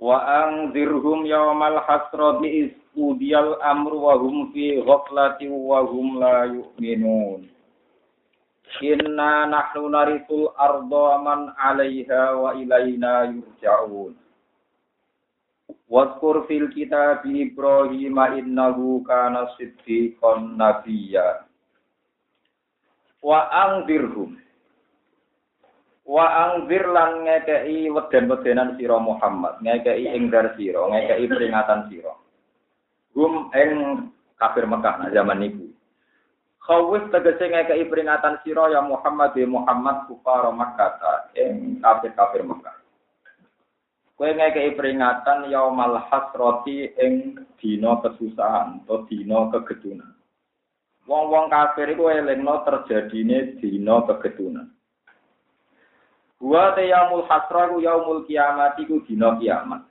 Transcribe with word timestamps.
Wa 0.00 0.16
anzirhum 0.24 1.28
yawmal 1.28 1.76
hasrati 1.84 2.72
isqudiyal 2.72 3.60
amru 3.60 4.00
wa 4.00 4.16
hum 4.16 4.48
fi 4.48 4.80
ghaflati 4.80 5.44
wa 5.52 5.84
hum 5.84 6.16
la 6.16 6.48
yu'minun. 6.48 7.44
Inna 8.80 9.44
nahnu 9.44 9.92
narithul 9.92 10.56
arda 10.56 11.20
man 11.20 11.52
'alaiha 11.52 12.32
wa 12.32 12.56
ilaina 12.56 13.28
yurja'un. 13.28 14.16
Wadkur 15.90 16.48
fil 16.48 16.72
kitabi 16.72 17.52
Ibrahim 17.52 18.16
innahu 18.40 19.04
kana 19.04 19.52
siddiqan 19.60 20.56
nabiyya. 20.56 21.44
Wa 23.20 23.52
anzirhum 23.52 24.40
Wa 26.10 26.26
angzir 26.26 26.90
lan 26.90 27.22
ngekei 27.22 27.86
weden-wedenan 27.86 28.74
sira 28.74 28.98
Muhammad, 28.98 29.62
ngekei 29.62 30.10
ingdar 30.10 30.58
sira, 30.58 30.90
ngekei 30.90 31.30
peringatan 31.30 31.86
sira. 31.86 32.10
Gum 33.14 33.46
ing 33.54 33.70
kafir 34.34 34.66
Mekah 34.66 34.98
nah 34.98 35.10
zaman 35.14 35.38
niku. 35.38 35.70
Khawif 36.66 37.14
tegese 37.14 37.46
ngekei 37.46 37.86
peringatan 37.86 38.42
sira 38.42 38.74
ya 38.74 38.82
Muhammad 38.82 39.38
ya 39.38 39.46
Muhammad 39.46 40.10
kufar 40.10 40.50
Makkah 40.50 41.30
ing 41.38 41.78
kafir-kafir 41.78 42.42
Mekah. 42.42 42.74
Kowe 44.18 44.30
ngekei 44.34 44.74
peringatan 44.74 45.46
yaumal 45.46 45.94
hasrati 46.10 46.90
ing 46.98 47.38
dina 47.62 48.02
kesusahan 48.02 48.82
atau 48.82 49.06
dina 49.06 49.46
kegedunan. 49.54 50.10
Wong-wong 51.06 51.54
kafir 51.54 51.86
iku 51.94 52.10
elingno 52.10 52.66
terjadine 52.66 53.62
dina 53.62 54.02
kegedunan. 54.10 54.74
Wa 56.40 56.72
te 56.72 56.88
yaumul 56.88 57.28
hasra 57.28 57.68
ku 57.68 57.84
yaumul 57.84 58.24
kiamat 58.24 58.80
iku 58.80 59.04
dina 59.04 59.36
kiamat. 59.36 59.84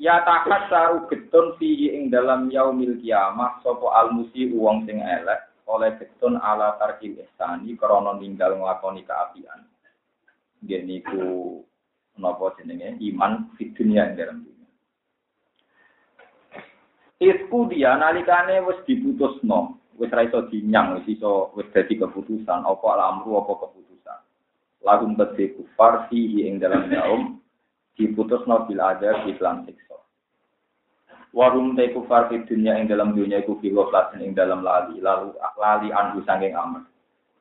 Ya 0.00 0.22
takat 0.24 0.70
saru 0.70 1.10
getun 1.10 1.58
fihi 1.60 1.92
ing 1.92 2.08
dalam 2.08 2.48
yaumil 2.48 2.96
kiamat 3.02 3.60
sapa 3.60 3.84
almusi 4.00 4.48
wong 4.54 4.86
sing 4.86 5.02
elek 5.02 5.50
oleh 5.66 5.92
getun 5.98 6.38
ala 6.38 6.78
tarkil 6.78 7.18
ihsani 7.18 7.74
krana 7.74 8.14
ninggal 8.16 8.56
nglakoni 8.56 9.02
kaapian. 9.02 9.66
Nggih 10.62 10.82
niku 10.86 11.26
napa 12.16 12.54
jenenge 12.56 12.94
iman 13.10 13.50
di 13.58 13.74
dunia 13.74 14.06
ing 14.06 14.14
dalam 14.16 14.38
dunia. 14.46 14.68
Isku 17.20 17.68
dia 17.68 17.98
nalikane 18.00 18.64
wis 18.64 18.80
diputusno, 18.88 19.76
wis 20.00 20.08
ra 20.08 20.24
iso 20.24 20.48
dinyang, 20.48 20.96
wis 20.96 21.20
iso 21.20 21.52
wis 21.52 21.68
dadi 21.76 22.00
keputusan 22.00 22.64
apa 22.64 22.86
alamru 22.96 23.36
apa 23.44 23.52
keputusan. 23.52 23.79
Lagu 24.80 25.04
kedhe 25.12 25.52
kufar 25.60 26.08
fihi 26.08 26.48
ing 26.48 26.56
dalam 26.56 26.88
yaum 26.88 27.40
diputusno 28.00 28.64
bil 28.64 28.80
ada 28.80 29.20
di 29.24 29.36
iklan 29.36 29.68
siksa. 29.68 29.96
Warum 31.36 31.76
te 31.78 31.92
kufar 31.92 32.32
di 32.32 32.42
dunia 32.48 32.74
ing 32.80 32.88
dalam 32.88 33.12
dunia 33.12 33.44
iku 33.44 33.60
filo 33.60 33.92
lasin 33.92 34.24
ing 34.24 34.32
dalam 34.32 34.64
lali 34.64 34.98
lalu 34.98 35.36
lali 35.60 35.92
andu 35.92 36.24
sanging 36.24 36.56
amat. 36.56 36.88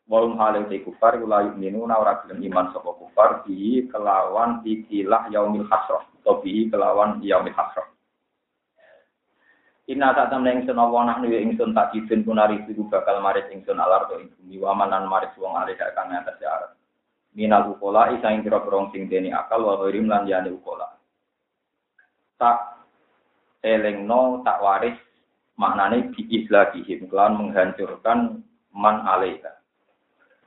Warum 0.05 0.35
hale 0.37 0.67
te 0.67 0.83
kufar 0.83 1.15
iku 1.15 1.25
layu 1.25 1.55
minuna 1.55 1.95
ora 1.95 2.19
gelem 2.21 2.43
iman 2.51 2.75
sapa 2.75 2.91
kufar 2.99 3.47
bi 3.47 3.87
kelawan 3.87 4.61
ikilah 4.67 5.31
yaumil 5.31 5.65
hasrah 5.65 6.05
atau 6.21 6.43
bi 6.43 6.67
kelawan 6.67 7.23
yaumil 7.23 7.55
hasrah. 7.55 7.87
Inna 9.89 10.13
tak 10.13 10.29
temen 10.29 10.61
ingsun 10.61 10.77
apa 10.77 10.97
nahnu 11.01 11.33
ya 11.33 11.41
ingsun 11.41 11.73
tak 11.73 11.89
kidun 11.89 12.21
punari 12.21 12.61
iku 12.61 12.85
bakal 12.93 13.25
maris 13.25 13.49
ingsun 13.49 13.81
alar 13.81 14.05
to 14.05 14.21
ing 14.21 14.29
bumi 14.37 14.61
wamanan 14.61 15.09
maris 15.09 15.33
wong 15.41 15.57
alih 15.57 15.73
kang 15.73 16.13
atas 16.13 16.37
arat. 16.45 16.78
Minal 17.37 17.77
ukola 17.77 18.09
isa 18.17 18.33
ing 18.33 18.41
kira 18.41 18.61
sing 18.89 19.05
deni 19.05 19.29
akal 19.29 19.61
wa 19.61 19.77
ghirim 19.85 20.09
lan 20.09 20.25
yane 20.25 20.49
ukola. 20.49 20.89
Tak 22.41 22.57
elengno 23.61 24.41
tak 24.41 24.59
waris 24.63 24.97
maknane 25.59 26.09
bi 26.15 26.25
islahihim 26.25 27.05
kelan 27.11 27.37
menghancurkan 27.37 28.41
man 28.73 29.05
alaika. 29.05 29.59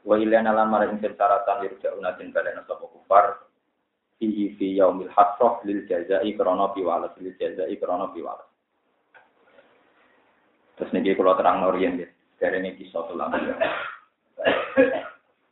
Wa 0.03 0.19
ilana 0.19 0.51
lan 0.51 0.73
maris 0.73 0.91
ingsun 0.91 1.15
syaratan 1.15 1.63
yurja'una 1.71 2.19
den 2.19 2.35
balena 2.35 2.67
sapa 2.67 2.83
kufar 2.91 3.47
fi 4.19 4.51
fi 4.59 4.67
yaumil 4.75 5.13
hasrah 5.15 5.63
lil 5.63 5.87
jazai 5.87 6.35
krana 6.35 6.75
piwales 6.75 7.15
lil 7.23 7.31
jazai 7.39 7.79
krana 7.79 8.11
piwales. 8.11 8.51
Terus 10.75 10.91
niki 10.91 11.15
kalau 11.15 11.39
terang 11.39 11.63
norien 11.63 12.01
ya, 12.01 12.09
dari 12.41 12.59
ini 12.59 12.75
kisah 12.75 13.07
tulang 13.07 13.31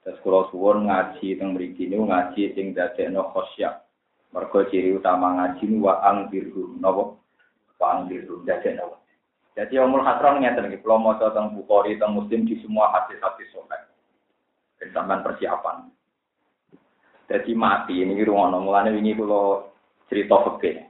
Terus 0.00 0.18
kalau 0.24 0.48
suwon 0.48 0.88
ngaji 0.88 1.36
mriki 1.36 1.88
niku 1.88 2.08
ngaji 2.08 2.56
sing 2.56 2.72
dadekno 2.72 3.28
khosya. 3.36 3.84
Mergo 4.32 4.64
ciri 4.72 4.96
utama 4.96 5.36
ngaji 5.36 5.64
niku 5.68 5.84
wa 5.84 6.00
angbiru 6.00 6.76
napa? 6.80 7.20
Wa 7.76 7.86
angbiru 8.00 8.40
dadekno. 8.48 8.96
Jadi 9.58 9.76
umur 9.76 10.00
hasron 10.06 10.40
ngeten 10.40 10.72
iki, 10.72 10.80
kula 10.80 10.96
maca 10.96 11.34
teng 11.36 11.52
Bukhari 11.52 12.00
teng 12.00 12.16
Muslim 12.16 12.48
di 12.48 12.56
semua 12.64 12.96
hadis-hadis 12.96 13.50
sahih. 13.52 13.92
Sampeyan 14.94 15.20
persiapan. 15.20 15.92
Jadi 17.28 17.52
mati 17.52 18.00
ini 18.00 18.16
ruang 18.24 18.56
mulane 18.56 18.96
wingi 18.96 19.12
kula 19.12 19.68
cerita 20.08 20.40
fikih. 20.48 20.88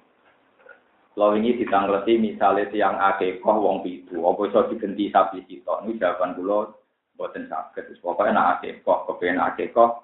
Kalau 1.11 1.37
ini 1.37 1.59
ditangleti 1.59 2.17
misalnya 2.17 2.71
tiang 2.71 2.97
akekah 2.97 3.57
wong 3.59 3.83
pitu, 3.83 4.23
apa 4.25 4.41
iso 4.47 4.73
digenti 4.73 5.11
sapi 5.11 5.43
sitok, 5.45 5.85
ini 5.85 5.99
jawaban 6.01 6.39
kula 6.39 6.80
boten 7.21 7.45
saged. 7.53 7.85
Terus 7.85 8.01
pokoknya 8.01 8.33
nak 8.33 8.49
akekah, 8.65 9.05
kepen 9.05 9.37
akekah, 9.37 10.01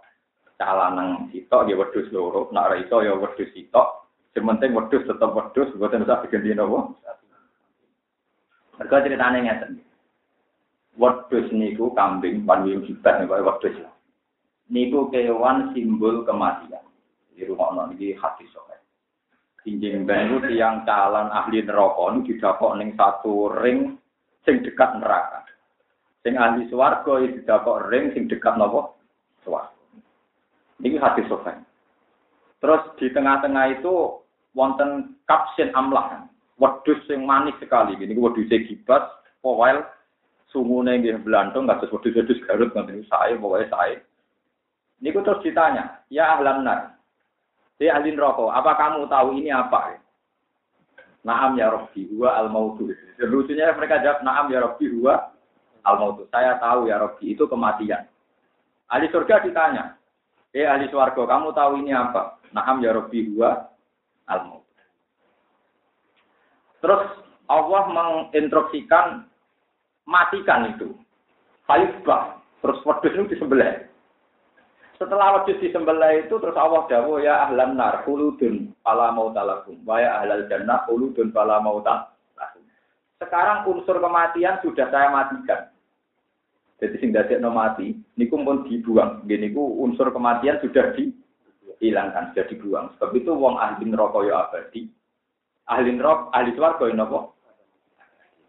calanang 0.60 1.32
sitok 1.32 1.65
ya 1.65 1.81
wedhus 1.81 2.12
loro, 2.12 2.53
nak 2.53 2.69
ora 2.69 2.77
iso 2.77 3.00
ya 3.00 3.16
wedhus 3.16 3.49
sitok. 3.56 4.04
Sementing 4.37 4.77
wedhus 4.77 5.09
tetep 5.09 5.32
wedhus, 5.32 5.72
boten 5.81 6.05
usah 6.05 6.21
digenti 6.28 6.53
napa. 6.53 6.93
Mereka 8.76 9.09
ceritanya 9.09 9.38
ngeten. 9.41 9.81
Wedhus 11.00 11.49
niku 11.56 11.97
kambing 11.97 12.44
panwim 12.44 12.84
jibat 12.84 13.25
niku 13.25 13.41
wedhus. 13.41 13.81
Niku 14.69 15.09
kewan 15.09 15.72
simbol 15.72 16.21
kematian. 16.28 16.84
Di 17.32 17.49
rumah 17.49 17.88
niki 17.88 18.12
hadis 18.12 18.53
sok. 18.53 18.76
Injing 19.66 20.06
ben 20.06 20.31
itu 20.31 20.38
tiang 20.47 20.87
calon 20.87 21.26
ahli 21.34 21.59
neraka 21.59 22.15
ini 22.15 22.22
didapok 22.31 22.78
ning 22.78 22.94
satu 22.94 23.50
ring 23.50 23.99
sing 24.47 24.62
dekat 24.62 25.03
neraka. 25.03 25.43
Sing 26.26 26.34
ahli 26.34 26.66
swarga 26.66 27.22
iki 27.22 27.38
didapok 27.38 27.87
ring 27.87 28.10
sing 28.10 28.26
dekat 28.26 28.59
napa? 28.59 28.91
Swarga. 29.47 29.70
Ini 30.82 30.98
hadis 30.98 31.31
sofen. 31.31 31.62
Terus 32.59 32.82
di 32.98 33.14
tengah-tengah 33.14 33.78
itu 33.78 34.19
wonten 34.59 35.14
kapsin 35.31 35.70
amlah. 35.78 36.26
Wedhus 36.59 36.98
sing 37.06 37.22
manis 37.22 37.54
sekali. 37.62 37.94
Ini 37.94 38.19
wedhus 38.19 38.50
gibas, 38.50 39.06
powel, 39.38 39.87
sungune 40.50 40.98
nggih 40.98 41.22
belantung 41.22 41.70
kados 41.70 41.94
wedhus-wedhus 41.94 42.43
Garut 42.43 42.75
ngoten 42.75 43.06
saya 43.06 43.38
pokoke 43.38 43.70
saya. 43.70 44.03
Niku 44.98 45.22
terus 45.22 45.47
ditanya, 45.47 46.03
ya 46.10 46.34
ahlan 46.34 46.66
nar, 46.66 46.97
Hei 47.76 47.93
ahli 47.93 48.16
neraka, 48.16 48.48
apa 48.48 48.72
kamu 48.81 49.05
tahu 49.12 49.37
ini 49.37 49.52
apa? 49.52 50.00
Naam 51.22 51.61
ya 51.61 51.69
Rabbi, 51.69 52.08
huwa 52.08 52.32
al-mautu. 52.40 52.88
Lucunya 53.20 53.76
mereka 53.76 54.00
jawab, 54.00 54.25
naam 54.25 54.49
ya 54.49 54.64
Rabbi, 54.64 54.88
huwa 54.96 55.36
al-mautu. 55.87 56.27
Saya 56.35 56.59
tahu 56.59 56.91
ya 56.91 56.99
Rabbi, 56.99 57.33
itu 57.33 57.47
kematian. 57.47 58.11
Ahli 58.91 59.06
surga 59.11 59.43
ditanya, 59.47 59.94
eh 60.50 60.67
ahli 60.67 60.91
swarga, 60.91 61.23
kamu 61.27 61.55
tahu 61.55 61.83
ini 61.83 61.94
apa? 61.94 62.43
Naam 62.50 62.83
ya 62.83 62.91
Rabbi, 62.94 63.31
huwa 63.31 63.71
al-mautu. 64.27 64.67
Terus 66.83 67.03
Allah 67.47 67.83
menginstruksikan 67.91 69.27
matikan 70.06 70.75
itu. 70.75 70.94
Falifbah. 71.67 72.39
Terus 72.62 72.79
wedus 72.87 73.15
itu 73.15 73.25
disembelih. 73.37 73.87
Setelah 74.97 75.43
wedhus 75.43 75.61
disembelih 75.61 76.25
itu 76.25 76.35
terus 76.41 76.56
Allah 76.56 76.89
dawuh 76.89 77.21
ya 77.21 77.47
ahlan 77.47 77.77
nar 77.77 78.00
khuludun 78.09 78.73
fala 78.81 79.12
mautalakum 79.12 79.77
wa 79.85 80.00
ya 80.00 80.25
ahlal 80.25 80.49
jannah 80.49 80.89
khuludun 80.89 81.31
fala 81.37 81.61
mautalakum. 81.61 82.17
Sekarang 83.21 83.69
unsur 83.69 84.00
kematian 84.00 84.61
sudah 84.65 84.89
saya 84.89 85.09
matikan. 85.12 85.69
Jadi 86.76 86.96
sing 87.00 87.11
dadekno 87.12 87.49
mati 87.49 87.96
niku 88.20 88.37
pun 88.44 88.69
dibuang. 88.69 89.25
Nggih 89.25 89.49
niku 89.49 89.62
unsur 89.81 90.12
kematian 90.12 90.61
sudah 90.61 90.93
di 90.93 91.08
hilangkan 91.81 92.32
sudah 92.32 92.46
dibuang. 92.52 92.87
Sebab 92.96 93.11
itu 93.17 93.32
wong 93.32 93.56
ahli 93.56 93.88
neraka 93.88 94.19
ya 94.28 94.34
abadi. 94.44 94.88
Ahli 95.67 95.96
neraka, 95.96 96.31
ahli 96.37 96.52
swarga 96.52 96.84
ya 96.93 96.94
napa? 96.94 97.32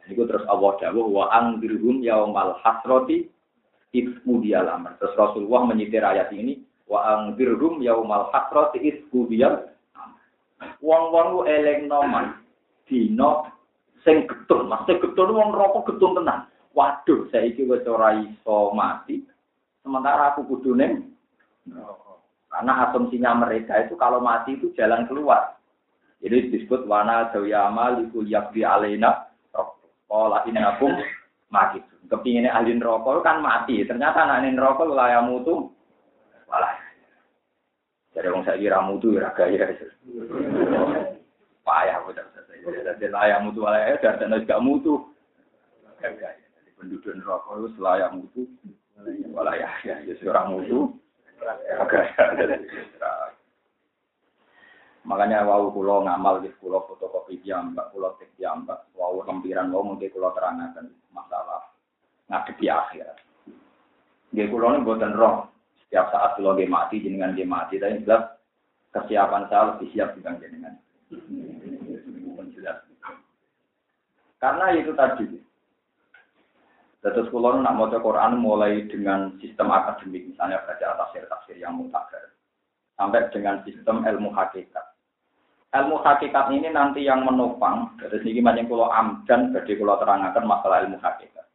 Niku 0.08 0.24
terus 0.28 0.44
Allah 0.48 0.72
dawuh 0.80 1.08
wa 1.08 1.26
angdirhum 1.32 2.04
yaumal 2.04 2.60
hasrati 2.64 3.32
ismu 3.96 4.44
dialamar. 4.44 5.00
Terus 5.00 5.16
Rasulullah 5.16 5.68
menyitir 5.68 6.04
ayat 6.04 6.32
ini 6.36 6.64
wa 6.88 7.04
angdirhum 7.16 7.80
yaumal 7.80 8.32
hasrati 8.32 8.84
ismu 8.84 9.28
dial 9.32 9.72
Wong-wong 10.82 11.28
ku 11.38 11.42
elingno 11.46 12.02
man 12.10 12.42
dina 12.90 13.46
sing 14.02 14.26
getun, 14.26 14.70
maksud 14.70 14.98
getun 15.02 15.36
wong 15.38 15.54
rokok 15.54 15.94
getun 15.94 16.18
tenan. 16.18 16.50
Waduh, 16.78 17.26
saiki 17.34 17.66
wis 17.66 17.82
ora 17.90 18.22
iso 18.22 18.70
mati. 18.78 19.26
Sementara 19.82 20.38
aku 20.38 20.46
kudu 20.46 20.78
ning 20.78 21.10
karena 22.54 22.74
asumsinya 22.86 23.34
mereka 23.34 23.82
itu 23.82 23.98
kalau 23.98 24.22
mati 24.22 24.62
itu 24.62 24.70
jalan 24.78 25.10
keluar. 25.10 25.58
Jadi 26.22 26.54
disebut 26.54 26.86
wana 26.86 27.34
dawiyama 27.34 27.98
likul 27.98 28.30
yakbi 28.30 28.62
alena 28.62 29.26
Kola 30.08 30.46
innakum 30.48 30.94
mati. 31.52 31.84
Kepinginnya 32.08 32.56
ahli 32.56 32.78
neraka 32.78 33.26
kan 33.26 33.44
mati. 33.44 33.84
Ternyata 33.84 34.24
anak 34.24 34.48
neraka 34.56 34.88
layak 34.88 35.28
mutu. 35.28 35.68
Walah. 36.48 36.72
Jadi 38.16 38.32
orang 38.32 38.48
saya 38.48 38.56
kira 38.56 38.80
mutu 38.80 39.20
ya 39.20 39.28
gaya. 39.36 39.68
Payah 41.68 41.98
betul. 42.08 42.24
Jadi 42.72 43.06
layak 43.12 43.44
mutu 43.44 43.60
walah 43.68 43.84
ya. 43.84 44.16
Dan 44.16 44.40
gak 44.48 44.64
mutu. 44.64 45.04
Gaya. 46.00 46.47
Penduduk 46.78 47.14
neraka 47.18 47.58
itu 47.58 47.82
layak 47.82 48.14
mutu. 48.14 48.46
Walah 49.34 49.58
ya. 49.58 49.70
Ya 49.84 50.14
seorang 50.22 50.54
mutu. 50.54 50.94
Makanya 55.08 55.48
wau 55.48 55.72
kulo 55.72 56.04
ngamal 56.04 56.44
di 56.44 56.52
kulo 56.60 56.84
fotokopi 56.84 57.40
jambak, 57.40 57.96
kulo 57.96 58.20
tek 58.20 58.28
jambak, 58.36 58.92
wau 58.92 59.24
lempiran 59.24 59.72
wau 59.72 59.80
mungkin 59.80 60.12
kulo 60.12 60.36
terangkan 60.36 60.92
masalah 61.16 61.64
ngadepi 62.28 62.68
akhir. 62.68 63.16
Nggih 64.36 64.52
kulo 64.52 64.76
ini 64.76 64.84
buatan 64.84 65.16
roh. 65.16 65.48
Setiap 65.88 66.12
saat 66.12 66.36
kulo 66.36 66.60
dia 66.60 66.68
mati, 66.68 67.00
jenengan 67.00 67.32
dia 67.32 67.48
mati, 67.48 67.80
tapi 67.80 68.04
jelas 68.04 68.36
kesiapan 68.92 69.48
saya 69.48 69.72
lebih 69.72 69.88
siap 69.96 70.12
dengan 70.20 70.44
jenengan. 70.44 70.76
Karena 74.38 74.66
itu 74.76 74.92
tadi. 74.92 75.47
Terus 77.06 77.30
kulo 77.30 77.62
nak 77.62 77.78
mau 77.78 77.88
Quran 77.88 78.42
mulai 78.42 78.90
dengan 78.90 79.38
sistem 79.38 79.70
akademik, 79.70 80.34
misalnya 80.34 80.66
baca 80.66 80.98
tafsir-tafsir 80.98 81.56
yang 81.62 81.78
mutakhir 81.78 82.38
sampai 82.98 83.30
dengan 83.30 83.62
sistem 83.62 84.02
ilmu 84.02 84.34
hakikat 84.34 84.84
ilmu 85.78 86.02
hakikat 86.02 86.50
ini 86.50 86.74
nanti 86.74 87.06
yang 87.06 87.22
menopang 87.22 87.94
dari 88.02 88.18
sini 88.26 88.42
banyak 88.42 88.66
kulo 88.66 88.90
amdan 88.90 89.54
jadi 89.54 89.78
kulo 89.78 90.02
terangkan 90.02 90.44
masalah 90.44 90.84
ilmu 90.84 90.98
hakikat 91.00 91.46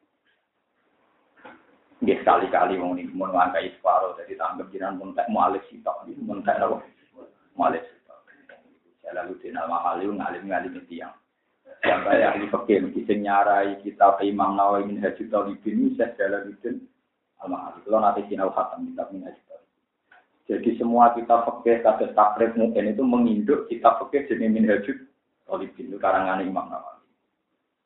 Nggih 2.03 2.19
sekali-kali 2.19 2.83
wong 2.83 2.99
niku 2.99 3.15
mun 3.15 3.31
ngangkai 3.31 3.79
separo 3.79 4.19
jadi 4.19 4.35
tanggap 4.35 4.67
jinan 4.75 4.99
mun 4.99 5.15
tak 5.15 5.31
mualif 5.31 5.63
sitok 5.71 6.03
niku 6.03 6.19
mun 6.27 6.43
tak 6.43 6.59
napa 6.59 6.83
mualif 7.55 7.79
sitok. 7.87 8.19
Jalaluddin 9.07 9.55
Al-Mahali 9.55 10.11
ngalim-ngalim 10.11 10.83
tiyang. 10.91 11.15
Sampai 11.83 12.23
ahli 12.23 12.47
fikih 12.47 12.89
mesti 12.89 13.15
nyarai 13.19 13.83
kitab 13.83 14.23
Imam 14.23 14.55
Nawawi 14.55 14.87
min 14.87 15.03
Hajjul 15.03 15.29
Talibin 15.29 15.93
Syekh 15.99 16.15
Jalaluddin 16.15 16.79
Al-Mahali. 17.43 17.83
Kalau 17.83 17.99
nanti 17.99 18.23
sinau 18.31 18.55
khatam 18.55 18.87
kitab 18.87 19.11
min 19.11 19.27
Hajjul 19.27 19.53
jadi 20.51 20.75
semua 20.77 21.15
kita 21.15 21.47
fakir 21.47 21.81
kasus 21.87 22.11
takrib 22.13 22.59
mungkin 22.59 22.91
itu 22.93 23.01
menginduk 23.07 23.71
kita 23.71 23.95
fakir 24.03 24.27
jenis 24.27 24.51
minhajud 24.51 24.99
Talibin 25.47 25.89
itu 25.89 25.97
karangan 25.97 26.43
Imam 26.43 26.67
Nawawi. 26.67 27.09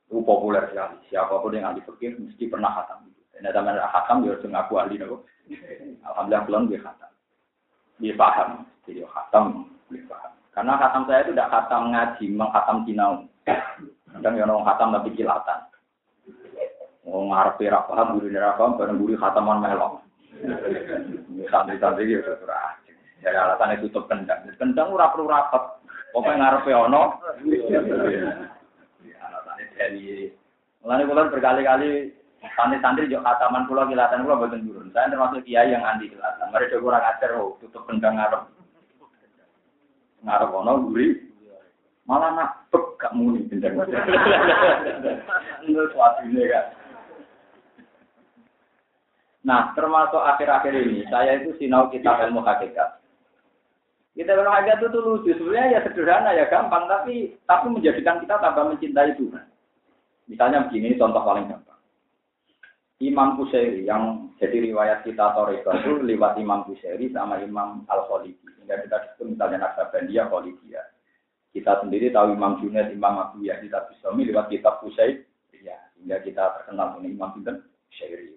Itu 0.08 0.22
populer 0.26 0.66
sekali. 0.70 0.98
Siapa 1.06 1.38
pun 1.38 1.54
yang 1.54 1.70
ahli 1.70 1.82
fakir 1.84 2.18
mesti 2.18 2.46
pernah 2.50 2.74
khatam. 2.74 3.06
Dan 3.36 3.48
ada 3.52 3.60
mana 3.60 3.86
khatam 3.90 4.24
dia 4.24 4.34
harus 4.34 4.46
ngaku 4.46 4.72
ahli 4.82 4.94
nopo. 4.98 5.16
Alhamdulillah 6.06 6.42
belum 6.46 6.62
dia 6.70 6.80
khatam. 6.82 7.12
Dia 8.02 8.14
paham. 8.18 8.50
Jadi 8.86 9.00
khatam 9.04 9.44
dia 9.90 10.02
paham. 10.10 10.32
Karena 10.50 10.72
khatam 10.78 11.02
saya 11.06 11.20
itu 11.22 11.32
tidak 11.34 11.50
khatam 11.52 11.82
ngaji, 11.92 12.24
mengkhatam 12.32 12.76
kinau. 12.82 13.12
Kadang 13.46 14.34
yang 14.34 14.50
orang 14.50 14.66
khatam 14.66 14.88
tapi 14.96 15.10
kilatan. 15.14 15.60
Mau 17.06 17.30
ngarepe 17.30 17.70
ra 17.70 17.86
paham, 17.86 18.18
guru 18.18 18.34
ra 18.34 18.58
paham, 18.58 18.74
bareng 18.74 18.98
guru 18.98 19.14
khataman 19.14 19.62
melok. 19.62 20.02
Santri-santri 21.46 22.10
ya 22.10 22.20
surah. 22.26 22.82
Dari 23.22 23.36
alasan 23.38 23.78
itu 23.78 23.88
tutup 23.88 24.10
kendang. 24.10 24.42
Kendang 24.58 24.90
ora 24.90 25.14
perlu 25.14 25.30
rapat. 25.30 25.78
Pokoknya 26.10 26.42
ngarepe 26.42 26.72
ono. 26.74 27.22
Alasannya 29.16 29.64
dari 29.78 30.30
Mulane 30.86 31.02
kula 31.02 31.26
berkali-kali 31.34 32.14
santri-santri 32.54 33.10
juga 33.10 33.34
kataman 33.34 33.66
kula 33.66 33.90
kilatan 33.90 34.22
kula 34.22 34.38
boten 34.38 34.62
turun. 34.62 34.94
Saya 34.94 35.10
termasuk 35.10 35.42
kiai 35.42 35.74
yang 35.74 35.82
anti 35.82 36.10
kilatan. 36.10 36.46
Mereka 36.54 36.78
kurang 36.78 37.02
ajar 37.02 37.34
oh, 37.42 37.58
tutup 37.58 37.86
kendang 37.90 38.14
ngarep. 38.14 38.46
Ngarep 40.22 40.50
ono 40.54 40.72
guri. 40.86 41.26
Malah 42.06 42.30
nak 42.38 42.70
pek 42.70 42.86
gak 43.02 43.18
muni 43.18 43.50
kan. 43.50 43.74
Nah, 49.46 49.70
termasuk 49.78 50.18
akhir-akhir 50.18 50.74
ini, 50.74 51.06
saya 51.06 51.38
itu 51.38 51.54
sinau 51.58 51.86
kitab 51.90 52.18
ilmu 52.18 52.42
hakikat. 52.42 52.98
Kita 54.18 54.34
ilmu 54.34 54.50
hakikat 54.50 54.82
itu 54.82 54.98
lucu, 54.98 55.30
sebenarnya 55.38 55.78
ya 55.78 55.80
sederhana, 55.86 56.34
ya 56.34 56.50
gampang, 56.50 56.90
tapi 56.90 57.38
tapi 57.46 57.70
menjadikan 57.70 58.18
kita 58.18 58.42
tambah 58.42 58.74
mencintai 58.74 59.14
Tuhan. 59.14 59.46
Misalnya 60.26 60.66
begini, 60.66 60.98
contoh 60.98 61.22
paling 61.22 61.46
gampang. 61.46 61.78
Imam 62.98 63.38
Kusairi 63.38 63.86
yang 63.86 64.34
jadi 64.40 64.72
riwayat 64.72 65.06
kita 65.06 65.36
Toreko 65.36 65.70
itu 65.78 66.02
lewat 66.02 66.42
Imam 66.42 66.66
Kusairi 66.66 67.14
sama 67.14 67.38
Imam 67.38 67.86
Al-Khalidi. 67.86 68.50
Sehingga 68.56 68.82
kita 68.82 68.96
disebut 69.04 69.36
misalnya 69.36 69.68
Naksabandia, 69.68 70.26
Khalidiyah. 70.26 70.75
Kita 71.56 71.80
sendiri 71.80 72.12
tahu 72.12 72.36
Imam 72.36 72.60
Junaid, 72.60 72.92
Imam 72.92 73.16
Abu 73.16 73.40
Ya, 73.40 73.56
kita 73.56 73.88
bisa 73.88 74.12
lewat 74.12 74.52
kitab 74.52 74.84
Kusairi. 74.84 75.24
Ya, 75.64 75.80
sehingga 75.96 76.20
kita 76.20 76.60
terkenal 76.60 77.00
dengan 77.00 77.16
Imam 77.16 77.30
Sinten 77.32 77.64
Kusairi 77.88 78.36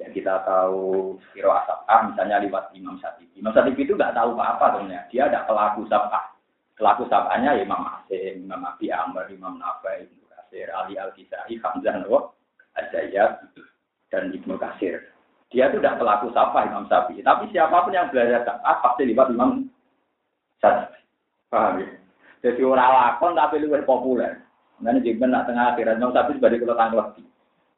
yang 0.00 0.12
kita 0.16 0.40
tahu 0.48 1.14
kiro 1.30 1.52
asapah 1.52 2.10
misalnya 2.10 2.40
lewat 2.40 2.72
Imam 2.72 2.96
Satibi. 2.98 3.38
Imam 3.38 3.52
Satibi 3.52 3.84
itu 3.84 3.94
nggak 3.94 4.16
tahu 4.16 4.34
apa-apa 4.34 4.80
sebenarnya. 4.80 5.06
Dia 5.12 5.22
ada 5.28 5.44
pelaku 5.44 5.84
sabah. 5.86 6.32
Pelaku 6.74 7.04
sabahnya 7.06 7.60
ya 7.60 7.62
Imam 7.62 7.84
Asim, 7.84 8.48
Imam 8.48 8.64
Abi 8.64 8.88
Amr, 8.88 9.28
Imam 9.30 9.60
Nafai, 9.60 10.08
Ibnu 10.08 10.24
Kasir, 10.32 10.66
Ali 10.72 10.96
Al-Kisai, 10.96 11.54
Hamzah 11.60 12.00
Nawaw, 12.00 12.32
Azayat, 12.80 13.44
dan 14.08 14.32
Ibnu 14.32 14.56
Kasir. 14.56 15.12
Dia 15.52 15.68
itu 15.68 15.78
tidak 15.78 16.00
pelaku 16.00 16.32
sabah 16.32 16.64
Imam 16.64 16.88
Syafi'i. 16.88 17.20
Tapi 17.20 17.52
siapa 17.52 17.84
pun 17.84 17.92
yang 17.92 18.08
belajar 18.08 18.40
sabah 18.48 18.80
pasti 18.80 19.04
lewat 19.04 19.30
Imam 19.30 19.68
Syafi'i. 20.64 21.04
Paham 21.52 21.84
ya? 21.84 22.01
Jadi 22.42 22.60
orang 22.66 22.90
lakon 22.90 23.38
tapi 23.38 23.62
lebih 23.62 23.86
populer. 23.86 24.42
Nanti 24.82 25.14
juga 25.14 25.30
nak 25.30 25.46
tengah 25.46 25.72
akhirat 25.72 25.94
Imam 26.02 26.10
Syafi'i 26.10 26.36
sebagai 26.42 26.58
kalau 26.66 26.74
tanggal 26.74 27.14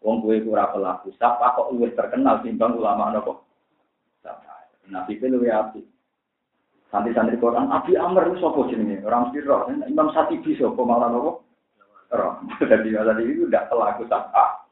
Wong 0.04 0.20
kue 0.20 0.36
ora 0.44 0.68
pelaku 0.68 1.16
sapa 1.16 1.56
kok 1.56 1.72
luwih 1.72 1.88
terkenal 1.96 2.44
timbang 2.44 2.76
ulama 2.76 3.08
nopo. 3.08 3.44
Nabi 4.92 5.16
itu 5.16 5.32
luwih 5.32 5.48
api. 5.48 5.80
Santri-santri 6.92 7.40
Quran, 7.40 7.72
Abi 7.72 7.96
Amr 7.96 8.28
itu 8.28 8.44
sapa 8.44 8.68
jenenge? 8.68 9.00
Orang 9.00 9.32
mesti 9.32 9.40
roh. 9.48 9.64
Imam 9.88 10.12
Satibi 10.12 10.52
sapa 10.60 10.76
malah 10.84 11.08
nopo? 11.08 11.40
Roh. 12.12 12.36
Jadi 12.60 12.92
tadi 12.92 13.22
itu 13.24 13.48
tidak 13.48 13.72
pelaku 13.72 14.04
sapa. 14.12 14.68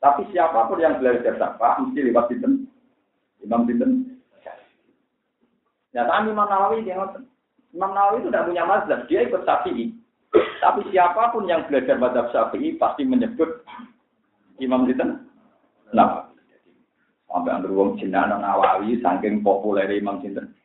Tapi 0.00 0.24
siapa 0.32 0.68
pun 0.72 0.80
yang 0.80 0.96
belajar 0.96 1.36
sapa 1.36 1.76
mesti 1.84 2.00
lewat? 2.00 2.32
Imam 3.44 3.68
sinten? 3.68 4.16
Ya, 5.92 6.04
tapi 6.08 6.32
Imam 6.32 6.48
Nawawi 6.48 6.84
dia 6.84 6.96
Imam 7.76 7.92
Nawawi 7.92 8.24
itu 8.24 8.32
tidak 8.32 8.48
punya 8.48 8.64
mazhab, 8.64 9.00
dia 9.04 9.20
ikut 9.28 9.44
Syafi'i. 9.44 9.92
Tapi 10.64 10.80
siapa 10.88 11.28
pun 11.28 11.44
yang 11.44 11.68
belajar 11.68 12.00
mazhab 12.00 12.32
Syafi'i 12.32 12.80
pasti 12.80 13.04
menyebut 13.04 13.60
Imam 14.56 14.88
Sinten? 14.88 15.28
Nah, 15.92 16.32
sampai 17.28 17.52
anggur 17.52 17.76
wong 17.76 18.00
jenengan 18.00 18.40
Nawawi 18.40 18.96
saking 19.04 19.44
populer 19.44 19.92
Imam 19.92 20.24
Sinten. 20.24 20.56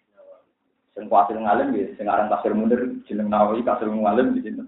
Sing 0.92 1.08
kuatir 1.08 1.40
ngalim 1.40 1.72
ya, 1.72 1.88
sekarang 1.96 2.28
tafsir 2.28 2.52
munir 2.52 3.00
jeneng 3.08 3.32
Nawawi 3.32 3.64
tafsir 3.64 3.88
ngalim 3.88 4.36
di 4.36 4.44
sinten. 4.44 4.68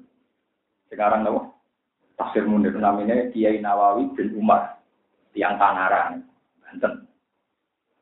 Sekarang 0.87 1.27
apa? 1.27 1.51
Tafsir 2.15 2.47
munir 2.47 2.71
namanya 2.79 3.27
Kiai 3.35 3.59
Nawawi 3.59 4.07
bin 4.15 4.31
Umar, 4.39 4.79
tiang 5.35 5.59
Tangerang, 5.59 6.23
Banten. 6.63 7.07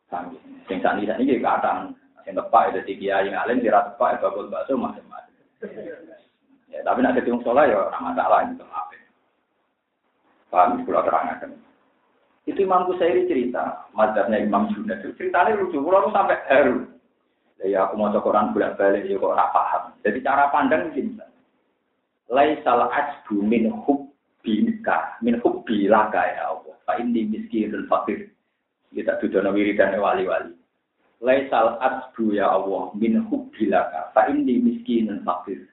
Sami. 0.05 0.38
Sing 0.69 0.77
sani 0.86 1.10
sani 1.10 1.25
iki 1.25 1.41
sing 2.31 2.39
tepak 2.39 2.71
itu 2.71 2.79
di 2.88 2.93
Kiai 3.03 3.27
ngalim 3.27 3.59
dira 3.59 3.91
tepak 3.91 4.23
bakul 4.23 4.47
bakso 4.47 4.79
macam-macam. 4.79 5.35
Ya, 6.71 6.79
tapi 6.88 7.03
nak 7.03 7.19
ketemu 7.19 7.43
sholat 7.43 7.67
ya 7.67 7.83
ora 7.83 8.00
masalah 8.00 8.47
itu. 8.47 8.63
Paham, 10.47 10.88
kalau 10.88 11.03
terangkan. 11.03 11.51
Itu 12.47 12.63
Imam 12.63 12.88
Kusairi 12.88 13.27
cerita, 13.27 13.88
mazhabnya 13.91 14.39
Imam 14.39 14.71
Junaid. 14.71 15.03
Ceritanya 15.19 15.59
lucu, 15.59 15.83
kalau 15.83 16.11
sampai 16.15 16.39
haru. 16.47 16.88
Ya 17.61 17.85
aku 17.85 18.00
mau 18.00 18.09
Quran 18.09 18.55
bolak-balik 18.55 19.05
ya 19.05 19.19
kok 19.19 19.38
paham. 19.51 19.83
Jadi 20.01 20.19
cara 20.23 20.50
pandang 20.50 20.95
gini. 20.95 21.19
Laisal 22.31 22.88
ajbu 22.88 23.43
min 23.43 23.69
hubbika, 23.83 25.19
min 25.19 25.38
hubbi 25.43 25.85
laka 25.91 26.23
ya 26.23 26.55
Allah. 26.55 26.75
Fa 26.88 26.95
inni 26.97 27.27
miskinul 27.27 27.85
fakir. 27.91 28.31
Kita 28.91 29.19
dudono 29.19 29.53
wiridan 29.55 30.00
wali-wali. 30.00 30.60
Laisal 31.21 31.77
ajbu 31.77 32.33
ya 32.33 32.49
Allah 32.49 32.89
min 32.97 33.21
hubbi 33.29 33.69
laka. 33.69 34.09
Fa 34.17 34.25
inni 34.25 34.57
miskinul 34.57 35.21
fakir. 35.21 35.69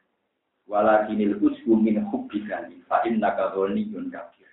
Walakinil 0.68 1.40
usbu 1.40 1.72
min 1.80 2.04
hubbika 2.04 2.68
li. 2.68 2.84
Fa 2.84 3.00
innaka 3.08 3.56
ghaniyun 3.56 4.12
kafir. 4.12 4.44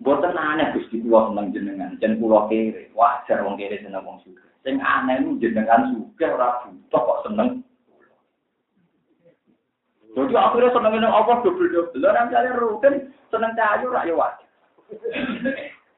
Boten 0.00 0.32
aneh 0.32 0.72
Gusti 0.72 1.04
kula 1.04 1.28
seneng 1.28 1.52
jenengan, 1.52 2.00
jen 2.00 2.16
kula 2.16 2.48
kere. 2.48 2.88
Wajar 2.96 3.44
wong 3.44 3.60
kere 3.60 3.84
seneng 3.84 4.00
wong 4.00 4.24
suka. 4.24 4.40
Sing 4.64 4.80
aneh 4.80 5.20
itu 5.20 5.36
jenengan 5.44 5.92
suka 5.92 6.26
ora 6.32 6.64
butuh 6.64 7.02
kok 7.04 7.22
seneng. 7.28 7.60
Jadi 10.16 10.34
akhirnya 10.34 10.72
seneng 10.72 10.92
ini 10.96 11.06
apa 11.06 11.32
double-double. 11.44 12.00
Lah 12.00 12.24
misalnya 12.26 12.56
rutin 12.56 12.94
seneng 13.28 13.52
kayu 13.52 13.92
rak 13.92 14.08
ya 14.08 14.14
wajar. 14.16 14.48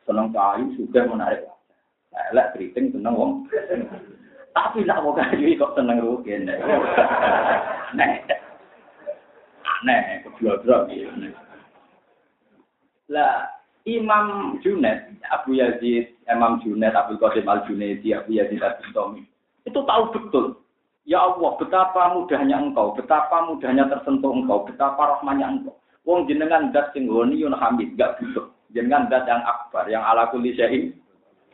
Seneng 0.02 0.34
kayu 0.34 0.64
suka 0.74 1.00
menarik. 1.06 1.46
Elek 2.12 2.56
keriting 2.56 2.92
seneng 2.92 3.16
wong. 3.16 3.32
Tapi 4.52 4.84
nak 4.84 5.00
mau 5.00 5.16
kayu 5.16 5.56
kok 5.56 5.74
seneng 5.76 6.04
rutin. 6.04 6.44
Aneh. 6.48 8.20
Aneh, 9.64 10.00
kedua-dua 10.28 10.84
Lah, 13.08 13.48
Imam 13.88 14.56
Junaid, 14.62 15.18
Abu 15.28 15.58
Yazid, 15.58 16.14
Imam 16.30 16.62
Junaid, 16.62 16.94
Abu 16.94 17.18
Qasim 17.18 17.48
Al 17.48 17.66
Junaidi, 17.66 18.14
Abu 18.14 18.38
Yazid 18.38 18.62
Al 18.62 18.78
Bustami, 18.78 19.26
itu 19.66 19.80
tahu 19.82 20.04
betul. 20.14 20.46
Ya 21.02 21.18
Allah, 21.18 21.58
betapa 21.58 22.14
mudahnya 22.14 22.62
engkau, 22.62 22.94
betapa 22.94 23.42
mudahnya 23.50 23.90
tersentuh 23.90 24.30
engkau, 24.30 24.62
betapa 24.62 25.18
rahmanya 25.18 25.50
engkau. 25.50 25.74
Wong 26.06 26.30
jenengan 26.30 26.70
dat 26.70 26.94
sing 26.94 27.10
yun 27.10 27.54
hamid, 27.58 27.94
gak 27.98 28.22
butuh. 28.22 28.46
Jenengan 28.70 29.10
dat 29.10 29.26
yang 29.26 29.42
akbar, 29.42 29.90
yang 29.90 30.02
ala 30.06 30.30
kulli 30.30 30.54
syai'in. 30.54 30.94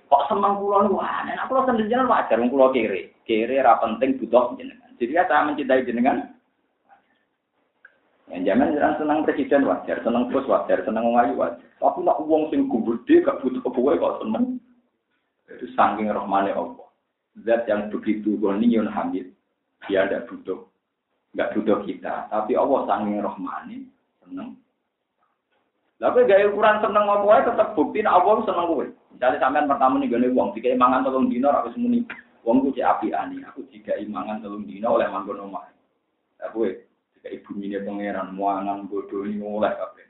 Kok 0.08 0.24
seneng 0.32 0.56
kula 0.56 0.88
niku 0.88 0.98
aneh. 1.00 1.36
Aku 1.44 1.52
kula 1.52 1.68
jenengan 1.76 2.08
wajar 2.08 2.40
wong 2.40 2.48
kula 2.48 2.72
kere. 2.72 3.12
Kere 3.28 3.60
ra 3.60 3.76
butuh 3.80 4.56
jenengan. 4.56 4.90
Jadi 4.98 5.12
saya 5.14 5.46
mencintai 5.46 5.86
jenengan 5.86 6.38
yang 8.28 8.44
zaman 8.44 8.76
jangan 8.76 8.94
senang 9.00 9.18
presiden 9.24 9.64
wajar, 9.64 9.96
senang 10.04 10.28
bos 10.28 10.44
wajar, 10.44 10.84
senang 10.84 11.16
ngayu 11.16 11.32
wajar. 11.32 11.64
Tapi 11.80 12.04
nak 12.04 12.20
uang 12.20 12.52
sing 12.52 12.68
gede 12.68 13.24
gak 13.24 13.40
butuh 13.40 13.60
kebuwe 13.64 13.96
kok 13.96 14.20
seneng. 14.20 14.60
Itu 15.48 15.66
saking 15.72 16.12
rahmane 16.12 16.52
Allah. 16.52 16.88
Zat 17.46 17.64
yang 17.64 17.88
begitu 17.88 18.36
goniun 18.36 18.90
hamid, 18.90 19.32
dia 19.88 20.04
tidak 20.04 20.28
butuh, 20.28 20.66
nggak 21.32 21.54
butuh 21.56 21.78
kita. 21.86 22.28
Tapi 22.28 22.52
Allah 22.58 22.80
saking 22.84 23.16
rahmane 23.24 23.76
seneng. 24.20 24.60
Tapi 25.98 26.30
gaya 26.30 26.46
ukuran 26.46 26.78
seneng 26.78 27.10
apa 27.10 27.26
ya 27.26 27.50
tetap 27.50 27.74
bukti 27.74 28.06
nak 28.06 28.22
Allah 28.22 28.46
seneng 28.46 28.70
kowe. 28.70 28.86
Misalnya 29.10 29.42
sampean 29.42 29.66
pertama 29.66 29.98
nih 29.98 30.14
gane 30.14 30.30
uang, 30.30 30.54
jika 30.54 30.70
imangan 30.70 31.02
tolong 31.02 31.26
dino 31.26 31.50
aku 31.50 31.74
semuni. 31.74 32.06
Wong 32.46 32.62
ku 32.62 32.70
cek 32.70 32.86
api 32.86 33.10
ani, 33.10 33.42
aku 33.42 33.66
jika 33.66 33.98
imangan 33.98 34.38
tolong 34.38 34.62
dino 34.62 34.94
oleh 34.94 35.10
manggon 35.10 35.42
omah. 35.50 35.66
Aku 36.46 36.70
jika 37.18 37.34
ibu 37.34 37.50
ini 37.58 37.82
pangeran 37.82 38.30
muangan 38.30 38.86
bodoh 38.86 39.26
ini 39.26 39.42
mulai 39.42 39.74
kabeh. 39.74 40.06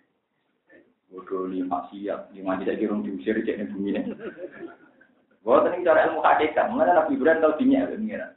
Bodoh 1.09 1.49
ini 1.49 1.65
maksiat, 1.65 2.37
di 2.37 2.45
mana 2.45 2.61
tidak 2.61 2.85
kira 2.85 2.93
diusir 3.01 3.41
cek 3.41 3.57
ini 3.57 3.73
bumi 3.73 3.89
ini. 3.97 4.13
Bahwa 5.41 5.65
tadi 5.65 5.89
cara 5.89 6.05
ilmu 6.05 6.21
hakikat, 6.21 6.69
mana 6.69 6.93
Nabi 6.93 7.17
Ibrahim 7.17 7.41
tahu 7.41 7.57
dinya 7.57 7.89
pangeran. 7.89 8.33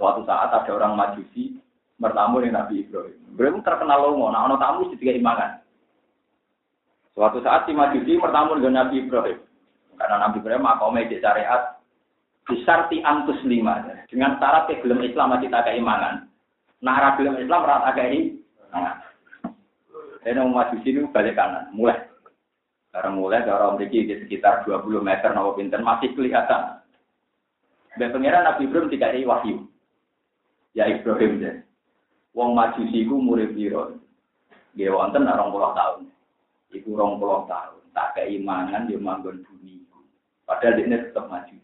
Suatu 0.00 0.24
saat 0.24 0.56
ada 0.56 0.72
orang 0.72 0.96
majusi 0.96 1.60
bertamu 2.00 2.40
dengan 2.40 2.64
Nabi 2.64 2.80
Ibrahim. 2.80 3.20
Ibrahim 3.36 3.60
terkenal 3.60 4.08
lomo, 4.08 4.32
nah 4.32 4.48
ono 4.48 4.56
tamu 4.56 4.88
tiga 4.96 5.12
imangan. 5.12 5.65
Suatu 7.16 7.40
saat 7.40 7.64
si 7.64 7.72
majusi 7.72 8.20
bertamu 8.20 8.60
dengan 8.60 8.84
Nabi 8.84 9.08
Ibrahim. 9.08 9.40
Karena 9.96 10.28
Nabi 10.28 10.36
Ibrahim 10.44 10.68
makomnya 10.68 11.08
di 11.08 11.16
syariat 11.16 11.80
disarti 12.44 13.00
antus 13.00 13.40
lima 13.48 13.80
dengan 14.06 14.36
syarat 14.36 14.68
kegelem 14.68 15.00
Islam 15.00 15.32
masih 15.32 15.48
tak 15.48 15.64
keimangan. 15.64 16.28
Nah, 16.84 16.94
ragilem 17.00 17.40
Islam 17.40 17.64
rata 17.64 17.90
kayak 17.96 18.12
ini. 18.12 18.20
Nah, 18.68 19.00
ini 20.28 20.38
mau 20.44 20.60
maju 20.60 20.76
sini 20.84 21.08
balik 21.08 21.40
kanan, 21.40 21.72
mulai. 21.72 22.04
Karena 22.92 23.16
mulai 23.16 23.44
dari 23.44 23.64
memiliki 23.64 24.08
di 24.08 24.14
sekitar 24.24 24.68
20 24.68 25.00
meter 25.00 25.32
nawa 25.32 25.56
pinter 25.56 25.80
masih 25.80 26.12
kelihatan. 26.12 26.84
Dan 27.96 28.12
pengiran 28.12 28.44
Nabi 28.44 28.68
Ibrahim 28.68 28.92
tidak 28.92 29.16
ada 29.16 29.24
wahyu. 29.24 29.64
Ya 30.76 30.84
Ibrahim 30.84 31.40
deh. 31.40 31.56
Wong 32.36 32.52
maju 32.52 32.82
siku 32.92 33.16
murid 33.16 33.56
biro. 33.56 33.96
Dia 34.76 34.92
wonten 34.92 35.24
orang 35.24 35.48
puluh 35.48 35.72
tahun. 35.72 36.12
Iku 36.76 36.96
orang 36.96 37.16
puluh 37.20 37.42
tahun. 37.48 37.82
Tak 37.96 38.12
keimanan 38.16 38.88
dia 38.88 39.00
manggon 39.00 39.40
bumi. 39.48 39.80
Padahal 40.44 40.76
dia 40.76 41.00
tetap 41.00 41.26
maju. 41.32 41.56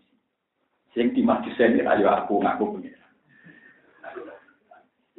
Sing 0.92 1.12
di 1.16 1.24
maju 1.24 1.48
ini 1.48 1.80
ayo 1.80 2.08
aku 2.12 2.40
ngaku 2.40 2.76
pengiran. 2.76 3.12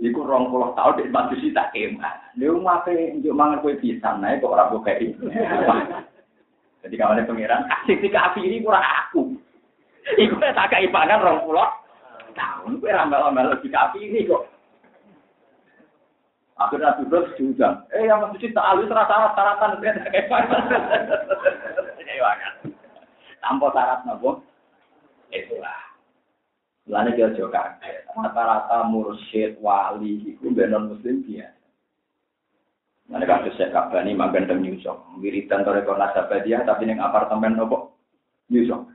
Iku 0.03 0.19
rong 0.21 0.51
puluh 0.51 0.75
tahun 0.75 0.99
di 1.01 1.09
majusi 1.09 1.55
tak 1.55 1.71
kemah. 1.71 2.35
Dia 2.37 2.51
ngapain 2.51 3.17
untuk 3.17 3.33
mangan 3.33 3.61
kue 3.63 3.79
pisang 3.79 4.19
naik 4.19 4.43
kok 4.43 4.53
orang 4.53 4.69
buka 4.69 4.91
ini. 4.99 5.15
Jadi 6.83 6.95
kalau 6.99 7.15
ada 7.15 7.23
pangeran, 7.23 7.63
kasih 7.71 7.95
tiga 8.03 8.27
api 8.27 8.43
ini 8.43 8.59
kurang 8.59 8.83
aku. 8.83 9.33
Iku 10.19 10.35
tak 10.37 10.69
pangan 10.69 11.23
rong 11.23 11.47
puluh 11.47 11.69
tahun. 12.35 12.77
Kue 12.83 12.91
rambal-rambal 12.91 13.57
lebih 13.57 13.71
api 13.73 13.99
ini 14.03 14.29
kok. 14.29 14.52
Akhirnya 16.53 16.93
tuh 17.01 17.33
juga. 17.33 17.81
Eh 17.89 18.05
yang 18.05 18.21
masih 18.21 18.53
tak 18.53 18.61
alus 18.61 18.91
rasa 18.93 19.33
syaratan 19.33 19.81
kayak 19.81 20.29
pangan. 20.29 20.63
Tanpa 23.41 23.67
syarat 23.73 23.99
nopo. 24.05 24.45
Itulah. 25.33 25.79
Lalu 26.85 27.15
dia 27.17 27.33
juga 27.33 27.79
kaget. 27.79 28.05
Rata-rata 28.13 28.85
mursyid, 28.85 29.57
wali, 29.63 30.35
itu 30.35 30.51
benar 30.51 30.83
muslim 30.83 31.23
biasa. 31.25 31.57
Mana 33.11 33.27
kasus 33.27 33.55
saya 33.59 33.73
kabani 33.73 34.15
magan 34.15 34.47
dan 34.47 34.63
nyusok. 34.63 35.19
Wiridan 35.19 35.67
toreko 35.67 35.97
nasabah 35.97 36.39
tapi 36.43 36.83
neng 36.87 37.03
apartemen 37.03 37.57
nopo 37.57 37.97
nyusok. 38.53 38.87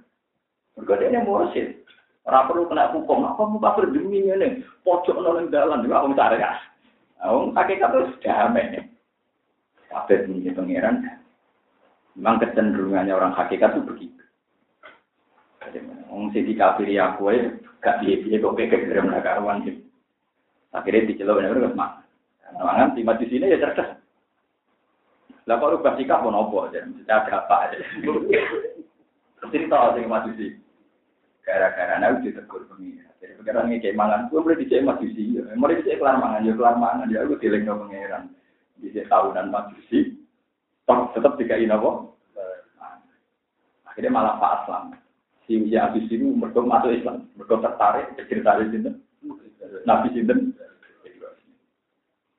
Ini 0.78 1.26
mursyid. 1.26 1.84
Orang 2.28 2.44
perlu 2.52 2.68
kena 2.68 2.92
hukum. 2.92 3.24
Apa 3.24 3.42
muka 3.48 3.72
berdemi 3.72 4.20
ini? 4.20 4.60
Pojok 4.84 5.16
nolong 5.16 5.48
dalan. 5.48 5.80
Juga 5.80 6.04
aku 6.04 6.12
mencari 6.12 6.36
ya. 7.18 7.26
Aku 7.26 7.50
pakai 7.50 7.82
kata 7.82 7.98
damai. 8.22 8.86
Kabeh 9.90 10.28
ini 10.30 10.54
pangeran. 10.54 11.02
Memang 12.18 12.42
kecenderungannya 12.42 13.14
orang 13.14 13.34
hakikat 13.34 13.78
itu 13.78 13.82
begitu. 13.86 14.22
Wong 16.08 16.32
sing 16.32 16.48
dikafiri 16.48 16.96
aku 16.96 17.30
ae 17.30 17.38
gak 17.78 18.00
piye-piye 18.02 18.40
kok 18.40 18.56
kek 18.56 18.72
gerem 18.88 19.12
nak 19.12 19.22
karuan 19.22 19.62
sih. 19.62 19.76
Akhirnya 20.74 21.06
dicelok 21.08 21.38
bener 21.44 21.62
wis 21.62 21.76
mak. 21.76 22.02
Mangan 22.56 22.96
di 22.96 23.04
di 23.04 23.26
sini 23.28 23.52
ya 23.52 23.60
cerdas. 23.60 23.98
Lah 25.48 25.56
kok 25.56 25.80
rubah 25.80 25.96
sikap 25.96 26.20
pun 26.20 26.36
aja, 26.36 26.84
mesti 26.84 27.08
ada 27.08 27.40
apa 27.40 27.72
aja. 27.72 27.76
Cerita 29.48 29.96
sing 29.96 30.04
majusi. 30.04 30.60
Gara-gara 31.48 31.96
nau 31.96 32.20
ditegur 32.20 32.68
pengira. 32.68 33.08
Jadi 33.24 33.40
pengiran 33.40 33.72
ngekek 33.72 33.96
mangan, 33.96 34.28
gue 34.28 34.44
boleh 34.44 34.60
dicek 34.60 34.84
majusi. 34.84 35.40
Mulai 35.56 35.80
dicek 35.80 35.96
kelar 35.96 36.20
mangan, 36.20 36.44
ya 36.44 36.52
kelar 36.52 36.76
mangan, 36.76 37.08
ya 37.08 37.24
gue 37.24 37.40
dileng 37.40 37.64
ke 37.64 37.72
pengiran. 37.72 38.22
Dicek 38.84 39.08
tahunan 39.08 39.48
majusi. 39.48 40.12
Tetap 40.84 41.40
dikai 41.40 41.64
nopo. 41.64 42.20
Akhirnya 43.88 44.12
malah 44.12 44.36
Pak 44.36 44.52
Aslam 44.62 44.94
si 45.48 45.56
ya 45.72 45.88
habis 45.88 46.04
itu 46.12 46.28
mereka 46.36 46.60
masuk 46.60 46.92
Islam, 46.92 47.24
mereka 47.32 47.64
tertarik 47.64 48.12
di 48.12 48.22
sini, 48.28 48.92
Nabi 49.88 50.12
Sinten. 50.12 50.52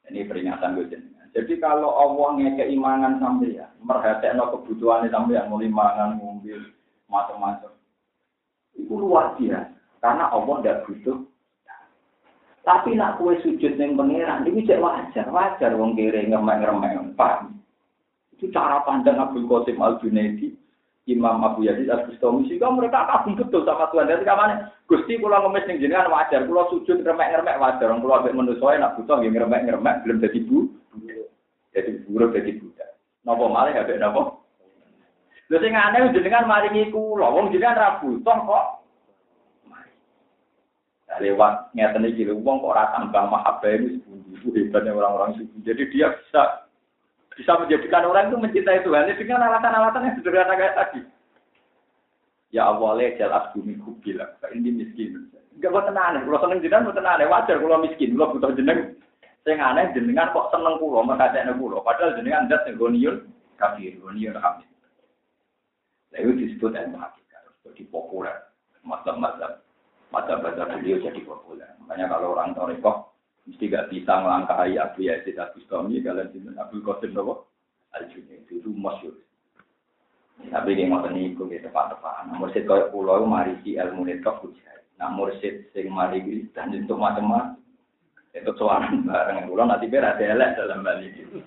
Ini 0.09 0.25
peringatan 0.25 0.73
gue 0.73 0.89
Jadi 1.29 1.53
kalau 1.61 1.93
Allah 1.93 2.41
ngeke 2.41 2.65
imangan 2.73 3.21
sampai 3.21 3.61
ya, 3.61 3.69
merhatiin 3.85 4.41
kebutuhan 4.41 5.05
sampai 5.05 5.37
yang 5.37 5.53
mau 5.53 5.61
mangan, 5.61 6.17
ngombe, 6.17 6.57
macam-macam. 7.05 7.69
Itu 8.79 8.95
luar 8.95 9.35
biasa. 9.35 9.75
Karena 9.99 10.31
Allah 10.31 10.55
tidak 10.63 10.87
butuh. 10.87 11.17
Tapi 12.63 12.95
nak 12.95 13.19
kue 13.19 13.35
sujud 13.43 13.75
yang 13.75 13.97
pangeran, 13.97 14.45
ini 14.45 14.63
cek 14.63 14.79
wajar, 14.79 15.25
wajar 15.33 15.73
wong 15.73 15.97
kiri 15.97 16.29
ngemek-ngemek, 16.29 17.17
paham. 17.17 17.59
Itu 18.37 18.47
cara 18.55 18.85
pandang 18.87 19.19
Abdul 19.19 19.49
Qasim 19.49 19.81
Al 19.83 19.99
Junaidi 19.99 20.55
Imam 21.09 21.41
Abu 21.41 21.65
Yazid 21.65 21.89
Al 21.89 22.05
Bustami 22.05 22.45
sehingga 22.45 22.69
mereka 22.69 23.09
kagum 23.09 23.35
betul 23.35 23.65
sama 23.65 23.89
Tuhan. 23.89 24.07
Jadi 24.07 24.23
kamane 24.23 24.55
Gusti 24.85 25.17
kula 25.17 25.41
ngemis 25.41 25.65
ning 25.65 25.81
jenengan 25.81 26.13
wajar, 26.13 26.45
kula 26.45 26.69
sujud 26.69 27.01
remek-remek 27.01 27.59
wajar, 27.59 27.89
kula 27.97 28.21
ambek 28.21 28.37
manusa 28.37 28.77
nak 28.77 28.95
butuh 28.95 29.17
nggih 29.17 29.33
ngeremek-ngeremek 29.33 30.05
belum 30.05 30.21
dadi 30.21 30.39
bu. 30.45 30.57
Jadi 31.73 31.91
buruk 32.05 32.37
dadi 32.37 32.51
budak. 32.61 32.89
Napa 33.25 33.43
malih 33.49 33.73
ambek 33.75 33.99
napa? 33.99 34.38
Lha 35.49 35.57
sing 35.57 35.73
aneh 35.73 36.13
jenengan 36.13 36.45
maringi 36.45 36.93
kula, 36.93 37.33
wong 37.33 37.49
jenengan 37.49 37.77
ra 37.77 37.89
butuh 38.01 38.37
kok. 38.45 38.65
lewat 41.19 41.73
ngeten 41.73 42.05
iki 42.05 42.21
lho 42.21 42.37
wong 42.37 42.61
kok 42.61 42.69
ora 42.69 42.93
tambah 42.93 43.23
mahabbah 43.33 43.75
ini 43.75 43.97
itu 44.29 44.53
hebatnya 44.53 44.93
orang-orang 44.93 45.41
sufi. 45.41 45.57
Jadi 45.65 45.89
dia 45.89 46.13
bisa 46.13 46.69
bisa 47.33 47.57
menjadikan 47.57 48.05
orang 48.05 48.29
itu 48.29 48.37
mencintai 48.37 48.85
Tuhan 48.85 49.09
dengan 49.17 49.41
alasan-alasan 49.49 50.05
yang 50.05 50.15
sederhana 50.21 50.53
kayak 50.53 50.77
tadi. 50.77 51.01
Ya 52.49 52.65
Allah, 52.65 52.97
jelas 53.13 53.53
bumi 53.53 53.77
kubil, 53.77 54.21
ini 54.53 54.69
miskin. 54.73 55.29
Enggak 55.53 55.69
buat 55.69 55.89
aneh, 55.91 56.25
kalau 56.25 56.41
seneng 56.41 56.65
jenengan 56.65 56.89
buat 56.89 56.97
aneh, 56.97 57.29
wajar 57.29 57.61
kalau 57.61 57.83
miskin, 57.83 58.17
kalau 58.17 58.33
butuh 58.33 58.57
jeneng. 58.57 58.97
Saya 59.45 59.61
aneh 59.61 59.93
jenengan 59.93 60.33
kok 60.33 60.49
seneng 60.49 60.81
kulo, 60.81 61.05
mengkacanya 61.05 61.53
kulo. 61.57 61.81
Padahal 61.85 62.17
jenengan 62.17 62.49
yang 62.49 62.73
goniun, 62.77 63.15
kafir, 63.61 63.93
goniun 64.01 64.33
hamid. 64.33 64.65
Nah, 66.09 66.17
itu 66.17 66.31
disebut 66.41 66.73
ilmu 66.73 66.97
hakikat, 66.97 67.43
jadi 67.69 67.83
populer. 67.93 68.35
Macam-macam, 68.81 69.61
macam-macam 70.09 70.65
beliau 70.81 70.97
jadi 71.05 71.21
populer. 71.21 71.69
Makanya 71.85 72.09
kalau 72.09 72.33
orang 72.33 72.57
Toreko, 72.57 73.13
mesti 73.45 73.69
gak 73.69 73.93
bisa 73.93 74.13
melangkahi 74.17 74.81
Abu 74.81 75.05
Yazid 75.05 75.37
Abu 75.37 75.61
Stomi, 75.69 76.01
kalian 76.01 76.33
sinten 76.33 76.57
Abu 76.57 76.81
Qasim 76.81 77.13
Nopo, 77.13 77.49
Al-Junaid, 77.93 78.49
itu 78.49 78.69
masyur. 78.73 79.13
Tapi 80.47 80.71
dia 80.71 80.87
ngotot 80.87 81.11
niku 81.11 81.51
gitu 81.51 81.67
tepat-tepat. 81.67 82.31
Nah, 82.31 82.35
mursid 82.39 82.63
kaya 82.63 82.87
pulau 82.95 83.27
mari 83.27 83.59
si 83.59 83.75
ilmu 83.75 84.07
netok 84.07 84.39
hujai. 84.39 84.79
Nah 84.95 85.11
mursid 85.11 85.67
sing 85.75 85.91
mari 85.91 86.23
dan 86.55 86.71
untuk 86.71 86.95
macam-macam. 86.95 87.59
Itu 88.31 88.55
soalan 88.55 89.03
bareng 89.03 89.51
pulau 89.51 89.67
nanti 89.67 89.91
ada 89.91 90.15
elek 90.15 90.55
dalam 90.55 90.87
hal 90.87 91.03
ini. 91.03 91.43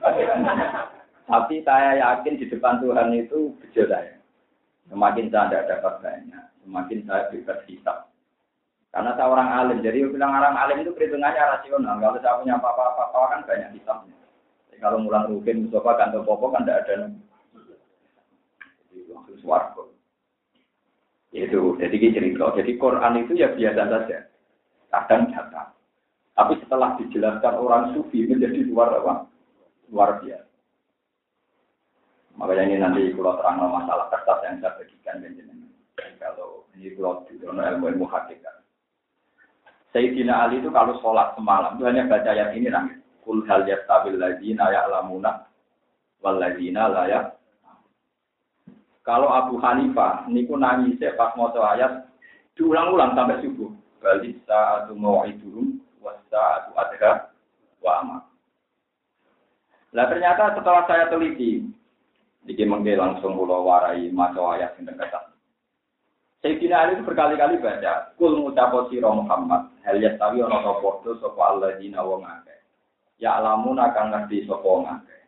Tapi 1.32 1.64
saya 1.64 1.96
yakin 1.96 2.36
di 2.36 2.46
depan 2.52 2.84
Tuhan 2.84 3.16
itu 3.16 3.56
bejo 3.62 3.82
saya. 3.88 4.20
Semakin 4.92 5.32
saya 5.32 5.48
tidak 5.48 5.66
dapat 5.72 5.94
banyak, 6.04 6.44
semakin 6.68 6.98
saya 7.08 7.22
bebas 7.32 7.64
hisap. 7.64 8.12
Karena 8.92 9.16
saya 9.16 9.32
orang 9.32 9.48
alim, 9.48 9.80
jadi 9.80 10.04
bilang 10.04 10.36
orang 10.36 10.52
alim 10.52 10.84
itu 10.84 10.92
perhitungannya 10.92 11.40
rasional. 11.40 11.96
Kalau 11.96 12.20
saya 12.20 12.36
punya 12.44 12.60
apa-apa, 12.60 13.08
kan 13.32 13.40
banyak 13.48 13.80
hisapnya. 13.80 14.12
Jadi 14.68 14.76
kalau 14.84 15.00
mulang 15.00 15.32
rugen, 15.32 15.64
Mustafa, 15.64 15.96
kantor 15.96 16.28
popo 16.28 16.52
kan 16.52 16.68
tidak 16.68 16.84
ada 16.84 17.08
warga. 19.44 19.84
Itu, 21.32 21.80
jadi 21.80 21.96
cerita. 21.96 22.52
Jadi 22.56 22.72
Quran 22.76 23.24
itu 23.24 23.32
ya 23.36 23.52
biasa 23.52 23.82
saja. 23.88 24.18
Kadang 24.92 25.32
nyata. 25.32 25.72
Tapi 26.32 26.52
setelah 26.64 26.96
dijelaskan 27.00 27.54
orang 27.56 27.92
sufi 27.96 28.24
menjadi 28.24 28.64
luar 28.68 29.00
apa? 29.00 29.14
Luar 29.88 30.20
biasa. 30.20 30.51
Makanya 32.36 32.62
ini 32.64 32.76
nanti 32.80 33.02
kalau 33.12 33.36
terang 33.38 33.60
masalah 33.68 34.06
kertas 34.08 34.38
yang 34.44 34.56
saya 34.64 34.72
bagikan 34.80 35.20
dengan 35.20 35.68
kalau 36.18 36.64
ini 36.74 36.96
kalau 36.96 37.22
di 37.28 37.34
ilmu 37.38 37.86
ilmu 37.92 38.06
hakikat. 38.08 38.64
Sayyidina 39.92 40.48
Ali 40.48 40.64
itu 40.64 40.72
kalau 40.72 40.96
sholat 41.04 41.36
semalam 41.36 41.76
itu 41.76 41.84
hanya 41.84 42.08
baca 42.08 42.32
ayat 42.32 42.56
ini 42.56 42.72
nangis. 42.72 42.98
Kul 43.22 43.44
hal 43.46 43.68
yastabil 43.68 44.16
ladina 44.16 44.72
ya'lamuna 44.72 45.46
wal 46.24 46.40
ladina 46.40 46.88
la 46.88 47.36
kalau 49.02 49.26
Abu 49.34 49.58
Hanifah 49.58 50.30
niku 50.30 50.54
nangis 50.54 50.94
pas 51.18 51.34
mau 51.34 51.50
ayat 51.50 52.06
diulang-ulang 52.54 53.18
sampai 53.18 53.42
subuh. 53.42 53.70
Bali 54.02 54.34
saatu 54.46 54.98
mau'iduhum 54.98 55.78
wa 56.02 56.14
saatu 56.26 56.74
adha 56.74 57.30
wa 57.82 57.92
amal. 58.02 58.22
Nah 59.94 60.06
ternyata 60.10 60.58
setelah 60.58 60.82
saya 60.90 61.06
teliti, 61.06 61.66
dikit 62.42 62.66
mengke 62.66 62.98
langsung 62.98 63.38
pulau 63.38 63.66
warai 63.66 64.10
maca 64.10 64.58
ayat 64.58 64.74
yang 64.78 64.94
dekat. 64.94 65.22
Sayyidina 66.42 66.74
Ali 66.74 66.98
itu 66.98 67.06
berkali-kali 67.06 67.62
baca, 67.62 68.18
Kul 68.18 68.34
mutapo 68.42 68.90
siro 68.90 69.14
Muhammad, 69.14 69.70
hal 69.86 70.02
yastawi 70.02 70.42
ono 70.42 70.58
soporto 70.66 71.14
sopo 71.22 71.38
Allah 71.38 71.78
dina 71.78 72.02
wong 72.02 72.26
akeh. 72.26 72.58
Ya 73.22 73.38
alamun 73.38 73.78
akan 73.78 74.10
ngerti 74.10 74.42
sopo 74.50 74.82
wong 74.82 74.90
akeh. 74.90 75.22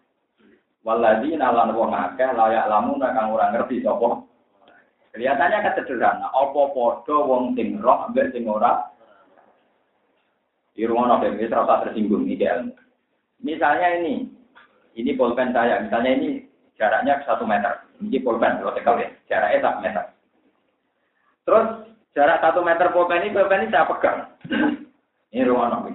Waladina 0.84 1.48
lan 1.48 1.72
wong 1.72 1.96
akeh 1.96 2.28
layak 2.36 2.68
lamun 2.68 3.00
kang 3.00 3.32
ngerti 3.32 3.80
sapa. 3.80 4.20
Kelihatannya 5.16 5.64
kesederhana, 5.70 6.26
apa 6.28 6.60
padha 6.74 7.16
wong 7.24 7.54
sing 7.56 7.78
roh 7.78 8.10
ambek 8.10 8.34
sing 8.34 8.50
ora 8.50 8.82
di 10.74 10.82
rumah 10.82 11.14
nabi 11.14 11.38
ini 11.38 11.46
terasa 11.46 11.86
tersinggung 11.86 12.26
ilmu. 12.26 12.74
Misalnya 13.46 14.02
ini, 14.02 14.26
ini 14.98 15.10
pulpen 15.14 15.54
saya, 15.54 15.78
misalnya 15.86 16.18
ini 16.18 16.42
jaraknya 16.74 17.22
satu 17.22 17.46
meter, 17.46 17.86
ini 18.02 18.18
pulpen 18.18 18.58
kalau 18.58 18.74
sekali, 18.74 19.06
jaraknya 19.30 19.62
satu 19.62 19.78
meter. 19.80 20.04
Terus 21.44 21.66
jarak 22.16 22.38
satu 22.42 22.60
meter 22.64 22.86
pulpen 22.90 23.22
ini, 23.22 23.34
pulpen 23.34 23.66
ini 23.66 23.72
saya 23.74 23.86
pegang. 23.86 24.18
ini 25.34 25.42
rumah 25.46 25.68
nabi. 25.70 25.92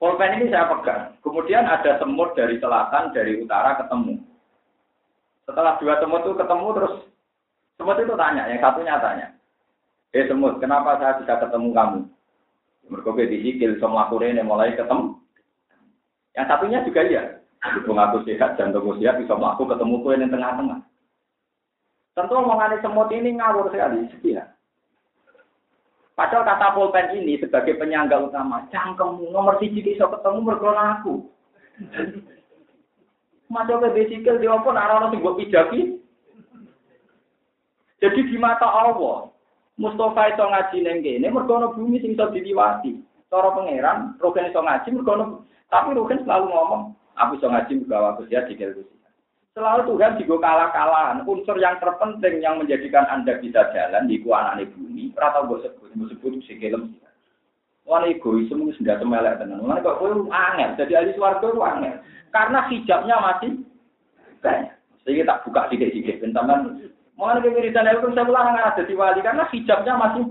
Pulpen 0.00 0.40
ini 0.40 0.48
saya 0.48 0.70
pegang. 0.72 1.02
Kemudian 1.20 1.68
ada 1.68 2.00
semut 2.00 2.32
dari 2.32 2.56
selatan, 2.56 3.12
dari 3.12 3.42
utara 3.44 3.76
ketemu. 3.84 4.18
Setelah 5.44 5.76
dua 5.82 5.94
semut 6.00 6.22
itu 6.24 6.34
ketemu 6.38 6.66
terus 6.78 6.94
semut 7.76 7.98
itu 7.98 8.14
tanya, 8.14 8.46
yang 8.46 8.62
satunya 8.62 8.94
tanya, 9.02 9.26
eh 10.14 10.24
semut, 10.30 10.62
kenapa 10.62 11.02
saya 11.02 11.18
bisa 11.18 11.34
ketemu 11.42 11.68
kamu? 11.74 12.00
Mereka 12.92 13.10
disikil, 13.26 13.72
semua 13.80 14.06
ini 14.22 14.42
mulai 14.44 14.76
ketemu. 14.76 15.18
Yang 16.36 16.46
satunya 16.48 16.78
juga 16.86 17.00
iya. 17.04 17.22
Ibu 17.62 17.94
ngaku 17.94 18.26
sehat, 18.26 18.58
jantung 18.58 18.90
sehat, 18.98 19.22
bisa 19.22 19.38
melaku 19.38 19.70
ketemu 19.70 20.02
kue 20.02 20.18
yang 20.18 20.34
tengah-tengah. 20.34 20.82
Tentu 22.12 22.34
omongan 22.36 22.76
semut 22.82 23.08
ini 23.14 23.38
ngawur 23.38 23.70
sekali, 23.70 24.04
setia. 24.10 24.52
Padahal 26.12 26.44
kata 26.44 26.76
pulpen 26.76 27.16
ini 27.16 27.40
sebagai 27.40 27.80
penyangga 27.80 28.20
utama, 28.20 28.68
cangkemmu 28.68 29.32
nomor 29.32 29.56
siji 29.56 29.80
iso 29.80 30.12
ketemu 30.12 30.44
mergo 30.44 30.70
aku. 30.76 31.14
Masuk 33.48 33.80
ke 33.80 33.88
besikel 33.96 34.36
di 34.36 34.48
opo 34.48 34.76
nara 34.76 35.08
sing 35.08 35.24
mbok 35.24 35.40
pijaki. 35.40 35.96
Jadi 38.04 38.20
di 38.28 38.36
mata 38.36 38.68
Allah, 38.68 39.32
Mustafa 39.80 40.36
itu 40.36 40.44
ngaji 40.44 40.76
neng 40.84 40.98
kene 41.00 41.26
mergo 41.32 41.56
ana 41.56 41.72
bumi 41.72 41.96
sing 42.04 42.12
iso 42.12 42.28
diliwati. 42.28 43.00
Cara 43.32 43.56
pangeran, 43.56 44.20
Rogen 44.20 44.52
iso 44.52 44.60
ngaji 44.60 44.88
mergo 44.92 45.40
tapi 45.72 45.96
Rogen 45.96 46.20
selalu 46.28 46.52
ngomong, 46.52 46.82
aku 47.16 47.40
iso 47.40 47.46
ngaji 47.48 47.72
mergo 47.84 48.06
aku 48.08 48.28
dia 48.28 48.44
dikira 48.44 48.76
Selalu 49.52 49.84
Tuhan 49.84 50.16
juga 50.16 50.48
kalah-kalahan. 50.48 51.28
Unsur 51.28 51.60
yang 51.60 51.76
terpenting 51.76 52.40
yang 52.40 52.56
menjadikan 52.56 53.04
Anda 53.04 53.36
bisa 53.36 53.68
jalan 53.76 54.08
di 54.08 54.16
anane 54.24 54.64
bumi, 54.72 55.12
rata 55.12 55.44
gue 55.44 55.60
sebut, 55.60 55.92
gue 55.92 56.08
sebut 56.08 56.40
kelem. 56.56 56.96
Wah 57.84 58.00
egois 58.08 58.48
semua 58.48 58.72
sudah 58.72 58.96
semelek 58.96 59.36
tenan. 59.42 59.60
Mana 59.60 59.84
kok 59.84 60.00
gue 60.00 60.24
angel, 60.32 60.70
jadi 60.80 61.04
ahli 61.04 61.12
suarga 61.12 61.44
itu 61.44 61.60
angel. 61.60 61.96
Karena 62.32 62.58
hijabnya 62.72 63.16
masih 63.20 63.50
banyak. 64.40 64.74
Sehingga 65.04 65.28
tak 65.28 65.40
buka 65.44 65.68
sidik-sidik. 65.68 66.24
Bentaman, 66.24 66.88
mana 67.18 67.44
kewiritan 67.44 67.92
itu 67.92 68.08
saya 68.16 68.24
ulang 68.24 68.56
ada 68.56 68.80
di 68.80 68.94
wali 68.96 69.20
karena 69.20 69.44
hijabnya 69.52 69.94
masih 70.00 70.24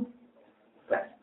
banyak. 0.89 1.13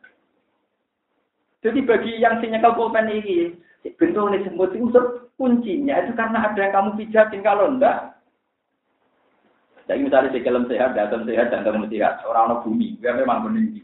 Jadi 1.67 1.79
bagi 1.83 2.11
yang 2.23 2.39
sinyal 2.39 2.77
pulpen 2.77 3.11
ini, 3.11 3.59
bentuk 3.99 4.31
ini 4.31 4.47
semut 4.47 4.71
unsur 4.71 5.28
Kuncinya 5.39 6.03
itu 6.03 6.11
karena 6.19 6.51
ada 6.51 6.59
yang 6.59 6.75
kamu 6.75 6.89
pijatin. 6.99 7.39
Kalau 7.39 7.71
enggak, 7.71 8.19
jadi 9.89 10.05
misalnya 10.05 10.29
si 10.29 10.45
kelem 10.45 10.69
sehat, 10.69 10.93
datang 10.93 11.25
sehat, 11.25 11.49
datang 11.49 11.81
sehat. 11.89 12.21
Orang-orang 12.21 12.61
bumi, 12.61 12.87
ya 13.01 13.09
memang 13.17 13.49
meninggi. 13.49 13.81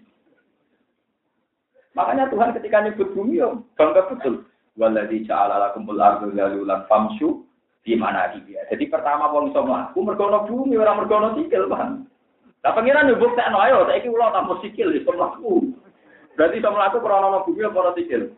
Makanya 1.98 2.30
Tuhan 2.30 2.54
ketika 2.54 2.86
nyebut 2.86 3.10
bumi, 3.18 3.41
ya 3.41 3.50
bangga 3.74 4.06
betul. 4.13 4.46
Waladhi 4.78 5.26
ja'ala 5.26 5.58
lakumul 5.58 5.98
ardu 5.98 6.30
lalulan 6.30 6.86
famsu 6.86 7.41
di 7.82 7.98
mana 7.98 8.30
dia. 8.38 8.62
Jadi 8.70 8.86
pertama 8.86 9.34
wong 9.34 9.50
iso 9.50 9.65
mlaku 9.65 10.06
mergono 10.06 10.46
bumi 10.46 10.78
ora 10.78 10.94
mergono 10.94 11.34
sikil, 11.34 11.65
Pak. 11.74 12.06
Lah 12.62 12.72
pangeran 12.78 13.10
yo 13.10 13.18
buktekno 13.18 13.58
ayo 13.65 13.89
saiki 13.89 14.12
kula 14.12 14.30
tanpa 14.30 14.62
sikil 14.62 14.94
iso 14.94 15.10
mlaku. 15.10 15.74
Berarti 16.38 16.62
iso 16.62 16.70
mlaku 16.70 17.02
ora 17.02 17.41
bumi 17.41 17.65
apa 17.65 17.82
ora 17.82 17.98
sikil? 17.98 18.30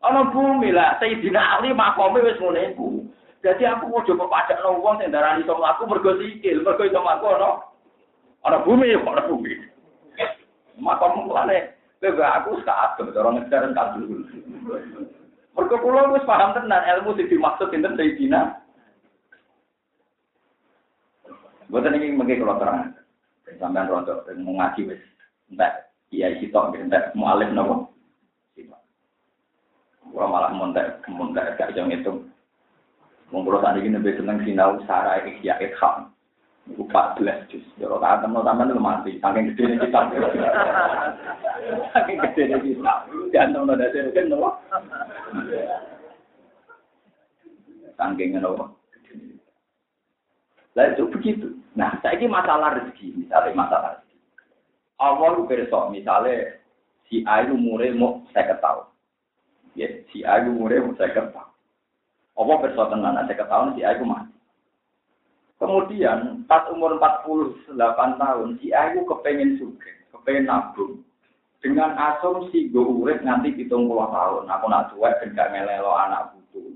Ana 0.00 0.32
bumi 0.32 0.72
lah, 0.72 0.96
Sayyidina 0.96 1.60
Ali 1.60 1.76
makome 1.76 2.24
wis 2.24 2.40
ngene 2.40 2.72
iku. 2.72 3.04
Jadi 3.44 3.68
aku 3.68 3.88
mau 3.88 4.04
coba 4.04 4.24
pajak 4.32 4.60
no 4.64 4.80
wong 4.80 5.00
sing 5.00 5.12
darani 5.12 5.44
iso 5.44 5.56
mlaku 5.56 5.88
mergo 5.88 6.16
sikil, 6.16 6.64
mergo 6.64 6.88
iso 6.88 7.00
mlaku 7.00 7.24
ana 7.36 7.48
ana 8.48 8.58
bumi 8.64 8.96
kok 8.96 9.12
ana 9.12 9.28
bumi. 9.28 9.52
Makom 10.80 11.28
mulane 11.28 11.76
kowe 12.00 12.24
aku 12.24 12.64
saat 12.64 12.96
cara 12.96 13.28
ngejar 13.28 13.68
kabul. 13.76 14.24
Mergo 15.52 15.76
kula 15.84 16.16
wis 16.16 16.24
paham 16.24 16.56
tenan 16.56 16.84
ilmu 16.96 17.16
sing 17.20 17.28
dimaksud 17.28 17.68
sinten 17.68 17.96
Sayyidina. 18.00 18.56
Boten 21.68 21.96
iki 22.00 22.16
mengke 22.16 22.40
kula 22.40 22.56
terang. 22.56 22.96
Sampeyan 23.60 23.92
rontok 23.92 24.24
ngaji 24.32 24.96
wis 24.96 25.02
entek 25.52 25.92
iya 26.08 26.32
sitok 26.40 26.72
entek 26.72 27.12
mualif 27.12 27.52
napa. 27.52 27.89
Gua 30.10 30.26
malah 30.26 30.50
montek, 30.50 31.00
montek 31.06 31.54
gak 31.54 31.72
jam 31.78 31.86
itu. 31.90 32.26
Mengkulo 33.30 33.62
tadi 33.62 33.86
ini 33.86 33.94
lebih 33.94 34.18
seneng 34.18 34.42
sinau 34.42 34.82
sarah 34.90 35.22
ikhya 35.22 35.54
ikham. 35.62 36.10
Buka 36.74 37.14
belas 37.14 37.46
jus. 37.50 37.62
Kalau 37.78 38.02
tak 38.02 38.26
temen 38.26 38.42
temen 38.42 38.70
itu 38.70 38.82
mati. 38.82 39.12
Saking 39.22 39.54
gede 39.54 39.62
ini 39.70 39.76
kita. 39.86 40.00
Saking 41.94 42.18
gede 42.18 42.42
ini 42.50 42.74
kita. 42.74 42.94
Ada 43.34 43.86
sih 43.94 44.10
kan 44.14 44.24
nopo. 44.26 44.50
Saking 47.94 48.38
nopo. 48.38 48.66
Lah 50.74 50.86
itu 50.94 51.06
begitu. 51.10 51.54
Nah, 51.78 51.98
saya 52.02 52.18
ini 52.18 52.26
masalah 52.26 52.78
rezeki, 52.78 53.14
misalnya 53.26 53.54
masalah 53.54 53.90
rezeki. 53.98 54.18
Awal 54.98 55.46
besok, 55.46 55.90
misalnya 55.94 56.58
si 57.06 57.22
A 57.26 57.46
itu 57.46 57.54
mau 57.54 58.22
saya 58.34 58.54
ketahui. 58.54 58.89
Ya, 59.78 59.86
si 60.10 60.26
A 60.26 60.42
itu 60.42 60.50
mau 60.50 60.66
saya 60.98 61.14
ketahui. 61.14 61.54
Apa 62.34 62.52
besok 62.64 62.90
tenan, 62.90 63.20
saya 63.26 63.38
ketahui 63.38 63.78
si 63.78 63.86
A 63.86 63.94
itu 63.94 64.04
mati. 64.06 64.40
Kemudian 65.60 66.48
pas 66.48 66.64
umur 66.72 66.96
48 66.96 67.76
tahun 68.16 68.48
si 68.64 68.72
Ayu 68.72 69.04
kepengen 69.04 69.60
suge, 69.60 69.92
kepengen 70.08 70.48
nabung. 70.48 71.04
Dengan 71.60 71.92
asumsi 72.00 72.72
gue 72.72 72.80
urip 72.80 73.20
nanti 73.20 73.52
hitung 73.52 73.84
puluh 73.84 74.08
tahun, 74.08 74.48
aku 74.48 74.64
nak 74.72 74.88
cuek 74.96 75.20
dan 75.20 75.36
gak 75.36 75.52
ngelelo 75.52 75.92
anak 75.92 76.32
butuh. 76.32 76.72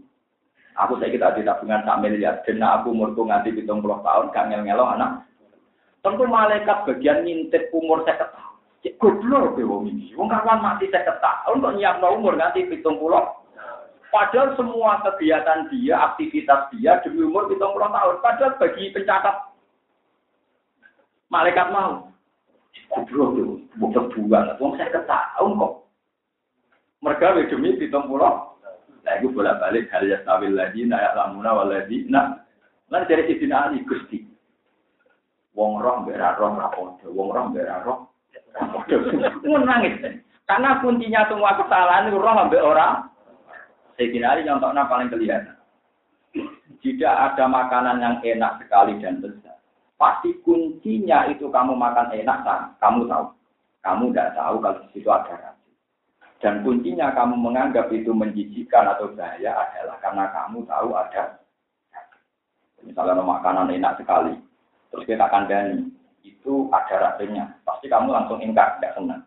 Aku 0.85 1.01
saya 1.01 1.09
kita 1.09 1.33
di 1.41 1.49
tabungan 1.49 1.89
tak 1.89 2.05
miliar, 2.05 2.45
dan 2.45 2.61
aku 2.61 2.93
umurku 2.93 3.25
nganti 3.25 3.57
hitung 3.57 3.81
puluh 3.81 4.05
tahun 4.05 4.29
gak 4.37 4.53
ngelo 4.53 4.85
anak. 4.85 5.25
Tentu 6.05 6.29
malaikat 6.29 6.85
bagian 6.85 7.25
ngintip 7.25 7.73
umur 7.73 8.05
saya 8.05 8.21
ketahui. 8.21 8.54
Cek 8.85 9.01
goblok 9.01 9.57
be 9.57 9.65
wong 9.65 9.89
ini. 9.89 10.13
Wong 10.13 10.29
kawan 10.29 10.61
mati 10.61 10.93
saya 10.93 11.09
ketahui 11.09 11.57
untuk 11.57 11.73
nyiapno 11.73 12.21
umur 12.21 12.37
nganti 12.37 12.69
hitung 12.69 13.01
puluh 13.01 13.25
Padahal 14.13 14.55
semua 14.55 15.03
kegiatan 15.03 15.67
dia, 15.73 15.99
aktivitas 15.99 16.71
dia 16.77 17.01
demi 17.01 17.25
umur 17.25 17.49
hitung 17.49 17.73
puluh 17.73 17.89
tahun. 17.89 18.21
Padahal 18.21 18.61
bagi 18.61 18.93
pencatat 18.93 19.37
malaikat 21.33 21.73
mau. 21.73 22.13
Goblok 22.93 23.29
tuh, 23.41 23.59
bukan 23.81 24.05
buang. 24.13 24.53
Wong 24.61 24.77
saya 24.77 24.93
ketahuan 24.93 25.57
kok. 25.57 25.73
Mereka 27.01 27.41
demi 27.49 27.81
hitung 27.81 28.05
puluh. 28.05 28.53
Nah, 29.05 29.21
itu 29.21 29.29
bolak 29.33 29.61
balik 29.61 29.93
hal 29.93 30.09
ya 30.09 30.17
stabil 30.25 30.57
lagi, 30.57 30.89
nayak 30.89 31.13
lamuna 31.13 31.53
waladi. 31.53 32.09
Nah, 32.09 32.41
nanti 32.89 33.13
dari 33.13 33.29
sisi 33.29 33.45
nani 33.45 33.85
gusti. 33.85 34.25
Wong 35.53 35.77
roh 35.81 36.09
berak 36.09 36.41
roh 36.41 36.57
rapodo, 36.57 37.09
wong 37.13 37.29
roh 37.33 37.53
berak 37.53 37.85
roh 37.85 38.14
rapodo. 38.55 38.97
Nangis. 39.67 39.95
Karena 40.45 40.79
kuncinya 40.81 41.27
semua 41.27 41.57
kesalahan 41.57 42.13
itu 42.13 42.21
roh 42.21 42.37
ambek 42.37 42.61
orang 42.61 43.09
Sayyidina 43.97 44.35
Ali 44.35 44.43
contohnya 44.45 44.91
paling 44.91 45.09
kelihatan. 45.09 45.57
Tidak 46.83 47.15
ada 47.15 47.45
makanan 47.49 48.03
yang 48.03 48.17
enak 48.21 48.61
sekali 48.61 48.99
dan 49.01 49.23
lezat. 49.23 49.57
Pasti 49.97 50.37
kuncinya 50.45 51.31
itu 51.31 51.49
kamu 51.49 51.73
makan 51.79 52.13
enak, 52.13 52.45
kamu 52.83 53.09
tahu. 53.09 53.27
Kamu 53.81 54.05
tidak 54.11 54.35
tahu 54.37 54.57
kalau 54.61 54.81
di 54.85 54.89
situ 54.93 55.09
ada 55.09 55.33
racun. 55.33 55.73
Dan 56.43 56.61
kuncinya 56.61 57.15
kamu 57.15 57.41
menganggap 57.41 57.89
itu 57.89 58.13
menjijikkan 58.13 58.85
atau 58.85 59.09
bahaya 59.17 59.55
adalah 59.65 59.97
karena 60.03 60.25
kamu 60.35 60.59
tahu 60.69 60.93
ada 60.93 61.41
Misalnya 62.85 63.25
makanan 63.25 63.73
enak 63.73 63.97
sekali, 63.97 64.37
terus 64.93 65.09
kita 65.09 65.25
kandani, 65.33 65.89
itu 66.25 66.73
ada 66.73 66.95
racunnya. 66.99 67.53
Pasti 67.63 67.87
kamu 67.87 68.09
langsung 68.11 68.41
ingkar, 68.41 68.81
tidak 68.81 68.97
senang. 68.97 69.23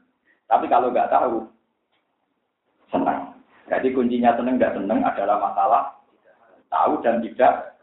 Tapi 0.49 0.65
kalau 0.65 0.89
nggak 0.89 1.13
tahu, 1.13 1.45
senang. 2.89 3.37
Jadi 3.69 3.93
kuncinya 3.93 4.33
seneng 4.33 4.57
tidak 4.57 4.75
seneng 4.79 4.99
adalah 5.05 5.37
masalah 5.37 5.83
tahu 6.73 6.99
dan 7.05 7.21
tidak. 7.21 7.77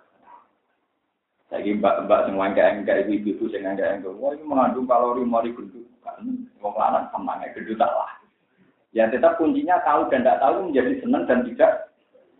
Jadi 1.52 1.78
mbak-mbak 1.78 2.26
semua 2.26 2.50
enggak 2.50 2.82
enggak 2.82 3.06
ibu-ibu 3.06 3.46
sing 3.52 3.62
enggak 3.62 4.02
enggak, 4.02 4.16
wah 4.18 4.34
ini 4.34 4.42
mengandung 4.42 4.88
kalori 4.90 5.22
mari 5.22 5.54
gendut. 5.54 5.86
Kan 6.02 6.50
wong 6.58 6.74
lanang 6.74 7.06
senang 7.14 7.38
ya 7.44 7.48
gendut 7.54 7.78
lah. 7.78 8.12
Ya 8.90 9.04
tetap 9.06 9.38
kuncinya 9.38 9.78
tahu 9.86 10.10
dan 10.10 10.26
tidak 10.26 10.40
tahu 10.42 10.66
menjadi 10.66 10.98
seneng 11.04 11.22
dan 11.30 11.46
tidak. 11.46 11.94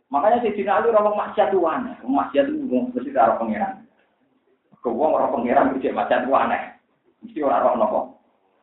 Makanya 0.08 0.42
si 0.42 0.54
Dina 0.54 0.78
Ali 0.78 0.94
orang 0.94 1.16
maksiat 1.18 1.50
tuan, 1.50 1.94
maksiat 2.06 2.46
itu 2.46 2.64
mesti 2.70 3.10
orang 3.18 3.38
pangeran. 3.40 3.74
Kau 4.84 4.92
orang 5.00 5.32
pangeran 5.32 5.72
bisa 5.80 5.96
maksiat 5.96 6.28
tuan 6.28 6.52
mesti 7.24 7.40
orang 7.40 7.64
orang 7.64 7.76
nopo. 7.80 8.00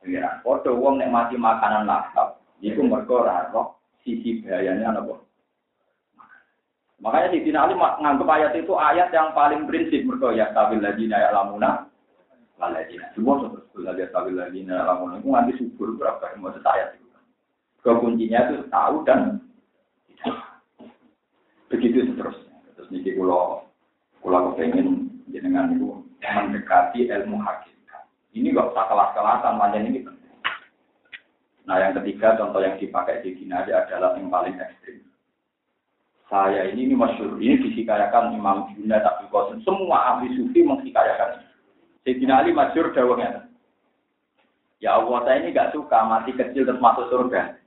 Pangeran. 0.06 0.46
Foto 0.46 0.70
uang 0.78 1.02
nek 1.02 1.10
mati 1.10 1.34
makanan 1.34 1.90
lahap, 1.90 2.38
itu 2.62 2.78
mereka 2.86 3.26
orang 3.26 3.74
sisi 4.06 4.46
bahayanya 4.46 5.02
apa? 5.02 5.18
Makanya 7.02 7.34
di 7.34 7.50
Ali 7.50 7.74
menganggap 7.74 8.30
ayat 8.30 8.54
itu 8.54 8.78
ayat 8.78 9.10
yang 9.10 9.34
paling 9.34 9.66
prinsip 9.66 10.06
mereka 10.06 10.38
ya 10.38 10.54
tabil 10.54 10.78
lagi 10.78 11.10
naya 11.10 11.34
lamuna 11.34 11.90
ladina. 12.62 13.10
Semua 13.18 13.42
seperti 13.42 13.82
lagi 13.82 14.06
tabil 14.14 14.38
lagi 14.38 14.62
naya 14.62 14.86
lamuna 14.86 15.18
itu 15.18 15.30
nanti 15.34 15.58
subur 15.58 15.98
berapa 15.98 16.22
yang 16.38 16.46
mau 16.46 16.54
ayat 16.54 16.94
itu. 17.02 17.10
Kuncinya 17.82 18.54
itu 18.54 18.70
tahu 18.70 19.02
dan 19.10 19.42
tidak. 20.06 20.38
Begitu 21.74 22.14
seterusnya. 22.14 22.54
Terus 22.78 22.94
niki 22.94 23.18
kulo 23.18 23.66
kulo 24.22 24.54
kepengen 24.54 25.10
jenengan 25.34 25.74
itu 25.74 26.01
mendekati 26.22 27.10
ilmu 27.10 27.42
hakikat. 27.42 28.06
Ini 28.38 28.54
gak 28.54 28.72
usah 28.72 28.86
kelas-kelasan, 28.88 29.54
macam 29.58 29.82
ini 29.82 30.06
penting. 30.06 30.36
Nah 31.66 31.78
yang 31.82 31.94
ketiga 31.98 32.38
contoh 32.38 32.62
yang 32.62 32.78
dipakai 32.78 33.26
di 33.26 33.50
aja 33.50 33.86
adalah 33.86 34.18
yang 34.18 34.30
paling 34.30 34.56
ekstrim. 34.58 35.02
Saya 36.32 36.72
ini, 36.72 36.88
ini 36.88 36.96
masyur, 36.96 37.36
ini 37.44 37.60
disikayakan 37.60 38.32
Imam 38.32 38.72
Juna 38.72 39.04
tapi 39.04 39.28
kosen. 39.28 39.60
Semua 39.68 40.16
ahli 40.16 40.32
sufi 40.40 40.64
menghikayakan. 40.64 41.44
Sayyidina 42.08 42.40
Ali 42.40 42.56
masyur 42.56 42.96
dawangnya. 42.96 43.52
Ya 44.80 44.96
Allah 44.96 45.28
saya 45.28 45.44
ini 45.44 45.52
gak 45.52 45.76
suka 45.76 46.08
mati 46.08 46.32
kecil 46.32 46.64
terus 46.64 46.80
masuk 46.80 47.12
surga. 47.12 47.60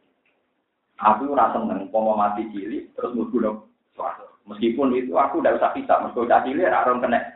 Aku 0.97 1.35
rasa 1.37 1.61
seneng, 1.61 1.91
mau 1.93 2.17
mati 2.17 2.49
cilik 2.55 2.95
terus 2.97 3.13
suatu. 3.93 4.27
Meskipun 4.49 4.97
itu 4.97 5.13
aku 5.13 5.45
udah 5.45 5.59
usah 5.59 5.75
pisah, 5.77 6.01
meskipun 6.01 6.27
udah 6.31 6.41
cilik 6.47 6.71
orang 6.71 7.03
kena 7.05 7.34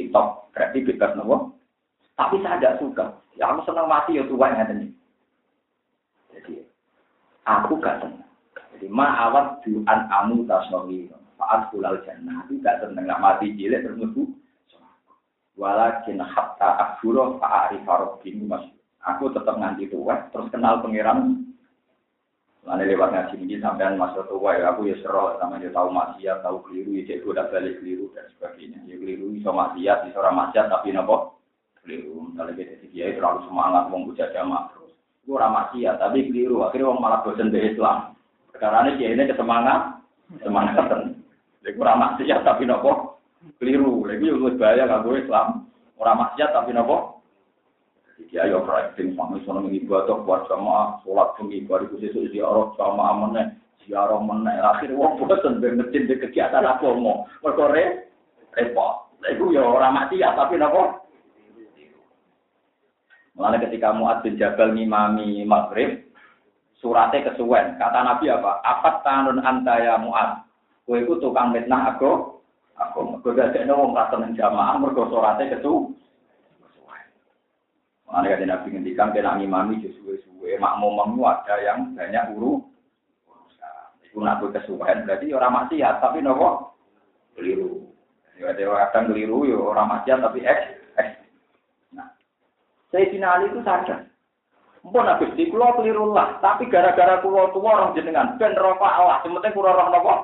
simptom, 0.00 0.40
berarti 0.56 0.80
bebas 0.80 1.12
nopo. 1.12 1.60
Tapi 2.16 2.40
saya 2.40 2.56
tidak 2.56 2.78
suka. 2.80 3.04
Ya 3.36 3.52
aku 3.52 3.64
seneng 3.68 3.88
mati 3.88 4.16
ya 4.16 4.24
Tuhan 4.24 4.56
ya 4.56 4.64
tadi. 4.64 4.86
Jadi 6.32 6.54
aku 7.44 7.76
gak 7.80 8.00
senang. 8.04 8.28
Jadi 8.76 8.86
ma'awat 8.88 9.64
du'an 9.64 10.08
amu 10.08 10.44
tasnowi. 10.48 11.08
Fa'at 11.40 11.72
kulal 11.72 12.00
jannah. 12.04 12.44
Aku 12.44 12.60
gak 12.60 12.84
senang. 12.84 13.08
Gak 13.08 13.20
mati 13.24 13.52
jilid 13.56 13.84
terus. 13.84 14.04
Walakin 15.60 16.20
hatta 16.24 16.68
akburo 16.80 17.36
fa'ari 17.40 17.84
farobin 17.84 18.48
mas. 18.48 18.64
Aku 19.00 19.32
tetap 19.32 19.56
nganti 19.56 19.88
tua, 19.88 20.28
terus 20.28 20.52
kenal 20.52 20.84
pangeran. 20.84 21.49
Lalu 22.60 22.92
lewat 22.92 23.08
ngaji 23.16 23.34
ini 23.40 23.56
sampean 23.56 23.96
masuk 23.96 24.28
tua 24.28 24.52
ya 24.52 24.76
aku 24.76 24.92
ya 24.92 24.96
seroh 25.00 25.32
sama 25.40 25.56
dia 25.56 25.72
tahu 25.72 25.88
maksiat, 25.88 26.44
tahu 26.44 26.60
keliru, 26.68 26.92
ya 26.92 27.08
cek 27.08 27.24
udah 27.24 27.48
balik 27.48 27.80
keliru 27.80 28.12
dan 28.12 28.28
sebagainya. 28.36 28.84
Ya 28.84 29.00
keliru 29.00 29.32
bisa 29.32 29.48
maksiat, 29.48 29.98
bisa 30.04 30.16
orang 30.20 30.36
maksiat 30.44 30.66
tapi 30.68 30.92
nopo 30.92 31.40
keliru. 31.80 32.28
Misalnya 32.28 32.52
kita 32.60 32.86
dia 32.92 33.16
terlalu 33.16 33.48
semangat 33.48 33.88
mau 33.88 34.04
buka 34.04 34.28
jamaah 34.36 34.80
Gue 35.24 35.36
ramah 35.36 35.70
ya, 35.76 35.94
tapi 36.00 36.26
keliru. 36.26 36.64
Akhirnya 36.64 36.90
orang 36.90 37.02
malah 37.06 37.20
bosan 37.22 37.52
dari 37.52 37.76
Islam. 37.76 38.16
Karena 38.56 38.88
ini 38.88 38.98
dia 38.98 39.08
ini 39.14 39.30
kesemangat, 39.30 40.02
semangat. 40.42 40.90
Gue 41.62 41.84
ramah 41.84 42.16
ya, 42.20 42.40
tapi 42.42 42.64
nopo 42.66 43.20
keliru. 43.60 44.04
Lagi 44.08 44.26
juga 44.26 44.56
bahaya 44.56 44.88
gak 44.88 45.04
gue 45.04 45.22
Islam. 45.22 45.70
Orang 46.00 46.18
maksiat 46.24 46.50
tapi 46.56 46.72
nopo. 46.72 47.19
Jadi 48.20 48.36
ayo 48.36 48.60
praktik 48.68 49.16
sama 49.16 49.40
sono 49.48 49.64
mengibadah 49.64 50.20
buat 50.28 50.44
sama 50.44 51.00
sholat 51.00 51.32
mengibadah 51.40 51.88
itu 51.88 51.96
sesuatu 52.04 52.28
ziarah 52.28 52.68
sama 52.76 53.16
mana 53.16 53.56
ziarah 53.88 54.20
mana 54.20 54.60
akhirnya 54.76 55.00
wong 55.00 55.24
bosan 55.24 55.56
bermesin 55.56 56.04
di 56.04 56.20
kegiatan 56.20 56.68
apa 56.68 56.84
mau 56.92 57.24
berkore 57.40 58.12
repot. 58.52 59.08
Lagu 59.24 59.52
ya 59.56 59.64
orang 59.64 59.96
maksiat 59.96 60.36
tapi 60.36 60.60
nopo 60.60 61.00
Mulanya 63.40 63.72
ketika 63.72 63.96
Mu'ad 63.96 64.20
bin 64.20 64.36
Jabal 64.36 64.76
ngimami 64.76 65.48
maghrib, 65.48 66.12
suratnya 66.76 67.32
kesuwen. 67.32 67.80
Kata 67.80 68.04
Nabi 68.04 68.28
apa? 68.28 68.60
Apa 68.60 69.00
tanun 69.00 69.40
antaya 69.40 69.96
Mu'ad? 69.96 70.44
Kue 70.84 71.00
itu 71.00 71.16
tukang 71.24 71.48
mitnah 71.56 71.96
aku. 71.96 72.36
Aku 72.76 73.20
gak 73.32 73.56
ada 73.56 73.72
wong 73.72 73.96
rasa 73.96 74.20
jamaah 74.36 74.76
mergo 74.76 75.08
suratnya 75.08 75.56
kesu. 75.56 75.88
Mulanya 78.10 78.34
kata 78.34 78.44
Nabi 78.50 78.68
ngendikan 78.74 79.14
kena 79.14 79.38
ngimami 79.38 79.86
suwe-suwe. 79.86 80.58
Makmum 80.58 81.22
ada 81.22 81.54
yang 81.62 81.94
banyak 81.94 82.34
uru. 82.34 82.58
Itu 84.02 84.18
nak 84.18 84.42
kesuwen. 84.50 85.06
Berarti 85.06 85.30
orang 85.30 85.54
maksiat 85.54 86.02
tapi 86.02 86.18
nopo 86.18 86.74
keliru. 87.38 87.86
Jadi 88.34 88.66
kadang 88.66 89.14
keliru 89.14 89.46
ya 89.46 89.56
orang 89.62 89.86
maksiat 89.94 90.18
tapi 90.18 90.42
eks 90.42 90.80
Sayyidina 92.90 93.38
Ali 93.38 93.54
itu 93.54 93.62
sadar. 93.62 94.10
Mpun 94.82 95.06
Gusti 95.20 95.52
kula 95.52 95.76
keliru 95.76 96.10
lah, 96.10 96.40
tapi 96.40 96.66
gara-gara 96.66 97.20
kula 97.20 97.52
tuwa 97.54 97.70
orang 97.76 97.94
jenengan 97.94 98.34
ben 98.40 98.56
rofa 98.56 98.88
Allah, 98.88 99.20
sementing 99.22 99.52
kula 99.52 99.76
roh 99.76 99.86
napa? 99.92 100.14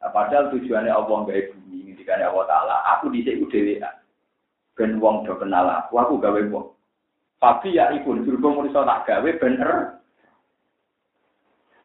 Nah, 0.00 0.10
padahal 0.10 0.48
tujuannya 0.50 0.88
Allah 0.88 1.18
gawe 1.28 1.42
bumi, 1.52 1.84
ngendikane 1.84 2.24
Allah 2.24 2.44
taala, 2.48 2.76
aku 2.96 3.12
dhisik 3.12 3.38
ku 3.38 3.46
dhewe. 3.52 3.76
Ben 4.78 5.02
wong 5.02 5.26
do 5.26 5.34
kenal 5.34 5.66
aku, 5.66 5.98
aku 5.98 6.14
gawe 6.22 6.40
wong. 6.54 6.70
Fabi 7.42 7.74
ya 7.74 7.90
iku 7.90 8.14
durung 8.22 8.62
mun 8.62 8.70
iso 8.70 8.86
tak 8.86 9.10
gawe 9.10 9.30
bener. 9.42 9.98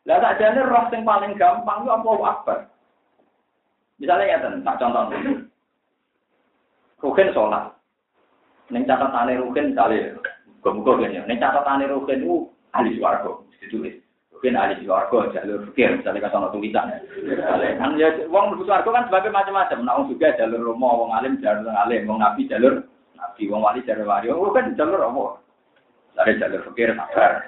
Lah 0.05 0.17
tak 0.21 0.37
jane 0.37 0.61
roh 0.61 0.85
sing 0.93 1.01
paling 1.01 1.33
gampang 1.33 1.89
yo 1.89 1.97
apa 1.97 2.11
akbar. 2.21 2.59
Misalnya 3.97 4.29
ya 4.29 4.37
tak 4.61 4.77
contoh. 4.77 5.09
Rukin 7.03 7.33
sholat. 7.35 7.73
Neng 8.71 8.87
catatane 8.87 9.35
Rukin 9.39 9.75
misalnya, 9.75 10.15
muga-muga 10.59 11.03
kan 11.03 11.15
ya. 11.15 11.21
Neng 11.27 11.39
catatane 11.39 11.85
Rukin 11.91 12.23
itu 12.23 12.47
ahli 12.71 12.95
swarga, 12.95 13.43
ditulis. 13.59 14.02
Rukin 14.43 14.59
ahli 14.59 14.83
swarga 14.83 15.31
jalur 15.39 15.63
fikir, 15.71 16.03
misalnya 16.03 16.27
kata 16.27 16.51
tulisan. 16.51 16.99
Kan 17.79 17.95
ya 17.95 18.11
wong 18.27 18.51
mlebu 18.51 18.67
swarga 18.67 18.91
kan 18.91 19.07
sebagai 19.07 19.31
macam-macam. 19.31 19.87
Nah, 19.87 20.03
juga 20.03 20.35
jalur 20.35 20.67
romo, 20.67 21.07
wong 21.07 21.15
alim 21.15 21.39
jalur 21.39 21.71
alim, 21.71 22.03
wong 22.03 22.19
nabi 22.19 22.51
jalur 22.51 22.83
nabi, 23.15 23.47
wong 23.47 23.63
wali 23.63 23.79
jalur 23.87 24.03
wali. 24.03 24.27
Wong 24.27 24.51
kan 24.51 24.75
jalur 24.75 24.99
romo. 24.99 25.39
Dari 26.11 26.35
jalur 26.43 26.59
fikir 26.67 26.91
sabar. 26.91 27.47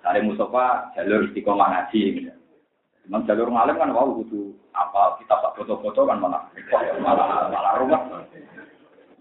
Dari 0.00 0.24
Mustafa 0.24 0.96
jalur 0.96 1.28
istiqomah 1.28 1.68
ngaji. 1.68 2.32
Memang 3.04 3.28
jalur 3.28 3.52
ngalim 3.52 3.76
kan 3.76 3.92
wow 3.92 4.08
butuh 4.08 4.56
apa 4.72 5.20
kita 5.20 5.36
tak 5.36 5.52
foto-foto 5.52 6.08
kan 6.08 6.16
malah 6.16 6.48
malah 6.96 7.52
malah 7.52 7.72
rumah. 7.76 8.00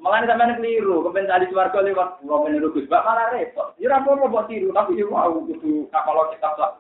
Malah 0.03 0.27
sampai 0.27 0.59
keliru, 0.59 0.99
kepen 1.07 1.31
tadi 1.31 1.47
suarga 1.47 1.79
lewat 1.79 2.19
pulau 2.19 2.43
meniru 2.43 2.75
Gus 2.75 2.91
Bak 2.91 3.07
malah 3.07 3.31
repot. 3.31 3.71
Ya 3.79 3.87
rapor 3.87 4.19
mau 4.19 4.27
buat 4.27 4.51
tiru, 4.51 4.75
tapi 4.75 4.99
ya 4.99 5.07
wow 5.07 5.31
butuh 5.31 5.87
kalau 5.95 6.27
kita 6.27 6.49
tak. 6.59 6.71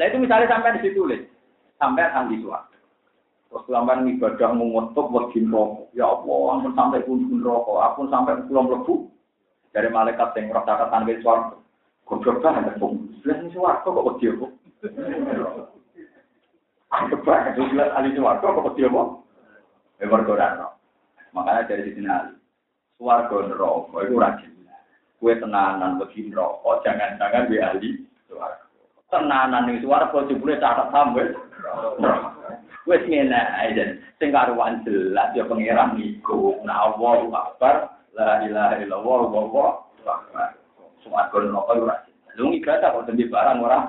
Nah 0.00 0.04
itu 0.08 0.16
misalnya 0.16 0.48
sampai 0.48 0.80
di 0.80 0.88
situ 0.88 1.04
sampai 1.76 2.08
ahli 2.08 2.40
suarga. 2.40 2.80
Terus 3.52 3.68
sampai 3.68 4.08
ibadah 4.08 4.50
mengutuk 4.56 5.04
buat 5.12 5.28
rokok. 5.28 5.92
Ya 5.92 6.08
Allah, 6.08 6.40
ampun 6.56 6.72
sampai 6.72 7.04
pun 7.04 7.28
rokok, 7.44 7.76
ampun 7.84 8.08
sampai 8.08 8.40
pulau 8.48 8.72
lebu 8.72 8.94
dari 9.76 9.92
malaikat 9.92 10.32
yang 10.32 10.56
rasa 10.56 10.80
catatan 10.80 11.12
di 11.12 11.20
suarga. 11.20 11.60
Goblok 12.08 12.40
banget, 12.40 12.72
Bung. 12.80 13.12
Sebelah 13.20 13.36
ini 13.44 13.52
suarga 13.52 13.84
kok 13.84 14.06
wedi 14.16 14.32
kok. 14.32 14.52
Coba, 16.88 17.34
jelas 17.52 17.92
ahli 17.92 18.16
suarga 18.16 18.46
kok 18.48 18.64
wedi 18.72 18.88
kok. 18.88 19.25
Ya 19.96 20.04
mergo 20.08 20.36
Makanya 21.36 21.68
dari 21.68 21.92
sini 21.92 22.08
ahli. 22.08 22.32
Suarga 22.96 23.36
neraka 23.44 24.08
rajin. 24.08 24.52
Kue 25.20 25.36
tenanan 25.36 26.00
wedi 26.00 26.32
neraka, 26.32 26.80
jangan-jangan 26.84 27.48
di 27.52 27.56
ahli. 27.60 27.90
Tenanan 29.12 29.68
ning 29.68 29.84
suarga 29.84 30.24
jebule 30.28 30.56
catat 30.56 30.88
sampe. 30.88 31.36
Wes 32.88 33.04
ngene 33.04 33.36
ae 33.36 33.76
sing 34.16 34.32
jelas 34.32 35.28
ya 35.36 35.44
pangeran 35.44 36.00
niku. 36.00 36.56
Nah 36.64 36.88
Allahu 36.92 37.28
Akbar, 37.36 38.00
la 38.16 38.40
ilaha 38.48 38.80
illallah 38.80 39.20
wa 39.28 39.40
akbar. 40.08 40.56
Suarga 41.04 41.36
neraka 41.44 41.72
rajin. 41.84 42.14
Lu 42.40 42.52
barang 43.28 43.60
orang. 43.60 43.84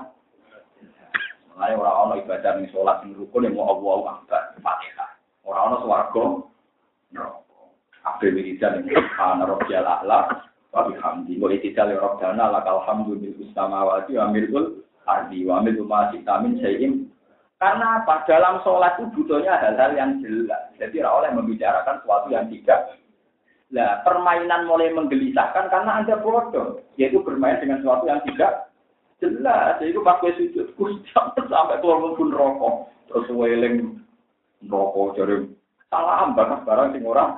Mulai 1.57 1.73
orang-orang 1.73 2.21
ibadah 2.21 2.51
ning 2.59 2.67
salat 2.69 3.01
ning 3.01 3.17
rukun 3.17 3.49
yang 3.49 3.57
mau 3.57 3.73
Allah 3.73 4.21
Akbar, 4.21 4.41
Fatihah. 4.61 5.06
Orang-orang 5.47 5.81
swarga 5.87 6.23
neraka. 7.15 7.59
Ape 8.03 8.27
wiridan 8.35 8.83
subhana 8.83 9.47
rabbiyal 9.47 9.87
a'la 9.87 10.19
wa 10.75 10.81
bihamdi. 10.91 11.39
Wa 11.39 11.47
itidal 11.55 11.95
rabbana 11.95 12.51
lakal 12.51 12.83
hamdu 12.83 13.15
bil 13.15 13.47
samawati 13.55 14.19
wa 14.19 14.27
milkul 14.27 14.83
ardi 15.07 15.47
wa 15.47 15.63
mil 15.63 15.87
ma 15.87 16.11
sitamin 16.11 16.59
sayyim 16.59 17.07
karena 17.57 18.05
apa? 18.05 18.21
Dalam 18.29 18.61
sholat 18.61 19.01
itu 19.01 19.09
butuhnya 19.17 19.57
hal-hal 19.57 19.97
yang 19.97 20.21
jelas. 20.21 20.69
Jadi 20.77 21.01
oleh 21.01 21.33
membicarakan 21.33 22.05
sesuatu 22.05 22.29
yang 22.29 22.45
tidak. 22.53 23.01
Nah, 23.73 23.99
permainan 24.05 24.69
mulai 24.69 24.93
menggelisahkan 24.93 25.73
karena 25.73 25.91
Anda 25.97 26.21
bodoh. 26.21 26.85
Yaitu 27.01 27.17
bermain 27.25 27.57
dengan 27.57 27.81
sesuatu 27.81 28.05
yang 28.05 28.21
tidak 28.29 28.69
jelas. 29.17 29.81
Pas 29.81 30.21
gue 30.21 30.33
sujud, 30.37 30.69
sampai 31.49 31.81
keluar 31.81 32.13
pun 32.13 32.29
rokok. 32.29 32.93
Terus 33.09 33.27
weling 33.33 34.05
rokok 34.65 35.21
jadi 35.21 35.45
salah 35.93 36.33
banget 36.33 36.59
barang 36.65 36.89
sing 36.97 37.03
orang. 37.05 37.31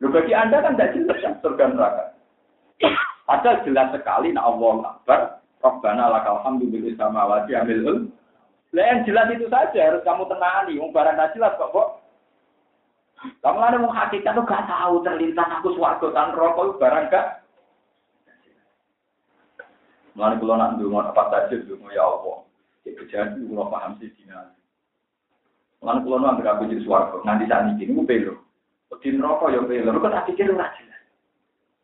Loh, 0.00 0.08
bagi 0.08 0.32
Anda 0.32 0.64
kan 0.64 0.78
tidak 0.78 0.96
jelas 0.96 1.18
yang 1.20 1.36
surga 1.44 1.64
neraka. 1.76 2.04
Padahal 3.28 3.62
jelas 3.68 3.88
sekali, 3.92 4.32
nah 4.32 4.48
Allah 4.48 4.96
Akbar, 4.96 5.20
Rabbana 5.60 6.08
lakal 6.08 6.40
hamdu 6.40 6.72
bil 6.72 6.88
samawati 6.96 7.52
amil 7.52 8.08
Lah 8.70 8.84
yang 8.86 9.04
jelas 9.04 9.28
itu 9.34 9.50
saja 9.50 9.92
harus 9.92 10.06
kamu 10.06 10.30
tenani. 10.30 10.78
Wong 10.78 10.94
barang 10.94 11.18
tak 11.18 11.34
jelas 11.34 11.58
kok 11.58 11.74
kok. 11.74 11.88
Kamu 13.44 13.58
ada 13.60 13.76
mau 13.76 13.92
hakikat 13.92 14.32
tuh 14.32 14.46
gak 14.48 14.64
tahu 14.64 15.04
terlintas 15.04 15.50
aku 15.60 15.76
suarga 15.76 16.06
tan 16.14 16.32
rokok 16.32 16.78
barang 16.78 17.10
gak. 17.10 17.26
Mulane 20.14 20.38
kula 20.38 20.54
nak 20.56 20.70
ndonga 20.78 21.10
apa 21.10 21.22
saja 21.34 21.54
ndonga 21.66 21.90
ya 21.90 22.02
Allah. 22.06 22.38
Cek 22.86 22.94
kejadian 23.04 23.50
kula 23.50 23.64
paham 23.68 23.92
sih 23.98 24.08
dina. 24.14 24.54
Mulane 25.80 26.04
kula 26.04 26.16
nak 26.20 26.30
anggere 26.36 26.68
jadi 26.68 26.84
suarga 26.84 27.16
nganti 27.24 27.48
saat 27.48 27.64
ini 27.72 27.88
niku 27.88 28.04
pelo. 28.04 28.34
Di 29.00 29.08
neraka 29.16 29.48
ya 29.48 29.64
pelo. 29.64 29.96
Kok 29.96 30.12
tak 30.12 30.26
pikir 30.28 30.52
ora 30.52 30.68
jelas. 30.76 31.02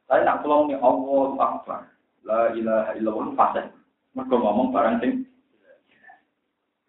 Tapi 0.05 0.21
nak 0.21 0.45
kula 0.45 0.57
nih 0.69 0.77
Allah 0.85 1.29
Akbar. 1.41 1.81
La 2.29 2.53
ilaha 2.53 2.93
illallah 2.93 3.27
fasih. 3.33 3.67
Mereka 4.13 4.35
ngomong 4.37 4.69
barang 4.73 4.97
sing 5.01 5.13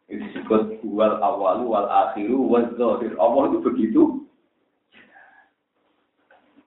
disebut 0.08 0.80
wal 0.88 1.20
awalu 1.24 1.64
wal 1.72 1.88
akhiru 1.88 2.40
wal 2.44 2.68
zahir. 2.76 3.16
Allah 3.20 3.44
itu 3.52 3.58
begitu. 3.64 4.04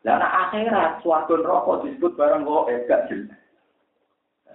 Dan 0.00 0.24
akhirat 0.24 1.04
suatu 1.04 1.36
rokok 1.36 1.84
disebut 1.84 2.16
barang 2.16 2.48
kok 2.48 2.68
eh 2.72 2.78
gak 2.88 3.04
jelas. 3.12 3.36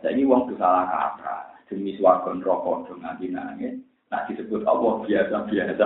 Ini 0.05 0.25
uang 0.25 0.49
tuh 0.49 0.57
salah 0.57 0.85
kata 0.89 1.61
demi 1.69 1.93
suatu 1.97 2.33
rokok 2.41 2.89
dengan 2.89 3.17
nangis. 3.21 3.84
Nah 4.13 4.21
disebut 4.29 4.61
Allah 4.65 4.93
biasa 5.01 5.35
biasa. 5.49 5.85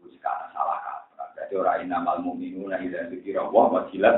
Itu 0.00 0.16
kata 0.22 0.46
salah 0.56 0.78
kata. 0.80 1.24
Jadi 1.36 1.54
orang 1.60 1.84
inamal 1.84 2.16
mu'minu 2.24 2.68
nah 2.68 2.80
tidak 2.80 3.12
dikira 3.12 3.44
Allah 3.44 3.64
wajilat 3.82 4.16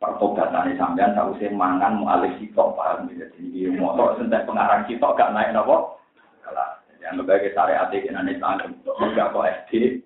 pertobatan 0.00 0.72
sampean 0.80 1.12
tak 1.12 1.28
usah 1.36 1.52
mangan 1.52 2.00
mualif 2.00 2.32
sitok 2.40 2.72
paham. 2.72 3.08
Jadi 3.12 3.68
motor 3.76 4.16
sentek 4.16 4.48
pengarang 4.48 4.88
sitok 4.88 5.14
gak 5.14 5.32
naik 5.36 5.52
nopo. 5.52 6.00
Kalah. 6.40 6.80
Yang 7.00 7.24
lebih 7.24 7.52
syariat 7.52 7.92
ini 7.92 8.08
nanti 8.12 8.40
tanggung. 8.40 8.76
Enggak 9.00 9.32
kok 9.36 9.48
SD. 9.68 10.00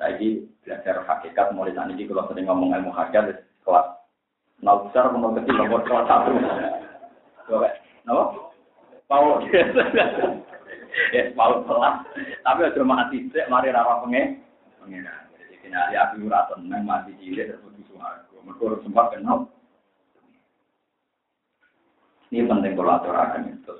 Saya 0.00 0.16
belajar 0.64 1.04
hakikat 1.04 1.52
mulai 1.52 1.76
saat 1.76 1.92
ini 1.92 2.08
kalau 2.08 2.24
sering 2.32 2.48
ngomong 2.48 2.72
ilmu 2.72 2.92
hakikat 2.96 3.44
kelas 3.64 3.86
nol 4.64 4.88
besar 4.88 5.12
nol 5.12 5.36
kecil 5.36 5.56
nomor 5.60 5.84
kelas 5.84 6.08
satu. 6.08 6.32
Coba, 7.48 7.68
nopo? 8.08 8.49
Mau 9.10 9.42
ya 11.14 11.22
mau 11.34 11.66
kelas. 11.66 11.96
Tapi 12.46 12.60
udah 12.62 12.86
mati 12.86 13.26
sih, 13.34 13.42
mari 13.50 13.74
rawa 13.74 14.06
pengen. 14.06 14.38
Pengen. 14.78 15.02
Jadi 15.34 15.54
kena 15.66 15.90
ya 15.90 16.14
aku 16.14 16.30
rasa 16.30 16.54
neng 16.62 16.86
mati 16.86 17.10
cilik 17.18 17.50
terus 17.50 17.74
suara. 17.90 18.22
Mereka 18.46 18.86
sempat 18.86 19.10
kenal. 19.10 19.50
Ini 22.30 22.46
penting 22.46 22.78
kalau 22.78 22.94
aturakan 22.94 23.50
itu. 23.50 23.74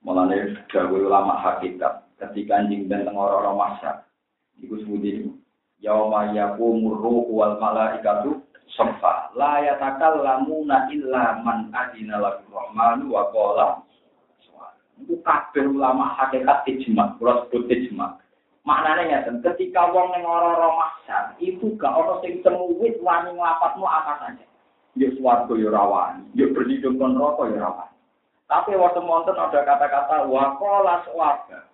Mulanya 0.00 0.64
gawe 0.72 0.96
ulama 0.96 1.36
hakikat. 1.44 2.08
Ketika 2.16 2.64
anjing 2.64 2.88
dan 2.88 3.04
orang-orang 3.12 3.60
masyarakat. 3.60 4.08
Iku 4.64 4.80
sebutin. 4.80 5.36
Yauma 5.84 6.32
yakumur 6.32 6.96
ruhu 6.96 7.36
wal 7.36 7.60
malaikatu 7.60 8.40
sofa. 8.72 9.28
La 9.36 9.60
yatakallamuna 9.60 10.88
illa 10.88 11.44
man 11.44 11.68
adina 11.76 12.16
lagu 12.16 12.48
rahmanu 12.48 13.12
wa 13.12 13.28
qala. 13.28 13.84
Itu 15.02 15.18
kabeh 15.26 15.66
ulama 15.66 16.14
hakikat 16.14 16.62
ijma. 16.70 17.18
Kalau 17.18 17.46
sebut 17.50 17.66
ijma. 17.66 18.18
Maknanya 18.64 19.28
ya, 19.28 19.28
ketika 19.52 19.92
wong 19.92 20.16
ning 20.16 20.24
ora-ora 20.24 20.72
mahsyar, 20.72 21.36
itu 21.36 21.76
gak 21.76 21.92
ono 21.92 22.24
sing 22.24 22.40
semuwit 22.40 22.96
wani 23.04 23.36
nglapatmu 23.36 23.84
apa 23.84 24.24
saja. 24.24 24.44
Ya 24.96 25.12
swarga 25.20 25.52
ya 25.52 25.68
rawani, 25.68 26.24
ya 26.32 26.48
berlindung 26.48 26.96
kon 26.96 27.12
neraka 27.12 27.44
ya 27.52 27.60
rawani. 27.60 27.96
Tapi 28.48 28.72
waktu 28.72 29.04
monten 29.04 29.36
ada 29.36 29.60
kata-kata 29.68 30.24
waqala 30.32 31.04
swarga. 31.04 31.68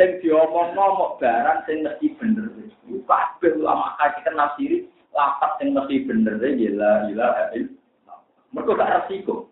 Sing 0.00 0.16
diomongno 0.24 0.96
mok 0.96 1.20
barang 1.20 1.68
sing 1.68 1.84
mesti 1.84 2.08
bener. 2.16 2.48
Iku 2.88 3.04
kabeh 3.04 3.60
ulama 3.60 3.92
hakikat 4.00 4.32
nafsiri 4.32 4.88
lapat 5.12 5.60
sing 5.60 5.76
mesti 5.76 6.08
bener 6.08 6.40
ya 6.40 6.70
la 6.72 6.92
ilaha 7.04 7.44
illallah. 7.52 8.18
Gak 8.64 8.92
resiko. 8.96 9.49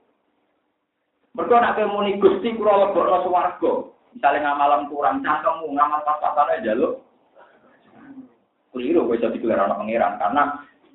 Mergo 1.37 1.57
nek 1.61 1.79
muni 1.91 2.21
Gusti 2.21 2.57
kula 2.57 2.89
lebokno 2.89 3.97
Misalnya 4.09 4.51
ngamalan 4.51 4.89
kurang 4.89 5.21
cangkemmu, 5.21 5.69
ngamal 5.77 6.01
pas-pasan 6.03 6.51
aja 6.59 6.73
lo. 6.75 7.05
Keliru 8.73 9.07
jadi 9.15 9.37
gelar 9.37 9.69
anak 9.69 9.81
pangeran 9.85 10.19
karena 10.21 10.43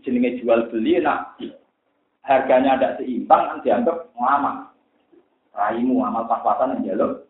jenenge 0.06 0.42
jual 0.42 0.68
beli 0.70 1.02
nak 1.02 1.38
harganya 2.26 2.78
ada 2.78 2.90
seimbang 2.98 3.44
kan 3.50 3.62
dianggap 3.62 4.12
ngamal. 4.18 4.70
Raimu 5.54 6.02
amal 6.02 6.26
pas-pasan 6.26 6.82
lo. 6.98 7.30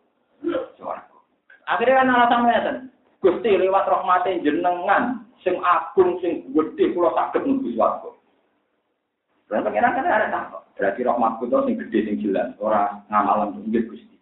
Akhirnya 1.64 2.00
kan 2.04 2.12
alasan 2.12 2.42
ngeten. 2.48 2.76
Gusti 3.24 3.56
lewat 3.56 3.88
rahmate 3.88 4.44
jenengan 4.44 5.24
sing 5.40 5.56
agung 5.64 6.20
sing 6.20 6.44
gedhe 6.52 6.92
kula 6.92 7.08
saged 7.16 7.44
mlebu 7.48 7.72
swarga. 7.72 8.10
Lan 9.52 9.64
pengiran 9.64 9.92
kan 9.92 10.08
ada 10.08 10.28
tak. 10.32 10.44
Berarti 10.74 11.00
rahmatku 11.06 11.46
itu 11.46 11.58
sing 11.68 11.74
gede 11.78 11.98
sing 12.02 12.16
jelas, 12.24 12.56
ora 12.58 13.04
ngamalan 13.12 13.62
nggih 13.68 13.86
Gusti. 13.86 14.16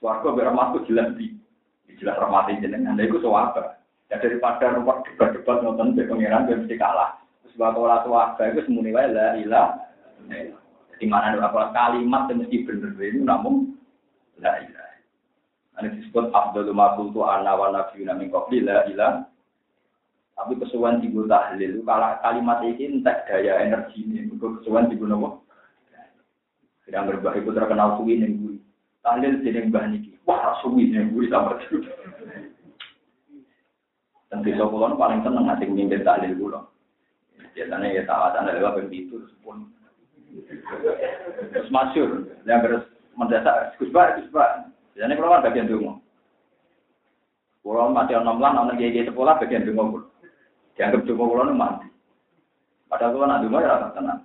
Swarga 0.00 0.32
biar 0.32 0.48
rahmatku 0.48 0.88
jelas 0.88 1.12
di 1.18 1.36
jelas 2.00 2.16
rahmate 2.16 2.56
jenengan. 2.62 2.96
Lha 2.96 3.04
iku 3.04 3.20
swarga. 3.20 3.76
Ya 4.08 4.16
daripada 4.16 4.74
rumah 4.74 5.04
debat-debat 5.04 5.60
nonton 5.60 5.94
be 5.94 6.08
pengiran 6.08 6.48
ben 6.48 6.64
mesti 6.64 6.80
kalah. 6.80 7.20
Terus 7.44 7.54
bakal 7.60 7.84
ora 7.84 8.00
swarga 8.06 8.42
iku 8.48 8.64
semune 8.64 8.94
wae 8.96 9.12
la 9.12 9.36
ilah. 9.36 9.68
Di 10.96 11.06
mana 11.08 11.36
ada 11.36 11.72
kalimat 11.72 12.28
yang 12.32 12.44
mesti 12.44 12.64
bener 12.64 12.92
ini 12.96 13.20
namun 13.20 13.76
la 14.40 14.56
ilah. 14.64 14.88
Ini 15.80 15.96
disebut 15.96 16.32
Abdul 16.32 16.72
Maqultu 16.76 17.24
Anna 17.24 17.56
wa 17.56 17.72
Nabiyuna 17.72 18.16
min 18.16 18.32
qabli 18.32 18.64
la 18.64 18.84
ilah. 18.88 19.24
Tapi 20.40 20.56
kesuwan 20.56 21.04
digo 21.04 21.28
tahlil, 21.28 21.84
kalau 21.84 22.16
kalimat 22.24 22.64
ini 22.64 22.96
entah 22.96 23.28
daya 23.28 23.60
energi 23.60 24.00
ini, 24.00 24.24
itu 24.24 24.40
kesuwan 24.40 24.88
digo 24.88 25.04
nopo. 25.04 25.44
Sedang 26.88 27.12
berbah 27.12 27.36
itu 27.36 27.52
terkenal 27.52 28.00
suwi 28.00 28.16
ning 28.16 28.40
gue. 28.40 28.56
Tahlil 29.04 29.44
jeneng 29.44 29.68
mbah 29.68 29.84
niki. 29.92 30.16
Wah, 30.24 30.56
suwi 30.64 30.88
ning 30.88 31.12
sampai 31.28 31.60
itu. 31.60 31.84
Dan 34.32 34.40
desa 34.40 34.64
kula 34.64 34.96
paling 34.96 35.20
seneng 35.20 35.44
hati 35.44 35.68
mimpin 35.68 36.00
tahlil 36.08 36.32
kula. 36.40 36.64
Biasanya 37.52 37.92
ya 37.92 38.02
tawatan 38.08 38.48
lewat 38.48 38.80
begitu 38.80 39.20
pun. 39.44 39.68
Terus 41.52 41.68
masyur, 41.68 42.24
yang 42.48 42.64
harus 42.64 42.86
mendesak, 43.18 43.74
Gus 43.76 43.90
Pak, 43.90 44.22
jadi 44.94 45.16
kalau 45.18 45.34
kan 45.34 45.44
bagian 45.50 45.66
dungo. 45.66 45.98
Kalau 47.60 47.92
masih 47.92 48.16
enam 48.18 48.38
bulan, 48.40 48.56
enam 48.56 48.78
gigi 48.78 49.04
sekolah 49.04 49.36
bagian 49.42 49.66
pun. 49.74 50.06
Dianggap 50.78 51.02
dungo 51.06 51.24
kalau 51.30 51.54
mati. 51.54 51.88
Padahal 52.86 53.14
kalau 53.14 53.26
nak 53.26 53.40
dungo 53.42 53.58
ya 53.62 53.90
tenang. 53.94 54.20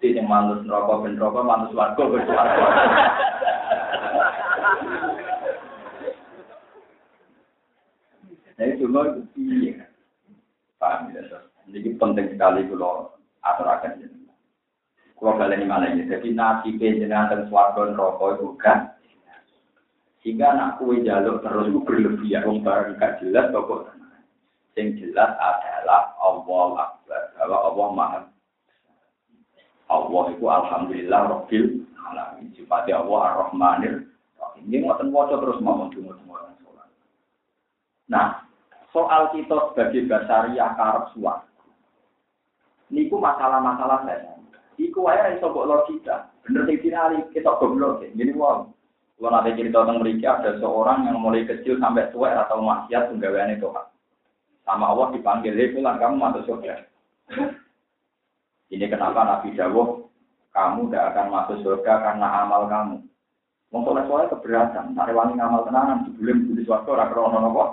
Di 0.00 0.16
yang 0.16 0.24
manus 0.26 0.64
neraka 0.64 1.04
ben 1.04 1.14
neraka, 1.14 1.40
manus 1.44 1.76
warga 1.76 2.02
ben 2.08 2.24
warga. 2.24 2.64
Jadi 8.56 8.72
dungo 8.80 9.00
itu 9.08 9.20
iya. 9.38 9.84
Paham 10.80 11.12
ya, 11.12 11.22
Jadi 11.68 11.88
penting 12.00 12.26
sekali 12.32 12.64
kalau 12.72 13.12
aturakan 13.44 14.00
ini. 14.00 14.28
Kalau 15.20 15.36
kalian 15.36 15.68
malah 15.68 15.92
ini, 15.92 16.08
jadi 16.08 16.32
nasi 16.32 16.80
jenengan 16.80 17.28
dan 17.28 17.44
swarga 17.52 17.92
neraka 17.92 18.40
itu 18.40 18.56
kan 18.56 18.96
sehingga 20.20 20.52
anak 20.52 20.76
kue 20.76 21.00
jaluk 21.00 21.40
terus 21.40 21.68
itu 21.72 21.80
berlebihan, 21.80 22.44
wong 22.44 22.60
barang 22.60 23.00
gak 23.00 23.24
jelas 23.24 23.48
pokok 23.56 23.88
Yang 24.78 24.88
jelas 25.02 25.30
adalah 25.36 26.14
Allah 26.22 26.66
Akbar, 26.78 27.22
bahwa 27.36 27.58
Allah 27.66 27.88
Maha. 27.94 28.20
Allah 29.90 30.24
itu 30.30 30.46
Alhamdulillah 30.46 31.20
Rabbil 31.26 31.82
Alamin. 32.06 32.46
Sifatnya 32.54 33.02
Allah 33.02 33.20
Ar-Rahmanir 33.34 34.06
Ini 34.60 34.84
ngoten 34.84 35.08
waca 35.08 35.40
terus 35.40 35.58
mau 35.64 35.88
semua 35.88 36.20
sholat. 36.60 36.88
Nah, 38.12 38.44
soal 38.92 39.32
kita 39.32 39.72
sebagai 39.72 40.04
basariah 40.04 40.76
karep 40.76 41.04
suat. 41.16 41.48
Niku 42.92 43.16
masalah-masalah 43.16 44.04
saya. 44.04 44.36
Iku 44.76 45.00
wae 45.08 45.16
iso 45.36 45.48
kok 45.48 45.64
logika. 45.64 46.28
Bener 46.44 46.68
sing 46.68 46.76
dinali 46.84 47.24
kita 47.32 47.56
goblok. 47.56 48.04
Jadi 48.04 48.32
wong 48.36 48.72
kalau 49.20 49.36
nanti 49.36 49.52
cerita 49.52 49.84
tentang 49.84 50.00
mereka 50.00 50.40
ada 50.40 50.56
seorang 50.56 51.04
yang 51.04 51.20
mulai 51.20 51.44
kecil 51.44 51.76
sampai 51.76 52.08
tua 52.08 52.32
atau 52.40 52.64
maksiat 52.64 53.12
penggawean 53.12 53.52
itu 53.52 53.68
sama 54.70 54.94
Allah 54.94 55.10
dipanggil, 55.10 55.58
hei 55.58 55.74
kamu 55.74 56.14
masuk 56.14 56.46
surga. 56.46 56.86
Ini 58.70 58.86
kenapa 58.86 59.26
Nabi 59.26 59.50
Dawuh, 59.58 60.06
kamu 60.54 60.86
tidak 60.86 61.10
akan 61.10 61.26
masuk 61.34 61.56
surga 61.66 61.92
karena 62.06 62.46
amal 62.46 62.70
kamu. 62.70 63.02
Wong 63.70 63.82
soleh 63.86 64.26
keberatan, 64.30 64.94
tak 64.98 65.06
rewangi 65.10 65.38
ngamal 65.38 65.62
tenanan, 65.66 66.06
sebelum 66.06 66.54
di 66.54 66.62
suatu 66.66 66.94
orang 66.94 67.10
krono 67.10 67.38
nopo. 67.38 67.64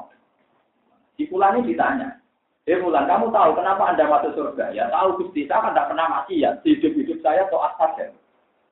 Di 1.17 1.25
ini 1.25 1.69
ditanya, 1.73 2.21
eh 2.69 2.77
pulang 2.77 3.09
kamu 3.09 3.33
tahu 3.33 3.57
kenapa 3.57 3.93
anda 3.93 4.05
masuk 4.05 4.33
surga? 4.37 4.73
Ya 4.73 4.89
tahu 4.93 5.21
gusti, 5.21 5.49
saya 5.49 5.65
kan 5.65 5.73
tidak 5.73 5.89
pernah 5.89 6.05
mati 6.09 6.45
ya. 6.45 6.53
Hidup 6.61 6.93
hidup 6.93 7.17
saya 7.25 7.49
toh 7.49 7.61
saja. 7.81 8.13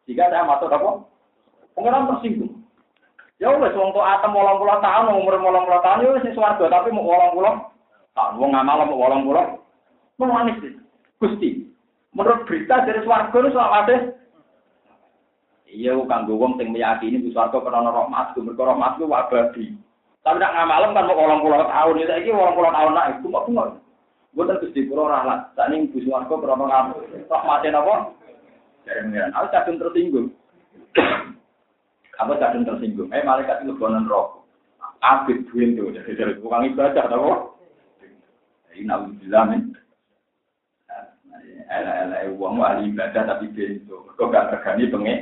Jika 0.05 0.29
saya 0.29 0.45
masuk 0.45 0.69
apa? 0.69 1.01
Pengiran 1.73 2.09
tersinggung. 2.13 2.61
Ya 3.41 3.51
wes 3.57 3.73
wong 3.73 3.89
tok 3.91 4.05
atem 4.05 4.31
80 4.31 4.85
tahun 4.85 5.11
umur 5.11 5.35
80 5.41 5.81
tahun 5.81 6.03
ya 6.05 6.09
wis 6.15 6.29
swarga 6.37 6.65
tapi 6.71 6.87
mau 6.93 7.09
80 7.35 7.74
tahun 8.15 8.39
wong 8.39 8.51
ngamal 8.55 8.87
mau 8.87 9.11
80. 9.11 10.23
Mau 10.23 10.31
manis 10.31 10.57
sih. 10.63 10.73
Gusti. 11.19 11.67
Menurut 12.15 12.47
berita 12.47 12.87
dari 12.87 13.03
swarga 13.03 13.37
itu 13.43 13.59
ada 13.59 13.95
Iya 15.65 15.91
kanggo 16.07 16.39
wong 16.39 16.55
sing 16.55 16.71
meyakini 16.71 17.19
bu 17.19 17.35
swarga 17.35 17.59
krana 17.59 17.91
rahmat, 17.91 18.31
mergo 18.39 18.63
rahmat 18.63 18.95
ku 18.95 19.11
abadi. 19.11 19.75
Tapi 20.23 20.39
nak 20.39 20.55
ngamalem 20.55 20.95
kan 20.95 21.05
mau 21.05 21.27
80 21.43 21.67
tahun 21.67 21.99
ya 21.99 22.05
saiki 22.07 22.31
80 22.31 22.55
tahun 22.55 22.91
nak 22.95 23.07
iku 23.19 23.27
kok 23.27 23.45
ngono. 23.51 23.73
Bukan 24.31 24.59
Gusti 24.63 24.87
kula 24.87 25.11
rahmat. 25.11 25.39
Sakning 25.59 25.91
bu 25.91 25.99
swarga 26.07 26.35
krana 26.39 26.63
ngamal. 26.63 26.97
Rahmate 27.27 27.67
napa? 27.75 27.95
Dari 28.85 29.01
mengira, 29.01 29.33
aku 29.33 29.47
kadung 29.49 29.81
tersinggung. 29.81 30.27
Apa 32.21 32.37
kadang 32.39 32.63
tersinggung? 32.63 33.09
Eh 33.11 33.25
malaikat 33.25 33.65
itu 33.65 33.75
bonan 33.75 34.07
roh. 34.07 34.45
Abid 35.03 35.49
duit 35.51 35.75
itu 35.75 35.91
jadi 35.91 36.11
dari 36.15 36.33
tukang 36.39 36.63
ibadah, 36.69 37.09
tahu? 37.09 37.54
Ini 38.75 38.91
nabi 38.91 39.15
bilang 39.23 39.71
Ela-ela 41.65 42.29
uang 42.29 42.61
wali 42.61 42.93
ibadah 42.93 43.25
tapi 43.25 43.49
bentuk. 43.49 44.13
Kok 44.13 44.29
gak 44.29 44.53
tergani 44.53 44.91
pengen? 44.91 45.19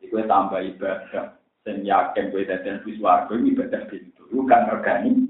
Iku 0.00 0.24
tambah 0.24 0.64
ibadah. 0.64 1.36
Dan 1.60 1.84
yakin 1.84 2.32
dan 2.48 2.80
biswargo 2.80 3.36
ini 3.36 3.52
ibadah 3.52 3.84
bentuk. 3.90 4.24
Iku 4.32 4.48
gak 4.48 4.70
tergani. 4.72 5.28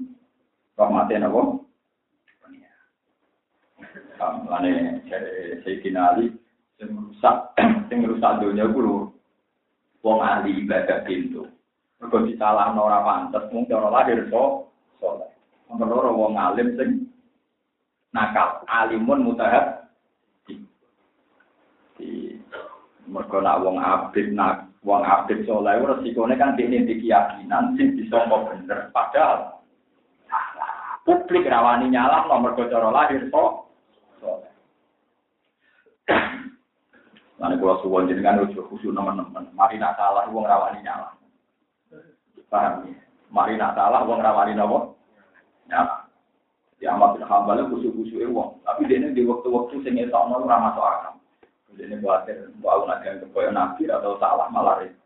Rahmatnya 0.79 1.27
apa? 1.27 1.41
Kamane 4.21 5.01
Sayyidina 5.65 6.13
Ali 6.13 6.29
sing 6.77 6.93
rusak 6.93 7.57
sing 7.89 8.05
rusak 8.05 8.37
dunia 8.37 8.69
kulo 8.69 9.17
wong 10.05 10.17
ahli 10.21 10.61
ibadah 10.61 11.01
pintu. 11.05 11.49
Mergo 11.97 12.25
disalah 12.25 12.73
ora 12.77 13.01
pantes 13.01 13.49
mung 13.49 13.65
cara 13.65 13.89
lahir 13.89 14.25
so 14.29 14.69
saleh. 15.01 15.29
Nomor 15.71 16.11
wong 16.11 16.35
alim 16.35 16.75
sing 16.75 16.89
nakal, 18.11 18.67
alimun 18.67 19.23
mutahab 19.23 19.87
di 21.95 22.35
mergo 23.07 23.39
nak 23.39 23.63
wong 23.63 23.79
abid 23.79 24.35
nak 24.35 24.67
wong 24.83 25.07
abid 25.07 25.47
saleh 25.47 25.79
resikone 25.79 26.35
kan 26.35 26.59
dene 26.59 26.83
di 26.83 26.99
keyakinan 26.99 27.79
sing 27.79 27.95
bisa 27.95 28.19
bener 28.27 28.91
padahal 28.91 29.63
publik 31.07 31.47
rawani 31.47 31.87
nyalah 31.87 32.27
nomor 32.27 32.51
cara 32.57 32.91
lahir 32.91 33.31
so 33.31 33.71
saleh. 34.19 34.51
Mana 37.41 37.57
kalau 37.57 37.81
suwon 37.81 38.05
jenengan 38.05 38.45
udah 38.45 38.65
khusus 38.69 38.93
teman-teman. 38.93 39.49
Mari 39.57 39.81
nak 39.81 39.97
salah 39.97 40.29
uang 40.29 40.45
rawani 40.45 40.85
nyala. 40.85 41.09
Paham 42.53 42.85
ya? 42.85 42.93
Mari 43.33 43.57
nak 43.57 43.73
salah 43.73 44.05
uang 44.05 44.21
rawani 44.21 44.53
nopo 44.53 45.00
nyala. 45.71 45.95
Ya 46.83 46.97
amat 46.97 47.15
bin 47.15 47.23
Hambal 47.23 47.63
khusus-khusus 47.71 48.27
uang. 48.27 48.59
Tapi 48.67 48.89
dia 48.89 49.07
di 49.07 49.23
waktu-waktu 49.23 49.79
sing 49.85 49.95
etok 50.01 50.27
nol 50.27 50.43
ramah 50.43 50.75
masuk 50.75 50.83
akal. 50.83 51.13
Dia 51.79 51.95
khawatir 52.03 52.51
mau 52.59 52.83
yang 52.83 53.23
kepoyo 53.23 53.49
nabi 53.55 53.87
atau 53.87 54.19
salah 54.19 54.51
malah 54.51 54.83
itu. 54.83 54.99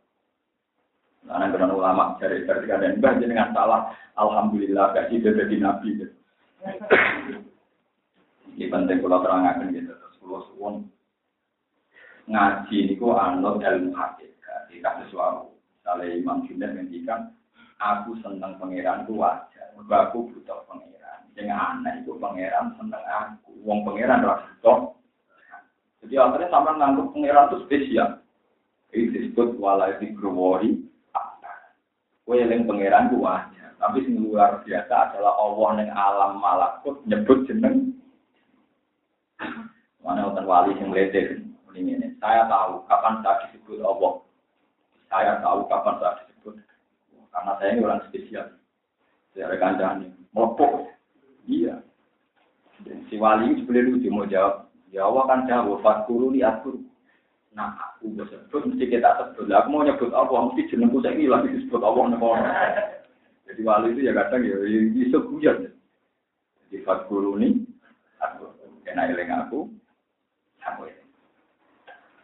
Karena 1.26 1.54
dengan 1.54 1.74
ulama 1.78 2.18
dari 2.18 2.42
dari 2.46 2.66
dan 2.66 3.02
bah 3.02 3.18
dengan 3.18 3.54
salah, 3.54 3.94
alhamdulillah 4.18 4.94
gak 4.94 5.14
sih 5.14 5.22
jadi 5.22 5.58
nabi. 5.62 6.10
Ini 8.56 8.66
penting 8.72 8.98
kalau 9.04 9.22
terangkan 9.22 9.70
gitu. 9.74 9.94
Terus 9.94 10.16
kalau 10.22 10.42
suwon 10.54 10.76
ngaji 12.26 12.78
niku 12.90 13.14
anut 13.14 13.62
ilmu 13.62 13.94
hakikat 13.94 14.62
di 14.70 14.82
kasus 14.82 15.14
wau. 15.14 15.54
Misalnya 15.82 16.18
Imam 16.18 16.42
Junaid 16.50 16.74
ngendikan, 16.74 17.30
aku 17.80 18.16
seneng 18.24 18.56
pangeran 18.60 19.08
ku 19.08 19.20
wajar, 19.20 19.76
aku 19.76 20.32
butuh 20.32 20.64
pangeran. 20.68 21.20
Yang 21.36 21.52
aneh 21.52 21.94
itu 22.04 22.12
pangeran 22.20 22.76
seneng 22.80 23.04
aku, 23.04 23.52
wong 23.64 23.84
pangeran 23.84 24.24
ora 24.24 24.44
butuh. 24.44 24.96
Jadi 26.06 26.14
akhirnya 26.22 26.54
sama 26.54 26.78
ngangguk 26.78 27.12
pangeran 27.16 27.48
itu 27.52 27.58
spesial. 27.66 28.10
Ini 28.96 29.12
disebut 29.12 29.60
walai 29.60 30.00
di 30.00 30.16
growori 30.16 30.86
Kue 32.26 32.42
yang 32.42 32.66
pangeran 32.66 33.14
ku 33.14 33.22
wajar, 33.22 33.78
tapi 33.78 34.02
sing 34.02 34.18
luar 34.18 34.66
biasa 34.66 35.14
adalah 35.14 35.38
Allah 35.38 35.70
yang 35.78 35.94
alam 35.94 36.32
malakut 36.42 36.98
nyebut 37.06 37.46
jeneng. 37.46 37.94
Mana 40.02 40.34
orang 40.34 40.50
wali 40.50 40.74
yang 40.82 40.90
ledek 40.90 41.46
ini. 41.78 42.18
Saya 42.18 42.50
tahu 42.50 42.82
kapan 42.90 43.22
saya 43.22 43.46
disebut 43.46 43.78
Allah. 43.86 44.26
Saya 45.06 45.38
tahu 45.38 45.70
kapan 45.70 45.96
saya 46.02 46.18
disebut. 46.18 46.35
Karena 47.36 47.52
saya 47.60 47.70
ini 47.76 47.84
orang 47.84 48.04
spesial. 48.08 48.48
Dari 49.36 49.60
kancane, 49.60 50.16
melopok. 50.32 50.88
Iya. 51.52 51.84
Si 53.12 53.20
wali 53.20 53.60
sebenarnya 53.60 53.92
lucu 53.92 54.08
mau 54.08 54.24
jawab. 54.24 54.72
Ya 54.96 55.04
Allah 55.04 55.24
kan 55.28 55.44
jawab, 55.44 55.84
fatkuru 55.84 56.32
li 56.32 56.40
atur. 56.40 56.80
Nah, 57.52 57.76
aku 57.76 58.16
sebut, 58.16 58.72
mesti 58.72 58.88
kita 58.88 59.20
sebut. 59.20 59.52
Aku 59.52 59.68
mau 59.68 59.84
nyebut 59.84 60.16
Allah, 60.16 60.48
mesti 60.48 60.72
jenengku 60.72 61.04
saya 61.04 61.20
ini 61.20 61.28
lagi 61.28 61.52
disebut 61.52 61.84
Allah. 61.84 62.16
Jadi 63.52 63.62
wali 63.64 63.92
itu 63.92 64.08
ya 64.08 64.16
kadang 64.16 64.48
ya, 64.48 64.56
bisa 64.96 65.20
guyon. 65.20 65.76
Jadi 66.72 66.78
fatkuru 66.88 67.36
ini, 67.40 67.68
aku. 68.24 68.48
Kena 68.88 69.12
iling 69.12 69.32
aku, 69.36 69.68
aku 70.64 70.82
ini. 70.88 71.04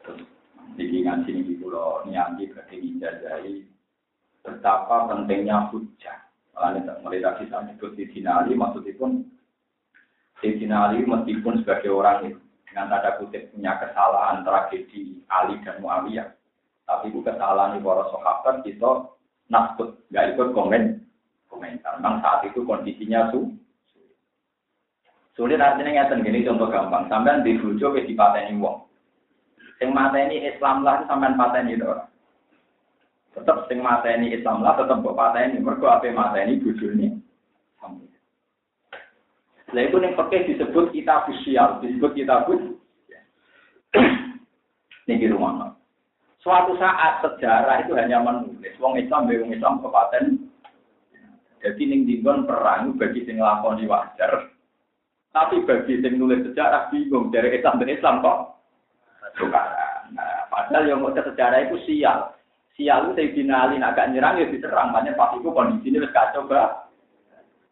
Terus, 0.03 0.21
jadi 0.79 0.95
ngaji 1.03 1.31
ini 1.31 1.53
pulau 1.59 2.05
nianti 2.07 2.47
berarti 2.47 2.75
dijajahi 2.79 3.70
betapa 4.41 5.09
pentingnya 5.09 5.69
hujah. 5.69 6.17
Malah 6.51 6.99
melihat 7.01 7.39
kita 7.41 7.63
disebut 7.71 7.97
di 7.97 8.05
sinali, 8.11 8.53
maksudnya 8.53 8.93
pun 8.99 9.25
Sayyidina 10.41 10.89
Ali 10.89 11.05
meskipun 11.05 11.61
sebagai 11.61 11.93
orang 11.93 12.33
itu 12.33 12.41
dengan 12.65 12.89
tanda 12.89 13.13
kutip 13.21 13.53
punya 13.53 13.77
kesalahan 13.77 14.41
tragedi 14.41 15.21
Ali 15.29 15.61
dan 15.61 15.79
Muawiyah, 15.85 16.33
tapi 16.89 17.13
itu 17.13 17.21
kesalahan 17.21 17.77
para 17.77 18.03
sahabat 18.09 18.65
kita 18.65 18.91
nasbut 19.53 20.01
nggak 20.09 20.33
ikut 20.33 20.49
komen 20.57 20.83
komentar. 21.45 22.01
Memang 22.01 22.25
saat 22.25 22.47
itu 22.49 22.65
kondisinya 22.65 23.29
su 23.29 23.53
sulit 25.37 25.61
artinya 25.61 25.93
ngeten 25.93 26.25
gini 26.25 26.47
contoh 26.47 26.73
gampang. 26.73 27.05
Sampai 27.05 27.45
di 27.45 27.61
bujo 27.61 27.93
ke 27.93 28.09
di 28.09 28.17
pateni 28.17 28.57
wong. 28.57 28.81
Sing 29.77 29.93
mateni 29.93 30.41
Islam 30.41 30.81
lah 30.81 31.05
sampean 31.05 31.37
pateni 31.37 31.77
ora. 31.77 32.09
Tetap 33.31 33.71
sing 33.71 33.79
mateni 33.79 34.35
Islam 34.35 34.59
lah 34.59 34.75
tetap 34.75 34.99
mbok 34.99 35.15
pateni 35.15 35.63
mergo 35.63 35.87
ape 35.87 36.11
mateni 36.11 36.59
bojone. 36.59 37.07
Nah 39.71 39.81
itu 39.87 40.03
yang 40.03 40.19
pakai 40.19 40.51
disebut 40.51 40.91
kita 40.91 41.23
ofisial, 41.23 41.79
disebut 41.79 42.11
kita 42.11 42.43
pun. 42.43 42.75
Ini 45.07 45.15
di 45.15 45.27
rumah. 45.31 45.71
Suatu 46.43 46.75
saat 46.75 47.23
sejarah 47.23 47.85
itu 47.85 47.95
hanya 47.95 48.19
menulis. 48.19 48.75
Wong 48.81 48.99
Islam, 48.99 49.31
wong 49.31 49.53
Islam 49.55 49.79
kepaten. 49.79 50.23
Jadi 51.61 51.81
ning 51.85 52.09
dinggon 52.09 52.49
perang 52.49 52.97
bagi 52.97 53.21
sing 53.23 53.37
lakoni 53.37 53.85
wajar. 53.85 54.49
Tapi 55.31 55.63
bagi 55.63 56.01
sing 56.01 56.17
nulis 56.17 56.41
sejarah 56.51 56.89
bingung 56.89 57.29
dari 57.29 57.55
Islam 57.55 57.77
dan 57.79 57.93
Islam 57.93 58.15
kok. 58.25 58.39
Nah, 60.11 60.43
padahal 60.51 60.89
yang 60.89 60.99
mau 60.99 61.13
sejarah 61.13 61.69
itu 61.69 61.77
sial. 61.87 62.33
Sial 62.81 63.13
itu 63.13 63.13
Sayyidina 63.13 63.69
Ali 63.69 63.77
agak 63.77 64.09
nyerang 64.09 64.41
ya 64.41 64.49
diserang. 64.49 64.89
Makanya 64.89 65.13
pas 65.13 65.37
itu 65.37 65.53
kondisinya 65.53 66.01
wis 66.01 66.09
kacau 66.09 66.49
bah. 66.49 66.89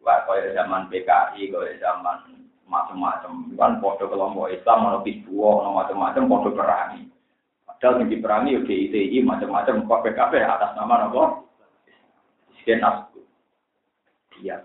Wah, 0.06 0.22
kaya 0.22 0.54
zaman 0.54 0.86
PKI, 0.86 1.50
kaya 1.50 1.74
zaman 1.82 2.46
macam-macam. 2.70 3.50
Kan 3.58 3.82
podo 3.82 4.06
kelompok 4.06 4.54
Islam, 4.54 4.86
ono 4.86 4.98
pisbuo, 5.02 5.66
ono 5.66 5.82
macam-macam, 5.82 6.30
podo 6.30 6.54
perangi. 6.54 7.10
Padahal 7.66 8.06
yang 8.06 8.08
diperangi, 8.14 8.54
ya 8.54 8.60
DITI, 8.62 9.18
macam-macam, 9.26 9.82
kok 9.82 10.02
PKP 10.06 10.46
atas 10.46 10.78
nama 10.78 11.10
apa? 11.10 11.42
Sekian 12.62 12.86
asku. 12.86 13.20
Dia. 14.38 14.62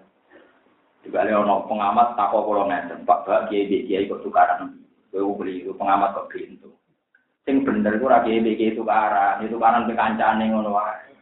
Juga 1.01 1.25
ada 1.25 1.41
ono 1.41 1.65
pengamat 1.65 2.13
takwa 2.13 2.45
kalau 2.45 2.69
ngeten, 2.69 3.01
Pak 3.01 3.19
Pak 3.25 3.41
Kiai 3.49 3.89
Kiai 3.89 4.05
kok 4.05 4.21
tukaran. 4.21 4.77
Gue 5.09 5.25
beli 5.41 5.65
pengamat 5.73 6.13
kok 6.13 6.29
pintu. 6.29 6.74
Sing 7.45 7.61
bener 7.61 8.01
gue 8.01 8.09
Kiai 8.09 8.57
Kiai 8.57 8.73
tukaran, 8.73 9.45
itu 9.45 9.55
kanan 9.61 9.85
kekancane 9.85 10.49
ngono 10.49 10.73
wae. 10.73 11.13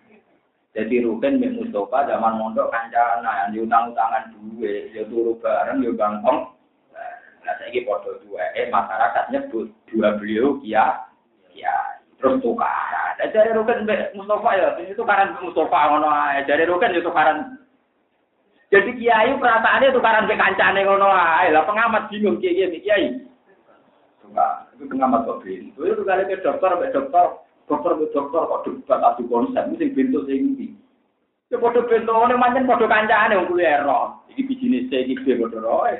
Jadi 0.73 1.05
Ruben 1.05 1.37
bin 1.37 1.53
Mustafa 1.61 2.09
zaman 2.09 2.41
mondok 2.41 2.73
kancana 2.73 3.45
yang 3.45 3.49
diutang-utangan 3.53 4.33
duwe, 4.33 4.89
ya 4.89 5.05
turu 5.05 5.37
bareng 5.37 5.85
ya 5.85 5.93
gampang. 5.93 6.49
Nah, 7.43 7.53
ini 7.69 7.85
foto 7.85 8.17
dua, 8.23 8.41
eh 8.55 8.71
masyarakat 8.71 9.29
nyebut 9.29 9.67
dua 9.91 10.15
beliau 10.17 10.57
ya, 10.63 11.05
ya 11.53 11.75
terus 12.17 12.41
tukaran. 12.41 13.19
Nah, 13.19 13.27
dari 13.29 13.51
Ruben 13.53 13.85
bin 13.85 14.01
Mustafa 14.17 14.49
ya, 14.57 14.67
ini 14.81 14.97
tukaran 14.97 15.37
Mustafa 15.43 15.79
ngono. 15.93 16.09
Dari 16.47 16.63
Ruben 16.65 16.95
itu 16.95 17.05
tukaran. 17.05 17.59
Jadi 18.73 18.97
kiai 18.97 19.29
perasaannya 19.37 19.93
tukaran 19.93 20.25
be 20.25 20.33
kancane 20.33 20.81
ngono 20.87 21.05
ae. 21.05 21.53
Lah 21.53 21.67
pengamat 21.69 22.09
bingung 22.09 22.41
kiai 22.41 22.81
kiai. 22.81 23.21
Enggak, 24.25 24.62
itu 24.73 24.89
pengamat 24.89 25.29
kok 25.29 25.41
bingung. 25.45 25.73
Itu 25.77 26.03
kali 26.03 26.25
ke 26.25 26.41
dokter, 26.41 26.73
ke 26.81 26.89
dokter, 26.89 27.25
dokter 27.69 27.91
ke 27.93 28.05
dokter 28.09 28.41
kok 28.41 28.61
debat 28.65 28.99
adu 29.01 29.23
konsep 29.29 29.63
sing 29.77 29.89
bentuk 29.93 30.25
sing 30.25 30.57
iki. 30.57 30.67
Ya 31.53 31.61
padha 31.61 31.85
bentone 31.85 32.33
pancen 32.35 32.65
padha 32.65 32.85
kancane 32.89 33.37
wong 33.37 33.47
kuwi 33.53 33.65
ero. 33.69 34.25
Iki 34.33 34.41
bijine 34.49 34.89
C 34.89 35.05
iki 35.05 35.21
B 35.21 35.37
padha 35.37 35.59
roe. 35.61 35.95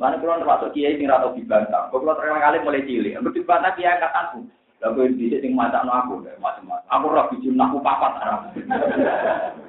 Mana 0.00 0.16
kalau 0.16 0.40
termasuk 0.40 0.72
kiai 0.72 0.96
sing 0.96 1.04
rata 1.04 1.28
dibantah, 1.36 1.92
kalau 1.92 2.16
terkenal 2.16 2.40
kali 2.40 2.64
mulai 2.64 2.88
cilik, 2.88 3.20
aku 3.20 3.36
dibantah 3.36 3.76
kiai 3.76 4.00
angkatanku. 4.00 4.48
Lalu 4.80 5.12
ini 5.12 5.36
sing 5.44 5.52
macam 5.52 5.92
aku, 5.92 6.24
macam-macam. 6.24 6.88
Aku 6.88 7.06
roh 7.12 7.28
bijim 7.28 7.60
aku 7.60 7.84
papat 7.84 8.16
arah. 8.16 8.40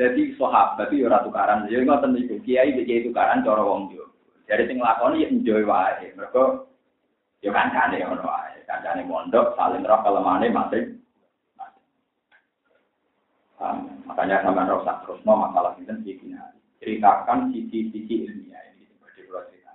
Jadi 0.00 0.32
sahabat 0.40 0.88
itu 0.88 1.04
ora 1.04 1.20
tukaran, 1.20 1.68
ya 1.68 1.84
ngoten 1.84 2.16
niku. 2.16 2.40
Kiai 2.40 2.72
iki 2.72 3.12
tukaran 3.12 3.44
cara 3.44 3.60
wong 3.60 3.92
yo. 3.92 4.08
Jadi 4.50 4.66
sing 4.66 4.82
lakoni 4.82 5.22
ya 5.22 5.28
enjoy 5.30 5.62
wae. 5.62 6.10
Mergo 6.18 6.66
Ya 7.40 7.54
kancane 7.54 8.02
ngono 8.02 8.26
wae. 8.26 8.58
Kancane 8.66 9.06
mondok 9.06 9.54
saling 9.54 9.86
roh 9.86 10.02
kelemane 10.02 10.50
masing 10.50 11.00
Um, 13.60 14.08
makanya 14.08 14.40
sama 14.40 14.64
rosak 14.64 15.04
terus 15.04 15.20
mau 15.28 15.36
masalah 15.36 15.76
ini 15.76 15.92
sisinya 16.00 16.48
ceritakan 16.80 17.52
sisi-sisi 17.52 18.24
ilmiah 18.24 18.72
ini 18.72 18.88
seperti 18.88 19.28
cerita. 19.28 19.72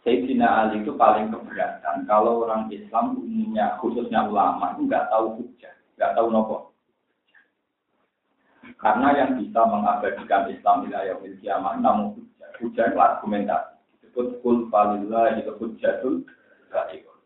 Sayyidina 0.00 0.48
Ali 0.48 0.80
itu 0.80 0.96
paling 0.96 1.28
keberatan 1.28 2.08
kalau 2.08 2.48
orang 2.48 2.72
Islam 2.72 3.20
umumnya 3.20 3.76
khususnya 3.84 4.24
ulama 4.32 4.72
itu 4.72 4.88
nggak 4.88 5.12
tahu 5.12 5.36
hujah, 5.36 5.76
nggak 6.00 6.16
tahu 6.16 6.26
nopo. 6.32 6.56
Karena 8.80 9.12
yang 9.12 9.36
bisa 9.36 9.60
mengabadikan 9.68 10.48
Islam 10.48 10.88
wilayah 10.88 11.20
kiamat 11.20 11.84
namun 11.84 12.16
hujah 12.60 12.92
itu 12.92 12.98
argumentasi 12.98 13.76
disebut 14.16 14.40
kul 14.40 14.64
falillah 14.72 15.36
itu 15.36 15.52
hujjatul 15.60 16.24
baikun. 16.72 17.20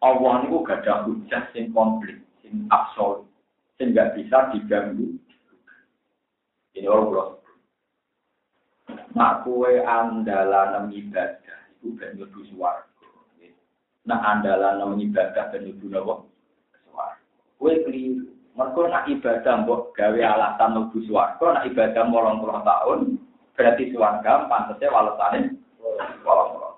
Allah 0.00 0.34
itu 0.48 0.56
gak 0.64 0.80
ada 0.80 1.04
hujah 1.04 1.44
sing 1.52 1.76
komplit, 1.76 2.24
sing 2.40 2.64
absolut, 2.72 3.28
sing 3.76 3.92
gak 3.92 4.16
bisa 4.16 4.48
diganggu. 4.56 5.12
Ini 6.72 6.88
Allah. 6.88 7.36
Nak 9.12 9.44
kue 9.44 9.84
andalan 9.84 10.88
ibadah 10.88 11.58
itu 11.76 11.92
ben 12.00 12.16
mlebu 12.16 12.40
swarga. 12.56 13.08
Nak 14.08 14.20
andalan 14.24 14.96
ibadah 14.96 15.52
ben 15.52 15.68
mlebu 15.68 15.86
napa? 15.92 16.14
Swarga. 16.88 17.20
Kue 17.60 17.74
keliru. 17.84 18.32
Mergo 18.56 18.88
nak 18.88 19.04
ibadah 19.04 19.68
mbok 19.68 19.92
gawe 19.92 20.16
alasan 20.16 20.70
mlebu 20.72 20.98
swarga, 21.04 21.60
nak 21.60 21.66
ibadah 21.68 22.08
80 22.08 22.64
tahun, 22.64 23.00
berarti 23.54 23.92
suarga 23.92 24.46
pantasnya 24.48 24.88
walasane 24.88 25.40
wolong 26.24 26.48
puluh. 26.56 26.72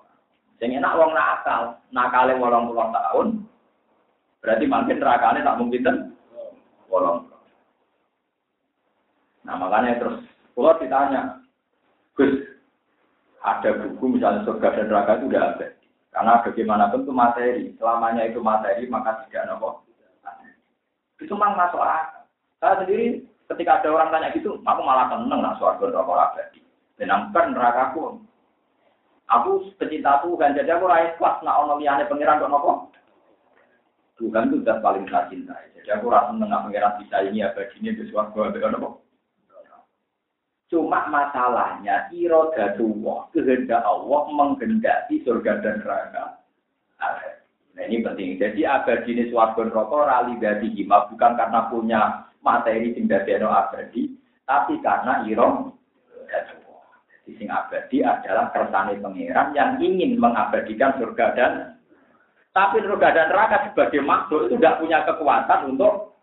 Sing 0.59 0.75
enak 0.75 0.95
wong 0.95 1.11
nakal, 1.11 1.77
nakale 1.91 2.33
wolong 2.39 2.71
puluh 2.71 2.87
tahun, 2.91 3.27
berarti 4.39 4.65
makin 4.67 4.97
nerakane 4.99 5.39
tak 5.43 5.57
mungkin 5.59 6.15
wolong 6.87 7.27
Nah 9.43 9.59
makanya 9.59 9.99
terus 9.99 10.23
kalau 10.55 10.79
ditanya, 10.79 11.43
Gus, 12.15 12.31
ada 13.43 13.75
buku 13.75 14.15
misalnya 14.15 14.47
surga 14.47 14.71
dan 14.71 14.87
neraka 14.87 15.19
itu 15.19 15.27
udah 15.27 15.43
ada. 15.51 15.67
Karena 16.13 16.39
bagaimanapun 16.45 17.03
itu 17.03 17.11
materi, 17.11 17.63
selamanya 17.75 18.23
itu 18.29 18.39
materi 18.39 18.87
maka 18.87 19.25
tidak 19.27 19.49
nopo. 19.49 19.83
Itu 21.19 21.35
memang 21.35 21.59
masuk 21.59 21.81
akal. 21.81 22.23
Saya 22.63 22.79
sendiri 22.79 23.27
ketika 23.51 23.83
ada 23.83 23.89
orang 23.91 24.15
tanya 24.15 24.31
gitu, 24.31 24.61
aku 24.63 24.81
malah 24.85 25.11
seneng 25.11 25.43
nah 25.43 25.59
surga 25.59 26.62
dan 26.97 27.09
neraka 27.09 27.29
Benamkan 27.33 27.45
nerakaku. 27.53 28.05
Aku 29.31 29.51
pecinta 29.79 30.21
Tuhan, 30.21 30.53
jadi 30.53 30.77
aku 30.77 30.85
raih 30.85 31.15
kuat 31.17 31.41
nak 31.41 31.65
ono 31.65 31.79
liyane 31.79 32.05
pangeran 32.05 32.43
kok 32.43 32.51
nopo. 32.51 32.71
Tuhan 34.19 34.51
itu 34.51 34.61
sudah 34.61 34.77
paling 34.83 35.09
saya 35.09 35.25
cintai. 35.31 35.73
Jadi 35.73 35.89
aku 35.89 36.11
rasa 36.11 36.35
menengah 36.35 36.69
pangeran 36.69 36.99
bisa 37.01 37.17
ini 37.25 37.41
abadinya 37.41 37.91
di 37.97 38.03
suarga 38.11 38.51
ambek 38.51 38.67
nopo. 38.77 38.89
Cuma 40.69 41.05
masalahnya 41.09 42.09
irodatullah, 42.13 43.29
kehendak 43.33 43.81
Allah 43.85 44.21
menghendaki 44.29 45.21
surga 45.25 45.61
dan 45.65 45.81
neraka. 45.81 46.25
Nah 47.73 47.83
ini 47.89 48.05
penting. 48.05 48.37
Jadi 48.37 48.69
abadi 48.69 49.17
ini 49.17 49.23
suarga 49.33 49.65
neraka 49.65 49.97
rali 50.03 50.35
dari 50.37 50.67
hima 50.77 51.09
bukan 51.09 51.33
karena 51.39 51.61
punya 51.73 52.01
materi 52.45 52.93
sing 52.93 53.09
dadekno 53.09 53.49
abadi, 53.49 54.13
tapi 54.45 54.77
karena 54.83 55.25
irom 55.25 55.73
di 57.23 57.31
sing 57.39 57.47
abadi 57.47 58.03
adalah 58.03 58.51
kersane 58.51 58.99
pangeran 58.99 59.55
yang 59.55 59.79
ingin 59.79 60.19
mengabadikan 60.19 60.95
surga 60.99 61.25
dan 61.35 61.51
tapi 62.51 62.83
surga 62.83 63.07
dan 63.15 63.31
neraka 63.31 63.71
sebagai 63.71 64.03
makhluk 64.03 64.51
itu 64.51 64.59
tidak 64.59 64.77
punya 64.83 65.01
kekuatan 65.07 65.73
untuk 65.73 66.13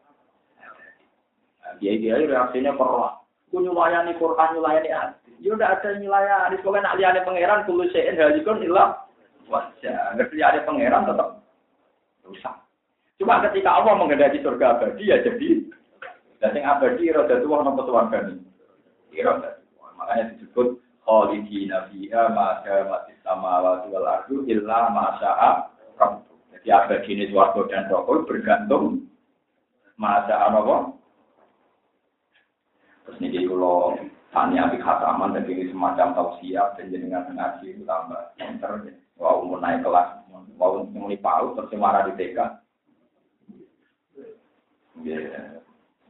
Kiai 1.80 1.96
kiai 1.96 2.28
reaksinya 2.28 2.76
perlah. 2.76 3.24
Ku 3.48 3.57
nyulayani 3.64 4.12
Quran 4.20 4.53
nyulayani 4.53 4.90
hadis. 4.92 5.32
Yo 5.40 5.57
ndak 5.57 5.80
ada 5.80 5.96
nyulayani. 5.96 6.61
Pokoknya 6.61 6.92
nak 6.92 6.96
liane 7.01 7.20
pangeran 7.24 7.64
kulo 7.64 7.88
sein 7.88 8.20
halikun 8.20 8.61
ilah 8.61 9.09
wajah. 9.48 10.12
Ngerti 10.14 10.44
ada 10.44 10.61
pangeran 10.68 11.09
tetap 11.09 11.40
rusak. 12.28 12.55
Cuma 13.16 13.40
ketika 13.48 13.80
Allah 13.80 13.96
menghendaki 13.96 14.44
surga 14.44 14.76
abadi 14.76 15.09
ya 15.09 15.24
jadi. 15.24 15.72
Dan 16.40 16.57
yang 16.57 16.78
abadi 16.78 17.09
roda 17.12 17.36
tua 17.40 17.64
nopo 17.64 17.82
suarga 17.88 18.28
ini. 18.28 18.44
Roda 19.24 19.61
Makanya 19.96 20.32
disebut 20.36 20.80
khalidina 21.11 21.90
fiha 21.90 22.30
ma 22.30 22.62
mati 22.62 23.12
sama 23.26 23.58
wal 23.90 24.06
ardu 24.06 24.46
illa 24.46 24.94
ma 24.94 25.18
sya'a 25.18 25.50
Jadi 26.54 26.68
abadi 26.70 27.11
ini 27.16 27.24
suarga 27.34 27.66
dan 27.66 27.90
rokok 27.90 28.30
bergantung 28.30 29.11
ma 29.98 30.22
sya'a 30.30 30.54
Terus 33.02 33.18
ini 33.26 33.42
kalau 33.42 33.98
tanya 34.30 34.70
di 34.70 34.78
khataman 34.78 35.34
dan 35.34 35.50
ini 35.50 35.66
semacam 35.74 36.14
tausiah 36.14 36.78
dan 36.78 36.94
jenengan 36.94 37.26
ngaji 37.26 37.74
itu 37.74 37.82
tambah 37.82 38.30
pinter. 38.38 38.86
Wow, 39.18 39.42
mau 39.42 39.58
naik 39.58 39.82
kelas, 39.82 40.30
mau 40.30 40.86
muni 40.86 41.18
paut 41.18 41.58
terus 41.58 41.74
marah 41.74 42.06
di 42.06 42.14
TK. 42.14 42.38
Ya, 45.02 45.18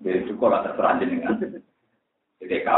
jadi 0.04 0.28
cukup 0.28 0.52
lah 0.52 0.60
terserah 0.62 1.00
jenengan. 1.00 1.40
Di 2.36 2.44
TK, 2.44 2.68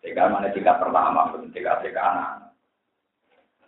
TK 0.00 0.18
mana 0.32 0.48
tingkat 0.52 0.80
pertama, 0.80 1.28
TK 1.52 1.68
TK 1.84 1.96
anak. 1.96 2.56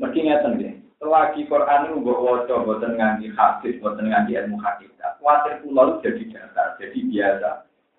Mesti 0.01 0.19
ngeten 0.25 0.59
deh. 0.59 0.75
Selagi 1.03 1.51
Quran 1.51 1.91
itu 1.91 1.99
gue 1.99 2.15
wajah, 2.15 2.63
buatan 2.63 2.95
ngaji 2.95 3.35
hadis, 3.35 3.75
buatan 3.83 4.07
ngaji 4.07 4.39
ilmu 4.39 4.57
hakikat. 4.63 5.19
Khawatir 5.19 5.59
pulau 5.67 5.99
jadi 5.99 6.23
dasar, 6.31 6.79
jadi 6.79 6.99
biasa, 7.11 7.51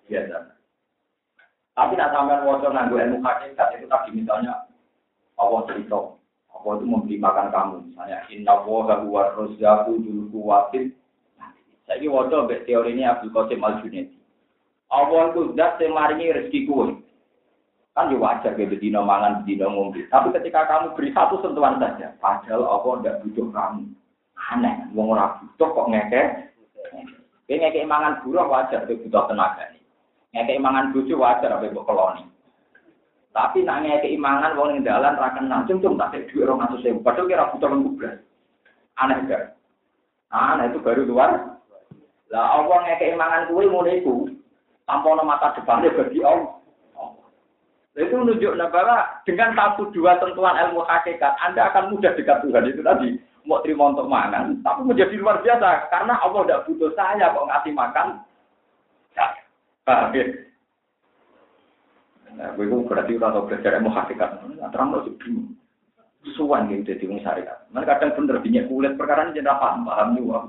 biasa. 0.08 0.36
Tapi 1.76 1.92
nak 2.00 2.12
sampai 2.16 2.42
wajah 2.48 2.70
nganggo 2.72 2.96
ilmu 2.96 3.18
hakikat 3.20 3.76
itu 3.76 3.86
tadi 3.86 4.10
misalnya 4.16 4.66
Allah 5.36 5.68
cerita, 5.68 6.16
Allah 6.48 6.72
itu 6.80 6.84
memberi 6.88 7.16
makan 7.20 7.52
kamu. 7.52 7.76
Misalnya 7.92 8.18
Inna 8.32 8.54
wa 8.64 8.88
huwa 8.88 9.22
rozzaku 9.36 10.00
dulu 10.00 10.32
kuwatin. 10.32 10.96
Saya 11.84 12.00
ini 12.00 12.08
wajah 12.08 12.48
teori 12.64 12.96
ini 12.96 13.04
Abdul 13.04 13.36
Qasim 13.36 13.60
Al 13.60 13.84
Junaidi. 13.84 14.16
Allah 14.88 15.28
itu 15.28 15.52
zat 15.52 15.76
yang 15.76 15.92
rezeki 16.16 16.60
kue. 16.64 17.03
Kan 17.94 18.10
ya 18.10 18.18
wajar 18.18 18.58
gitu 18.58 18.74
dino 18.74 19.06
mangan 19.06 19.46
dino 19.46 19.70
ngombe. 19.70 20.02
Tapi 20.10 20.34
ketika 20.34 20.66
kamu 20.66 20.98
beri 20.98 21.14
satu 21.14 21.38
sentuhan 21.38 21.78
saja, 21.78 22.10
padahal 22.18 22.66
Allah 22.66 22.92
tidak 22.98 23.18
butuh 23.22 23.46
kamu. 23.54 23.86
Aneh, 24.50 24.74
wong 24.98 25.14
ora 25.14 25.38
butuh 25.38 25.68
kok 25.70 25.88
ngekek. 25.94 26.26
Kayak 27.46 27.58
ngekek 27.70 27.86
mangan 27.86 28.18
buruh 28.26 28.50
wajar, 28.50 28.82
butuh 28.90 29.24
tenaga. 29.30 29.70
Ngekei 30.34 30.58
mangan 30.58 30.90
bojo 30.90 31.14
wajar 31.22 31.54
apa 31.54 31.70
mbok 31.70 31.86
keloni. 31.86 32.26
Tapi 33.30 33.62
nak 33.62 33.86
ngekei 33.86 34.18
mangan 34.18 34.58
wong 34.58 34.74
ning 34.74 34.82
dalan 34.82 35.14
ra 35.14 35.30
kenal 35.30 35.62
cung 35.62 35.94
tak 35.94 36.18
dhuwit 36.18 36.50
200.000. 36.50 36.98
Padahal 37.06 37.30
kira 37.30 37.50
butuh 37.54 37.70
belas. 37.94 38.18
Aneh 38.98 39.22
gak? 39.30 39.54
Aneh 40.34 40.74
itu 40.74 40.82
baru 40.82 41.06
luar. 41.06 41.62
Lah 42.34 42.58
Allah 42.58 42.78
ngekei 42.90 43.14
mangan 43.14 43.46
kuwe 43.54 43.70
ngono 43.70 43.90
iku. 43.94 44.14
Tanpa 44.82 45.14
mata 45.22 45.54
depannya 45.54 45.94
bagi 45.94 46.18
Allah. 46.26 46.53
Itu 47.94 48.14
menunjukkan 48.18 48.58
bahwa 48.74 49.06
dengan 49.22 49.54
satu 49.54 49.86
dua 49.94 50.18
tentuan 50.18 50.58
ilmu 50.58 50.82
hakikat, 50.82 51.38
Anda 51.46 51.70
akan 51.70 51.94
mudah 51.94 52.10
dekat 52.18 52.42
Tuhan 52.42 52.66
itu 52.66 52.82
tadi. 52.82 53.14
Mau 53.44 53.60
terima 53.60 53.92
untuk 53.92 54.08
mangan, 54.08 54.56
tapi 54.64 54.88
menjadi 54.88 55.14
luar 55.20 55.38
biasa. 55.44 55.92
Karena 55.92 56.16
Allah 56.16 56.42
tidak 56.42 56.64
butuh 56.64 56.90
saya 56.96 57.28
kok 57.28 57.44
ngasih 57.44 57.72
makan. 57.76 58.08
Paham 59.84 60.16
ya? 60.16 60.24
Nah, 62.34 62.56
gue 62.56 62.66
berarti 62.66 63.20
udah 63.20 63.30
tau 63.30 63.46
belajar 63.46 63.78
ilmu 63.78 63.92
hakikat. 63.92 64.30
Nah, 64.58 64.72
terang 64.72 64.96
lo 64.96 65.04
bingung. 65.20 65.54
Suwan 66.34 66.72
gitu 66.72 66.96
jadi 66.96 67.04
wong 67.04 67.20
syariat. 67.20 67.68
Mana 67.68 67.84
kadang 67.84 68.16
bener 68.16 68.40
binyak 68.40 68.64
kulit 68.72 68.96
perkara 68.96 69.28
ini 69.28 69.44
jadi 69.44 69.52
paham, 69.60 69.84
paham 69.84 70.16
juga. 70.16 70.40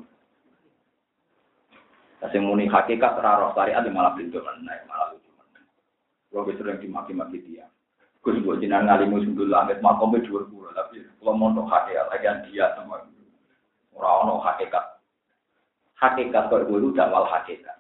Kasih 2.24 2.40
muni 2.40 2.72
hakikat 2.72 3.20
raro 3.20 3.52
syariat 3.52 3.84
malah 3.92 4.16
pintu 4.16 4.40
naik 4.40 4.88
malah 4.88 5.12
lucu. 6.36 6.52
Gue 6.52 6.56
sering 6.60 6.84
dimaki-maki 6.84 7.40
dia. 7.48 7.72
Gue 8.20 8.36
sebut 8.36 8.60
jinan 8.60 8.90
ngalimu 8.90 9.24
sundul 9.24 9.48
langit 9.48 9.80
makom 9.80 10.12
dua 10.12 10.44
puluh 10.50 10.74
tapi 10.76 11.00
kalau 11.22 11.38
mau 11.38 11.64
hakikat 11.64 12.10
lagi 12.12 12.52
dia 12.52 12.76
sama 12.76 13.06
orang 13.96 14.28
orang 14.28 14.44
hakikat. 14.44 14.86
Hakikat 15.96 16.44
kau 16.52 16.60
dulu 16.68 16.92
dakwal 16.92 17.24
hakikat. 17.32 17.80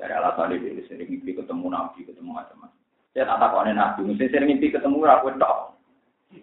Dari 0.00 0.16
alasan 0.16 0.56
ini 0.56 0.80
sering 0.88 1.12
mimpi 1.12 1.36
ketemu 1.36 1.68
nabi, 1.68 2.08
ketemu 2.08 2.32
macam-macam. 2.32 2.72
Saya 3.12 3.28
tak 3.28 3.52
tahu 3.52 3.68
nabi, 3.68 4.00
mesti 4.08 4.32
sering 4.32 4.48
mimpi 4.48 4.72
ketemu 4.72 5.04
aku 5.04 5.28
tak. 5.36 5.76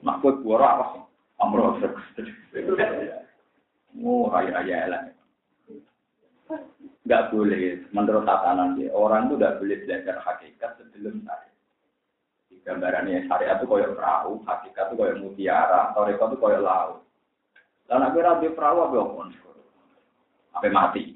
Nak 0.06 0.22
buat 0.22 0.46
buara 0.46 0.78
apa 0.78 0.86
sih? 0.94 1.04
Amro 1.42 1.74
Oh, 3.98 4.30
raya-raya 4.30 4.86
elah. 4.86 5.02
Gak 7.08 7.32
boleh, 7.32 7.88
menurut 7.96 8.28
tatanan 8.28 8.76
dia, 8.76 8.92
orang 8.92 9.32
itu 9.32 9.40
gak 9.40 9.64
boleh 9.64 9.78
belajar 9.88 10.20
hakikat 10.20 10.76
sebelum 10.76 11.24
syariat. 11.24 11.56
Di 12.52 12.60
gambarannya 12.68 13.28
syariat 13.32 13.60
itu 13.60 13.68
koyok 13.68 13.96
perahu, 13.96 14.44
hakikat 14.44 14.92
itu 14.92 14.96
koyok 15.00 15.20
mutiara, 15.24 15.96
toreko 15.96 16.24
itu 16.28 16.38
koyok 16.40 16.64
laut. 16.64 17.00
Dan 17.88 18.04
aku 18.04 18.20
rabi 18.20 18.52
perahu 18.52 18.84
apa 18.84 19.24
Apa 20.60 20.68
mati? 20.68 21.16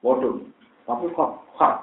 Waduh, 0.00 0.40
tapi 0.88 1.04
kok 1.12 1.30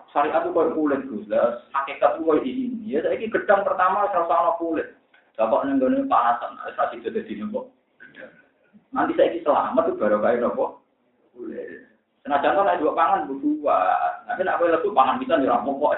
syariat 0.10 0.42
itu 0.44 0.52
kayak 0.54 0.74
kulit 0.74 1.02
gus, 1.08 1.30
hakikat 1.70 2.18
itu 2.18 2.22
kayak 2.26 2.46
ini. 2.46 2.66
Ya 2.90 3.06
ini 3.14 3.30
gedang 3.30 3.62
pertama 3.62 4.10
serasa 4.10 4.34
sama 4.34 4.52
kulit. 4.58 4.98
Bapak 5.38 5.64
nenggone 5.64 6.04
panasan, 6.10 6.60
saya 6.60 6.92
sih 6.92 7.00
jadi 7.00 7.24
di 7.24 7.40
nopo. 7.40 7.72
Nanti 8.92 9.16
saya 9.16 9.40
selamat 9.40 9.88
tuh 9.88 9.96
baru 9.96 10.20
kayak 10.20 10.42
nopo 10.44 10.84
kulit. 11.32 11.89
Senajan 12.30 12.62
kan 12.62 12.70
ada 12.70 12.78
dua 12.78 12.94
pangan 12.94 13.26
berdua, 13.26 13.90
nanti 14.30 14.46
nak 14.46 14.62
boleh 14.62 14.78
tuh 14.86 14.94
pangan 14.94 15.18
kita 15.18 15.42
di 15.42 15.50
rampok 15.50 15.82
kok. 15.82 15.98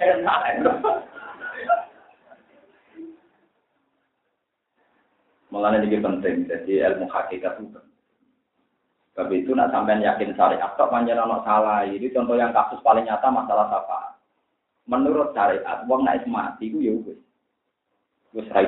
Enak, 0.00 0.38
ini 5.84 6.00
penting, 6.00 6.48
jadi 6.48 6.96
ilmu 6.96 7.12
hakikat 7.12 7.60
itu. 7.60 7.76
Sebab 9.12 9.28
itu 9.36 9.52
nak 9.52 9.68
sampai 9.68 10.00
yakin 10.00 10.32
syariat 10.32 10.72
kok 10.72 10.88
panjang 10.88 11.20
anak 11.20 11.44
salah. 11.44 11.84
Ini 11.84 12.08
contoh 12.08 12.40
yang 12.40 12.56
kasus 12.56 12.80
paling 12.80 13.04
nyata 13.04 13.28
masalah 13.28 13.68
apa? 13.68 14.16
Menurut 14.88 15.36
syariat, 15.36 15.84
wong 15.84 16.08
naik 16.08 16.24
mati 16.24 16.72
itu 16.72 16.80
ya 16.80 16.96
wis. 17.04 17.20
Wis 18.32 18.48
ra 18.48 18.64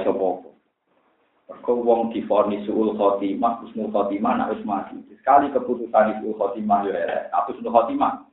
Mergo 1.55 1.81
wong 1.81 2.11
difonis 2.11 2.67
suul 2.67 2.99
khotimah, 2.99 3.63
husnul 3.63 3.95
khotimah 3.95 4.33
nak 4.35 4.51
wis 4.53 4.67
mati. 4.67 4.99
Sekali 5.15 5.55
keputusan 5.55 6.19
suul 6.19 6.35
khotimah 6.35 6.91
ya 6.91 6.95
elek, 6.99 7.31
husnul 7.47 7.71
khotimah. 7.71 8.27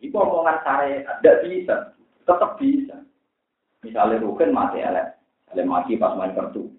Itu 0.00 0.16
omongan 0.16 0.64
syariat, 0.64 1.20
tidak 1.20 1.40
bisa. 1.44 1.76
Tetap 2.24 2.56
bisa. 2.56 2.96
Misalnya 3.84 4.24
Rukin 4.24 4.56
mati 4.56 4.80
elek, 4.80 5.12
elek 5.52 5.68
mati 5.68 6.00
pas 6.00 6.16
main 6.16 6.32
kartu 6.32 6.72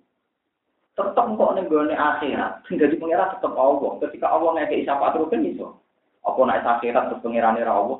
tetap 0.95 1.27
kok 1.27 1.59
gue 1.59 1.91
akhirat. 1.91 2.63
Jadi 2.71 2.95
pengirat 2.95 3.35
tetap 3.35 3.51
Allah. 3.59 3.99
Ketika 3.99 4.31
Allah 4.31 4.55
ngekei 4.55 4.87
terus 4.87 5.27
kan 5.27 5.43
iso. 5.43 5.67
Apa 6.23 6.39
naik 6.47 6.63
akhirat 6.63 7.11
terus 7.11 7.19
pengirannya 7.21 7.67
Allah? 7.67 7.99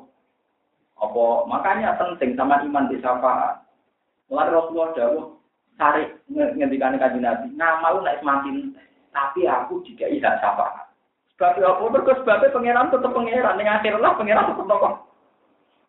Apa? 1.03 1.25
Makanya 1.51 1.99
penting 1.99 2.39
sama 2.39 2.63
iman 2.63 2.87
di 2.87 2.97
siapa 3.03 3.59
mulai 4.31 4.49
Rasulullah 4.49 4.89
jauh 4.97 5.37
cari 5.75 6.03
ngendikan 6.31 6.95
kaji 6.95 7.19
nabi 7.19 7.47
nama 7.55 7.95
lu 7.95 8.03
naik 8.03 8.23
semakin 8.23 8.75
tapi 9.11 9.47
aku 9.47 9.83
tidak 9.87 10.39
siapa 10.39 10.87
sebab 11.35 11.59
apa 11.59 11.83
berkes 11.91 12.19
sebabnya 12.23 12.55
pengiran 12.55 12.87
tetap 12.91 13.11
pengiran 13.11 13.59
dengan 13.59 13.79
akhir 13.79 13.99
lah 13.99 14.15
pengiran 14.15 14.47
tetap 14.51 14.65
tokoh 14.67 14.93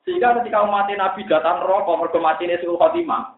sehingga 0.03 0.39
ketika 0.43 0.67
umat 0.67 0.91
nabi 0.91 1.23
datang 1.27 1.63
rokok 1.63 1.99
mereka 2.03 2.19
mati 2.19 2.51
ini 2.51 2.59
khotimah 2.63 3.37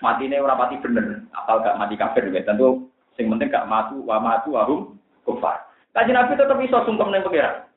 ini 0.00 0.40
orang 0.40 0.56
mati 0.56 0.80
bener, 0.80 1.28
asal 1.36 1.60
gak 1.60 1.76
mati 1.76 1.94
kafir 2.00 2.24
juga. 2.24 2.40
Tentu 2.48 2.88
sing 3.20 3.28
penting 3.28 3.52
gak 3.52 3.68
matu, 3.68 4.00
wa 4.00 4.16
matu, 4.16 4.56
wahum 4.56 4.96
kufar. 5.28 5.68
Kaji 5.92 6.16
Nabi 6.16 6.40
tetap 6.40 6.56
bisa 6.56 6.80
sungkem 6.88 7.12
nih 7.12 7.20
pengiran. 7.20 7.68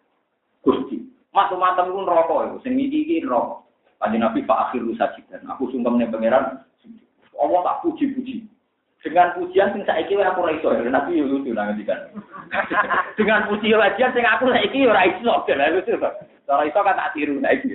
Gusti, 0.63 1.03
matu 1.35 1.59
matem 1.59 1.91
rokok 1.91 2.47
itu, 2.47 2.57
sing 2.63 2.73
miti 2.79 3.03
ini 3.03 3.27
rokok. 3.27 3.67
Kaji 3.99 4.17
Nabi 4.19 4.47
pak 4.47 4.71
akhir 4.71 4.87
sajidan, 4.95 5.43
aku 5.51 5.67
sungkem 5.75 5.99
nih 5.99 6.07
pengiran. 6.07 6.63
Allah 7.37 7.59
tak 7.65 7.79
puji-puji. 7.85 8.45
Dengan 9.03 9.35
pujian 9.35 9.75
sing 9.75 9.83
saiki 9.83 10.15
aku 10.15 10.47
ora 10.47 10.55
iso, 10.55 10.71
Nabi 10.71 11.19
yo 11.19 11.27
lucu 11.27 11.51
nang 11.51 11.75
ngendikan. 11.75 12.07
Dengan 13.19 13.51
puji 13.51 13.75
wajian 13.75 14.15
sing 14.15 14.23
aku 14.23 14.47
saiki 14.47 14.87
ora 14.87 15.03
iso, 15.11 15.43
lha 15.43 15.75
lucu 15.75 15.99
to. 15.99 16.09
Ora 16.47 16.63
iso 16.63 16.79
kan 16.79 16.95
tak 16.95 17.11
tiru 17.11 17.35
naik. 17.43 17.67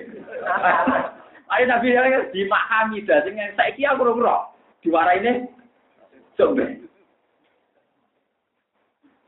Ayo 1.52 1.64
Nabi 1.68 1.92
yang 1.92 2.32
dimahami 2.32 3.04
dah, 3.04 3.20
sing 3.28 3.36
saiki 3.60 3.84
aku 3.84 4.08
ora 4.08 5.12
ini 5.20 5.52
coba. 6.40 6.64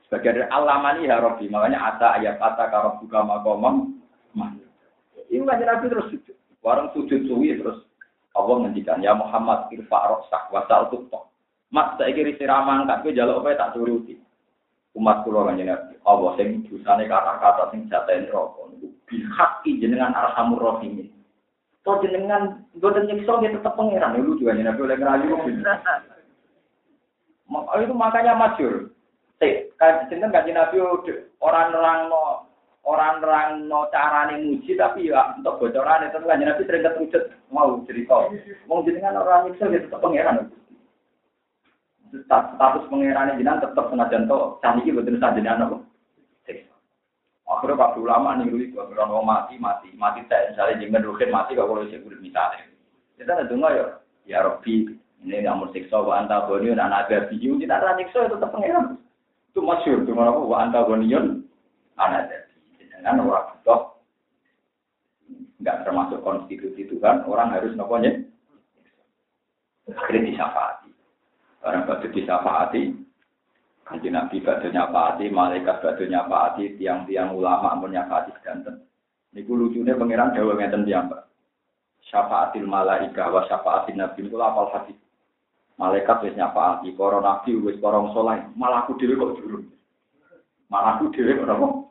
Sebagai 0.09 0.43
dari 0.43 0.49
alamani 0.51 1.07
ya 1.07 1.23
Rabbi, 1.23 1.47
makanya 1.53 1.79
ata 1.95 2.19
ayat 2.19 2.41
ata 2.41 2.67
karab 2.67 2.99
buka 2.99 3.23
makomam. 3.23 4.01
Ini 5.31 5.45
kan 5.47 5.63
Nabi 5.63 5.87
terus 5.87 6.11
sujud. 6.11 6.37
Warang 6.65 6.91
sujud 6.97 7.29
suwi 7.29 7.61
terus 7.61 7.90
Allah 8.41 8.57
ngendikan 8.65 9.05
ya 9.05 9.13
Muhammad 9.13 9.69
irfa 9.69 10.09
rosak 10.09 10.49
wasal 10.49 10.89
tuktok. 10.89 11.29
Mas 11.71 11.95
saya 12.01 12.11
kira 12.11 12.35
siraman 12.35 12.89
tak 12.89 13.07
gue 13.07 13.15
jaluk 13.15 13.47
apa 13.47 13.55
tak 13.55 13.73
turuti. 13.79 14.19
Umat 14.99 15.23
kulo 15.23 15.47
kan 15.47 15.55
Nabi. 15.55 15.95
Allah 16.03 16.31
sing 16.35 16.67
dosane 16.67 17.07
kata-kata 17.07 17.71
sing 17.71 17.87
jatain 17.87 18.27
rokok. 18.33 18.75
Bihaki 19.07 19.79
jenengan 19.79 20.17
arhamur 20.17 20.59
rohim. 20.59 21.07
Kau 21.87 22.03
jenengan 22.03 22.67
boten 22.75 23.07
nyiksa 23.07 23.39
dia 23.39 23.55
tetap 23.55 23.79
pangeran. 23.79 24.19
Lu 24.19 24.35
juga 24.35 24.59
Nabi 24.59 24.81
oleh 24.83 24.97
ngerayu. 24.99 25.35
Itu 27.87 27.95
makanya 27.95 28.35
masyur. 28.35 28.91
Kan 29.79 30.11
jenengan 30.11 30.35
kaji 30.35 30.51
Nabi 30.51 30.77
orang-orang 32.85 33.21
orang-orang 33.21 33.69
no 33.69 33.81
carane 33.93 34.35
muji 34.41 34.73
tapi 34.77 35.13
ya 35.13 35.37
untuk 35.37 35.61
bocoran 35.61 36.09
itu 36.09 36.19
kan 36.25 36.41
Nabi 36.41 36.63
sering 36.65 36.83
ketujuh 36.85 37.23
mau 37.53 37.81
cerita. 37.85 38.17
Mau 38.65 38.85
jenengan 38.87 39.21
orang 39.21 39.51
nyiksa 39.51 39.69
dia 39.69 39.85
tetap 39.85 40.01
pangeran. 40.01 40.49
Status 42.11 42.89
pangeran 42.89 43.37
jenengan 43.37 43.63
tetap 43.63 43.87
senajan 43.93 44.27
to 44.27 44.57
saniki 44.65 44.95
boten 44.95 45.21
sajenengan 45.21 45.69
apa. 45.69 45.79
Akhirnya 47.51 47.83
Pak 47.83 47.99
Ulama 47.99 48.39
nih 48.39 48.47
dulu 48.47 48.87
kalau 48.95 49.19
orang 49.19 49.27
mati 49.27 49.55
mati 49.59 49.91
mati 49.99 50.23
saya 50.31 50.55
misalnya 50.55 50.87
jangan 50.87 51.03
rugen 51.03 51.35
mati 51.35 51.59
kalau 51.59 51.83
saya 51.91 51.99
kulit 51.99 52.23
misalnya. 52.23 52.63
Kita 53.19 53.37
ada 53.37 53.45
dengar 53.45 53.71
ya 53.75 53.87
ya 54.25 54.39
Robi 54.47 54.97
ini 55.21 55.45
nggak 55.45 55.57
mau 55.59 55.69
siksa 55.75 55.99
wa 56.01 56.23
anta 56.23 56.47
boniun 56.47 56.81
anak 56.81 57.11
ada 57.11 57.29
biu 57.29 57.59
tidak 57.59 57.83
ada 57.83 57.99
siksa 57.99 58.31
itu 58.31 58.39
tetap 58.39 58.55
pangeran. 58.55 58.97
Itu 59.51 59.61
masyur 59.67 60.07
itu 60.07 60.15
mana 60.15 60.31
wa 60.31 60.57
anta 60.63 60.87
boniun 60.87 61.43
anak 61.99 62.40
ada 63.01 63.17
dengan 63.17 63.33
orang 63.33 63.47
butuh 63.57 63.81
nggak 65.61 65.79
termasuk 65.85 66.21
konstitusi 66.21 66.85
Tuhan 66.89 67.25
orang 67.25 67.53
harus 67.57 67.73
noponya 67.77 68.21
akhirnya 69.89 70.29
disafati 70.29 70.91
orang 71.65 71.85
batu 71.89 72.07
disafati 72.13 72.83
Kanji 73.91 74.07
Nabi 74.07 74.39
badhe 74.39 74.71
nyapati, 74.71 75.27
malaikat 75.35 75.83
badhe 75.83 76.07
nyapati, 76.07 76.79
tiang-tiang 76.79 77.35
ulama 77.35 77.75
pun 77.75 77.91
nyapati 77.91 78.31
sedanten. 78.39 78.87
Niku 79.35 79.59
lucunya 79.59 79.99
pangeran 79.99 80.31
Jawa 80.31 80.55
ngeten 80.55 80.87
tiang, 80.87 81.11
Pak. 81.11 81.27
Syafaatil 82.07 82.71
malaika 82.71 83.27
wa 83.35 83.43
syafaatil 83.51 83.99
nabi 83.99 84.23
niku 84.23 84.39
apal 84.39 84.71
hati. 84.71 84.95
Malaikat 85.75 86.23
wis 86.23 86.39
nyapati, 86.39 86.95
para 86.95 87.19
nabi 87.19 87.51
wis 87.59 87.83
para 87.83 87.99
saleh, 88.15 88.47
malah 88.55 88.87
aku 88.87 88.95
kok 88.95 89.43
jurung. 89.43 89.67
Malah 90.71 91.03
aku 91.03 91.11
kok 91.11 91.90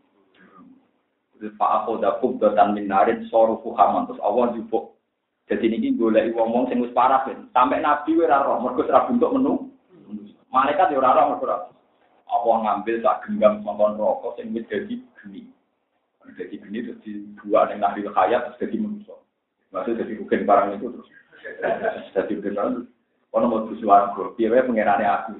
apa? 1.39 1.55
Pak 1.55 1.71
aku 1.83 1.91
dah 2.03 2.13
kubdatan 2.19 2.75
min 2.75 2.91
narin 2.91 3.23
soru 3.31 3.63
fuhaman 3.63 4.11
terus 4.11 4.19
Allah 4.19 4.51
jupuk. 4.55 4.99
Jadi 5.47 5.65
ini 5.65 5.97
golek 5.97 6.35
wong 6.35 6.67
sing 6.69 6.83
wis 6.83 6.93
parah 6.93 7.25
ben. 7.25 7.49
Sampai 7.55 7.81
nabi 7.81 8.19
ora 8.19 8.45
roh, 8.45 8.61
mergo 8.61 8.85
ora 8.85 9.07
bentuk 9.07 9.33
menu. 9.33 9.71
Malaikat 10.51 10.93
ya 10.93 11.01
ora 11.01 11.17
roh 11.17 11.25
mergo 11.33 11.47
Allah 12.29 12.55
ngambil 12.61 13.01
tak 13.01 13.25
genggam 13.25 13.65
songkon 13.65 13.97
rokok 13.97 14.37
yang 14.37 14.53
wis 14.53 14.67
jadi 14.69 14.95
geni. 15.23 15.49
Jadi 16.37 16.55
geni 16.61 16.85
terus 16.85 17.01
dua 17.41 17.65
yang 17.73 17.81
nabi 17.81 18.05
hayat 18.05 18.53
terus 18.53 18.61
jadi 18.61 18.75
manusia. 18.77 19.17
Maksudnya 19.73 20.05
jadi 20.05 20.13
rugen 20.21 20.45
barang 20.45 20.69
itu 20.77 20.87
terus 20.93 21.09
jadi 22.13 22.31
rugen 22.37 22.53
barang. 22.53 22.73
Kalau 23.29 23.45
mau 23.45 23.61
bersuara, 23.69 24.09
dia 24.41 24.65
pengenane 24.65 25.05
aku. 25.05 25.37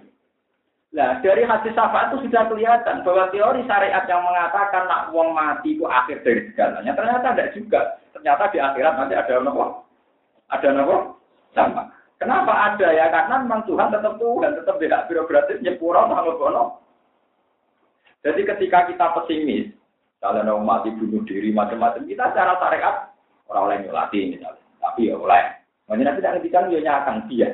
Nah, 0.90 1.22
dari 1.22 1.46
hadis 1.46 1.70
syafaat 1.78 2.10
itu 2.10 2.26
sudah 2.26 2.50
kelihatan 2.50 3.06
bahwa 3.06 3.30
teori 3.30 3.62
syariat 3.70 4.10
yang 4.10 4.26
mengatakan 4.26 4.90
nak 4.90 5.14
uang 5.14 5.38
mati 5.38 5.78
itu 5.78 5.86
akhir 5.86 6.26
dari 6.26 6.50
segalanya. 6.50 6.98
Ternyata 6.98 7.38
tidak 7.38 7.54
juga. 7.54 7.82
Ternyata 8.10 8.50
di 8.50 8.58
akhirat 8.58 8.94
nanti 8.98 9.14
ada 9.14 9.38
nopo. 9.38 9.86
Ada 10.50 10.70
nopo? 10.74 11.22
Sama. 11.54 11.94
Kenapa 12.18 12.74
ada 12.74 12.90
ya? 12.90 13.06
Karena 13.14 13.46
memang 13.46 13.64
Tuhan 13.70 13.94
tetap 13.94 14.18
Tuhan, 14.18 14.52
tetap 14.58 14.76
tidak 14.82 15.06
birokratis, 15.08 15.62
nyepura, 15.62 16.10
bono. 16.10 16.82
Jadi 18.26 18.44
ketika 18.44 18.90
kita 18.92 19.06
pesimis, 19.16 19.72
kalau 20.20 20.44
mau 20.44 20.60
mati 20.60 20.92
bunuh 20.92 21.24
diri 21.24 21.56
macam-macam, 21.56 22.04
kita 22.04 22.34
secara 22.34 22.60
syariat 22.60 22.96
orang 23.48 23.66
lain 23.72 23.82
nyolati 23.88 24.20
misalnya. 24.36 24.66
Tapi 24.84 25.08
ya 25.08 25.16
oleh. 25.16 25.46
Makanya 25.88 26.18
tidak 26.20 26.32
ngertikan 26.38 26.74
ya 26.74 26.80
nyakang 26.84 27.18
dia. 27.32 27.50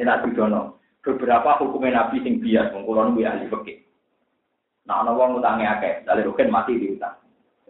Nabi 0.00 0.32
dono. 0.32 0.81
Beberapa 1.02 1.58
hukumnya 1.58 2.06
nabi 2.06 2.22
sing 2.22 2.38
bias, 2.38 2.70
mengkulon 2.70 3.18
gue 3.18 3.26
ahli 3.26 3.50
fikih. 3.50 3.82
Nah, 4.86 5.02
ana 5.02 5.14
wong 5.14 5.42
utange 5.42 5.66
akeh, 5.66 6.06
dari 6.06 6.22
rugen 6.22 6.50
mati 6.50 6.78
di 6.78 6.94
utang. 6.94 7.18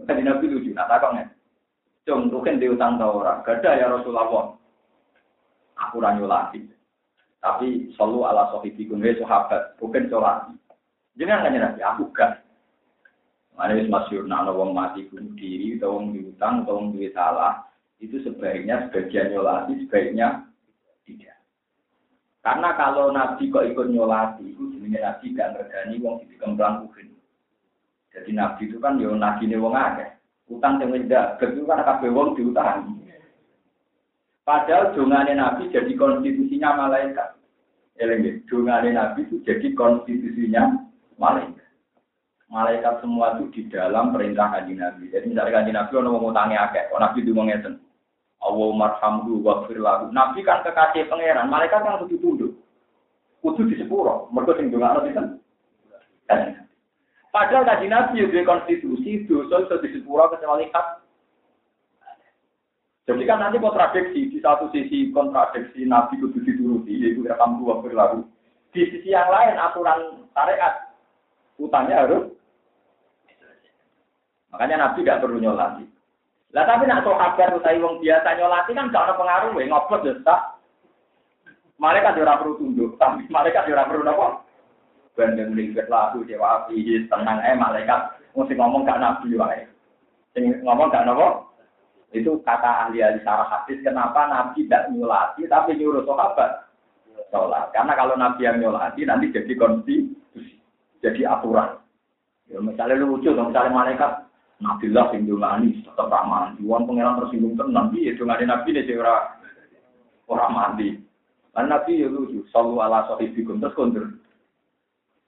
Kan 0.04 0.20
nabi 0.20 0.52
lucu, 0.52 0.76
nah 0.76 0.84
takoknya. 0.84 1.32
Cung, 2.04 2.28
rugen 2.28 2.60
di 2.60 2.68
utang 2.68 3.00
ta 3.00 3.08
ora? 3.08 3.40
Gada 3.46 3.78
ya 3.78 3.88
Rasulullah 3.88 4.52
aku 5.78 5.94
ora 6.02 6.12
nyolati. 6.12 6.60
Tapi 7.42 7.90
selalu 7.98 8.18
ala 8.22 8.52
sahibikum 8.54 9.02
wa 9.02 9.12
sahabat, 9.18 9.80
bukan 9.80 10.06
sholat. 10.12 10.52
Jangan 11.18 11.48
nanya 11.48 11.58
nanti, 11.72 11.80
aku 11.82 12.08
gak. 12.14 12.44
Mana 13.52 13.76
wis 13.76 13.90
masyur 13.90 14.24
nak 14.24 14.48
wong 14.48 14.72
mati 14.72 15.04
bunuh 15.12 15.34
diri, 15.36 15.76
atau 15.76 16.00
wong 16.00 16.16
diutang, 16.16 16.64
atau 16.64 16.80
wong 16.80 16.96
duit 16.96 17.12
salah, 17.12 17.68
itu 18.00 18.16
sebaiknya 18.24 18.88
sebagian 18.88 19.34
nyolati, 19.34 19.84
sebaiknya. 19.84 20.51
Karena 22.42 22.74
kalau 22.74 23.14
Nabi 23.14 23.54
kok 23.54 23.62
ikut 23.70 23.86
nyolati, 23.86 24.50
itu 24.50 24.74
jenisnya 24.74 25.14
Nabi 25.14 25.30
gak 25.38 25.50
ngergani 25.54 25.94
wong 26.02 26.26
di 26.26 26.34
kembang 26.42 26.90
kuhin. 26.90 27.14
Jadi 28.10 28.34
Nabi 28.34 28.66
itu 28.66 28.82
kan 28.82 28.98
yo 28.98 29.14
Nabi 29.14 29.46
ini 29.46 29.62
wong 29.62 29.78
akeh. 29.78 30.10
Utang 30.50 30.82
yang 30.82 30.90
mendak, 30.90 31.38
itu 31.38 31.62
kan 31.64 31.86
kabeh 31.86 32.10
wong 32.10 32.34
diutang. 32.34 32.98
Padahal 34.42 34.90
dongane 34.90 35.38
Nabi 35.38 35.70
jadi 35.70 35.94
konstitusinya 35.94 36.74
malaikat. 36.74 37.38
Eleng 37.94 38.42
dongane 38.50 38.90
Nabi 38.90 39.22
itu 39.22 39.38
jadi 39.46 39.70
konstitusinya 39.78 40.82
malaikat. 41.22 41.62
Malaikat 42.50 43.00
semua 43.00 43.38
itu 43.38 43.54
di 43.54 43.62
dalam 43.70 44.10
perintah 44.10 44.50
kanji 44.50 44.74
Nabi. 44.74 45.14
Jadi 45.14 45.30
misalnya 45.30 45.62
kanji 45.62 45.70
Nabi 45.70 45.92
mau 45.94 46.34
tanya 46.34 46.68
akeh, 46.68 46.90
oh 46.90 46.98
Nabi 46.98 47.22
itu 47.22 47.30
ngeten. 47.30 47.78
Allah 48.42 48.68
marhamdu 48.74 49.38
wa 49.40 49.64
firlahu. 49.64 50.10
Nabi 50.10 50.42
kan 50.42 50.66
kekasih 50.66 51.06
pangeran, 51.06 51.46
malaikat 51.46 51.82
kan 51.82 52.02
kudu 52.04 52.18
tunduk. 52.18 52.52
Kudu 53.42 53.70
di 53.70 53.78
sepuro, 53.78 54.30
mereka 54.30 54.58
sing 54.58 54.70
itu 54.70 54.78
kan. 54.78 55.38
Padahal 57.32 57.64
kanji 57.64 57.86
Nabi 57.88 58.22
itu 58.22 58.42
konstitusi, 58.44 59.24
dosa 59.24 59.64
itu 59.64 59.76
di 59.82 59.88
sepuro 59.98 60.28
kecuali 60.30 60.68
hak 60.70 61.02
jadi 63.02 63.22
kan 63.26 63.42
nanti 63.42 63.58
kontradiksi 63.58 64.30
di 64.30 64.38
satu 64.38 64.70
sisi 64.70 65.10
kontradiksi 65.10 65.82
Nabi 65.90 66.22
kudu 66.22 66.38
dituruti 66.46 67.02
yaitu 67.02 67.26
rekam 67.26 67.58
dua 67.58 67.82
berlalu. 67.82 68.22
Di 68.70 68.86
sisi 68.86 69.10
yang 69.10 69.26
lain 69.26 69.58
aturan 69.58 70.30
syariat 70.30 70.94
utangnya 71.58 72.06
harus 72.06 72.30
makanya 74.54 74.86
Nabi 74.86 75.02
tidak 75.02 75.18
perlu 75.26 75.42
nyolati. 75.42 75.84
Lah 76.52 76.64
tapi 76.68 76.84
nak 76.84 77.04
sahabat 77.04 77.56
utai 77.56 77.80
wong 77.80 78.04
biasa 78.04 78.36
nyolati 78.36 78.76
kan 78.76 78.92
gak 78.92 79.08
ada 79.08 79.16
pengaruh 79.16 79.56
ya 79.56 79.64
ngopot 79.72 80.00
ya 80.04 80.12
tak. 80.20 80.40
Mereka 81.80 82.14
juga 82.14 82.38
perlu 82.38 82.60
tunduk, 82.60 82.94
tapi 83.00 83.26
mereka 83.26 83.66
juga 83.66 83.88
perlu 83.88 84.06
apa? 84.06 84.46
Bandeng 85.18 85.56
lingkar 85.56 85.90
lagu 85.90 86.22
dewa 86.22 86.62
api 86.62 87.08
tenang 87.10 87.42
eh 87.42 87.58
malaikat 87.58 88.22
mesti 88.36 88.54
ngomong 88.54 88.86
gak 88.86 89.00
nabi 89.00 89.34
wae. 89.34 89.66
Sing 90.36 90.62
ngomong 90.62 90.92
gak 90.92 91.08
nopo? 91.08 91.52
Itu 92.12 92.44
kata 92.44 92.86
ahli-ahli 92.86 93.24
syarah 93.24 93.48
hadis, 93.48 93.80
kenapa 93.80 94.28
Nabi 94.28 94.68
tidak 94.68 94.92
nyulati, 94.92 95.48
tapi 95.48 95.80
nyuruh 95.80 96.04
sahabat 96.04 96.68
sholat. 97.32 97.72
Karena 97.72 97.96
kalau 97.96 98.14
Nabi 98.20 98.44
yang 98.44 98.60
nyulati, 98.60 99.08
nanti 99.08 99.32
jadi 99.32 99.56
konstitusi, 99.56 100.60
jadi 101.00 101.32
aturan. 101.32 101.80
Ya, 102.52 102.60
misalnya 102.60 103.00
lucu, 103.00 103.32
misalnya 103.32 103.72
malaikat, 103.72 104.21
Nabi 104.62 104.94
lah 104.94 105.10
sing 105.10 105.26
dungani 105.26 105.82
tetap 105.82 106.06
ramah. 106.06 106.54
Juan 106.62 106.86
pengiran 106.86 107.18
tersinggung 107.18 107.58
tenang, 107.58 107.90
iya 107.98 108.14
dungani 108.14 108.46
Nabi 108.46 108.70
ini 108.70 108.86
sih 108.86 108.94
orang 110.30 110.52
mandi. 110.54 111.02
Dan 111.52 111.68
Nabi 111.68 112.00
ya 112.00 112.08
lucu, 112.08 112.46
selalu 112.54 112.80
ala 112.80 113.04
sahibikum 113.10 113.60
terus 113.60 113.76
kundur. 113.76 114.06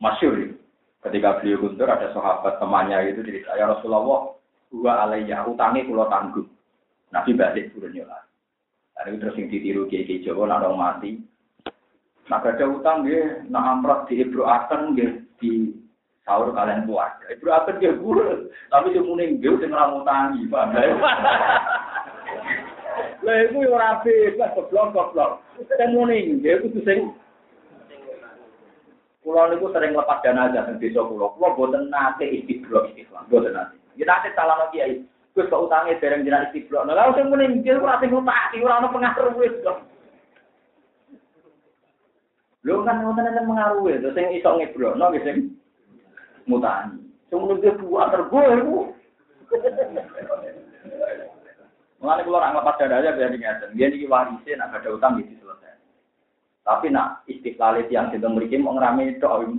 Masyur 0.00 0.34
ya. 0.38 0.48
Ketika 1.04 1.42
beliau 1.42 1.60
kundur 1.60 1.84
ada 1.90 2.08
sahabat 2.16 2.56
temannya 2.62 3.12
itu 3.12 3.20
jadi 3.20 3.44
saya 3.44 3.76
Rasulullah, 3.76 4.32
gua 4.72 4.92
alaiya 5.04 5.44
utangi 5.44 5.84
pulau 5.84 6.08
tanggung. 6.08 6.48
Nabi 7.12 7.36
balik 7.36 7.76
turun 7.76 7.92
nyolat. 7.92 8.24
Ada 8.96 9.12
terus 9.20 9.36
yang 9.36 9.50
ditiru 9.52 9.84
kiai 9.90 10.22
Jawa 10.24 10.48
nak 10.48 10.64
mati. 10.78 11.20
Nak 12.24 12.46
ada 12.46 12.64
utang 12.64 13.04
dia, 13.04 13.44
nak 13.52 13.66
amrat 13.68 14.08
di 14.08 14.24
Ibro 14.24 14.48
Akan 14.48 14.96
dia 14.96 15.20
di 15.36 15.76
sahur 16.24 16.50
kalian 16.56 16.88
kuat. 16.88 17.20
Ibro 17.28 17.52
Akan 17.52 17.78
dia 17.78 17.92
guru, 17.92 18.48
tapi 18.72 18.96
dia 18.96 19.04
muning 19.04 19.38
dia 19.38 19.52
udah 19.52 19.68
ngeramu 19.68 20.00
tangi, 20.08 20.40
paham 20.48 20.72
Lah 23.24 23.36
iku 23.48 23.64
yo 23.64 23.72
ora 23.76 24.04
bebas 24.04 24.52
goblok 24.52 24.92
goblok. 24.92 25.30
Ten 25.80 25.96
muning 25.96 26.44
dia 26.44 26.60
kudu 26.60 26.80
sing 26.84 27.12
Kulo 29.24 29.48
niku 29.48 29.72
sering 29.72 29.96
lepas 29.96 30.20
aja 30.20 30.68
teng 30.68 30.76
desa 30.76 31.00
kulo. 31.00 31.32
Kulo 31.32 31.56
boten 31.56 31.88
nate 31.88 32.28
istiqro 32.28 32.92
istiqlal, 32.92 33.24
boten 33.32 33.56
nate. 33.56 33.80
Ya 33.96 34.04
nate 34.04 34.28
salah 34.36 34.68
kiai. 34.68 35.00
Gus 35.32 35.48
kok 35.48 35.64
utange 35.64 35.96
dereng 35.96 36.28
jenengan 36.28 36.52
istiqlal. 36.52 36.84
Lah 36.84 37.08
sing 37.16 37.32
muni 37.32 37.48
mikir 37.48 37.80
ora 37.80 37.96
sing 38.04 38.12
utang, 38.12 38.60
ora 38.60 38.84
ono 38.84 38.92
pengaruh 38.92 39.32
wis. 39.40 39.56
Lho 42.64 42.84
kan 42.84 43.00
enten 43.00 43.48
pengaruh 43.48 43.88
itu 43.88 44.08
sing 44.12 44.26
iso 44.36 44.50
ngebrokno 44.60 45.08
nggih 45.08 45.24
sing 45.24 45.36
mutani. 46.46 47.00
Muni 47.34 47.58
dia 47.58 47.74
buat 47.74 48.14
tergo 48.14 48.40
iku. 48.46 48.78
Mulane 51.98 52.22
kula 52.22 52.54
ora 52.54 52.72
dada 52.78 53.02
aja 53.02 53.16
biar 53.16 53.34
ngeten. 53.34 53.74
Biyen 53.74 53.96
iki 53.98 54.06
warise 54.06 54.54
nak 54.54 54.78
ada 54.78 54.94
utang 54.94 55.18
iki 55.18 55.34
selesai. 55.42 55.74
Tapi 56.62 56.94
nak 56.94 57.26
istiqlal 57.26 57.82
yang 57.90 58.14
kita 58.14 58.30
mriki 58.30 58.54
mau 58.62 58.78
ngrame 58.78 59.18
tok. 59.18 59.50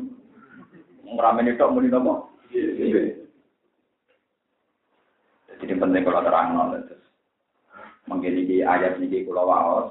Ngrame 1.03 1.51
tok 1.59 1.71
muni 1.75 1.91
nopo? 1.91 2.31
Jadi 5.55 5.73
penting 5.75 6.03
kalau 6.07 6.23
terang 6.23 6.47
nol 6.55 6.79
mungkin 8.05 8.37
di 8.37 8.61
ayat 8.61 9.01
ini 9.01 9.25
kalau 9.25 9.49
waos 9.49 9.89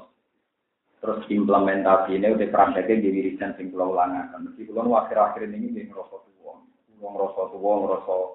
terus 1.03 1.21
implementasi 1.29 2.17
ini 2.17 2.33
udah 2.33 2.49
prakteknya 2.49 3.03
di 3.03 3.09
wiridan 3.11 3.53
sing 3.59 3.69
kalau 3.69 3.93
ulangakan. 3.93 4.49
Mesti 4.49 4.65
kalau 4.71 4.97
akhir-akhir 4.97 5.45
ini 5.51 5.69
di 5.69 5.81
ngerosot 5.85 6.24
uang, 6.99 7.03
uang 7.03 7.11
ngerosot 7.15 7.49
uang 7.55 7.77
ngerosot. 7.87 8.29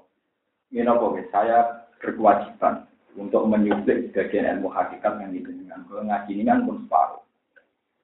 Ini 0.70 0.86
apa 0.86 1.06
saya 1.34 1.58
berkewajiban 1.98 2.86
untuk 3.18 3.42
menyuplai 3.50 4.06
sebagian 4.10 4.58
ilmu 4.58 4.70
hakikat 4.70 5.18
yang 5.18 5.34
dengan 5.34 5.82
Kalau 5.90 6.06
ngaji 6.06 6.30
ini 6.30 6.46
kan 6.46 6.62
pun 6.62 6.86
separuh. 6.86 7.22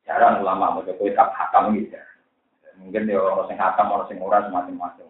Jarang 0.02 0.42
ulama 0.42 0.78
mau 0.78 0.82
coba 0.82 1.04
tak 1.14 1.30
hakam 1.34 1.78
gitu. 1.78 1.98
Mungkin 2.82 3.08
dia 3.08 3.18
orang 3.18 3.48
yang 3.54 3.62
hakam, 3.62 3.94
orang 3.94 4.10
yang 4.10 4.26
ora 4.26 4.38
semacam-macam. 4.46 5.06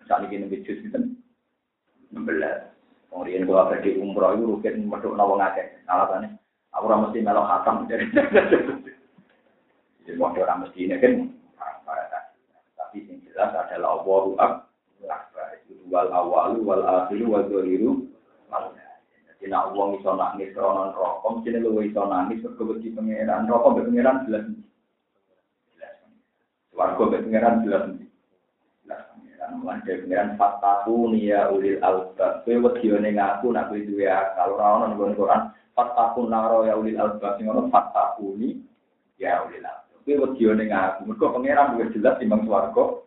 Misalnya 0.00 0.30
gini 0.30 0.44
bijus 0.48 0.78
gitu, 0.80 0.98
16. 2.14 3.10
Kemudian 3.10 3.46
kalau 3.46 3.70
pergi 3.70 3.90
umroh 3.98 4.34
itu 4.34 4.44
rukin 4.46 4.90
meduk 4.90 5.14
nawa 5.14 5.38
ngake. 5.38 5.86
Alasannya, 5.86 6.34
aku 6.74 6.86
ora 6.90 7.02
mesti 7.02 7.18
melok 7.22 7.46
hatam. 7.46 7.86
Jadi 7.86 8.06
mau 10.18 10.34
orang 10.42 10.66
mesti 10.66 10.78
ini 10.82 10.98
kan 10.98 11.12
tapi 12.74 13.06
yang 13.06 13.18
jelas 13.26 13.50
adalah. 13.54 14.02
Itu 14.02 14.34
wal 15.94 16.10
awalu 16.10 16.58
wal 16.66 16.82
akhiru 16.82 17.30
wal 17.30 17.46
dhaliru. 17.46 18.10
Jadi 19.30 19.46
nak 19.46 19.70
uang 19.78 20.02
iso 20.02 20.10
nangis 20.18 20.50
kronon 20.50 20.90
rokok, 20.90 21.38
mesti 21.38 21.62
lu 21.62 21.78
iso 21.86 22.02
nangis 22.02 22.42
berkebeti 22.42 22.90
pangeran 22.90 23.46
rokok 23.46 23.86
pangeran 23.86 24.26
jelas. 24.26 24.44
Jelas. 25.70 25.94
Warga 26.74 27.04
pangeran 27.22 27.62
jelas. 27.62 27.84
Mulai 29.54 29.84
dari 29.84 30.02
pengiran 30.02 30.40
fatahu 30.40 31.12
niya 31.12 31.52
ulil 31.52 31.78
albab. 31.84 32.42
Kue 32.42 32.58
wadione 32.58 33.12
ngaku 33.12 33.52
nak 33.52 33.68
kue 33.70 33.84
duwe 33.84 34.08
akal. 34.08 34.56
Ora 34.56 34.66
ono 34.80 34.84
ning 34.88 35.14
Quran 35.14 35.42
naro 36.32 36.64
ya 36.64 36.74
ulil 36.74 36.96
albab. 36.96 37.36
Sing 37.36 37.46
ono 37.46 37.68
fatahu 37.68 38.40
ya 39.20 39.44
ulil 39.44 39.64
albab. 39.64 40.00
Kue 40.02 40.16
wadione 40.16 40.64
ngaku. 40.64 41.00
Mergo 41.06 41.26
pengiran 41.36 41.76
duwe 41.76 41.92
jelas 41.92 42.16
timbang 42.16 42.48
swarga. 42.48 43.03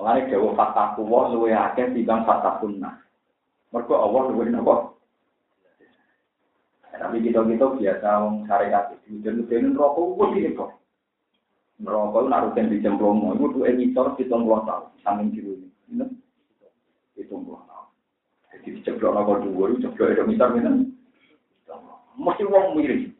Mulai 0.00 0.32
dewa 0.32 0.56
fatahu 0.56 1.04
wa 1.04 1.28
luwe 1.28 1.52
akeh 1.52 1.92
timbang 1.92 2.24
fatahu 2.24 2.72
nah. 2.80 2.96
Mergo 3.68 4.00
Allah 4.00 4.32
luwe 4.32 4.48
napa? 4.48 4.96
Tapi 6.96 7.20
kita-kita 7.20 7.76
biasa 7.76 8.08
wong 8.24 8.48
syariat 8.48 8.96
itu. 8.96 9.20
Jadi 9.20 9.76
rokok 9.76 10.16
wis 10.16 10.40
ini 10.40 10.56
kok. 10.56 10.80
Merokok 11.80 12.28
nak 12.28 12.48
rutin 12.48 12.72
di 12.72 12.80
Jembromo, 12.80 13.36
itu 13.36 13.56
tuh 13.56 13.64
editor 13.64 14.06
di 14.16 14.28
tahun, 14.28 14.92
samping 15.00 15.32
biru 15.32 15.56
ini. 15.88 16.04
Hitung 17.16 17.48
puluh 17.48 17.60
tahun. 17.64 17.88
Jadi 18.52 18.68
diceblok 18.80 19.16
nopo 19.16 19.32
dua, 19.44 19.72
ceblok 19.80 20.12
itu 20.12 20.22
mitar 20.28 20.52
minum. 20.52 20.92
Mesti 22.20 22.44
uang 22.44 22.76
mirip. 22.76 23.12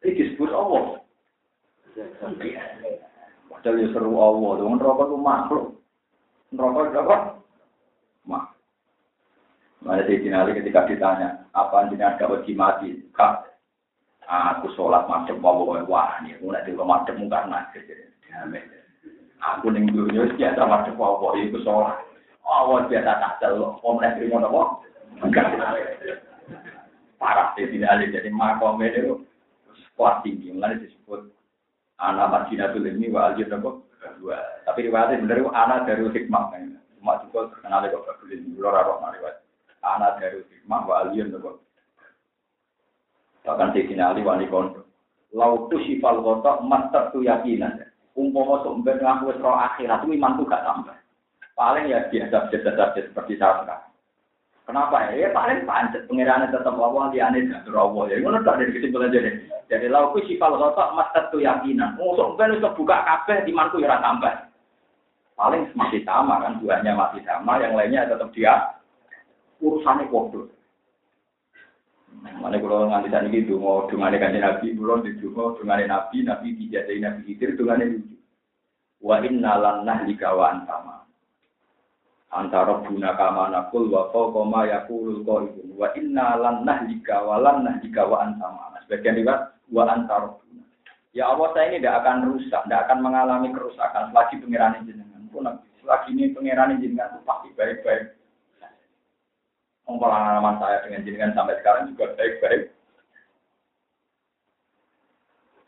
Ini 0.00 0.16
disebut 0.16 0.48
Allah. 0.52 1.04
Padahal 3.52 3.80
ya 3.84 3.86
seru 3.92 4.16
Allah, 4.16 4.50
dengan 4.64 4.80
rokok 4.80 5.08
itu 5.08 5.16
makhluk. 5.20 5.79
Rokok 6.50 6.90
itu 6.90 6.98
apa? 6.98 7.16
Mak. 8.26 8.44
Mana 9.80 10.02
di 10.04 10.28
Ali 10.28 10.58
ketika 10.58 10.84
ditanya, 10.84 11.46
apa 11.54 11.88
jenengan 11.88 12.18
gak 12.18 12.46
mati? 12.52 13.00
Kak, 13.14 13.50
Aku 14.30 14.70
sholat 14.78 15.10
macam 15.10 15.42
apa 15.42 15.90
wah 15.90 16.22
ini 16.22 16.38
aku 16.38 16.54
nanti 16.54 16.70
kalau 16.70 16.86
macam 16.86 17.18
karena 17.26 17.66
aku 19.42 19.74
ning 19.74 19.90
dunia 19.90 20.30
biasa 20.38 20.70
macam 20.70 20.94
apa 21.02 21.26
itu 21.42 21.58
sholat. 21.66 21.98
Awal 22.46 22.86
biasa 22.86 23.10
tak 23.18 23.36
celok, 23.42 23.82
om 23.82 23.98
nek 23.98 24.22
terima 24.22 24.46
apa? 24.46 24.62
Parah 27.18 27.50
tidak 27.58 27.90
ada 27.90 28.06
jadi 28.06 28.30
makom 28.30 28.78
itu 28.86 29.26
kuat 29.98 30.22
tinggi, 30.22 30.54
mulai 30.54 30.78
disebut 30.78 31.26
anak 31.98 32.30
Madinatul 32.30 32.86
ini 32.86 33.10
wa? 33.10 33.34
Dua. 33.34 33.82
Tapi 34.00 34.78
riwayatnya 34.88 35.20
benar 35.24 35.36
itu 35.36 35.50
anak 35.52 35.78
dari 35.84 36.02
hikmah. 36.08 36.56
Cuma 37.00 37.20
juga 37.24 37.52
terkenal 37.52 37.88
kok 37.88 38.24
ini, 38.28 38.56
luar 38.56 38.84
roh 38.84 39.00
riwayat. 39.00 39.44
Anak 39.80 40.20
dari 40.20 40.40
hikmah 40.44 40.80
wa 40.88 40.94
aljir 41.04 41.28
apa? 41.32 41.50
Bahkan 43.40 43.72
di 43.72 43.88
sini 43.88 44.04
Ali 44.04 44.20
wani 44.20 44.48
kondo. 44.48 44.84
Lau 45.32 45.68
tu 45.72 45.80
sifal 45.84 46.20
kotok 46.20 46.64
master 46.64 47.12
tu 47.12 47.24
yakinan. 47.24 47.80
Umpama 48.12 48.60
sumber 48.66 49.00
ngaku 49.00 49.32
roh 49.40 49.56
akhirat 49.56 50.04
iman 50.04 50.36
tuh 50.36 50.44
gak 50.48 50.64
tambah. 50.66 50.96
Paling 51.56 51.92
ya 51.92 52.08
biasa-biasa 52.08 52.70
saja 52.72 53.00
seperti 53.04 53.36
saya 53.36 53.64
sekarang. 53.64 53.89
Kenapa 54.70 55.10
ya? 55.10 55.26
Ya 55.26 55.28
paling 55.34 55.66
pancet 55.66 56.06
pengirannya 56.06 56.54
tetap 56.54 56.78
Allah 56.78 57.10
di 57.10 57.18
aneh 57.18 57.42
dan 57.50 57.66
Allah. 57.74 58.06
Ya 58.06 58.22
ngono 58.22 58.38
tak 58.46 58.62
dari 58.62 58.70
kesimpulan 58.70 59.10
jadi. 59.10 59.42
Jadi 59.66 59.86
lau 59.90 60.14
tu 60.14 60.22
sifal 60.30 60.54
kotok 60.54 60.94
master 60.94 61.26
tu 61.34 61.42
yakinan. 61.42 61.98
Musuh 61.98 62.38
ben 62.38 62.54
itu 62.54 62.70
buka 62.78 63.02
kafe 63.02 63.42
imanku 63.50 63.82
ya 63.82 63.98
tambah. 63.98 64.46
Paling 65.34 65.74
masih 65.74 66.06
sama 66.06 66.38
kan, 66.44 66.60
duanya 66.60 66.92
masih 66.92 67.24
sama, 67.24 67.56
yang 67.58 67.72
lainnya 67.72 68.04
tetap 68.04 68.28
dia 68.30 68.76
urusannya 69.58 70.06
kodoh. 70.12 70.52
Mana 72.20 72.60
kalau 72.60 72.84
nganti 72.92 73.08
tadi 73.08 73.32
gitu 73.32 73.56
mau 73.56 73.88
dungane 73.88 74.20
kanjeng 74.20 74.44
Nabi, 74.44 74.76
belum 74.76 75.00
di 75.00 75.16
dungo 75.16 75.56
dungane 75.56 75.88
Nabi, 75.88 76.28
Nabi 76.28 76.52
dijadai 76.60 77.00
Nabi 77.00 77.20
Khidir 77.24 77.56
dungane 77.56 77.88
lucu. 77.88 78.16
Wa 79.00 79.24
inna 79.24 79.56
lan 79.56 79.88
nahlika 79.88 80.28
antama. 80.36 80.99
Antara 82.30 82.78
buna 82.86 83.18
kama 83.18 83.50
nakul 83.50 83.90
wa 83.90 84.06
koma 84.14 84.66
yakulul 84.70 85.26
qaidun. 85.26 85.74
Wa 85.74 85.90
inna 85.98 86.38
lan 86.38 86.62
nahlika 86.62 87.26
wa 87.26 87.42
lan 87.42 87.66
nahlika 87.66 88.06
wa 88.06 88.22
antama. 88.22 88.70
Sebagian 88.86 89.18
riwayat 89.18 89.50
wa 89.70 89.82
antara 89.90 90.30
buna. 90.38 90.62
Ya 91.10 91.26
Allah 91.26 91.50
saya 91.52 91.74
ini 91.74 91.82
tidak 91.82 92.06
akan 92.06 92.16
rusak, 92.30 92.62
tidak 92.70 92.86
akan 92.86 92.98
mengalami 93.02 93.50
kerusakan 93.50 94.14
selagi 94.14 94.38
pengiran 94.38 94.78
jenengan 94.86 95.26
pun 95.34 95.46
selagi 95.82 96.14
ini 96.14 96.30
pengiran 96.30 96.78
jenengan 96.78 97.18
itu 97.18 97.20
pasti 97.26 97.50
baik-baik 97.58 98.14
pengalaman 100.00 100.56
saya 100.62 100.84
dengan 100.86 101.02
jenengan 101.02 101.34
sampai 101.34 101.58
sekarang 101.58 101.90
juga 101.90 102.14
baik-baik. 102.14 102.62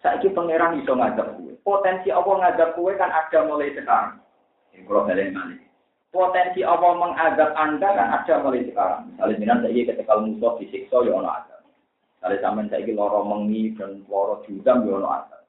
Saya 0.03 0.19
ini 0.19 0.35
pangeran 0.35 0.79
bisa 0.83 0.93
ngajak 0.99 1.27
kue. 1.39 1.55
Potensi 1.63 2.09
Allah 2.11 2.35
ngajak 2.43 2.75
kue 2.75 2.93
kan 2.99 3.11
ada 3.11 3.39
mulai 3.47 3.71
sekarang. 3.71 4.19
Ini 4.75 4.83
kalau 4.87 5.07
balik 5.07 5.31
ini. 5.31 5.57
Potensi 6.13 6.61
Allah 6.61 6.93
mengajak 7.01 7.57
Anda 7.57 7.89
kan 7.89 8.09
ada 8.21 8.45
mulai 8.45 8.69
sekarang. 8.69 9.09
Misalnya 9.17 9.33
jenengan 9.41 9.63
saya 9.65 9.81
ketika 9.89 10.15
musuh 10.21 10.53
disiksa 10.61 10.97
ya 11.09 11.13
ono 11.17 11.29
ada. 11.33 11.57
Misalnya 11.65 12.39
zaman 12.45 12.69
saya 12.69 12.85
ini 12.85 12.93
loro 12.93 13.25
mengi 13.25 13.73
dan 13.81 14.05
loro 14.05 14.45
judam 14.45 14.85
ya 14.85 14.93
ono 15.01 15.09
ada. 15.09 15.41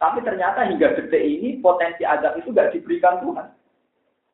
Tapi 0.00 0.24
ternyata 0.24 0.64
hingga 0.64 0.96
detik 0.96 1.20
ini 1.20 1.60
potensi 1.60 2.08
azab 2.08 2.32
itu 2.40 2.48
gak 2.56 2.72
diberikan 2.72 3.20
Tuhan. 3.20 3.48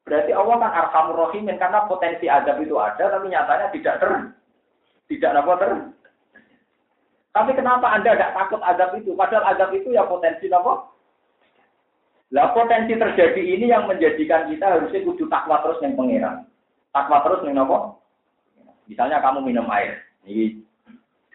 Berarti 0.07 0.31
Allah 0.35 0.57
kan 0.59 0.71
arhamur 0.71 1.17
rahimin 1.27 1.59
karena 1.59 1.87
potensi 1.91 2.27
azab 2.27 2.63
itu 2.63 2.75
ada 2.79 3.03
tapi 3.07 3.27
nyatanya 3.31 3.67
tidak 3.75 3.99
ter 3.99 4.13
tidak 5.11 5.35
apa 5.43 5.53
ter. 5.59 5.71
Tapi 7.33 7.51
kenapa 7.59 7.87
Anda 7.91 8.15
tidak 8.15 8.35
takut 8.39 8.61
azab 8.63 8.95
itu? 8.99 9.19
Padahal 9.19 9.51
azab 9.51 9.75
itu 9.75 9.91
ya 9.91 10.07
potensi 10.07 10.47
apa? 10.47 10.92
Lah 12.33 12.57
potensi 12.57 12.97
terjadi 12.97 13.43
ini 13.45 13.69
yang 13.69 13.85
menjadikan 13.85 14.49
kita 14.49 14.65
harusnya 14.65 15.05
kudu 15.05 15.29
takwa 15.29 15.61
terus 15.61 15.85
yang 15.85 15.93
pengiran. 15.93 16.49
Takwa 16.89 17.21
terus 17.29 17.45
yang 17.45 17.61
apa? 17.61 18.01
Misalnya 18.89 19.21
kamu 19.21 19.45
minum 19.45 19.69
air. 19.69 20.01
Ini 20.25 20.65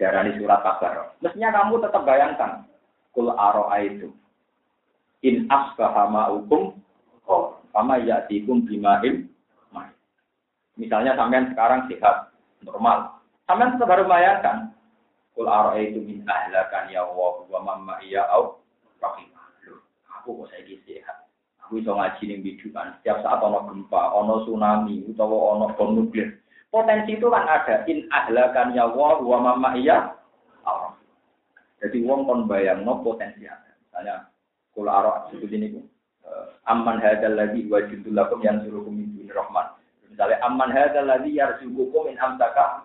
darah 0.01 0.25
surat 0.33 0.59
kabar. 0.65 1.13
Mestinya 1.21 1.53
kamu 1.53 1.85
tetap 1.85 2.01
bayangkan. 2.01 2.65
Kul 3.13 3.29
aro 3.29 3.69
itu. 3.77 4.09
In 5.21 5.45
asbaha 5.53 6.09
ma'ukum. 6.09 6.81
Oh, 7.29 7.61
sama 7.69 8.01
ya 8.01 8.25
dikum 8.25 8.65
bimaim. 8.65 9.29
Misalnya 10.77 11.17
sampean 11.17 11.49
sekarang 11.49 11.89
sehat, 11.89 12.29
normal. 12.61 13.17
Sampean 13.49 13.73
tetap 13.73 13.89
harus 13.89 14.05
bayangkan. 14.05 14.69
Kul 15.33 15.49
itu 15.77 16.01
min 16.01 16.25
ahlakan 16.25 16.89
ya 16.89 17.05
Allah 17.05 17.33
wa 17.45 17.59
mamma 17.61 18.01
iya 18.01 18.25
au 18.33 18.61
rahimah. 19.01 19.36
Aku 20.27 20.43
kok 20.43 20.51
saya 20.51 20.75
sehat. 20.83 21.23
Aku 21.63 21.79
bisa 21.79 21.95
ngaji 21.95 22.23
ning 22.27 22.43
bidukan. 22.43 22.99
Setiap 22.99 23.23
saat 23.23 23.39
ono 23.39 23.63
gempa, 23.63 24.11
ono 24.11 24.43
tsunami, 24.43 25.07
utawa 25.07 25.55
ono 25.55 25.71
bom 25.71 25.95
nuklir. 25.95 26.35
Potensi 26.67 27.15
itu 27.15 27.31
kan 27.31 27.47
ada 27.47 27.87
in 27.87 28.11
ahlakan 28.11 28.75
ya 28.75 28.91
wa 28.91 29.23
wa 29.23 29.39
mama 29.39 29.79
iya 29.79 30.19
Allah. 30.67 30.99
Jadi 31.79 32.03
wong 32.03 32.27
kon 32.27 32.43
bayangno 32.43 32.99
potensi 33.07 33.47
ada. 33.47 33.71
Misalnya 33.87 34.27
kula 34.75 34.91
arah 34.99 35.15
seperti 35.31 35.55
ini 35.63 35.79
uh, 36.27 36.51
amman 36.67 36.99
hadzal 36.99 37.39
ladzi 37.39 37.71
wajidul 37.71 38.11
lakum 38.11 38.43
yansurukum 38.43 38.99
min 38.99 39.15
dunir 39.15 39.31
rahman. 39.31 39.79
Misalnya 40.11 40.43
amman 40.43 40.75
hadzal 40.75 41.07
ladzi 41.07 41.39
yarzuqukum 41.39 42.11
in 42.11 42.19
amsaka 42.19 42.83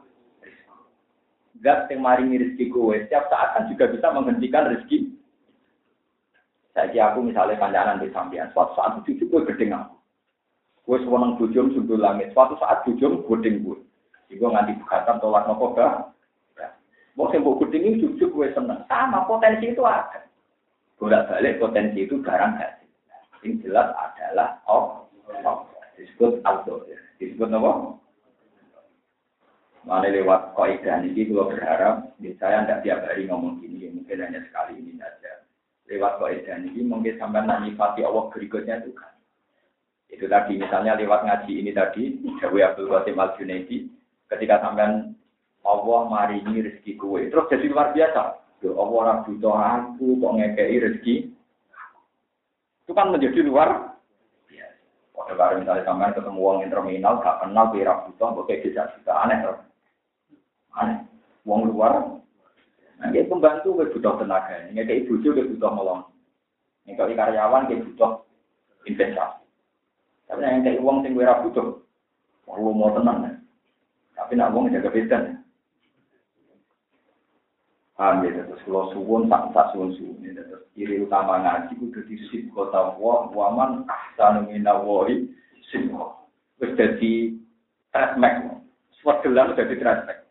Zat 1.59 1.90
yang 1.90 2.07
maringi 2.07 2.38
rezeki 2.38 2.74
kowe 2.74 2.95
setiap 2.95 3.26
saat 3.30 3.55
kan 3.55 3.66
juga 3.66 3.90
bisa 3.90 4.14
menghentikan 4.14 4.66
rezeki. 4.66 5.12
Saya 6.83 7.14
aku 7.14 7.22
misalnya 7.22 7.62
kandangan 7.62 8.03
di 8.03 8.11
sampingan, 8.11 8.51
suatu 8.51 8.74
saat 8.74 8.99
cucu 9.07 9.22
gue 9.22 9.47
gedeng 9.55 9.70
aku. 9.70 9.95
Gue 10.83 10.99
sewenang 11.07 11.39
bujum 11.39 11.70
sundul 11.70 12.03
langit, 12.03 12.35
suatu 12.35 12.59
saat 12.59 12.83
bujum 12.83 13.22
gedeng 13.22 13.62
gue. 13.62 13.78
Iku 14.35 14.51
nganti 14.51 14.74
bukatan 14.83 15.22
tolak 15.22 15.47
nopo 15.47 15.78
gak. 15.78 16.11
Mau 17.14 17.30
sembuh 17.30 17.55
gedeng 17.62 17.87
ini 17.87 18.03
cucu 18.03 18.26
gue 18.26 18.47
seneng. 18.51 18.83
Sama 18.91 19.22
potensi 19.30 19.70
itu 19.70 19.87
ada. 19.87 20.26
Bolak 20.99 21.30
balik 21.30 21.62
potensi 21.62 22.03
itu 22.03 22.18
garang 22.18 22.59
hasil. 22.59 22.91
Yang 23.47 23.70
jelas 23.70 23.95
adalah 23.95 24.59
oh, 24.66 25.07
oh. 25.47 25.62
disebut 25.95 26.43
auto. 26.43 26.83
Disebut 27.22 27.47
nopo? 27.47 28.03
Mana 29.87 30.11
lewat 30.11 30.59
kaidah 30.59 30.99
ini, 31.07 31.30
kalau 31.30 31.47
berharap, 31.47 32.11
saya 32.43 32.66
tidak 32.66 32.83
tiap 32.87 32.99
hari 33.07 33.26
ngomong 33.30 33.62
gini, 33.62 33.91
mungkin 33.91 34.18
hanya 34.18 34.43
sekali 34.47 34.78
ini 34.78 34.95
saja. 34.99 35.43
Lewat 35.91 36.22
kaidah 36.22 36.62
ini, 36.62 36.87
mungkin 36.87 37.18
sampai 37.18 37.43
nanti 37.43 37.74
fati 37.74 38.07
Allah 38.07 38.30
berikutnya 38.30 38.80
itu 38.83 38.95
kan. 38.95 39.12
Itu 40.12 40.28
tadi, 40.28 40.61
misalnya 40.61 40.95
lewat 40.95 41.24
ngaji 41.24 41.53
ini 41.59 41.72
tadi, 41.74 42.20
Jawa 42.39 42.72
Abdul 42.72 42.93
Qasim 42.93 43.18
Al 43.18 43.35
Junaidi, 43.35 43.89
ketika 44.30 44.62
sampai 44.62 45.11
Allah 45.62 46.01
marini 46.07 46.62
rezeki 46.62 46.99
kue, 46.99 47.30
terus 47.30 47.51
jadi 47.51 47.66
luar 47.70 47.91
biasa. 47.97 48.22
Yo 48.62 48.78
Allah 48.78 48.95
orang 48.95 49.22
butuh 49.26 49.55
aku, 49.59 50.07
kok 50.22 50.35
ngekei 50.39 50.78
rezeki. 50.78 51.14
Itu 52.87 52.93
kan 52.95 53.11
menjadi 53.11 53.43
luar 53.43 53.99
biasa. 54.47 55.35
Pada 55.35 55.59
misalnya 55.59 55.83
sampai 55.83 56.14
ketemu 56.14 56.39
uang 56.39 56.70
terminal, 56.70 57.18
gak 57.18 57.43
kenal, 57.43 57.74
kira 57.74 58.07
butuh, 58.07 58.28
kok 58.39 58.47
kayak 58.47 58.62
bisa 58.95 59.12
aneh. 59.26 59.39
Aneh. 60.78 60.99
Wong 61.43 61.66
luar. 61.74 62.22
Dia 63.11 63.26
pembantu 63.26 63.82
ke 63.82 63.98
butuh 63.98 64.14
tenaga. 64.22 64.70
Ini 64.70 64.86
kayak 64.86 65.00
ibu 65.03 65.18
juga 65.18 65.42
butuh 65.42 65.70
melong. 65.74 66.03
Ini 66.86 66.94
kalau 66.94 67.18
karyawan 67.18 67.66
dia 67.66 67.82
butuh 67.82 68.12
investasi. 68.86 69.42
Tapi 70.30 70.40
yang 70.46 70.62
kayak 70.62 70.78
uang 70.78 71.03
sing 71.03 71.18
ora 71.18 71.42
butuh. 71.42 71.82
Perlu 72.46 72.70
mau 72.70 72.94
tenang. 72.94 73.26
Ya. 73.26 73.32
Tapi 74.22 74.38
nak 74.38 74.55
uang 74.55 74.70
jaga 74.70 74.94
beda. 74.94 75.18
Ya. 75.18 75.34
Paham 77.98 78.24
ya, 78.24 78.42
terus 78.48 78.62
kalau 78.66 78.90
suwun 78.94 79.30
tak 79.30 79.50
tak 79.50 79.70
suwun 79.74 79.94
suwun. 79.98 80.22
Terus 80.22 80.62
ciri 80.74 81.03
utama 81.03 81.42
ngaji 81.42 81.74
jadi 81.78 82.14
sip 82.30 82.50
kota 82.55 82.94
wa 82.98 83.30
waman 83.30 83.86
ahsanu 83.90 84.46
minawahi 84.46 85.26
sip 85.70 85.90
Terus 86.59 86.74
jadi 86.78 87.12
trasmek. 87.90 88.62
Swedelan 89.03 89.59
jadi 89.59 89.74
trasmek 89.78 90.22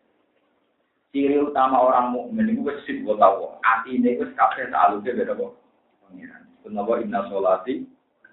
ciri 1.12 1.36
utama 1.36 1.76
orang 1.76 2.16
mukmin 2.16 2.56
itu 2.56 2.64
wis 2.64 2.80
sing 2.88 3.04
kok 3.04 3.20
tau. 3.20 3.60
Atine 3.60 4.16
wis 4.16 4.32
kabeh 4.32 4.72
salute 4.72 5.12
beda 5.12 5.36
kok. 5.36 5.52
Pangeran. 6.00 6.42
Kenapa 6.64 6.92
inna 7.04 7.20
sholati 7.28 7.84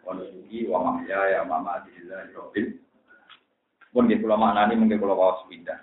wa 0.08 0.16
nusuki 0.16 0.66
wa 0.72 0.80
mahyaya 0.88 1.44
wa 1.44 1.60
mamati 1.60 1.92
lillahi 2.00 2.32
rabbil 2.34 2.68
pun 3.90 4.06
di 4.06 4.16
pulau 4.22 4.38
mana 4.38 4.70
ini 4.70 4.80
mungkin 4.80 5.02
pulau 5.02 5.20
kawas 5.20 5.44
pindah. 5.52 5.76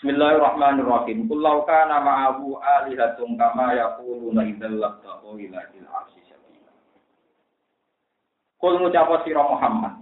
Bismillahirrahmanirrahim. 0.00 1.28
Kullau 1.28 1.68
kana 1.68 2.00
ma'ahu 2.00 2.56
alihatun 2.56 3.36
kama 3.36 3.76
yaquluna 3.76 4.48
idzal 4.48 4.80
laqtaqu 4.80 5.36
ila 5.36 5.60
il 5.76 5.84
arsy 5.84 6.20
sabila. 6.24 6.72
Kul 8.56 8.80
ngucap 8.80 9.12
sira 9.28 9.44
Muhammad. 9.44 10.00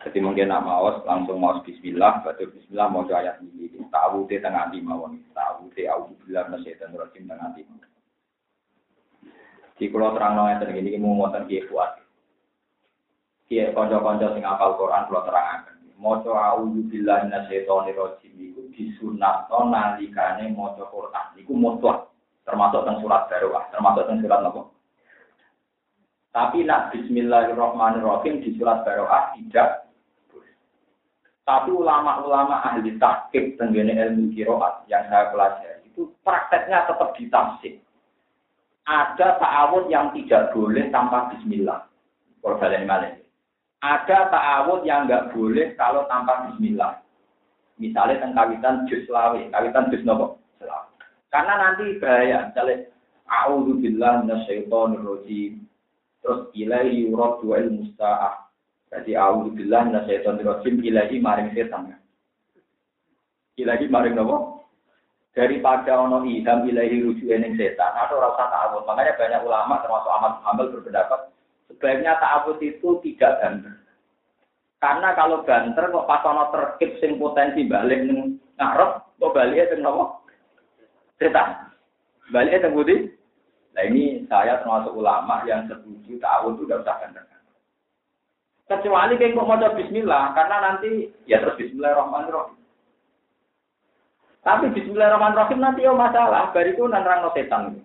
Jadi 0.00 0.18
mungkin 0.24 0.48
nak 0.48 0.64
maos 0.64 0.96
langsung 1.04 1.36
maos 1.36 1.60
Bismillah, 1.60 2.24
baca 2.24 2.40
Bismillah 2.40 2.88
mau 2.88 3.04
ayat 3.04 3.36
ini. 3.44 3.68
Tahu 3.90 4.24
di 4.30 4.40
tengah 4.40 4.72
di 4.72 4.80
mawon, 4.80 5.20
tahu 5.36 5.68
di 5.76 5.84
aku 5.84 6.16
bilang 6.24 6.56
dan 6.56 6.94
rojim 6.96 7.28
tengah 7.28 7.52
di. 7.52 7.66
Di 9.76 9.88
pulau 9.88 10.12
terang 10.12 10.36
nongnya 10.36 10.60
tergini 10.60 10.92
ini 10.92 11.00
mau 11.00 11.16
ngotot 11.16 11.48
kiai 11.48 11.64
kuat. 11.68 12.00
Kiai 13.48 13.72
konco-konco 13.72 14.36
sing 14.36 14.44
apal 14.44 14.76
Quran 14.76 15.08
pulau 15.08 15.24
terang 15.24 15.46
akan. 15.60 15.76
Moco 16.00 16.32
auzu 16.32 16.80
billahi 16.88 17.28
minasyaitonir 17.28 17.96
rajim 17.96 18.32
iku 18.40 18.72
disunatno 18.72 19.68
nalikane 19.68 20.48
maca 20.52 20.84
Quran. 20.88 21.26
Iku 21.36 21.52
mutlak 21.52 22.08
termasuk 22.48 22.88
teng 22.88 23.04
surat 23.04 23.28
Baroah, 23.28 23.68
termasuk 23.68 24.04
teng 24.08 24.20
surat 24.24 24.40
apa? 24.40 24.62
Tapi 26.30 26.62
nak 26.62 26.94
bismillahirrahmanirrahim 26.94 28.40
di 28.40 28.56
surat 28.56 28.80
Baroah 28.86 29.36
tidak 29.36 29.89
tapi 31.50 31.74
ulama-ulama 31.74 32.62
ahli 32.62 32.94
tahqiq 32.94 33.58
tenggene 33.58 33.90
ilmu 33.98 34.30
kiroat 34.30 34.86
yang 34.86 35.02
saya 35.10 35.34
pelajari 35.34 35.82
itu 35.90 36.06
prakteknya 36.22 36.86
tetap 36.86 37.10
ditafsir. 37.18 37.82
Ada 38.86 39.34
ta'awud 39.42 39.90
yang 39.90 40.14
tidak 40.14 40.54
boleh 40.54 40.86
tanpa 40.94 41.34
bismillah. 41.34 41.90
Ada 43.82 44.18
ta'awud 44.30 44.86
yang 44.86 45.10
nggak 45.10 45.34
boleh 45.34 45.74
kalau 45.74 46.06
tanpa 46.06 46.46
bismillah. 46.46 47.02
Misalnya 47.82 48.22
tentang 48.22 48.54
kawitan 48.54 48.86
jus 48.86 49.10
lawe, 49.10 49.42
kawitan 49.50 49.90
jus 49.90 50.06
nopo 50.06 50.38
Karena 51.34 51.54
nanti 51.58 51.98
bahaya. 51.98 52.46
Misalnya, 52.46 52.86
A'udhu 53.26 53.82
billah 53.82 54.22
minasyaitonir. 54.22 55.02
Terus 56.20 56.40
ilaihi 56.54 57.10
yuraddu 57.10 57.50
jadi 58.90 59.12
auzubillah 59.14 59.86
minasyaitonir 59.86 60.46
rajim 60.50 60.82
ilahi 60.82 61.22
maring 61.22 61.54
setan. 61.54 61.94
Ilahi 63.54 63.86
maring 63.86 64.18
apa? 64.18 64.36
Daripada 65.30 65.94
ono 65.94 66.26
idam 66.26 66.66
ilahi 66.66 67.06
rujuk 67.06 67.30
ning 67.30 67.54
setan 67.54 67.94
atau 67.94 68.18
rasa 68.18 68.50
ta'awud. 68.50 68.82
Makanya 68.82 69.14
banyak 69.14 69.40
ulama 69.46 69.78
termasuk 69.78 70.10
Ahmad 70.10 70.32
Muhammad 70.42 70.66
berpendapat 70.74 71.20
sebaiknya 71.70 72.18
ta'awud 72.18 72.58
itu 72.58 72.98
tidak 73.06 73.38
banter. 73.38 73.78
Karena 74.82 75.14
kalau 75.14 75.46
banter 75.46 75.84
kok 75.86 76.08
pas 76.10 76.26
ono 76.26 76.50
terkip 76.50 76.90
sing 76.98 77.14
potensi 77.22 77.70
balik 77.70 78.10
ning 78.10 78.42
ngarep 78.58 79.06
kok 79.22 79.34
balik 79.38 79.70
teng 79.70 79.86
napa? 79.86 80.18
Setan. 81.22 81.70
Balik 82.34 82.58
teng 82.58 82.74
budi. 82.74 83.06
Nah 83.70 83.86
ini 83.86 84.26
saya 84.26 84.58
termasuk 84.66 84.98
ulama 84.98 85.46
yang 85.46 85.70
setuju 85.70 86.18
ta'awud 86.18 86.58
itu 86.58 86.66
tidak 86.66 86.82
usah 86.82 86.96
banter. 87.06 87.29
Kecuali 88.70 89.18
kayak 89.18 89.34
mau 89.34 89.50
mau 89.50 89.58
bismillah, 89.58 90.30
karena 90.30 90.56
nanti 90.62 91.10
ya 91.26 91.42
terus 91.42 91.58
bismillahirrahmanirrahim. 91.58 92.54
Tapi 94.46 94.70
bismillahirrahmanirrahim 94.78 95.58
nanti 95.58 95.82
ya 95.82 95.90
masalah, 95.90 96.54
bariku 96.54 96.86
nanrang 96.86 97.26
no 97.26 97.34
setan. 97.34 97.82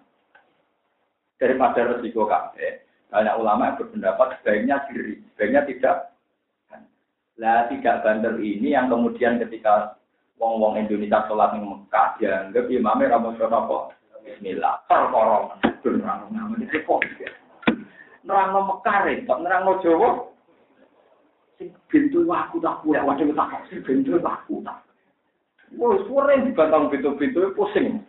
Daripada 1.41 1.89
resiko 1.89 2.29
kabeh, 2.29 2.85
banyak 3.09 3.33
ulama 3.33 3.73
yang 3.73 3.77
berpendapat 3.81 4.27
sebaiknya 4.37 4.85
diri, 4.93 5.25
sebaiknya 5.33 5.65
tidak. 5.65 5.97
Lah 7.41 7.65
tidak 7.73 8.05
bandel 8.05 8.37
ini 8.37 8.77
yang 8.77 8.85
kemudian 8.85 9.41
ketika 9.41 9.97
wong-wong 10.37 10.77
Indonesia 10.77 11.25
sholat 11.25 11.57
di 11.57 11.65
Mekah 11.65 12.21
dianggap 12.21 12.69
imamnya 12.69 13.17
ramu 13.17 13.33
apa? 13.33 13.77
Bismillah. 14.21 14.85
Perkorong. 14.85 15.49
Nerang 15.81 16.29
namanya 16.29 16.69
repot. 16.69 17.01
Nerang 18.21 18.49
Mekah 18.53 18.97
repot, 19.09 19.37
nerang 19.41 19.65
Jawa 19.81 20.34
sing 21.55 21.71
pintu 21.87 22.27
aku 22.27 22.59
tak 22.59 22.83
kuat 22.83 23.03
waduh 23.03 23.31
tak 23.35 23.67
sing 23.71 23.79
pintu 23.83 24.19
aku 24.19 24.59
tak 24.63 24.85
Wah, 25.73 25.97
sore 26.07 26.45
dibantang 26.45 26.93
pintu-pintu 26.93 27.51
pusing. 27.57 28.05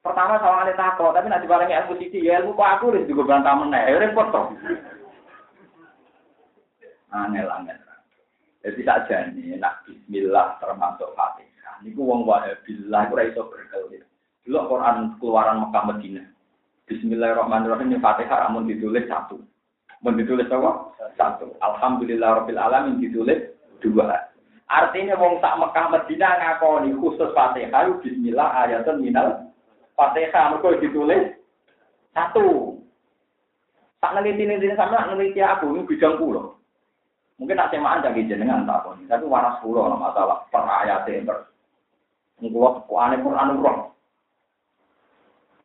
Pertama 0.00 0.40
sama 0.40 0.64
ada 0.64 0.72
takut, 0.72 1.12
tapi 1.12 1.28
nanti 1.28 1.44
barangnya 1.44 1.84
ilmu 1.84 2.00
sisi, 2.00 2.24
ya 2.24 2.40
ilmu 2.40 2.56
kok 2.56 2.80
aku 2.80 2.84
harus 2.88 3.04
juga 3.04 3.28
bantah 3.28 3.52
meneh, 3.60 3.84
ya 3.84 4.00
repot 4.00 4.32
toh. 4.32 4.48
Angel 7.12 7.44
angel. 7.44 7.78
Jadi 8.64 8.80
saja 8.84 9.16
nih, 9.28 9.60
nak 9.60 9.84
Bismillah 9.84 10.56
termasuk 10.56 11.12
Fatihah. 11.12 11.84
Ku 11.84 12.00
wong 12.00 12.24
wahabillah, 12.24 13.12
ku 13.12 13.14
iso 13.20 13.42
berkelit. 13.52 14.04
Dulu 14.48 14.72
Quran 14.72 15.20
keluaran 15.20 15.60
Mekah 15.68 15.84
Medina. 15.92 16.24
Bismillahirrahmanirrahim, 16.88 18.00
Fatihah 18.00 18.48
namun 18.48 18.72
ditulis 18.72 19.04
satu. 19.04 19.36
Mau 20.00 20.16
ditulis 20.16 20.48
apa? 20.48 20.96
Satu. 21.16 21.52
Alhamdulillah 21.60 22.44
Rabbil 22.44 22.56
Alamin 22.56 23.04
ditulis 23.04 23.52
dua. 23.84 24.32
Artinya 24.70 25.18
wong 25.18 25.42
tak 25.44 25.58
Mekah 25.60 25.86
Medina 25.92 26.40
ngakoni 26.40 26.94
khusus 26.96 27.28
Fatihah 27.36 28.00
bismillah 28.00 28.48
ayatun 28.64 29.02
minal 29.02 29.50
Fatihah 29.98 30.56
mergo 30.56 30.78
ditulis 30.80 31.36
satu. 32.16 32.80
Tak 34.00 34.16
neliti 34.16 34.48
neliti 34.48 34.72
sama 34.72 35.12
neliti 35.12 35.44
aku 35.44 35.76
ini 35.76 35.84
bidang 35.84 36.16
pulau. 36.16 36.56
Mungkin 37.36 37.56
nak 37.56 37.72
semaan 37.72 38.04
jadi 38.04 38.36
jenengan 38.36 38.68
takon, 38.68 39.04
tapi 39.08 39.24
waras 39.24 39.60
pulau 39.64 39.92
masalah 39.96 40.44
per 40.52 40.64
ayat 40.64 41.08
ber. 41.24 41.48
Ngkulo 42.40 42.88
aneh 42.96 43.20
Quran 43.20 43.60
roh. 43.60 43.92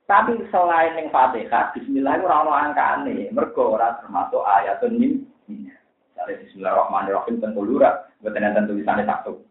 Tapi 0.05 0.37
selain 0.53 1.01
yang 1.01 1.09
Fatihah, 1.09 1.73
Bismillah 1.73 2.21
itu 2.21 2.29
orang 2.29 2.71
angkane, 2.71 3.33
mergo 3.33 3.73
ora 3.73 3.97
termasuk 3.97 4.45
ayat 4.45 4.77
ini. 4.85 5.25
Misalnya 5.49 6.45
Bismillahirrahmanirrahim 6.45 7.41
tentu 7.41 7.61
lurah, 7.65 8.05
bukan 8.21 8.53
tentu 8.53 8.77
tulisannya 8.77 9.09
satu. 9.09 9.41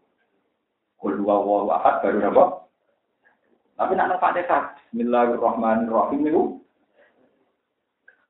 Kul 0.95 1.19
dua 1.19 1.35
wahu 1.43 1.75
ahad 1.75 1.99
baru 1.99 2.31
apa? 2.31 2.43
Tapi 3.75 3.91
nak 3.99 4.15
Fatihah, 4.23 4.79
Bismillahirrahmanirrahim 4.95 6.23
itu 6.23 6.43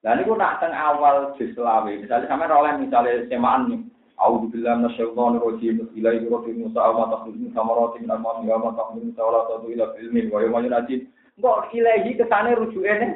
dan 0.05 0.21
itu 0.21 0.37
nak 0.37 0.61
teng 0.61 0.69
awal 0.69 1.33
juz 1.33 1.49
Misalnya 1.57 2.29
sampai 2.29 2.53
oleh 2.53 2.77
misalnya 2.77 3.25
semaan 3.25 3.73
nih. 3.73 3.81
A'udzu 4.21 4.53
billahi 4.53 4.85
minasyaitonir 4.85 5.41
rajim. 5.41 5.75
Ilaihi 5.97 6.29
rabbika 6.29 6.61
Musa 6.61 6.93
wa 6.93 7.09
takhudhu 7.09 7.49
samarati 7.57 8.05
min 8.05 8.13
al-mami 8.13 8.53
wa 8.53 8.69
ma 8.69 8.77
takhudhu 8.77 9.09
sawlatu 9.17 9.65
ila 9.65 9.97
ilmi 9.97 10.29
wa 10.29 10.45
yawma 10.45 10.61
yunajin. 10.61 11.09
Mbok 11.35 11.75
ilahi 11.75 12.15
kesane 12.15 12.55
rujuke 12.55 12.87
nih. 12.87 13.11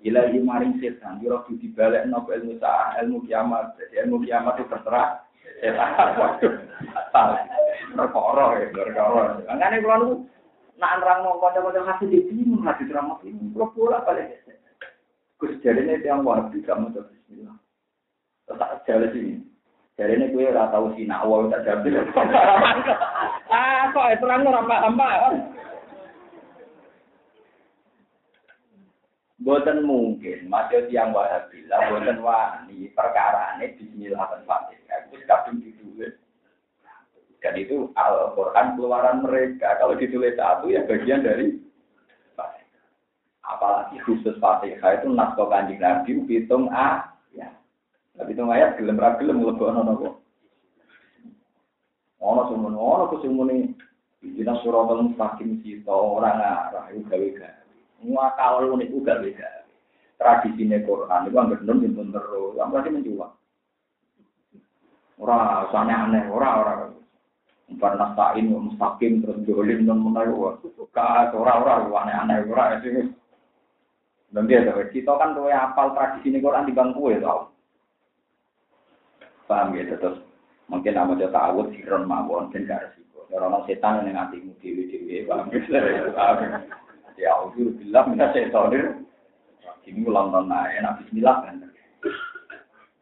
Ilahi 0.00 0.40
maring 0.40 0.80
setan, 0.80 1.20
yo 1.20 1.44
kudu 1.44 1.60
dibalik 1.60 2.08
nopo 2.08 2.32
ilmu 2.32 2.56
sa 2.56 2.96
ilmu 3.04 3.20
kiamat. 3.28 3.76
Jadi 3.76 4.00
ilmu 4.00 4.24
kiamat 4.24 4.56
itu 4.56 4.72
terserah 4.72 5.20
setan. 5.60 6.08
Salah. 7.12 7.44
Perkara 7.92 8.64
ya, 8.64 8.66
perkara. 8.72 9.44
Angane 9.44 9.84
kula 9.84 9.96
niku 10.00 10.14
nak 10.80 11.04
nerangno 11.04 11.36
kanca-kanca 11.36 11.84
hadis 11.84 12.08
iki 12.16 12.32
bingung 12.32 12.64
hadis 12.64 12.88
terang 12.88 13.12
ini. 13.28 13.52
Kula 13.52 13.66
pola 13.76 13.98
balik. 14.08 14.40
Gus 15.36 15.52
jadi 15.60 15.84
ini 15.84 16.00
yang 16.00 16.24
wahabi 16.24 16.64
kamu 16.64 16.96
tuh 16.96 17.04
Bismillah. 17.12 17.56
Tak 18.48 18.88
jalan 18.88 19.12
sini. 19.12 19.36
Jadi 20.00 20.16
ini 20.16 20.32
gue 20.32 20.48
rata 20.48 20.80
nak 20.80 21.22
awal 21.28 21.52
tak 21.52 21.68
jadi. 21.68 22.08
Ah 23.52 23.92
kok 23.92 24.16
terang 24.16 24.48
ora 24.48 24.64
paham 24.64 24.96
Boten 29.40 29.88
mungkin, 29.88 30.52
masih 30.52 30.84
yang 30.92 31.16
wahabi 31.16 31.64
lah, 31.64 31.88
boten 31.88 32.20
wani 32.20 32.92
perkara 32.92 33.56
ini 33.56 33.72
Bismillah 33.72 34.28
dan 34.36 34.44
Fatihah 34.44 35.08
itu 35.08 35.16
kadung 35.24 35.64
ditulis. 35.64 36.12
Dan 37.40 37.56
itu 37.56 37.88
Al-Quran 37.96 38.76
keluaran 38.76 39.24
mereka. 39.24 39.80
Kalau 39.80 39.96
ditulis 39.96 40.36
satu 40.36 40.68
ya 40.68 40.84
bagian 40.84 41.24
dari 41.24 41.56
apalagi 43.40 43.96
khusus 44.04 44.36
Fatihah 44.36 45.00
itu 45.00 45.08
naskah 45.08 45.48
kanjeng 45.48 45.80
Nabi 45.80 46.20
hitung 46.28 46.68
a 46.68 47.08
ya. 47.32 47.48
Tapi 48.20 48.36
itu 48.36 48.44
ayat 48.44 48.76
gelem 48.76 49.00
ra 49.00 49.16
gelem 49.16 49.40
mlebokno 49.40 49.80
nopo. 49.80 50.08
Ono 52.20 52.42
sumun 52.52 52.76
ono 52.76 53.08
kusumune 53.08 53.72
Ijina 54.20 54.60
suratul 54.60 55.08
mustaqim 55.08 55.64
sito 55.64 55.88
orang 55.88 56.44
arah 56.44 56.92
itu 58.00 58.08
gawe-gawe. 58.08 58.32
Muakal 58.40 58.64
niku 58.80 58.98
gawe-gawe. 59.04 59.60
Tradisine 60.20 60.84
Quran 60.84 61.32
itu 61.32 61.36
anggere 61.40 61.64
nun 61.64 61.80
yen 61.80 62.12
terus, 62.12 62.52
berarti 62.52 62.92
menjual. 62.92 63.32
Ora 65.16 65.64
usane 65.64 65.92
aneh, 65.96 66.28
ora 66.28 66.50
ora. 66.60 66.74
Umpan 67.72 67.96
nastain 67.96 68.52
mustaqim 68.52 69.24
terus 69.24 69.40
dolim 69.48 69.88
non 69.88 70.04
menawa. 70.04 70.60
Ka 70.92 71.32
ora 71.32 71.52
ora 71.64 71.74
aneh-aneh 72.04 72.44
ora 72.52 72.76
itu. 72.76 73.08
Dan 74.30 74.46
dia 74.46 74.62
kita 74.62 75.16
kan 75.16 75.34
tuh 75.34 75.48
apal 75.50 75.96
tradisi 75.96 76.30
ini 76.30 76.44
Quran 76.44 76.68
di 76.68 76.76
bangku 76.76 77.10
ya 77.10 77.18
tau. 77.24 77.50
Paham 79.48 79.74
ya 79.74 79.88
terus 79.98 80.22
mungkin 80.70 80.94
nama 80.94 81.18
dia 81.18 81.32
tahu 81.32 81.66
siron 81.74 82.06
mawon 82.06 82.52
dan 82.54 82.68
gak 82.68 82.92
resiko. 82.92 83.26
Orang 83.34 83.66
setan 83.66 84.06
yang 84.06 84.20
hatimu 84.20 84.54
dewi 84.62 84.86
dewi 84.86 85.26
paham. 85.26 85.50
Paham 85.50 86.62
ya. 87.20 87.36
aku 87.36 87.76
bilang 87.76 88.16
minta 88.16 88.32
setan 88.32 88.72
ini 89.90 90.06
ulang 90.06 90.30
tahun 90.30 90.54
enak 90.54 90.92
Bismillah 91.02 91.36
kan. 91.42 91.66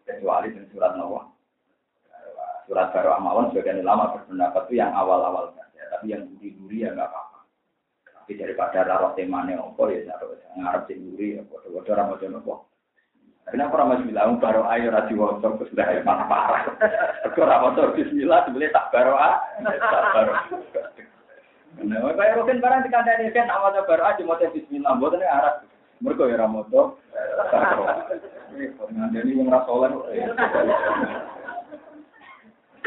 Kecuali 0.09 0.49
dengan 0.57 0.73
surat 0.73 0.93
Nawa. 0.97 1.29
Surat 2.65 2.93
Baru 2.97 3.11
Amawan 3.13 3.53
sebagian 3.53 3.85
lama 3.85 4.17
berpendapat 4.17 4.69
itu 4.69 4.81
yang 4.81 4.97
awal-awal 4.97 5.53
saja. 5.53 5.85
Tapi 5.93 6.17
yang 6.17 6.25
duri-duri 6.33 6.89
ya 6.89 6.97
nggak 6.97 7.09
apa-apa. 7.13 7.39
Tapi 8.09 8.33
daripada 8.41 8.89
raro 8.89 9.13
temane 9.17 9.57
opo 9.57 9.89
ya 9.93 10.05
naruh 10.09 10.37
ngarep 10.57 10.83
sing 10.89 11.01
nguri 11.01 11.41
ya 11.41 11.43
padha-padha 11.49 11.93
ora 11.93 12.05
maca 12.09 12.27
nopo. 12.29 12.55
Kenapa 13.49 13.81
orang 13.81 13.89
masih 13.97 14.07
bilang 14.13 14.37
baru 14.37 14.63
ayo 14.69 14.93
rasi 14.93 15.13
wosok 15.17 15.65
terus 15.65 15.77
dah 15.77 15.89
parah 16.05 16.27
parah. 16.29 16.63
Maca 17.25 17.97
bismillah 17.97 18.45
sebenarnya 18.49 18.77
tak 18.77 18.89
baru 18.93 19.13
ah. 19.17 19.37
Tak 19.65 20.05
baru. 20.13 20.33
Nah, 21.79 22.11
kayak 22.17 22.37
roken 22.41 22.59
barang 22.59 22.85
dikandani 22.89 23.31
kan 23.31 23.53
maca 23.53 23.87
baru 23.87 24.03
aja 24.09 24.23
maca 24.25 24.51
bismillah 24.51 24.93
mboten 24.97 25.23
arah. 25.23 25.63
Mergo 26.01 26.27
ya 26.27 26.41
ora 26.41 26.49
maca. 26.49 26.81
Ngandani 28.89 29.39
wong 29.39 29.49
ra 29.53 29.61
saleh. 29.69 29.91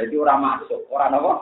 Jadi 0.01 0.15
orang 0.17 0.41
masuk, 0.41 0.81
orang 0.89 1.13
apa? 1.13 1.33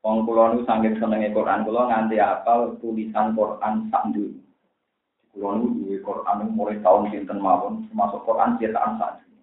Wong 0.00 0.24
kula 0.24 0.56
niku 0.56 0.64
saking 0.64 0.96
senenge 0.96 1.36
Quran 1.36 1.68
kula 1.68 1.92
nganti 1.92 2.16
apal 2.16 2.80
tulisan 2.80 3.36
Quran 3.36 3.92
sak 3.92 4.08
ndu. 4.08 4.32
Kula 5.36 5.60
niku 5.60 5.68
duwe 5.76 5.96
Quran 6.00 6.56
mulai 6.56 6.80
tahun 6.80 7.12
sinten 7.12 7.36
mawon 7.44 7.84
termasuk 7.92 8.24
Quran 8.24 8.56
cetakan 8.56 8.96
sak 8.96 9.20
ndu. 9.20 9.36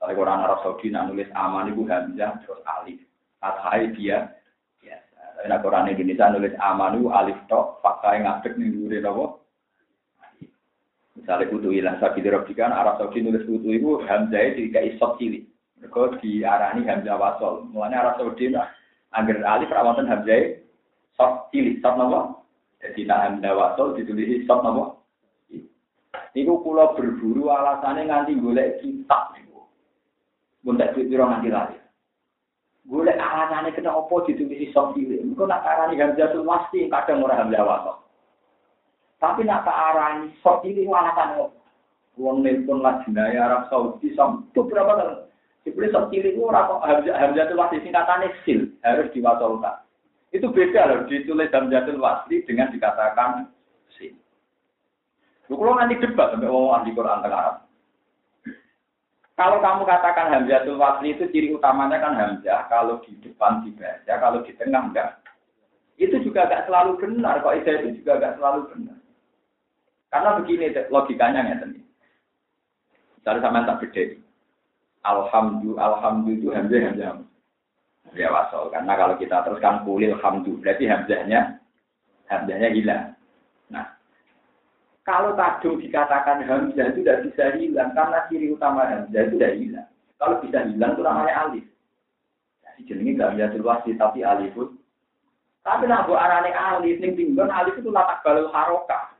Kalau 0.00 0.16
Quran 0.16 0.40
Arab 0.40 0.58
Saudi 0.64 0.88
nak 0.88 1.12
nulis 1.12 1.28
aman 1.36 1.68
niku 1.68 1.84
hamzah 1.84 2.40
terus 2.40 2.64
alif. 2.64 2.96
Fathah 3.36 3.76
dia 3.92 4.32
nak 5.44 5.60
Quran 5.60 5.92
Indonesia 5.92 6.32
nulis 6.32 6.56
aman 6.56 6.96
niku 6.96 7.12
alif 7.12 7.36
tok, 7.44 7.84
fathah 7.84 8.16
ngadeg 8.16 8.56
ning 8.56 8.72
dhuwure 8.72 8.98
napa? 9.04 9.24
Misalnya 11.16 11.50
kutu 11.52 11.68
ilah 11.72 11.96
sabi 12.00 12.24
dirobikan 12.24 12.72
Arab 12.72 12.96
Saudi 12.96 13.20
nulis 13.20 13.44
kutu 13.44 13.68
itu 13.72 14.00
hamzah 14.04 14.42
itu 14.52 14.72
tidak 14.72 14.96
isot 14.96 15.12
cilik. 15.20 15.44
Mereka 15.80 16.20
diarani 16.24 16.88
hamzah 16.88 17.16
wasol. 17.20 17.68
Mulanya 17.68 18.04
Arab 18.04 18.14
Saudi 18.20 18.52
nah, 18.52 18.68
Angger 19.12 19.40
alif 19.44 19.72
rawatan 19.72 20.08
hamzah 20.08 20.60
sok 21.16 21.52
cilik 21.52 21.80
sok 21.84 21.96
napa? 22.00 22.20
Jadi 22.80 23.04
nak 23.04 23.22
hamzah 23.28 23.52
wasol 23.52 23.96
ditulis 23.96 24.44
sok 24.48 24.60
napa? 24.64 24.96
Niku 26.36 26.60
kula 26.60 26.92
berburu 26.92 27.48
alasane 27.48 28.08
nganti 28.08 28.36
golek 28.36 28.84
kitab 28.84 29.32
niku. 29.32 29.64
Mun 30.68 30.76
tak 30.76 30.92
piro 30.92 31.24
nganti 31.24 31.48
lali. 31.48 31.76
Golek 32.86 33.18
alasane 33.18 33.74
kena 33.74 33.90
apa 33.90 34.14
ditulis 34.30 34.70
sok 34.70 34.94
cilik. 34.94 35.18
Engko 35.18 35.50
nak 35.50 35.66
arani 35.66 35.98
hamzah 35.98 36.30
wasli 36.38 36.86
kadang 36.86 37.26
ora 37.26 37.34
hamzah 37.34 37.66
wasol. 37.66 37.98
Tapi 39.18 39.42
nak 39.42 39.66
tak 39.66 39.74
arani 39.74 40.30
sok 40.38 40.62
cilik 40.62 40.86
apa? 40.86 41.50
Wong 42.16 42.46
nelpon 42.46 42.80
lagi 42.80 43.12
Arab 43.18 43.68
Saudi 43.68 44.14
sampai 44.14 44.54
berapa 44.54 44.92
kali? 45.02 45.16
Iblis 45.66 45.90
sok 45.90 46.14
cilik 46.14 46.38
itu 46.38 46.46
orang 46.46 46.78
hamzatul 47.10 47.58
wasli 47.58 47.82
singkatannya 47.82 48.30
sil 48.46 48.70
harus 48.86 49.10
diwasolkan. 49.10 49.82
Itu 50.30 50.54
beda 50.54 50.86
loh 50.86 51.10
ditulis 51.10 51.50
hamzatul 51.50 51.98
wasli 51.98 52.46
dengan 52.46 52.70
dikatakan 52.70 53.50
sil. 53.98 54.14
Lu 55.50 55.58
kalau 55.58 55.74
nanti 55.74 55.98
debat 55.98 56.30
sampai 56.30 56.46
orang 56.46 56.86
ahli 56.86 56.94
Quran 56.94 57.22
tengah 57.22 57.65
Kalau 59.36 59.60
kamu 59.60 59.84
katakan 59.84 60.32
hamzatul 60.32 60.80
wasli 60.80 61.12
itu 61.12 61.28
ciri 61.28 61.52
utamanya 61.52 62.00
kan 62.00 62.16
hamzah. 62.16 62.64
Kalau 62.72 63.04
di 63.04 63.12
depan 63.20 63.60
dibaca, 63.62 64.12
kalau 64.16 64.40
di 64.40 64.52
tengah 64.56 64.88
enggak. 64.88 65.20
Itu 66.00 66.16
juga 66.24 66.48
enggak 66.48 66.64
selalu 66.64 66.96
benar. 66.96 67.44
Kok 67.44 67.56
itu 67.60 68.00
juga 68.00 68.16
enggak 68.16 68.36
selalu 68.40 68.60
benar. 68.72 68.98
Karena 70.08 70.30
begini 70.40 70.66
logikanya 70.88 71.40
ya 71.52 71.56
tadi. 71.60 71.80
Misalnya 73.20 73.40
sama 73.44 73.68
tak 73.68 73.78
beda 73.84 74.02
alhamdulillah 75.06 75.82
alhamdulillah 75.82 76.40
itu 76.42 76.48
hamzah 76.50 76.80
hamzah 76.82 77.10
ya 78.14 78.28
wasol 78.32 78.70
karena 78.74 78.92
kalau 78.98 79.14
kita 79.18 79.36
teruskan 79.46 79.82
kulil 79.86 80.14
hamdu 80.18 80.58
berarti 80.58 80.84
hamzahnya 80.90 81.40
hamzahnya 82.26 82.68
hilang 82.74 83.04
nah 83.70 83.86
kalau 85.06 85.38
kadung 85.38 85.78
dikatakan 85.78 86.42
hamzah 86.42 86.90
itu 86.90 87.06
tidak 87.06 87.30
bisa 87.30 87.54
hilang 87.54 87.94
karena 87.94 88.26
ciri 88.26 88.50
utama 88.50 88.90
hamzah 88.90 89.22
itu 89.22 89.38
tidak 89.38 89.54
hilang. 89.54 89.88
Kalau 90.18 90.42
bisa 90.42 90.58
hilang 90.66 90.92
itu 90.98 91.02
namanya 91.06 91.34
alif. 91.46 91.66
Jadi 92.66 92.80
jenenge 92.90 93.14
gak 93.14 93.30
hamzah 93.38 93.62
wasi 93.62 93.94
tapi 93.94 94.26
alifut 94.26 94.74
tapi 95.66 95.90
nak 95.90 96.06
buat 96.06 96.22
arane 96.22 96.54
alif 96.54 97.02
ning 97.02 97.18
tinggal 97.18 97.50
alif 97.50 97.74
itu 97.74 97.90
latak 97.90 98.22
balul 98.22 98.46
haroka 98.54 99.10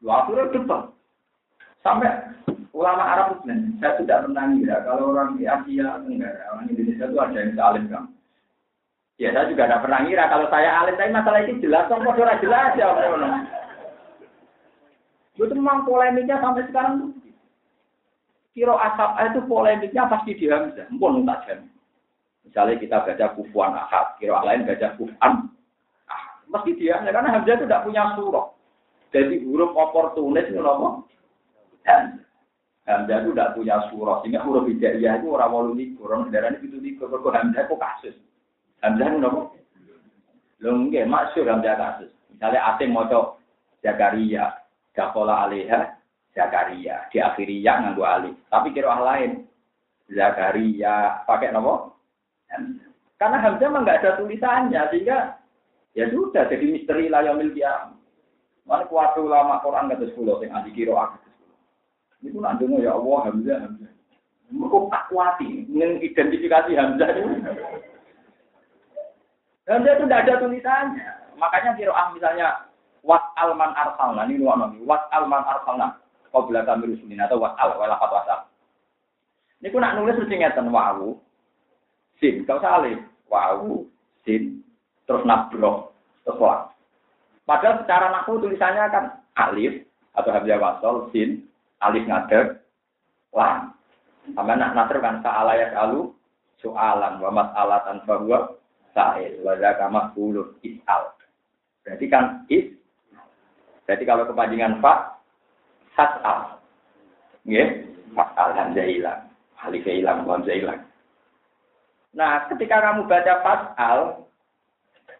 lu 0.00 0.08
akhirnya 0.08 0.48
depan 0.48 0.88
sampai 1.84 2.08
Ulama 2.72 3.02
Arab 3.02 3.26
itu 3.42 3.50
saya 3.82 3.98
tidak 3.98 4.30
pernah 4.30 4.44
ngira 4.54 4.86
kalau 4.86 5.10
orang 5.10 5.34
di 5.34 5.50
Asia 5.50 5.98
Tenggara, 5.98 6.54
orang 6.54 6.70
Indonesia 6.70 7.10
itu 7.10 7.18
ada 7.18 7.34
yang 7.34 7.58
salim 7.58 7.84
kan. 7.90 8.04
Ya 9.18 9.34
saya 9.34 9.50
juga 9.50 9.66
tidak 9.66 9.82
pernah 9.82 10.00
ngira 10.06 10.24
kalau 10.30 10.46
saya 10.46 10.70
alim, 10.78 10.94
tapi 10.94 11.10
masalah 11.10 11.42
ini 11.42 11.58
jelas, 11.58 11.90
kok 11.90 11.98
jelas 12.38 12.70
ya. 12.78 12.86
Itu 15.38 15.54
memang 15.54 15.86
polemiknya 15.86 16.42
sampai 16.42 16.66
sekarang. 16.66 17.14
kiro 18.58 18.74
asap 18.74 19.22
itu 19.30 19.40
polemiknya 19.46 20.10
pasti 20.10 20.34
di 20.34 20.50
Hamzah. 20.50 20.90
Mpun 20.90 21.22
tak. 21.22 21.62
Misalnya 22.42 22.74
kita 22.82 23.06
baca 23.06 23.26
kufuan 23.38 23.70
ahad, 23.78 24.18
kiro 24.18 24.34
lain 24.42 24.66
baca 24.66 24.98
kufan. 24.98 25.46
Ah, 26.10 26.42
mesti 26.50 26.74
dia, 26.74 26.98
karena 26.98 27.38
Hamzah 27.38 27.54
itu 27.54 27.70
tidak 27.70 27.86
punya 27.86 28.18
surah. 28.18 28.50
Jadi 29.14 29.46
huruf 29.46 29.78
oportunis 29.78 30.50
itu 30.50 30.58
apa? 30.58 31.06
Hamzah 32.88 33.16
itu 33.22 33.30
tidak 33.30 33.54
punya 33.54 33.76
surah. 33.94 34.26
Sehingga 34.26 34.42
huruf 34.42 34.66
hijaiyah 34.66 35.22
itu 35.22 35.30
orang 35.30 35.54
walu 35.54 35.72
likur. 35.78 36.10
Orang 36.10 36.26
kendaraan 36.26 36.58
itu 36.58 36.82
likur. 36.82 37.06
Kalau 37.06 37.30
Hamzah 37.30 37.62
itu 37.62 37.76
kasus. 37.78 38.16
Hamzah 38.82 39.06
itu 39.06 39.22
apa? 39.22 39.40
Lo 40.66 40.68
mungkin 40.74 41.06
maksud 41.06 41.46
Hamzah 41.46 41.78
kasus. 41.78 42.10
Misalnya 42.34 42.74
asing 42.74 42.90
mau 42.90 43.06
Zakaria. 43.86 44.57
Dakola 44.98 45.46
alihah 45.46 45.94
Zakaria. 46.34 47.06
Di 47.14 47.22
akhiri 47.22 47.62
ya 47.62 47.78
nganggu 47.78 48.02
alif. 48.02 48.34
Tapi 48.50 48.74
kira 48.74 48.98
lain. 48.98 49.46
Zakaria. 50.10 51.22
Pakai 51.22 51.54
nama? 51.54 51.94
Karena 53.18 53.38
Hamzah 53.38 53.66
memang 53.70 53.86
nggak 53.86 53.98
ada 54.02 54.10
tulisannya. 54.18 54.82
Sehingga 54.90 55.38
ya 55.94 56.10
sudah 56.10 56.50
jadi 56.50 56.66
misteri 56.66 57.06
layamil 57.06 57.54
kiam. 57.54 57.94
Mana 58.66 58.84
kuat 58.90 59.16
ulama 59.16 59.64
Quran 59.64 59.88
kata 59.88 60.04
sepuluh 60.12 60.42
yang 60.44 60.60
anti 60.60 60.74
kiro 60.76 60.98
aku. 60.98 61.18
Itu 62.22 62.42
nanti 62.42 62.66
ya 62.82 62.98
Allah 62.98 63.18
Hamzah 63.30 63.58
Hamzah. 63.64 63.92
Mereka 64.48 64.98
kuati 65.10 65.66
mengidentifikasi 65.70 66.72
Hamzah 66.76 67.08
itu. 67.16 67.30
Hamzah 69.66 69.92
itu 69.96 70.04
tidak 70.04 70.22
ada 70.26 70.34
tulisannya. 70.42 71.08
Makanya 71.40 71.70
kiro 71.80 71.96
ah 71.96 72.12
misalnya 72.12 72.67
wat 73.08 73.24
alman 73.40 73.72
arsalna 73.72 74.28
ini 74.28 74.44
nuan 74.44 74.76
wat 74.84 75.08
alman 75.16 75.40
arsalna 75.40 75.96
kau 76.28 76.44
bila 76.44 76.60
kami 76.68 76.92
rusulin 76.92 77.24
atau 77.24 77.40
wat 77.40 77.56
al 77.56 77.72
walapat 77.80 78.12
wasal. 78.12 78.40
Ini 79.58 79.72
aku 79.72 79.80
nak 79.80 79.96
nulis 79.96 80.20
mesti 80.20 80.36
ngeten 80.36 80.68
wawu 80.68 81.16
sin 82.20 82.44
kau 82.44 82.60
salih 82.60 83.00
wawu 83.32 83.88
sin 84.28 84.60
terus 85.08 85.24
nabro 85.24 85.96
terus 86.28 86.36
wah. 86.36 86.68
Padahal 87.48 87.80
secara 87.80 88.12
naku 88.12 88.44
tulisannya 88.44 88.84
kan 88.92 89.04
alif 89.40 89.88
atau 90.12 90.28
hamzah 90.28 90.60
wasol 90.60 90.96
sin 91.16 91.48
alif 91.80 92.04
ngadeg 92.04 92.60
lam. 93.32 93.72
Sama 94.36 94.52
nak 94.52 94.76
nater 94.76 95.00
kan 95.00 95.24
sa'ala 95.24 95.56
ya 95.56 95.72
kalu 95.72 96.12
soalan 96.60 97.16
wa 97.16 97.32
mas'alatan 97.32 98.04
bahwa 98.04 98.60
sa'il 98.92 99.40
wa 99.40 99.56
zaka 99.56 99.88
maf'ulun 99.88 100.60
is'al. 100.60 101.16
Berarti 101.80 102.06
kan 102.12 102.44
is 102.52 102.77
Berarti 103.88 104.04
kalau 104.04 104.28
kepanjangan 104.28 104.84
fa 104.84 105.16
has'al. 105.96 106.60
Nggih, 107.48 107.88
mas'al 108.12 108.52
hamzah 108.52 108.84
hilang. 108.84 109.24
Alif 109.64 109.88
hilang, 109.88 110.28
hamzah 110.28 110.52
hilang. 110.52 110.84
Nah, 112.12 112.44
ketika 112.52 112.84
kamu 112.84 113.08
baca 113.08 113.34
fas'al 113.40 114.28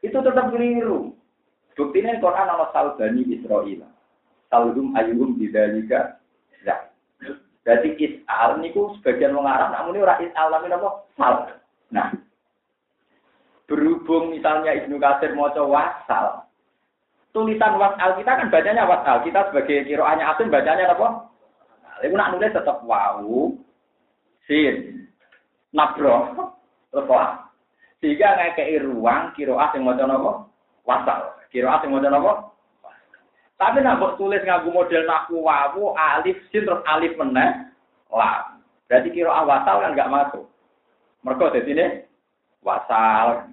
itu 0.05 0.21
tetap 0.21 0.53
keliru. 0.53 1.16
Buktinya 1.81 2.21
Quran 2.21 2.53
ana 2.53 2.69
salbani 2.77 3.25
Israel. 3.33 3.89
Salhum 4.53 4.93
ayyuhum 4.93 5.41
bidzalika 5.41 6.21
ya. 6.61 6.93
Berarti 7.64 7.97
is'al 7.97 8.61
niku 8.61 8.97
sebagian 9.01 9.33
wong 9.33 9.49
Arab 9.49 9.73
namun 9.73 9.97
ini 9.97 10.05
ora 10.05 10.21
is'al 10.21 10.53
tapi 10.53 10.69
apa? 10.69 10.91
Sal. 11.16 11.35
Nah. 11.89 12.12
Berhubung 13.69 14.33
misalnya 14.33 14.77
Ibnu 14.77 15.01
Katsir 15.01 15.33
maca 15.33 15.61
wasal. 15.64 16.48
Tulisan 17.39 17.78
wasal 17.78 18.18
kita 18.18 18.34
kan 18.34 18.51
bacanya 18.51 18.82
wasal. 18.82 19.22
Kita 19.22 19.47
sebagai 19.47 19.86
kiroahnya 19.86 20.26
asin 20.34 20.51
bacanya 20.51 20.91
apa? 20.91 21.30
Ibu 22.03 22.18
nak 22.18 22.34
nulis 22.34 22.51
tetap 22.51 22.82
wau, 22.82 23.55
sin, 24.51 25.07
nabro, 25.70 26.34
terus 26.91 27.07
Sehingga 28.03 28.34
ngekei 28.34 28.82
ruang 28.82 29.30
kiroah 29.39 29.70
yang 29.70 29.86
maca 29.86 30.03
apa? 30.03 30.32
Wasal. 30.82 31.20
Kira 31.55 31.78
asing 31.78 31.95
model 31.95 32.18
apa? 32.18 32.51
Tapi 33.55 33.86
nak 33.86 34.03
tulis 34.18 34.43
ngaku 34.43 34.74
model 34.74 35.07
naku 35.07 35.39
wawu 35.39 35.95
alif 35.95 36.43
sin 36.51 36.66
terus 36.66 36.82
alif 36.91 37.14
meneh 37.22 37.70
lam. 38.11 38.59
Berarti 38.91 39.14
kira 39.14 39.30
awasal 39.30 39.78
kan 39.78 39.95
nggak 39.95 40.11
masuk. 40.11 40.51
Mereka 41.22 41.55
di 41.55 41.61
sini 41.70 41.86
wasal. 42.66 43.47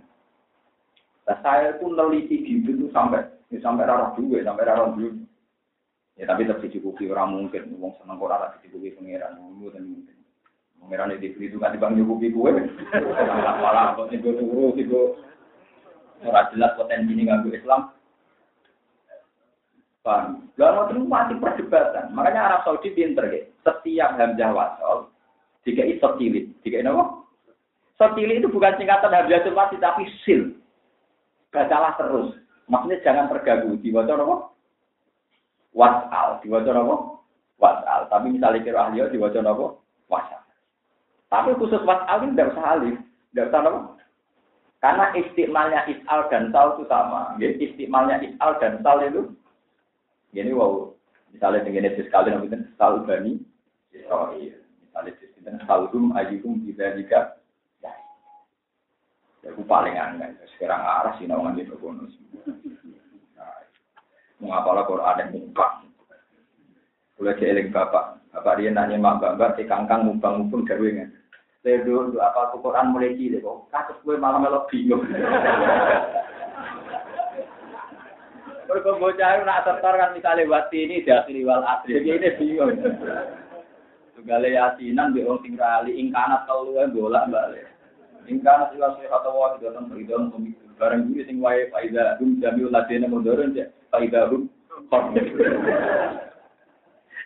Nah, 1.30 1.38
saya 1.46 1.78
itu 1.78 1.86
neliti 1.86 2.38
gitu 2.50 2.86
tuh 2.86 2.90
sampai 2.90 3.35
ya, 3.52 3.58
sampai 3.62 3.86
rara 3.86 4.16
dua, 4.16 4.42
sampai 4.42 4.66
rara 4.66 4.90
dulu. 4.94 5.22
Ya 6.16 6.24
tapi 6.32 6.48
tetap 6.48 6.64
dicukupi 6.64 7.12
orang 7.12 7.36
mungkin, 7.36 7.76
wong 7.76 7.92
seneng 8.00 8.16
kok 8.16 8.32
rara 8.32 8.56
dicukupi 8.60 8.96
pangeran, 8.96 9.36
mungkin 9.42 9.84
mungkin. 9.84 10.16
Pangeran 10.80 11.18
itu 11.18 11.38
itu 11.42 11.58
kan 11.60 11.76
dibang 11.76 11.98
nyukupi 11.98 12.32
gue. 12.32 12.52
Malah 13.62 14.00
kok 14.00 14.10
tiga 14.14 14.32
turu, 14.38 14.72
tiga 14.76 15.02
Ora 16.24 16.48
jelas 16.56 16.74
potensi 16.80 17.12
ini 17.12 17.28
nganggo 17.28 17.52
Islam. 17.52 17.92
Paham? 20.06 20.48
Lalu 20.56 20.82
itu 20.96 21.02
masih 21.10 21.36
perdebatan. 21.42 22.14
Makanya 22.14 22.42
Arab 22.48 22.62
Saudi 22.64 22.94
pinter 22.94 23.26
ya. 23.28 23.42
Setiap 23.66 24.16
hamzah 24.22 24.54
wasol, 24.54 25.10
jika 25.66 25.82
itu 25.82 25.98
sotilit. 25.98 26.46
Jika 26.62 26.86
ini 26.86 26.90
apa? 26.94 27.26
Sotilit 27.98 28.40
itu 28.40 28.48
bukan 28.48 28.78
singkatan 28.78 29.12
hamzah 29.12 29.50
wasol, 29.50 29.82
tapi 29.82 30.06
sil. 30.24 30.54
Bacalah 31.50 31.98
terus. 31.98 32.38
Maksudnya 32.66 33.04
jangan 33.06 33.30
terganggu. 33.30 33.78
Dibaca 33.80 34.14
apa? 34.18 34.36
Wasal. 35.76 36.28
Dibaca 36.42 36.72
apa? 36.72 36.96
Wasal. 37.62 38.00
Tapi 38.10 38.28
misalnya 38.34 38.66
kira 38.66 38.90
ahli, 38.90 39.06
dibaca 39.10 39.40
apa? 39.42 39.66
Wasal. 40.10 40.42
Tapi 41.30 41.50
khusus 41.58 41.82
wasal 41.86 42.26
ini 42.26 42.34
tidak 42.34 42.52
usah 42.56 42.66
alif. 42.78 42.98
Tidak 43.32 43.46
usah 43.50 43.60
apa? 43.62 43.80
Karena 44.84 45.06
istimalnya 45.18 45.82
is'al 45.90 46.30
dan 46.30 46.54
sal 46.54 46.78
itu 46.78 46.86
sama. 46.86 47.34
Jadi 47.42 47.58
istimalnya 47.58 48.22
is'al 48.22 48.62
dan 48.62 48.86
sal 48.86 49.02
itu, 49.02 49.34
ini 50.38 50.54
wow, 50.54 50.94
misalnya 51.34 51.66
dengan 51.66 51.90
itu 51.90 52.06
sekali 52.06 52.30
namanya 52.30 52.62
sal 52.78 53.02
bani 53.02 53.42
Israel. 53.96 54.62
Misalnya 54.86 55.12
dengan 55.18 55.56
salhum 55.66 56.14
ayyuhum 56.14 56.66
bisa 56.68 56.94
jika. 57.00 57.40
Aku 59.46 59.62
paling 59.70 59.94
aneh. 59.94 60.34
Sekarang 60.58 60.82
arah 60.82 61.14
sih 61.22 61.30
nawangan 61.30 61.58
di 61.58 61.70
bonus. 61.70 62.14
Mengapa 64.42 64.84
Quran 64.90 65.20
yang 65.22 65.30
mumpang? 65.32 65.86
Kalau 67.16 67.32
jeeling 67.40 67.72
bapak, 67.72 68.20
bapak 68.36 68.60
dia 68.60 68.76
nanya 68.76 69.00
mak 69.00 69.24
bapak, 69.24 69.56
si 69.56 69.64
kangkang 69.64 70.04
mumpang-mumpung 70.04 70.68
gawe 70.68 70.90
Ledo 71.66 72.06
untuk 72.06 72.22
apa 72.22 72.54
Quran 72.62 72.94
mulai 72.94 73.18
cilik 73.18 73.42
kok. 73.42 73.66
Kasus 73.74 73.98
gue 74.06 74.22
malah 74.22 74.38
melok 74.38 74.70
bingung. 74.70 75.02
Mereka 78.70 79.02
bocah 79.02 79.42
nak 79.42 79.66
setor 79.66 79.94
kan 79.98 80.14
misalnya 80.14 80.46
wati 80.46 80.86
ini 80.86 81.02
dasri 81.02 81.42
wal 81.42 81.66
asri. 81.66 82.06
Ini 82.06 82.38
bingung. 82.38 82.70
Tugale 84.14 84.54
yasinan 84.54 85.18
be 85.18 85.26
wong 85.26 85.42
sing 85.42 85.58
rali 85.58 85.98
ing 85.98 86.14
kanat 86.14 86.46
telu 86.46 86.78
bolak 86.94 87.34
balik. 87.34 87.66
Ing 88.26 88.42
kanat 88.42 88.74
ila 88.74 88.98
sehat 88.98 89.26
wa 89.30 89.54
di 89.56 89.66
dalam 89.66 89.86
beridon 89.90 90.34
barang 90.76 91.14
ini 91.14 91.24
sing 91.24 91.38
wae 91.40 91.70
faida 91.72 92.18
dum 92.20 92.42
jamiul 92.42 92.74
ladina 92.74 93.08
mundurin 93.08 93.56
ya 93.56 93.70
faida 93.94 94.28
hum 94.28 94.50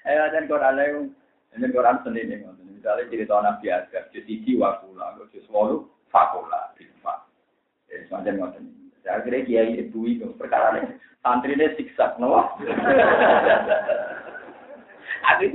Ayo 0.08 0.24
dan 0.32 0.48
Quran 0.48 0.80
ini 1.58 1.66
Quran 1.74 1.98
sendiri 2.06 2.40
nih, 2.40 2.46
misalnya 2.78 3.10
cerita 3.10 3.42
Nabi 3.42 3.74
Adam, 3.74 4.06
juz 4.14 4.24
siji 4.24 4.54
wakula, 4.56 5.18
juz 5.34 5.44
wolu 5.50 5.90
fakula, 6.14 6.72
bilfa. 6.78 7.26
Ya, 7.90 8.06
semacam 8.06 8.54
ngoten. 8.54 8.64
Saya 9.02 9.26
kira 9.26 9.42
kiai 9.44 9.82
ibu 9.82 10.06
itu 10.06 10.30
perkara 10.38 10.78
ini 10.78 10.94
santri 11.26 11.58
ini 11.58 11.74
siksa, 11.74 12.16
no? 12.22 12.38
Aku 15.36 15.46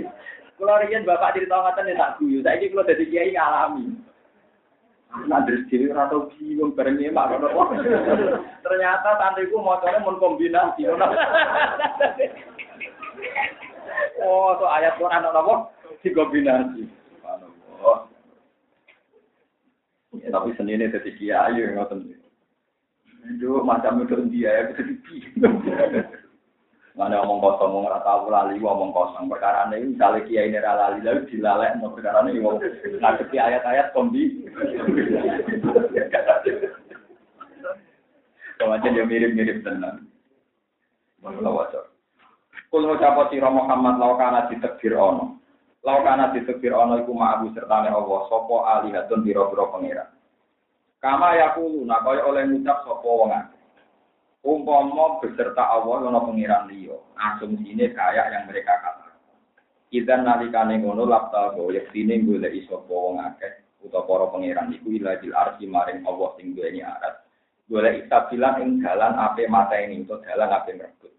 kalau 0.59 0.83
rian 0.83 1.07
bapak 1.07 1.39
cerita 1.39 1.55
ngoten 1.63 1.89
ya 1.89 1.95
tak 1.95 2.19
guyu, 2.19 2.43
saya 2.43 2.59
ini 2.59 2.75
kalau 2.75 2.89
jadi 2.91 3.05
kiai 3.07 3.31
ngalami. 3.33 3.95
Nah, 5.15 5.47
dari 5.47 5.63
sini 5.71 5.95
atau 5.95 6.27
bingung 6.35 6.75
bareng 6.75 6.99
ini 6.99 7.15
mak 7.15 7.39
Ternyata 8.67 9.09
santriku 9.15 9.63
motornya 9.63 10.03
mau 10.03 10.19
kombinasi. 10.19 10.91
Oh, 14.27 14.59
so 14.59 14.67
ayat 14.67 14.99
Quran 14.99 15.23
apa? 15.23 15.71
dikombinasi. 16.05 16.85
Ya, 20.21 20.29
tapi 20.31 20.55
sendiri 20.55 20.93
jadi 20.93 21.11
kiai 21.19 21.59
ngoten. 21.75 22.13
Itu 23.25 23.65
macam 23.65 24.05
itu 24.05 24.15
dia 24.31 24.53
ya 24.53 24.63
jadi 24.77 24.95
bingung. 25.01 25.57
Mana 26.95 27.19
omong 27.27 27.43
kosong, 27.43 27.75
omong 27.75 27.91
rata 27.91 28.23
lali, 28.31 28.63
omong 28.63 28.95
kosong. 28.95 29.27
Perkara 29.27 29.67
ini 29.75 29.99
misalnya 29.99 30.23
kiai 30.31 30.47
ini 30.47 30.63
lali, 30.63 31.03
lalu 31.03 31.27
dilalek, 31.27 31.75
mau 31.83 31.91
perkara 31.91 32.23
ini 32.23 32.39
mau 32.39 32.55
ngadepi 32.63 33.35
ayat-ayat 33.35 33.91
kombi. 33.91 34.47
Kemarin 38.55 38.95
dia 38.95 39.03
mirip-mirip 39.03 39.67
tenang. 39.67 40.07
Kalau 41.19 41.59
wajah. 41.59 41.85
Kalau 42.71 42.91
ngucap 42.91 43.31
sira 43.31 43.51
Muhammad 43.51 43.99
laukana 43.99 44.47
ditekbir 44.51 44.95
ono. 44.95 45.39
Lau 45.85 46.01
kana 46.01 46.33
ditekbir 46.33 46.73
ana 46.73 47.03
iku 47.03 47.13
ma'abu 47.13 47.53
sertane 47.53 47.93
Allah 47.93 48.21
sapa 48.27 48.57
alihatun 48.81 49.21
pira-pira 49.21 49.69
pangeran. 49.69 50.09
Kama 50.99 51.37
yakulu 51.37 51.85
nak 51.85 52.03
kaya 52.03 52.25
oleh 52.25 52.49
ngucap 52.49 52.83
sapa 52.89 53.05
wong 53.05 53.31
akeh. 53.31 53.54
Umpama 54.45 55.25
beserta 55.25 55.73
Allah 55.73 56.05
ana 56.05 56.21
pangeran 56.21 56.69
liya, 56.69 57.01
asumsine 57.17 57.97
kayak 57.97 58.29
yang 58.29 58.45
mereka 58.45 58.77
katakan. 58.77 59.17
Idan 59.89 60.29
nalikane 60.29 60.85
ngono 60.85 61.09
lapta 61.09 61.57
go 61.57 61.73
yektine 61.73 62.21
golek 62.21 62.53
sapa 62.69 62.93
wong 62.93 63.25
akeh 63.25 63.65
utawa 63.81 64.05
para 64.05 64.25
pangeran 64.37 64.69
iku 64.77 64.93
ilahil 64.93 65.33
arsi 65.33 65.65
maring 65.65 66.05
Allah 66.05 66.29
sing 66.37 66.53
duweni 66.53 66.85
arat. 66.85 67.25
Golek 67.73 68.05
isabilan 68.05 68.61
ing 68.61 68.71
dalan 68.85 69.17
ape 69.17 69.49
mata 69.49 69.81
ini 69.81 70.05
untuk 70.05 70.21
dalan 70.29 70.53
ape 70.53 70.77
merebut. 70.77 71.13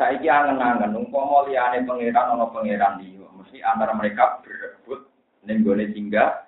Saiki 0.00 0.32
angen-angen 0.32 0.96
umpama 0.96 1.44
liyane 1.44 1.84
pangeran 1.84 2.40
ana 2.40 2.48
pangeran 2.48 3.04
liya, 3.04 3.28
mesti 3.36 3.60
antara 3.60 3.92
mereka 3.92 4.40
berebut 4.40 5.12
ning 5.44 5.60
gone. 5.60 5.92
Kalau 5.92 6.43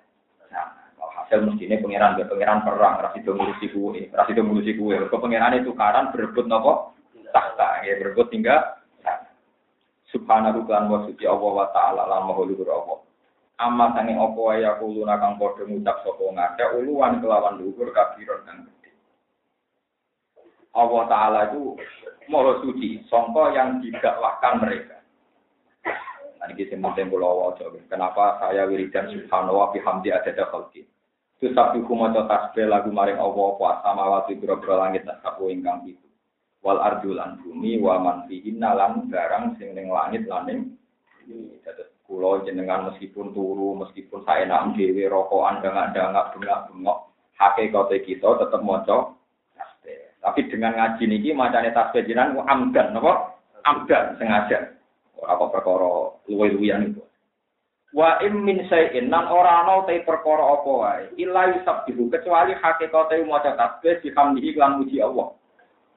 hasil 1.27 1.43
mestine 1.43 1.83
pangeran 1.83 2.15
be 2.15 2.23
pangeran 2.23 2.63
perang, 2.63 3.03
ra 3.03 3.11
sido 3.11 3.35
ngurusi 3.35 3.67
kuwe, 3.75 4.07
ra 4.15 4.23
sido 4.23 4.47
ngurusi 4.47 4.79
kuwe. 4.79 5.11
Pangeran 5.11 5.59
itu 5.59 5.75
karan 5.75 6.15
berebut 6.15 6.47
napa? 6.47 6.95
Tahta, 7.35 7.83
ya 7.83 7.99
berebut 7.99 8.31
sana. 8.31 9.27
Subhanahu 10.07 10.63
wa 10.63 11.03
suci 11.03 11.27
Allah 11.27 11.51
wa 11.51 11.67
ta'ala 11.75 12.07
lan 12.07 12.31
maha 12.31 12.47
luhur 12.47 12.71
Allah. 12.71 13.03
Amma 13.59 13.91
sange 13.91 14.15
apa 14.15 14.39
wae 14.39 14.63
aku 14.63 14.95
luna 14.95 15.19
kang 15.19 15.35
padha 15.35 15.67
ngucap 15.67 15.99
sapa 16.05 16.23
ngake 16.23 16.65
uluan 16.79 17.19
kelawan 17.19 17.59
luhur 17.59 17.91
kabiron 17.91 18.45
kang 18.47 18.63
gede. 18.63 18.93
Allah 20.77 21.01
taala 21.09 21.39
itu 21.51 21.75
Moho 22.27 22.59
suci, 22.59 22.99
songko 23.07 23.55
yang 23.55 23.79
didakwahkan 23.79 24.59
mereka. 24.59 24.99
Nah, 26.37 26.47
ini 26.51 26.67
sing 26.67 26.83
penting 26.83 27.07
kula. 27.07 27.55
Kenapa 27.87 28.35
saya 28.43 28.67
wiridan 28.67 29.07
subhanallah 29.15 29.71
bihamdi 29.71 30.11
adada 30.11 30.43
khalqi. 30.51 30.83
Tu 31.37 31.53
sabi 31.53 31.85
kumaca 31.85 32.25
tasbih 32.25 32.65
lagu 32.65 32.89
maring 32.89 33.21
Allah 33.21 33.45
apa 33.53 33.85
samawati 33.85 34.41
biro-biro 34.41 34.81
langit 34.81 35.05
nasabu 35.05 35.53
ingkang 35.53 35.85
itu. 35.85 36.07
Wal 36.65 36.81
ardu 36.81 37.13
lan 37.13 37.37
bumi 37.45 37.77
wa 37.77 38.01
man 38.01 38.17
fihinna 38.25 38.73
lan 38.73 39.05
barang 39.05 39.61
sing 39.61 39.77
ning 39.77 39.93
langit 39.93 40.25
lan 40.25 40.49
ning 40.49 40.59
dados 41.61 41.93
kula 42.09 42.41
jenengan 42.41 42.89
meskipun 42.89 43.37
turu 43.37 43.77
meskipun 43.77 44.25
saya 44.25 44.49
enak 44.49 44.73
dhewe 44.73 45.05
rokokan 45.05 45.61
dangak-dangak 45.61 46.33
bengak-bengok 46.33 47.13
hakikate 47.37 48.01
kita 48.01 48.29
tetep 48.41 48.61
maca 48.65 49.13
tapi 50.27 50.43
dengan 50.51 50.75
ngaji 50.75 51.03
niki 51.07 51.31
macane 51.31 51.71
tasbih 51.71 52.03
ku 52.03 52.43
amdan 52.43 52.91
napa? 52.91 53.39
Amdan 53.63 54.19
sengaja. 54.19 54.75
Apa 55.23 55.47
perkara 55.47 56.19
luwe-luwean 56.27 56.91
itu. 56.91 57.03
Wa 57.95 58.19
im 58.19 58.43
min 58.43 58.67
syai'in 58.67 59.07
nan 59.07 59.31
ora 59.31 59.63
ana 59.63 59.87
te 59.87 60.03
perkara 60.03 60.43
apa 60.43 60.71
wae. 60.71 61.03
Illa 61.15 61.55
yusabbihu 61.55 62.11
kecuali 62.11 62.51
hakikate 62.51 63.23
maca 63.23 63.55
tasbih 63.55 64.03
dihamdihi 64.03 64.59
lan 64.59 64.83
muji 64.83 64.99
Allah. 64.99 65.31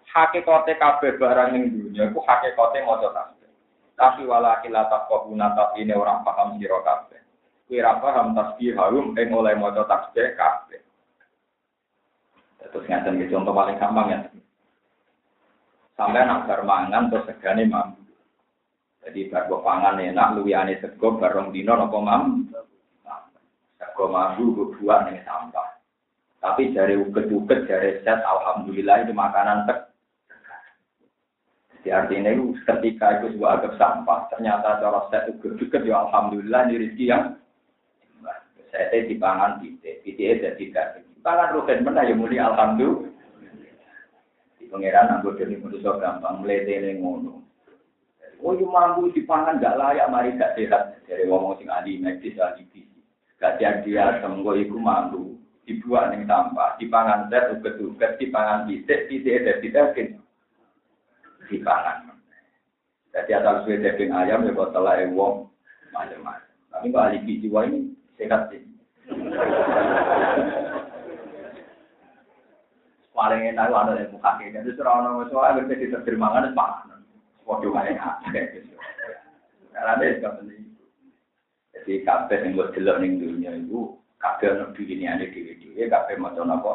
Hakikate 0.06 0.78
kabeh 0.78 1.18
barang 1.18 1.50
ning 1.50 1.62
dunya 1.74 2.06
iku 2.06 2.22
hakikate 2.22 2.86
maca 2.86 3.10
tasbih. 3.10 3.50
Tapi 3.98 4.22
wala 4.22 4.62
kila 4.62 4.86
taqabuna 4.86 5.50
tapi 5.58 5.82
ini 5.82 5.92
orang 5.92 6.22
paham 6.22 6.56
sira 6.62 6.78
kabeh. 6.86 7.20
Kira 7.66 7.98
paham 7.98 8.38
tasbih 8.38 8.78
harum 8.78 9.18
ing 9.18 9.28
oleh 9.34 9.58
maca 9.58 9.82
tasbih 9.82 10.38
kabeh. 10.38 10.78
Terus 12.70 12.86
ngaten 12.86 13.18
gitu 13.18 13.34
contoh 13.34 13.50
paling 13.50 13.76
gampang 13.82 14.08
ya. 14.14 14.18
Sampai 15.98 16.22
nak 16.22 16.46
bermangan 16.46 17.10
terus 17.10 17.26
segane 17.28 17.66
mampu. 17.66 17.99
Jadi 19.00 19.32
bar 19.32 19.48
pangan 19.48 19.96
enak 19.96 20.36
luwihane 20.36 20.76
sego 20.84 21.16
bareng 21.16 21.50
dino 21.56 21.72
napa 21.72 21.98
mam. 21.98 22.24
Sego 23.80 24.04
mampu 24.12 24.76
dua 24.76 25.08
ning 25.08 25.24
sampah. 25.24 25.80
Tapi 26.40 26.72
dari 26.72 26.96
uget-uget 26.96 27.68
dari 27.68 28.00
set 28.04 28.20
alhamdulillah 28.24 29.04
itu 29.04 29.12
makanan 29.12 29.68
tek. 29.68 29.92
Jadi 31.80 31.88
artinya 31.96 32.30
itu 32.32 32.56
ketika 32.68 33.20
itu 33.20 33.36
sebuah 33.36 33.60
agak 33.60 33.80
sampah, 33.80 34.28
ternyata 34.28 34.84
cara 34.84 35.00
set 35.08 35.32
uget-uget 35.32 35.84
ya 35.84 36.04
alhamdulillah 36.08 36.68
ini 36.68 36.84
rezeki 36.84 37.04
yang 37.08 37.24
saya 38.70 39.02
dipangan 39.04 39.58
titik, 39.60 40.00
titik 40.06 40.40
jadi 40.40 40.54
tidak 40.56 40.86
Tangan 41.20 41.52
rugen 41.52 41.84
mana 41.84 42.08
ya 42.08 42.16
muni 42.16 42.40
alhamdulillah. 42.40 43.12
Di 44.56 44.64
pangeran 44.72 45.20
anggo 45.20 45.36
dene 45.36 45.60
manusia 45.60 45.92
gampang 46.00 46.40
mletene 46.40 46.96
ngono. 46.96 47.39
Oh, 48.40 48.56
yo 48.56 48.66
mampu 48.68 49.12
dipangan 49.12 49.60
gak 49.60 49.76
layak, 49.76 50.08
mari 50.08 50.36
gak 50.40 50.56
sehat. 50.56 51.04
Dari 51.04 51.28
ngomong 51.28 51.60
sing 51.60 51.68
ahli 51.68 52.00
medis, 52.00 52.40
ahli 52.40 52.64
gizi. 52.72 53.00
Gak 53.36 53.60
dia 53.60 54.20
semua 54.24 54.56
iku 54.56 54.76
mampu. 54.80 55.36
Dibuat 55.68 56.10
ning 56.10 56.26
sampah, 56.26 56.74
dipangan 56.82 57.30
set, 57.30 57.52
uget-uget, 57.54 58.18
dipangan 58.18 58.66
titik, 58.66 59.06
titik, 59.06 59.44
titik, 59.44 59.60
titik, 59.62 60.18
dipangan. 61.46 62.10
Jadi 63.14 63.30
asal 63.38 63.62
suwe 63.62 63.78
daging 63.78 64.10
ayam 64.10 64.46
ya 64.46 64.54
kok 64.54 64.72
telah 64.74 64.98
wong 65.14 65.46
macam-macam. 65.94 66.50
Tapi 66.74 66.86
kalau 66.90 67.06
ahli 67.06 67.18
gizi 67.22 67.46
ini 67.50 67.78
sehat 68.18 68.50
sih 68.50 68.62
paling 73.20 73.52
enak 73.52 73.68
ada 73.68 74.00
yang 74.00 74.16
muka 74.16 74.40
kayak 74.40 74.64
gitu 74.64 74.80
orang 74.80 75.12
orang 75.12 75.28
soal 75.28 75.52
berarti 75.60 75.92
terjemahan 75.92 76.48
itu 76.48 76.56
pangan 76.56 76.99
waduh 77.50 77.74
kayak 77.74 78.54
gitu 78.54 78.78
karena 79.74 80.06
yang 80.06 80.38
penting 80.38 80.62
jadi 81.74 81.94
kafe 82.06 82.34
yang 82.46 82.54
buat 82.54 82.70
jelek 82.78 82.96
nih 83.02 83.10
dunia 83.18 83.50
itu 83.58 83.98
begini 84.78 85.10
ada 85.10 85.26
di 85.26 85.40
video 85.42 85.90
kafe 85.90 86.14
macam 86.14 86.54
apa 86.54 86.72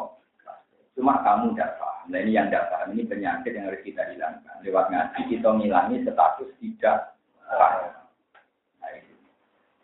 cuma 0.92 1.24
kamu 1.24 1.56
tidak 1.56 1.80
paham 1.80 2.04
nah 2.12 2.20
ini 2.20 2.36
yang 2.36 2.52
tidak 2.52 2.68
paham 2.68 2.92
ini 2.92 3.08
penyakit 3.08 3.56
yang 3.56 3.72
harus 3.72 3.80
kita 3.80 4.04
hilangkan 4.12 4.56
lewat 4.60 4.92
ngaji 4.92 5.20
kita 5.32 5.48
ngilangi 5.48 5.96
status 6.04 6.50
tidak 6.60 7.16
paham 7.48 7.96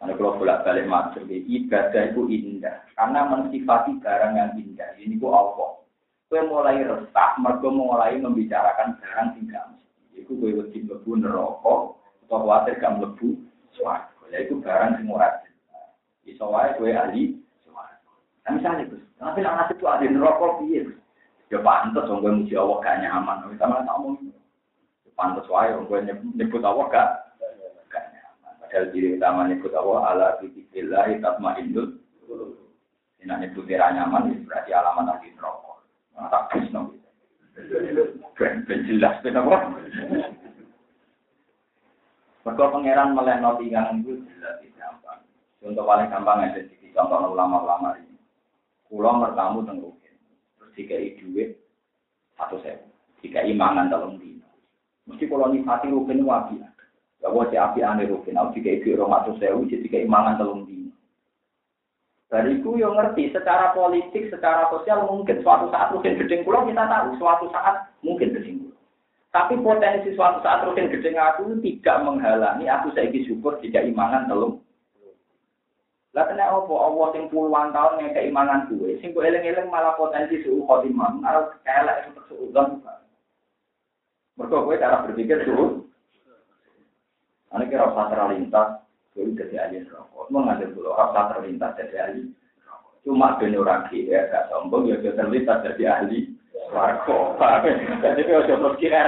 Karena 0.03 0.19
kalau 0.19 0.35
bolak 0.35 0.67
balik 0.67 0.91
masuk, 0.91 1.31
ibadah 1.31 2.11
itu 2.11 2.27
indah. 2.27 2.83
Karena 2.99 3.23
mensifati 3.23 4.03
barang 4.03 4.35
yang 4.35 4.51
indah. 4.59 4.99
Ini 4.99 5.15
ku 5.23 5.31
Allah. 5.31 5.79
Kue 6.27 6.43
mulai 6.43 6.83
resah, 6.83 7.39
mereka 7.39 7.71
mulai 7.71 8.19
membicarakan 8.19 8.99
barang 8.99 9.29
tinggal. 9.39 9.79
Iku 10.13 10.37
kue 10.37 10.53
wedi 10.53 10.85
mlebu 10.85 11.17
neraka 11.17 11.75
atau 12.25 12.37
khawatir 12.37 12.77
gak 12.77 13.01
mlebu 13.01 13.41
swarga. 13.73 14.13
Ya 14.29 14.45
iku 14.45 14.61
barang 14.61 15.01
sing 15.01 15.09
ora 15.09 15.41
iso 16.25 16.45
wae 16.53 16.77
kue 16.77 16.93
ahli 16.93 17.37
swarga. 17.65 18.13
Nah 18.45 18.51
misalnya 18.57 18.89
Gus, 18.93 19.05
tapi 19.17 19.41
nek 19.41 19.57
nasib 19.57 19.77
tuh 19.81 19.89
ahli 19.89 20.13
neraka 20.13 20.47
piye? 20.61 20.85
Ya 21.53 21.61
pantes 21.61 22.09
wong 22.09 22.25
kowe 22.25 22.33
muji 22.33 22.55
Allah 22.57 22.79
gak 22.81 22.99
nyaman. 23.05 23.45
Wis 23.53 23.61
sama 23.61 23.85
tak 23.85 23.97
omong. 24.01 24.33
Ya 25.05 25.11
pantes 25.17 25.49
wae 25.49 25.73
wong 25.77 25.85
kowe 25.89 26.01
nyebut 26.05 26.63
Allah 26.65 26.87
gak 26.93 27.09
gak 27.89 28.05
nyaman. 28.13 28.53
Padahal 28.61 28.85
diri 28.93 29.17
utama 29.17 29.49
nyebut 29.49 29.73
Allah 29.73 30.01
ala 30.13 30.27
dzikrillah 30.41 31.09
tatmainnul 31.21 32.01
Ini 33.23 33.33
nyebut 33.39 33.69
nyaman 33.69 34.45
berarti 34.45 34.71
alamat 34.73 35.21
ahli 35.21 35.29
neraka. 35.37 35.73
Tak 36.29 36.45
bisno. 36.53 37.02
Ben 37.53 38.81
jelas 38.89 39.21
ben 39.21 39.37
apa? 39.37 39.77
Mereka 42.43 42.65
pangeran 42.75 43.15
meleno 43.15 43.55
tinggal 43.61 43.93
itu 44.03 44.25
jelas 44.27 44.59
gampang. 44.75 45.21
Contoh 45.63 45.85
paling 45.87 46.11
gampang 46.11 46.43
ada 46.43 46.59
di 46.59 46.91
contoh 46.91 47.37
ulama-ulama 47.37 47.95
ini. 48.03 48.19
Pulau 48.91 49.23
bertamu 49.23 49.63
tenggukin. 49.63 50.17
Terus 50.59 50.75
jika 50.75 50.97
duit 51.23 51.63
satu 52.35 52.59
sewa. 52.67 52.83
Jika 53.23 53.47
imangan 53.47 53.87
dalam 53.87 54.19
dino. 54.19 54.49
Mesti 55.07 55.31
kalau 55.31 55.55
nifati 55.55 55.87
rukin 55.95 56.27
wabi. 56.27 56.59
Ya 57.23 57.31
wajib 57.31 57.63
api 57.63 57.87
aneh 57.87 58.11
rukin. 58.11 58.35
Aku 58.35 58.59
jika 58.59 58.83
ibu 58.83 58.99
rumah 58.99 59.23
satu 59.23 59.39
sewa. 59.39 59.63
Jika 59.71 60.03
imangan 60.03 60.43
dalam 60.43 60.67
dino. 60.67 60.82
Bariku 62.33 62.81
yang 62.81 62.97
ngerti 62.97 63.29
secara 63.29 63.77
politik, 63.77 64.33
secara 64.33 64.65
sosial 64.73 65.05
mungkin 65.05 65.45
suatu 65.45 65.69
saat 65.69 65.93
mungkin 65.93 66.17
gedeng 66.17 66.49
pulau 66.49 66.65
kita 66.65 66.81
tahu 66.89 67.21
suatu 67.21 67.45
saat 67.53 67.93
mungkin 68.01 68.33
gedeng 68.33 68.73
Tapi 69.29 69.61
potensi 69.61 70.17
suatu 70.17 70.41
saat 70.41 70.65
rutin 70.65 70.89
gedeng 70.89 71.21
aku 71.21 71.61
tidak 71.61 72.01
menghalangi 72.01 72.65
aku 72.73 72.89
saiki 72.97 73.29
syukur 73.29 73.61
tidak 73.61 73.85
imangan 73.85 74.33
telung. 74.33 74.65
Lah 76.17 76.25
kena 76.25 76.57
opo 76.57 76.73
Allah 76.77 77.13
sing 77.13 77.29
puluhan 77.29 77.73
tahun 77.77 78.01
yang 78.01 78.13
keimangan 78.17 78.69
gue, 78.69 78.97
sing 79.05 79.13
gue 79.13 79.25
eleng-eleng 79.29 79.69
malah 79.69 79.93
potensi 80.01 80.41
suhu 80.41 80.65
khotimah, 80.65 81.21
malah 81.21 81.53
kelek 81.69 82.13
untuk 82.13 82.25
suhu 82.33 82.49
dan 82.57 82.81
Mereka 84.41 84.57
gue 84.57 84.81
cara 84.81 85.05
berpikir 85.05 85.45
suhu. 85.45 85.85
Ini 87.53 87.69
kira 87.69 87.93
usah 87.93 88.09
terlintas, 88.09 88.81
Jadi 89.13 89.37
jadi 89.37 89.55
ahli 89.69 89.85
rokok. 89.93 90.33
Mau 90.33 90.41
ngambil 90.41 90.73
dulu 90.73 90.97
rasa 90.97 91.37
terlintas 91.37 91.77
jadi 91.77 91.97
ahli. 92.09 92.23
Cuma 93.03 93.37
dunia 93.37 93.61
orang 93.61 93.91
kira 93.93 94.31
gak 94.31 94.47
sombong 94.49 94.89
ya 94.89 94.97
terlintas 95.03 95.61
jadi 95.61 95.85
ahli 96.01 96.33
warga. 96.73 97.19
Jadi 98.01 98.21
kalau 98.25 98.49
coba 98.49 98.69
kira, 98.81 99.03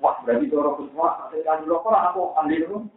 wah 0.00 0.16
berarti 0.24 0.48
orang 0.54 0.88
saya 1.28 1.48
ahli 1.52 1.64
rokok 1.68 1.92
aku 1.92 2.22
ahli 2.40 2.64
dulu. 2.64 2.88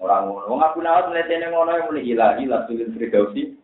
Orang 0.00 0.32
ngono. 0.32 0.48
Wong 0.48 0.60
Abu 0.64 0.80
Nawas 0.80 1.12
mletene 1.12 1.52
ngono 1.52 1.76
yang 1.76 1.86
mulai 1.92 2.08
ilahi 2.08 2.44
lasulil 2.48 2.88
firdausi. 2.96 3.60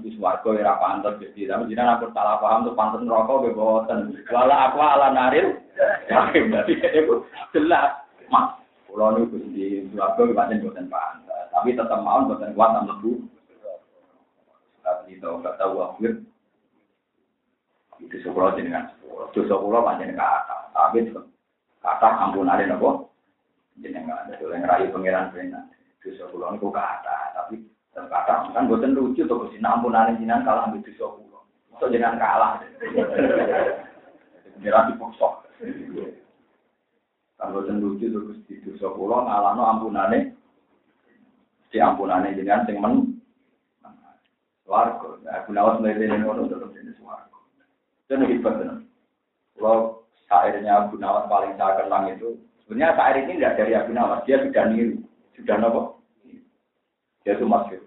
Bis 0.00 0.16
warga 0.20 0.56
ya 0.56 0.76
pantes 0.80 1.16
Gusti. 1.20 1.48
Tapi 1.48 1.68
jenengan 1.68 2.00
aku 2.00 2.12
salah 2.12 2.40
paham 2.40 2.68
tuh 2.68 2.76
pantes 2.76 3.04
neraka 3.04 3.44
ge 3.44 3.52
boten. 3.52 3.98
Wala 4.32 4.72
aku 4.72 4.76
ala 4.80 5.08
naril. 5.12 5.56
Yakin 6.08 6.52
berarti 6.52 6.72
itu 6.76 7.14
jelas. 7.56 8.00
Mas, 8.28 8.59
niku 8.94 9.38
Gusti 9.38 9.86
warga 9.94 10.22
ge 10.26 10.34
pancen 10.34 10.62
boten 10.62 10.86
pantes. 10.90 11.46
Tapi 11.54 11.78
tetap 11.78 12.00
mau 12.02 12.26
boten 12.26 12.54
kuat 12.54 12.70
nang 12.74 12.84
mlebu. 12.90 13.22
Tapi 14.82 15.14
itu 15.14 15.30
gak 15.42 15.58
tahu 15.58 15.74
akhir. 15.78 16.12
Itu 18.02 18.16
sekolah 18.24 18.58
jenengan. 18.58 18.90
Dosa 19.30 19.54
kula 19.54 19.86
pancen 19.86 20.18
kata. 20.18 20.74
Tapi 20.74 21.10
kata 21.80 22.08
ampunane 22.28 22.66
napa? 22.66 23.10
jenengan 23.80 24.28
ada 24.28 24.36
yang 24.36 24.68
rayu 24.68 24.92
pangeran 24.92 25.32
benar 25.32 25.64
dosa 26.04 26.24
kula 26.28 26.52
niku 26.52 26.68
kata 26.68 27.18
tapi 27.36 27.64
kata 27.96 28.52
kan 28.52 28.68
boten 28.68 28.92
lucu 28.92 29.24
to 29.24 29.34
Gusti 29.34 29.58
ampunane 29.64 30.20
jenengan 30.20 30.44
kalah 30.44 30.68
dosa 30.68 31.06
kula 31.16 31.40
mosok 31.72 31.88
jenengan 31.88 32.20
kalah 32.20 32.60
pangeran 34.60 34.88
dipaksa 34.92 35.28
boten 37.48 37.80
lucu 37.80 38.12
to 38.12 38.20
Gusti 38.28 38.60
dosa 38.60 38.92
kula 38.92 39.24
ngalahno 39.24 39.62
ampunane 39.64 40.36
si 41.72 41.80
ampunane 41.80 42.36
jenengan 42.36 42.68
sing 42.68 42.76
men 42.76 43.16
warga 44.68 45.16
aku 45.32 45.56
nawas 45.56 45.80
mlete 45.80 46.04
ngono 46.04 46.44
tetep 46.44 46.68
jenis 46.76 47.00
warga 47.00 47.40
dan 48.12 48.28
hebat 48.28 48.54
tenan 48.60 48.78
kalau 49.56 50.04
syairnya 50.28 50.88
Abu 50.88 50.96
Nawas 50.96 51.28
paling 51.28 51.52
saya 51.58 51.84
kenang 51.84 52.16
itu 52.16 52.38
Sebenarnya 52.70 52.94
Sa'ir 52.94 53.26
ini 53.26 53.42
tidak 53.42 53.58
dari 53.58 53.72
Abu 53.74 53.90
Nawas, 53.90 54.22
dia 54.30 54.38
sudah 54.46 54.70
niru. 54.70 55.02
Sudah 55.34 55.58
nopo? 55.58 56.06
Dia 57.26 57.34
itu 57.34 57.42
masyur. 57.42 57.82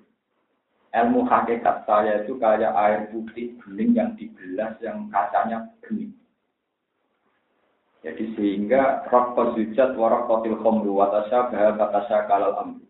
Ilmu 0.92 1.24
hakikat 1.24 1.88
saya 1.88 2.28
itu 2.28 2.36
kayak 2.36 2.76
air 2.76 3.08
putih 3.08 3.56
bening 3.64 3.96
yang 3.96 4.12
dibelas 4.20 4.76
yang 4.84 5.08
kacanya 5.08 5.72
bening. 5.80 6.12
Jadi 8.04 8.36
sehingga 8.36 9.08
rok 9.08 9.56
sujud 9.56 9.96
warak 9.96 10.28
kotil 10.28 10.60
khomru 10.60 11.00
watasya 11.00 11.48
bahal 11.48 11.72
batasya 11.80 12.28
kalal 12.28 12.52
amru. 12.60 12.84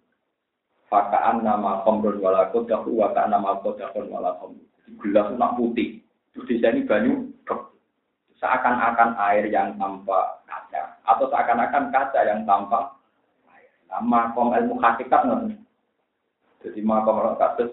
Fakaan 0.89 1.45
nama 1.45 1.85
khomrun 1.85 2.17
wala 2.17 2.49
kodahu 2.49 2.97
wakaan 2.97 3.29
nama 3.29 3.61
kodahun 3.61 4.09
wala 4.09 4.33
khomru. 4.41 4.65
Gelas 5.05 5.29
nak 5.37 5.53
putih. 5.61 6.01
Terus 6.33 6.49
di 6.49 6.55
sini 6.57 6.81
banyu 6.89 7.29
seakan-akan 8.41 9.13
air 9.29 9.45
yang 9.53 9.77
tanpa 9.77 10.41
kaca 10.49 10.97
atau 11.05 11.29
seakan-akan 11.29 11.93
kaca 11.93 12.19
yang 12.25 12.41
tanpa 12.49 12.97
air. 13.53 13.69
Nah, 13.93 14.01
makom 14.01 14.49
ilmu 14.49 14.81
hakikat 14.81 15.29
nanti. 15.29 15.55
Jadi 16.65 16.81
makom 16.81 17.37
kasus. 17.37 17.69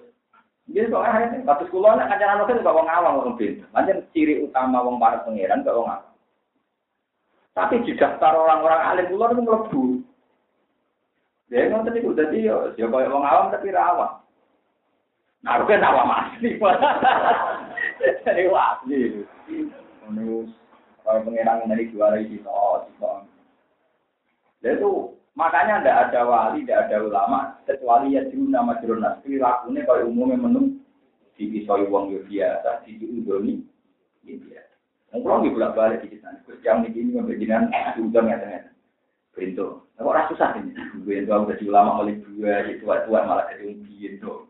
Jadi 0.68 0.92
soalnya 0.92 1.40
ini 1.40 1.48
kasus 1.48 1.72
kulo 1.72 1.88
nek 1.96 2.06
kancanan 2.12 2.44
itu 2.46 2.62
gak 2.62 2.76
wong 2.76 2.86
awam 2.86 3.16
wong 3.18 3.34
pintu. 3.40 3.64
Lanjut 3.72 4.04
ciri 4.12 4.44
utama 4.44 4.84
wong 4.84 5.00
para 5.00 5.24
pangeran 5.24 5.64
gak 5.64 5.72
wong 5.72 5.88
awam. 5.88 6.09
Tapi 7.60 7.84
di 7.84 7.92
daftar 7.92 8.32
orang-orang 8.40 8.80
alim 8.88 9.06
kulo 9.12 9.26
itu 9.28 9.42
mlebu. 9.44 9.82
Ya 11.52 11.68
ngoten 11.68 11.92
niku 11.92 12.16
dadi 12.16 12.48
yo 12.48 12.72
yo 12.80 12.88
koyo 12.88 13.12
wong 13.12 13.20
awam 13.20 13.52
tapi 13.52 13.68
ra 13.68 13.92
awam. 13.92 14.12
Nah, 15.44 15.60
awam 15.60 16.08
asli. 16.08 16.56
Jadi 18.24 18.48
asli. 18.48 19.28
Menurut 20.08 20.48
kalau 21.04 21.20
pengiran 21.28 21.68
dari 21.68 21.92
juara 21.92 22.16
itu, 22.16 22.40
oh, 22.48 22.80
itu 24.60 24.92
makanya 25.36 25.80
tidak 25.80 25.98
ada 26.08 26.20
wali, 26.28 26.64
tidak 26.64 26.88
ada 26.88 26.96
ulama, 27.04 27.40
kecuali 27.64 28.16
ya 28.16 28.24
dulu 28.28 28.46
nama 28.48 28.80
jurnas. 28.80 29.20
Perilakunya 29.20 29.84
kalau 29.84 30.08
umumnya 30.08 30.40
menu 30.40 30.80
di 31.36 31.44
pisau 31.48 31.80
uang 31.84 32.12
ya 32.16 32.20
biasa, 32.24 32.70
di 32.88 33.00
udoni 33.04 33.64
ya 34.24 34.36
biasa. 34.38 34.74
Mungkin 35.16 35.44
di 35.44 35.54
bolak 35.56 35.74
balik. 35.76 36.04
Yang 36.60 36.92
sini 36.92 37.16
membagian 37.16 37.72
udon 37.96 38.30
ya 38.30 38.36
ternyata. 38.36 38.70
Pintu. 39.32 39.66
Kok 39.96 40.16
rasa 40.16 40.32
susah 40.32 40.48
ini? 40.58 40.72
Gue 41.04 41.20
itu 41.20 41.28
udah 41.28 41.60
ulama 41.60 41.90
oleh 42.00 42.16
dua, 42.24 42.64
itu 42.66 42.84
tua 42.84 43.20
malah 43.24 43.46
jadi 43.52 43.76
pintu. 43.84 44.48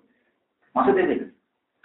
Maksudnya 0.71 1.03
ini, 1.11 1.17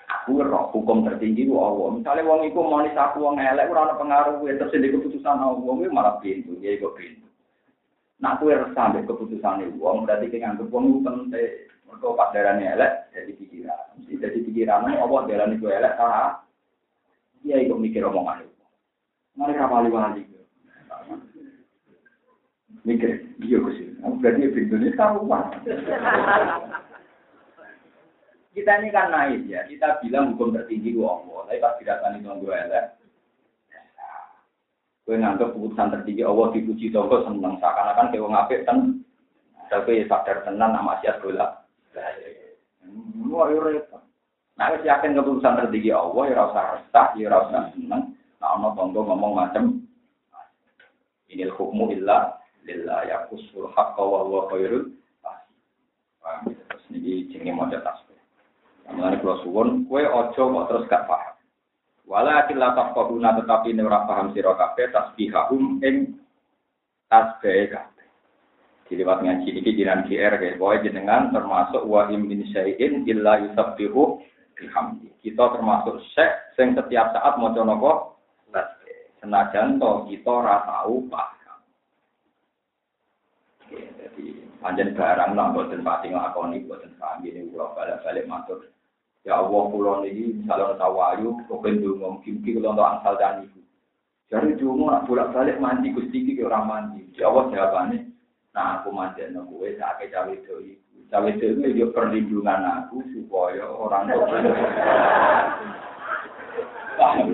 aku 0.05 0.41
roh 0.45 0.69
hukum 0.69 1.01
tertinggi 1.01 1.49
ku 1.49 1.57
Allah. 1.57 1.97
Misalnya 1.97 2.45
iku 2.45 2.61
mau 2.61 2.81
aku 2.85 3.17
wong 3.19 3.41
elek 3.41 3.69
ora 3.73 3.89
ana 3.89 3.97
pengaruh 3.97 4.45
terus 4.45 4.73
di 4.73 4.93
keputusan 4.93 5.41
Allah 5.41 5.57
wong 5.57 5.81
malah 5.89 6.21
pintu, 6.21 6.55
ya 6.61 6.77
iku 6.77 6.93
pintu. 6.93 7.25
Nah 8.21 8.37
aku 8.37 8.53
harus 8.53 8.71
sampai 8.77 9.03
keputusan 9.03 9.65
wong 9.81 10.05
berarti 10.05 10.29
ki 10.29 10.39
nganggep 10.45 10.69
wong 10.69 10.93
iku 10.93 10.99
penting. 11.03 11.65
Mergo 11.85 12.17
darane 12.17 12.63
elek 12.65 13.13
jadi 13.13 13.31
pikiran. 13.33 13.85
Jadi 14.05 14.37
pikiran 14.45 14.87
Allah 14.87 15.21
darane 15.25 15.57
ku 15.57 15.67
elek 15.69 15.97
ta. 15.97 16.41
Iya 17.41 17.65
iku 17.65 17.77
mikir 17.77 18.05
omongan 18.05 18.54
Mari 19.35 19.53
rapali 19.59 19.89
wali. 19.91 20.23
Mikir, 22.85 23.33
iya 23.41 23.57
sih. 23.75 23.97
Aku 24.05 24.21
pintu 24.21 24.75
ini 24.77 24.93
karuan. 24.93 25.49
Kita 28.55 28.71
ini 28.79 28.87
kan 28.87 29.11
naik 29.11 29.51
ya, 29.51 29.67
kita 29.67 29.99
bilang 29.99 30.31
hukum 30.31 30.55
tertinggi 30.55 30.95
itu 30.95 31.03
Allah, 31.03 31.43
tapi 31.43 31.59
pas 31.59 31.75
didatani 31.75 32.23
tonggo 32.23 32.55
elek, 32.55 32.95
gue 35.03 35.19
nganggap 35.19 35.51
keputusan 35.51 35.91
tertinggi 35.91 36.23
Allah 36.23 36.55
dipuji 36.55 36.87
tonggo 36.87 37.27
seneng, 37.27 37.59
seakan-akan 37.59 38.15
kayak 38.15 38.23
wong 38.23 38.31
apik 38.31 38.63
kan, 38.63 39.03
tapi 39.67 40.07
sadar 40.07 40.47
tenan 40.47 40.71
nama 40.71 41.03
siat 41.03 41.19
bola. 41.19 41.67
Wah, 43.27 43.51
ya 43.51 43.59
repot. 43.59 43.99
Nah, 44.55 44.71
wis 44.71 44.87
yakin 44.87 45.19
keputusan 45.19 45.59
tertinggi 45.59 45.91
Allah, 45.91 46.23
ya 46.31 46.35
rasa 46.39 46.61
resah, 46.79 47.07
ya 47.19 47.27
rasa 47.27 47.75
seneng. 47.75 48.14
Ono 48.53 48.77
tonggo 48.77 49.01
ngomong 49.01 49.33
macam, 49.33 49.81
ini 51.33 51.49
hukmu 51.49 51.89
illa 51.97 52.37
lillah 52.65 53.05
yakusul 53.09 53.73
haqqa 53.73 54.03
wa 54.03 54.25
huwa 54.25 54.47
khairul. 54.53 54.93
Terus 56.45 56.85
ini 56.89 57.29
jenenge 57.29 57.53
model 57.53 57.81
tasbih. 57.85 58.17
Mulane 58.89 59.17
kula 59.21 59.41
suwun, 59.41 59.89
kowe 59.89 60.01
aja 60.01 60.41
kok 60.41 60.65
terus 60.69 60.89
gak 60.89 61.05
paham. 61.09 61.35
Walakin 62.05 62.61
la 62.61 62.77
tafqahuna 62.77 63.33
tetapi 63.41 63.73
nek 63.73 63.89
ora 63.89 64.05
paham 64.05 64.29
sira 64.33 64.53
kabeh 64.53 64.93
tasbihahum 64.93 65.81
ing 65.81 66.21
tasbih 67.09 67.73
kabeh. 67.73 68.07
Diliwat 68.85 69.25
ngaji 69.25 69.49
iki 69.57 69.73
jiran 69.73 70.05
GR 70.05 70.37
ya, 70.37 70.53
pokoke 70.61 70.85
jenengan 70.85 71.33
termasuk 71.33 71.81
wa 71.89 72.05
im 72.13 72.29
syai'in 72.53 73.09
illa 73.09 73.41
yusabbihu 73.41 74.21
bihamdi. 74.53 75.09
Kita 75.25 75.57
termasuk 75.57 75.97
syekh 76.13 76.33
sing 76.53 76.77
setiap 76.77 77.09
saat 77.09 77.41
maca 77.41 77.65
napa. 77.65 78.14
Senajan 79.25 79.81
to 79.81 80.05
kita 80.05 80.29
ora 80.29 80.61
tau 80.69 81.01
paham. 81.09 81.57
Jadi 83.73 84.25
panjen 84.61 84.93
barang 84.93 85.33
lah 85.33 85.49
boten 85.49 85.81
pati 85.81 86.13
nglakoni 86.13 86.61
boten 86.69 86.93
paham 87.01 87.25
ini 87.25 87.49
kula 87.49 87.73
balik-balik 87.73 88.29
matur. 88.29 88.69
Ya 89.25 89.41
Allah 89.41 89.65
kula 89.73 90.05
niki 90.05 90.45
misalnya 90.45 90.77
tawayu 90.77 91.41
kepen 91.49 91.81
donga 91.81 92.21
mungkin 92.21 92.45
kula 92.45 92.77
untuk 92.77 92.85
angsal 92.85 93.17
dan 93.17 93.49
ibu. 93.49 93.65
Jadi 94.29 94.61
donga 94.61 95.01
nak 95.01 95.09
bolak-balik 95.09 95.57
mandi 95.57 95.89
Gusti 95.89 96.21
iki 96.21 96.45
ora 96.45 96.61
mandi. 96.61 97.09
Ya 97.17 97.25
Allah 97.33 97.49
jawabane 97.49 98.13
nah 98.53 98.77
aku 98.77 98.93
mandi 98.93 99.25
nang 99.33 99.49
kowe 99.49 99.65
sak 99.73 100.05
cawe 100.05 100.29
itu 100.29 100.77
iku. 100.77 100.97
Cawe 101.09 101.33
itu 101.33 101.65
yo 101.73 101.89
perlindungan 101.89 102.61
aku 102.61 103.01
supaya 103.09 103.65
orang 103.73 104.05
tua. 104.05 104.37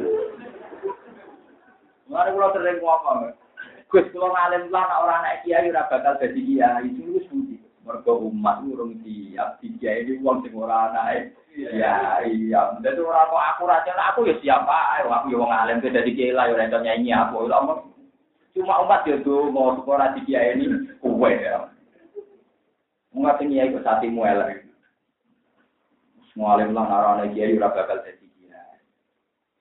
Mari 2.11 2.35
kula 2.35 2.51
sering 2.51 2.83
ngomong. 2.83 3.31
Gus 3.87 4.05
kula 4.11 4.27
ngalim 4.27 4.67
lah 4.67 4.83
nek 4.83 4.99
ora 5.07 5.13
anak 5.23 5.47
kiai 5.47 5.71
ora 5.71 5.87
bakal 5.87 6.19
dadi 6.19 6.43
kiai. 6.43 6.91
Itu 6.91 7.15
wis 7.15 7.25
budi. 7.31 7.55
Mergo 7.81 8.29
umat 8.29 8.61
urung 8.67 8.99
siap 9.01 9.57
dikiai 9.63 10.19
wong 10.21 10.45
sing 10.45 10.53
ora 10.53 10.91
anake. 10.91 11.33
Iya, 11.51 12.23
iya. 12.23 12.61
Jadi 12.79 12.99
orang 13.03 13.27
kok 13.27 13.43
aku 13.43 13.61
raja, 13.67 13.91
aku 13.97 14.23
ya 14.23 14.35
siapa? 14.39 15.03
Aku 15.03 15.27
ya 15.33 15.35
wong 15.35 15.51
alim, 15.51 15.83
beda 15.83 15.99
di 16.05 16.15
kiai 16.15 16.31
lah, 16.31 16.47
ya 16.47 16.55
orang 16.55 16.83
nyanyi 16.85 17.11
aku. 17.11 17.49
Cuma 18.55 18.83
umat 18.83 19.03
ya 19.03 19.19
tuh 19.23 19.51
mau 19.51 19.75
sekolah 19.75 20.15
di 20.15 20.23
kiai 20.27 20.55
ini, 20.55 20.95
kue 21.03 21.31
ya. 21.31 21.67
Mengapa 23.11 23.43
kiai 23.43 23.73
kok 23.75 23.83
saat 23.83 24.05
imu 24.07 24.23
elek? 24.23 24.63
Semua 26.31 26.55
alim 26.55 26.71
lah 26.71 26.87
narana 26.87 27.27
kiai 27.35 27.57
ora 27.59 27.75
bakal 27.75 27.99
kiai. 28.05 28.20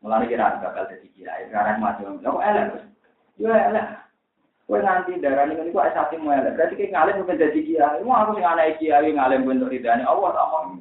Mulane 0.01 0.33
kira 0.33 0.57
bakal 0.65 0.89
jadi 0.89 1.09
kiai, 1.13 1.45
sekarang 1.53 1.77
macam, 1.77 2.17
kok 2.25 2.41
elek? 2.41 2.67
Ya 3.37 3.53
elek. 3.69 3.87
Kue 4.65 4.81
nganti 4.81 5.21
darah 5.21 5.45
ini 5.45 5.75
kok 5.75 5.93
saat 5.93 6.15
imu 6.17 6.33
elek. 6.33 6.57
Berarti 6.57 6.75
kayak 6.81 6.93
ngalim 6.97 7.21
bukan 7.21 7.43
jadi 7.43 7.61
kiai. 7.61 8.01
Mau 8.01 8.17
aku 8.17 8.41
sing 8.41 8.47
anak 8.49 8.81
kiai 8.81 9.13
ngalim 9.13 9.45
bentuk 9.45 9.69
ridani 9.69 10.07
Allah 10.09 10.31
tak 10.33 10.49
mau. 10.49 10.73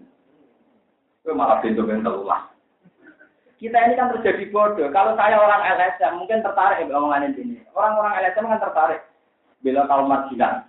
Itu 1.19 1.31
malah 1.35 1.59
pintu-pintu 1.59 2.23
lah. 2.23 2.47
Kita 3.59 3.75
ini 3.75 3.99
kan 3.99 4.15
terjadi 4.15 4.47
bodoh. 4.55 4.87
Kalau 4.95 5.19
saya 5.19 5.35
orang 5.35 5.67
LSM 5.67 6.15
mungkin 6.15 6.39
tertarik 6.39 6.79
ya 6.79 6.95
omongan 6.95 7.35
ini. 7.35 7.59
Orang-orang 7.75 8.23
LSM 8.23 8.47
kan 8.47 8.61
tertarik. 8.63 9.01
Bila 9.59 9.83
kalau 9.91 10.07
marginal. 10.07 10.63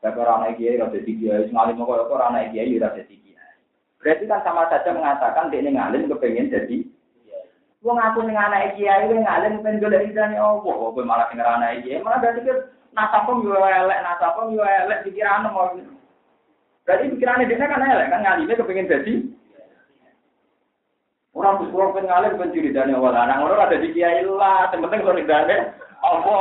Tapi 0.00 0.16
orang 0.16 0.48
anak 0.48 0.56
kiai 0.56 0.78
rada 0.80 0.94
jadi 0.94 1.12
kiai, 1.20 1.50
ngalim 1.52 1.84
kok 1.84 2.08
orang 2.08 2.32
anak 2.32 2.56
kiai 2.56 2.80
rada 2.80 2.96
jadi. 2.96 3.28
Berarti 3.98 4.24
kan 4.30 4.40
sama 4.46 4.70
saja 4.70 4.94
mengatakan 4.94 5.50
dia 5.50 5.68
ngalim 5.68 6.06
kepengen 6.06 6.54
jadi 6.54 6.86
Wong 7.78 7.94
aku 7.94 8.26
ning 8.26 8.34
anak 8.34 8.74
kiai 8.74 9.06
kowe 9.06 9.14
ngalim 9.14 9.62
pengen 9.62 9.78
golek 9.78 10.10
ridane 10.10 10.34
opo? 10.42 10.90
Kowe 10.90 11.02
malah 11.06 11.30
ning 11.30 11.46
anak 11.46 11.86
kiai, 11.86 12.02
malah 12.02 12.18
dadi 12.18 12.42
ke 12.42 12.74
nasabem 12.90 13.46
yo 13.46 13.54
elek, 13.54 14.02
nasabem 14.02 14.50
yo 14.58 14.66
elek 14.66 15.06
pikiran 15.06 15.46
mau. 15.46 15.70
Berarti 16.82 17.12
pikirannya 17.14 17.46
dia 17.46 17.70
kan 17.70 17.86
elek, 17.86 18.10
kan 18.10 18.22
ngalimnya 18.26 18.58
kepengen 18.58 18.90
jadi. 18.90 19.14
Orang 21.38 21.62
terus 21.62 21.70
kurang 21.70 21.94
pengen 21.94 22.10
ngalim 22.10 22.74
dana 22.74 22.92
awal 22.98 23.14
anak 23.14 23.46
orang 23.46 23.62
ada 23.70 23.78
di 23.78 23.94
kiai 23.94 24.26
lah, 24.26 24.74
yang 24.74 24.82
penting 24.82 25.00
kalau 25.06 25.22
dana 25.22 25.56
apa? 26.02 26.38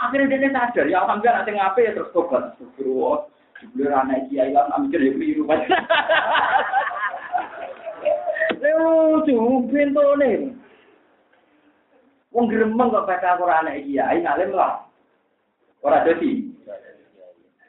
Akhirnya 0.00 0.32
dia 0.32 0.48
sadar, 0.48 0.88
ya 0.88 1.04
alhamdulillah 1.04 1.44
nanti 1.44 1.52
ngapain 1.52 1.86
ya 1.86 1.92
terus 1.92 2.10
tobat. 2.16 2.56
Terus, 2.56 3.20
dibeli 3.60 3.92
anak 3.92 4.32
kiai 4.32 4.56
lah, 4.56 4.80
mikir 4.80 5.04
ya 5.04 5.12
beli 5.12 5.36
rumah. 5.36 5.60
Lucu 8.76 9.36
pintune. 9.68 10.62
Wong 12.32 12.48
gremeng 12.48 12.88
kok 12.88 13.04
baca 13.04 13.36
Quran 13.36 13.68
anak 13.68 13.84
kiai 13.84 14.24
ngalim 14.24 14.56
lah. 14.56 14.88
Ora 15.84 16.00
dadi. 16.00 16.48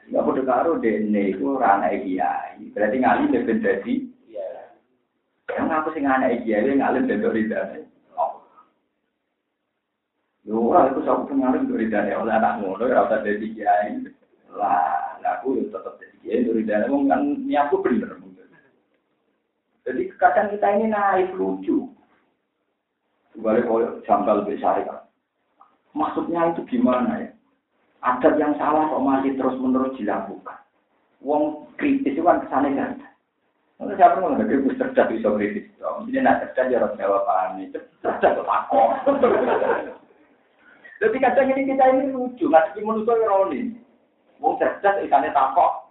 Ya 0.08 0.24
padha 0.24 0.42
karo 0.44 0.80
dene 0.80 1.36
iku 1.36 1.60
ora 1.60 1.76
anak 1.76 2.00
kiai. 2.00 2.72
Berarti 2.72 2.96
ngalim 2.96 3.32
ben 3.44 3.60
dadi 3.60 3.94
Yang 5.52 5.68
aku 5.68 5.88
sing 5.92 6.08
anak 6.08 6.40
kiai 6.48 6.64
ngalim 6.64 7.04
ben 7.04 7.20
ridane. 7.28 7.80
Yo 10.48 10.72
ora 10.72 10.88
iku 10.88 11.04
sak 11.04 11.28
pengaruh 11.28 11.68
ridane 11.68 12.16
oleh 12.16 12.32
anak 12.32 12.64
ngono 12.64 12.88
ora 12.88 13.04
usah 13.04 13.20
dadi 13.20 13.52
kiai. 13.52 14.00
Lah, 14.56 15.20
aku 15.20 15.60
tetep 15.68 15.92
dadi 16.00 16.16
kiai 16.24 16.48
ridane 16.48 16.88
wong 16.88 17.12
kan 17.12 17.20
niatku 17.44 17.84
bener. 17.84 18.23
Jadi 19.84 20.08
kadang 20.16 20.48
kita 20.48 20.66
ini 20.80 20.88
naik 20.88 21.36
lucu. 21.36 21.92
Balik 23.36 23.68
kalau 23.68 24.00
janggal 24.08 24.38
besar. 24.48 24.80
Maksudnya 25.92 26.56
itu 26.56 26.64
gimana 26.66 27.20
ya? 27.20 27.30
Ada 28.04 28.36
yang 28.36 28.56
salah 28.60 28.88
kok 28.88 29.04
masih 29.04 29.32
terus 29.36 29.56
menerus 29.60 29.96
dilakukan. 29.96 30.58
Wong 31.24 31.68
kritis 31.80 32.16
itu 32.16 32.20
kan 32.24 32.44
ke 32.44 32.48
sana 32.52 32.68
kan. 32.72 33.00
Kalau 33.80 33.96
siapa 33.96 34.20
mau 34.20 34.32
nggak 34.32 34.48
kritis 34.48 34.78
cerdas 34.80 35.08
bisa 35.12 35.28
kritis. 35.36 35.66
Jadi 35.80 36.18
nak 36.20 36.40
cerdas 36.40 36.72
harus 36.72 36.96
jawab 37.00 37.22
paham 37.28 37.60
itu. 37.60 37.80
Cerdas 38.00 38.40
takut. 38.44 38.90
Jadi 41.02 41.16
kadang 41.20 41.48
ini 41.52 41.62
kita 41.68 41.84
ini 41.90 42.04
lucu, 42.16 42.48
nggak 42.48 42.72
sih 42.72 42.80
menurut 42.80 43.08
ironi. 43.08 43.76
Wong 44.40 44.56
cerdas 44.56 45.00
ikannya 45.04 45.32
takut. 45.36 45.83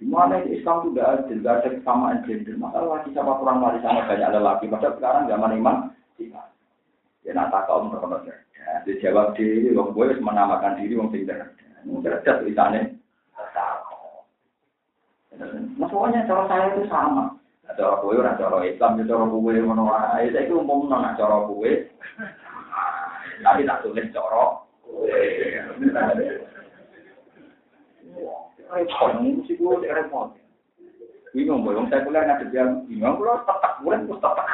Gimana 0.00 0.40
itu 0.40 0.56
Islam 0.56 0.88
tidak 0.88 1.28
adil, 1.28 1.44
tidak 1.44 1.54
ada 1.60 1.68
kesamaan 1.76 2.24
gender. 2.24 2.56
Masalah 2.56 2.88
lagi 3.04 3.12
siapa 3.12 3.36
kurang 3.36 3.60
lari 3.60 3.84
sama 3.84 4.08
banyak 4.08 4.32
lelaki. 4.32 4.64
Padahal 4.72 4.96
sekarang 4.96 5.28
zaman 5.28 5.56
iman, 5.60 5.76
ya 6.16 7.30
nak 7.36 7.52
tak 7.52 7.68
kaum 7.68 7.92
berkono 7.92 8.24
cerdas. 8.24 8.80
Dijawab 8.88 9.36
diri, 9.36 9.76
wong 9.76 9.92
gue 9.92 10.16
menamakan 10.24 10.80
diri 10.80 10.96
wong 10.96 11.12
sing 11.12 11.28
cerdas. 11.28 11.52
Cerdas 11.84 12.40
tulisannya. 12.40 12.96
Maksudnya 15.76 16.24
cara 16.24 16.44
saya 16.48 16.64
itu 16.72 16.88
sama. 16.88 17.36
Nah, 17.68 17.72
cara 17.76 18.00
kue 18.00 18.16
orang 18.16 18.40
cara 18.40 18.56
Islam, 18.64 19.00
ya 19.00 19.04
cara 19.04 19.24
kue 19.28 19.52
mana 19.60 19.82
wae. 19.84 20.32
Saya 20.32 20.48
itu 20.48 20.56
umum 20.56 20.88
nona 20.88 21.12
cara 21.16 21.44
kue. 21.44 21.92
Tapi 23.44 23.68
tak 23.68 23.80
tulis 23.84 24.08
cara 24.16 24.64
kue. 24.80 25.12
Repot, 28.70 29.12
mesti 29.20 29.52
gue 29.58 29.90
repot. 29.90 30.34
Bingung, 31.30 31.62
boyong 31.62 31.86
saya 31.86 32.02
kuliah 32.02 32.26
ngadep 32.26 32.50
yang 32.50 32.82
bingung, 32.90 33.18
gue 33.18 33.34
tetap, 33.46 33.78
gue 33.82 33.94
gue 34.06 34.18
tetap. 34.18 34.46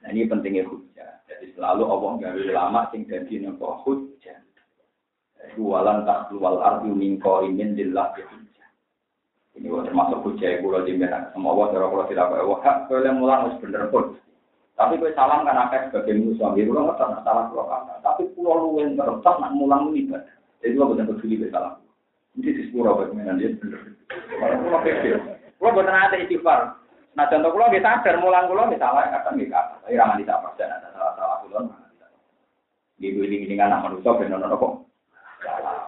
Nah 0.00 0.08
ini 0.12 0.28
pentingnya 0.28 0.64
hujah. 0.68 1.20
Jadi 1.28 1.52
selalu 1.56 1.84
Allah 1.84 2.10
nggak 2.20 2.34
lama 2.52 2.80
sing 2.92 3.04
jadi 3.04 3.44
nopo 3.44 3.84
hujah. 3.84 4.40
Jualan 5.56 6.04
tak 6.04 6.28
keluar 6.28 6.60
arti 6.60 6.88
mingko 6.88 7.44
imin 7.48 7.76
dillah 7.76 8.12
hujah. 8.16 8.68
Ini 9.60 9.68
termasuk 9.68 10.24
hujah 10.24 10.60
kulo 10.64 10.84
di 10.88 10.96
mana 10.96 11.28
semua 11.36 11.52
Allah 11.52 11.66
cara 11.76 11.86
kulo 11.92 12.04
tidak 12.08 12.26
kayak 12.32 12.48
wah 12.48 12.60
kulo 12.88 12.98
yang 13.04 13.16
mulang 13.20 13.40
harus 13.44 13.60
bener 13.60 13.82
pun. 13.92 14.16
Tapi 14.80 14.96
gue 14.96 15.12
salam 15.12 15.44
kan 15.44 15.68
akeh 15.68 15.92
sebagai 15.92 16.16
musuh, 16.16 16.56
kulo 16.56 16.80
nggak 16.88 17.20
salah 17.20 17.44
kulo 17.52 17.68
kata. 17.68 17.94
Tapi 18.00 18.22
kulo 18.32 18.52
lu 18.56 18.80
yang 18.80 18.96
terus 18.96 19.20
nak 19.20 19.52
mulang 19.52 19.92
ini. 19.92 20.16
Jadi 20.64 20.76
lo 20.76 20.92
benar 20.92 21.08
peduli 21.12 21.44
gue 21.44 21.52
salam. 21.52 21.76
Ini 22.38 22.50
di 22.54 22.62
sepuluh 22.70 22.94
bagaimana 22.94 23.34
dia 23.38 23.58
bener. 23.58 23.80
Kalau 24.38 24.80
pikir, 24.86 25.18
kalau 25.58 25.74
buat 25.74 25.86
nanti 25.86 26.22
istighfar. 26.26 26.78
Nah 27.18 27.26
contoh 27.26 27.50
kalau 27.50 27.74
kita 27.74 27.90
sadar 28.00 28.16
mulang 28.22 28.46
kalau 28.46 28.70
misalnya 28.70 29.10
kadang 29.10 29.34
kita 29.34 29.58
apa, 29.58 29.74
tapi 29.82 29.98
ramah 29.98 30.14
di 30.14 30.24
apa 30.30 30.48
dan 30.54 30.70
ada 30.78 30.88
salah 30.94 31.12
salah 31.18 31.36
kulon. 31.42 31.64
Di 33.02 33.08
ini 33.10 33.36
ini 33.50 33.54
anak 33.58 33.82
manusia 33.82 34.14
benar 34.14 34.38
benar 34.38 34.54
kok. 34.54 34.74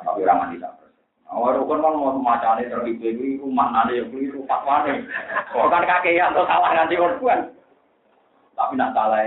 Tapi 0.02 0.20
ramah 0.26 0.50
di 0.50 0.58
apa. 0.58 0.82
Awal 1.32 1.64
rukun 1.64 1.80
kan 1.80 1.96
mau 1.96 2.12
semacam 2.12 2.60
ini 2.60 2.68
terlibat 2.68 3.14
ini 3.16 3.40
rumah 3.40 3.72
nanti 3.72 3.96
yang 3.96 4.12
keliru 4.12 4.44
fatwane. 4.44 5.08
Bukan 5.56 5.82
kakean 5.88 6.36
atau 6.36 6.44
salah 6.44 6.70
nanti 6.76 7.00
korban. 7.00 7.48
Tapi 8.52 8.76
nak 8.76 8.92
salah 8.92 9.24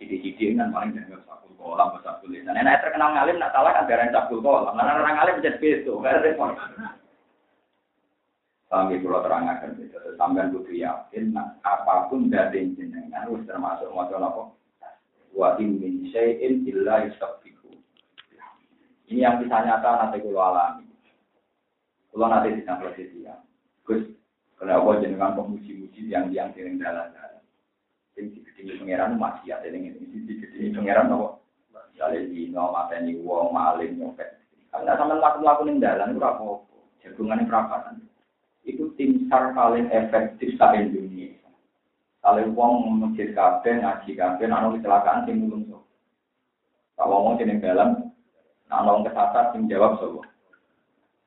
sidi-sidi 0.00 0.56
kan 0.56 0.72
paling 0.72 0.96
jangan 0.96 1.20
sakul 1.28 1.52
kolam 1.60 1.94
besar 1.96 2.18
kulit. 2.24 2.42
Dan 2.42 2.56
enak 2.56 2.82
terkenal 2.82 3.12
ngalim 3.12 3.36
nak 3.38 3.52
salah 3.52 3.72
kan 3.76 3.86
darah 3.86 4.08
sakul 4.10 4.40
kolam. 4.40 4.74
Karena 4.74 4.98
orang 4.98 5.14
ngalim 5.20 5.34
menjadi 5.40 5.58
beso, 5.60 5.92
gak 6.00 6.24
repot. 6.24 6.56
Sampai 8.72 9.04
pulau 9.04 9.20
terangkan 9.20 9.76
itu, 9.76 10.00
sampai 10.16 10.48
butuh 10.48 10.72
yakin, 10.72 11.36
nah, 11.36 11.60
apa 11.60 12.08
pun 12.08 12.32
dari 12.32 12.72
jenengan, 12.72 13.28
harus 13.28 13.44
termasuk 13.44 13.92
masalah 13.92 14.32
apa? 14.32 14.42
Wa 15.36 15.60
in 15.60 15.76
min 15.76 16.08
syai'in 16.08 16.64
illa 16.64 17.04
yastabbiku. 17.04 17.68
Ini 19.12 19.28
yang 19.28 19.44
bisa 19.44 19.60
nyata 19.60 20.08
nanti 20.08 20.24
kulo 20.24 20.40
alami. 20.40 20.88
Kulo 22.08 22.24
nanti 22.32 22.56
di 22.56 22.64
posisi 22.64 23.28
ya. 23.28 23.36
Gus, 23.84 24.08
kenapa 24.56 25.04
jenengan 25.04 25.36
pemuji-muji 25.36 26.08
yang 26.08 26.32
yang 26.32 26.48
sering 26.56 26.80
jalan-jalan? 26.80 27.31
Sing 28.14 28.32
digedingi 28.32 28.80
pangeran 28.80 29.18
maksiat 29.20 29.64
ini 29.68 29.92
sing 29.96 30.24
digedingi 30.28 30.76
pangeran 30.76 31.12
apa? 31.12 31.28
Misalnya 31.92 32.20
dino 32.28 32.64
mateni 32.72 33.12
wong 33.20 33.52
maling 33.52 34.00
nyopet. 34.00 34.40
Karena 34.72 34.96
sama 34.96 35.20
laku 35.20 35.38
laku 35.44 35.62
ning 35.68 35.78
dalan 35.80 36.16
itu 36.16 36.24
apa 36.24 36.44
jagungan 37.04 37.44
perapatan. 37.44 38.04
Itu 38.64 38.94
tim 38.96 39.26
sar 39.26 39.52
paling 39.52 39.90
efektif 39.92 40.54
sa 40.56 40.72
Indonesia. 40.72 41.42
Kalau 42.22 42.46
wong 42.54 43.02
masjid 43.02 43.34
kabeh 43.34 43.82
ngaji 43.82 44.10
kabeh 44.14 44.46
ana 44.46 44.70
kecelakaan 44.70 45.26
sing 45.26 45.42
mulung 45.42 45.66
so 45.66 45.82
kalau 46.94 47.26
wong 47.26 47.34
jeneng 47.34 47.58
dalan 47.58 48.14
ana 48.70 48.94
wong 48.94 49.02
kesasar 49.02 49.50
sing 49.50 49.66
jawab 49.66 49.98
so 49.98 50.22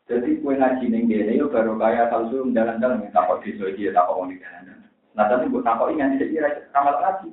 jadi 0.07 0.39
kue 0.39 0.55
ngaji 0.55 0.85
ning 0.87 1.11
kene 1.11 1.35
yo 1.35 1.51
baru 1.51 1.75
kaya 1.75 2.07
asal 2.07 2.31
suruh 2.31 2.47
dalan-dalan 2.53 3.11
takut 3.11 3.43
desa 3.43 3.67
iki 3.73 3.91
takut 3.91 4.23
wong 4.23 4.31
di 4.31 4.39
dalan 4.39 4.84
Nah, 5.15 5.25
tapi 5.31 5.47
buat 5.47 5.63
takut 5.63 5.95
ini 5.95 6.19
tidak 6.19 6.31
kira 6.35 6.49
ramal 6.75 6.95
lagi. 6.99 7.31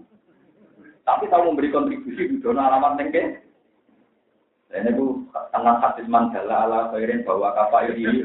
Tapi 1.02 1.26
tahu 1.26 1.50
memberi 1.50 1.74
kontribusi 1.74 2.30
di 2.30 2.38
zona 2.38 2.70
alamat 2.70 2.94
nengke. 2.94 3.42
Dan 4.70 4.88
itu 4.88 5.26
tengah 5.50 5.82
hadis 5.82 6.06
mandala 6.06 6.64
ala 6.64 6.80
khairin 6.94 7.26
bahwa 7.26 7.52
kapal 7.52 7.90
ini. 7.90 8.24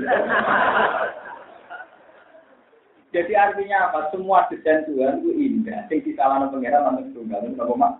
Jadi 3.12 3.34
artinya 3.34 3.90
apa? 3.90 4.14
Semua 4.14 4.46
desain 4.48 4.86
Tuhan 4.86 5.26
itu 5.26 5.32
indah. 5.34 5.90
Yang 5.90 6.14
disalahkan 6.14 6.54
pengiran 6.54 6.86
namanya 6.86 7.10
tunggal 7.18 7.42
itu 7.50 7.58
apa 7.58 7.74
mak? 7.74 7.94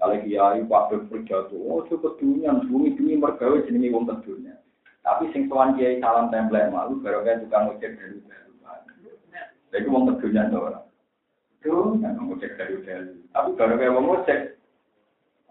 Kalau 0.00 0.16
kiai 0.20 0.60
waktu 0.66 0.96
berjatuh, 1.06 1.60
oh 1.64 1.84
cukup 1.86 2.18
dunia, 2.18 2.52
bumi 2.66 2.92
bumi 2.98 3.20
mergawe 3.20 3.62
jenenge 3.68 3.94
wong 3.94 4.04
kedunya. 4.08 4.58
Tapi 5.04 5.30
sing 5.30 5.46
tuan 5.46 5.76
kiai 5.76 6.00
salam 6.00 6.32
template 6.32 6.72
malu, 6.72 6.98
baru 7.04 7.22
kayak 7.22 7.46
tukang 7.46 7.72
ojek 7.72 7.94
dari 8.00 8.18
jadi 9.74 9.90
mau 9.90 10.06
tuh 10.06 10.30
orang. 10.62 10.86
Nggak 11.98 12.22
mau 12.22 12.38
cek 12.38 12.54
dari 12.54 12.78
hotel. 12.78 13.18
Tapi 13.34 13.48
kalau 13.58 13.74
kayak 13.74 13.98
mau 13.98 14.22
cek, 14.22 14.40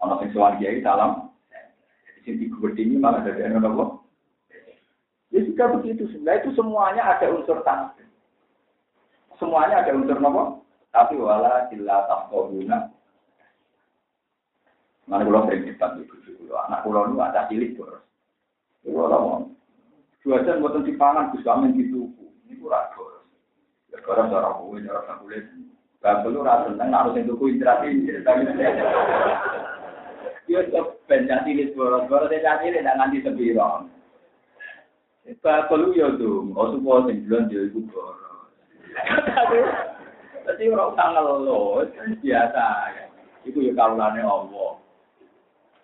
orang 0.00 0.20
yang 0.24 0.30
suami 0.32 0.56
kiai 0.64 0.80
salam, 0.80 1.28
di 2.24 2.48
sini 2.48 2.48
ini 2.48 2.96
malah 2.96 3.20
dari 3.20 3.44
anak 3.44 3.68
Allah. 3.68 4.00
Ya 5.28 5.44
juga 5.44 5.76
begitu. 5.76 6.08
Sebenarnya 6.08 6.40
itu 6.40 6.50
semuanya 6.56 7.02
ada 7.04 7.26
unsur 7.36 7.60
tanah. 7.68 7.92
Semuanya 9.36 9.84
ada 9.84 9.92
unsur 9.92 10.16
nopo. 10.16 10.64
Tapi 10.88 11.20
wala 11.20 11.68
sila 11.68 12.08
guna. 12.32 12.88
Mana 15.04 15.26
kalau 15.28 15.44
sering 15.44 15.68
debat 15.68 16.00
di 16.00 16.08
kudu 16.08 16.48
anak 16.54 16.80
pulau 16.80 17.12
itu 17.12 17.20
ada 17.20 17.44
cilik 17.52 17.76
terus. 17.76 18.00
Itu 18.86 18.96
orang 18.96 19.52
dua 20.24 20.40
jam 20.48 20.64
buatan 20.64 20.88
dipangan, 20.88 21.28
gus 21.36 21.44
kamen 21.44 21.76
gitu. 21.76 22.08
Ini 22.48 22.56
kurang 22.56 22.88
sekarang 24.00 24.32
cara 24.32 24.58
kue, 24.58 24.82
cara 24.82 25.20
kulit. 25.22 25.44
Gak 26.04 26.20
perlu 26.20 26.44
rasa 26.44 26.68
harus 26.76 27.16
yang 27.16 27.32
tuku 27.32 27.56
interaksi. 27.56 28.12
Yo 30.44 30.60
kok 30.68 31.00
ben 31.08 31.24
cilik 31.24 31.72
boros-boros 31.72 32.28
cilik 32.28 32.84
ndak 32.84 32.96
nganti 33.00 33.24
sepiro. 33.24 33.88
Bakul 35.40 35.96
yo 35.96 36.12
tuh, 36.20 36.52
oh 36.52 36.76
supo 36.76 37.08
sing 37.08 37.24
iku 37.24 37.80
boros. 37.88 38.52
Tapi 40.44 40.68
ora 40.68 40.92
usah 40.92 41.08
ngeluh, 41.16 41.88
biasa. 42.20 42.66
Iku 43.48 43.64
yo 43.64 43.72
kawulane 43.72 44.20
Allah. 44.20 44.76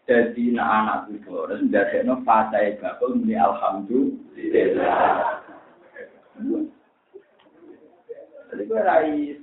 Jadi 0.04 0.52
nak 0.52 0.68
anak 0.68 1.00
itu 1.14 1.30
ndadekno 1.70 2.18
fasai 2.26 2.74
bakul 2.82 3.14
muni 3.16 3.38
alhamdulillah. 3.38 5.38
Gue 8.66 8.80
rais. 8.80 9.40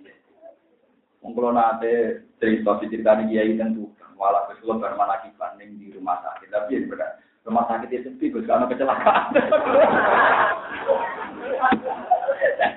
Mengkulo 1.26 1.50
nate 1.50 2.26
cerita 2.38 2.78
diceritani 2.78 3.34
kiai 3.34 3.58
tentu 3.58 3.90
malah 4.18 4.50
kesulo 4.50 4.82
bermana 4.82 5.22
banding 5.38 5.78
di 5.78 5.94
rumah 5.94 6.18
sakit 6.26 6.50
tapi 6.50 6.74
ya 6.74 6.90
benar 6.90 7.22
rumah 7.46 7.70
sakit 7.70 7.90
itu 7.94 8.10
sepi 8.10 8.34
gue 8.34 8.44
karena 8.44 8.66
kecelakaan. 8.66 9.30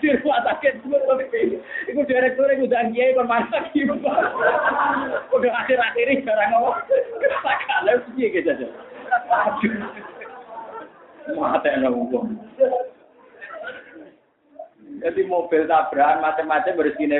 Di 0.00 0.08
rumah 0.20 0.40
sakit 0.44 0.74
gue 0.84 0.98
tapi 1.00 1.24
itu 1.88 2.00
direktur 2.04 2.48
itu 2.52 2.68
udah 2.68 2.82
kiai 2.92 3.16
kon 3.16 3.28
lagi 3.28 3.80
udah 5.32 5.52
akhir-akhir 5.64 6.06
ini 6.12 6.24
jarang 6.28 6.52
ngomong 6.52 6.76
kecelakaan 6.88 7.88
sih 8.12 8.28
gitu 8.28 8.48
aja. 8.52 8.66
Mata 11.36 11.68
yang 11.72 11.88
ngomong. 11.88 12.36
Jadi 15.01 15.20
mobil 15.24 15.64
tabrakan 15.64 16.20
macam-macam 16.20 16.77
bersini. 16.77 17.18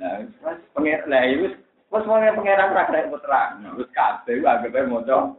Nah, 0.00 0.24
pengen 0.72 1.00
lah 1.10 1.22
itu 1.28 1.52
pas 1.90 2.06
mau 2.06 2.22
pengeran 2.22 2.72
rakyat 2.72 3.10
putra, 3.10 3.58
terus 3.60 3.90
kabeh 3.92 4.40
agak 4.46 4.88
moco. 4.88 5.36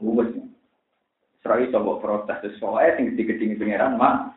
Wes. 0.00 0.32
Serai 1.40 1.72
coba 1.72 2.00
protes 2.04 2.52
soalnya 2.60 3.00
sing 3.00 3.16
digedingi 3.16 3.56
pengeran 3.56 3.96
mah 3.96 4.36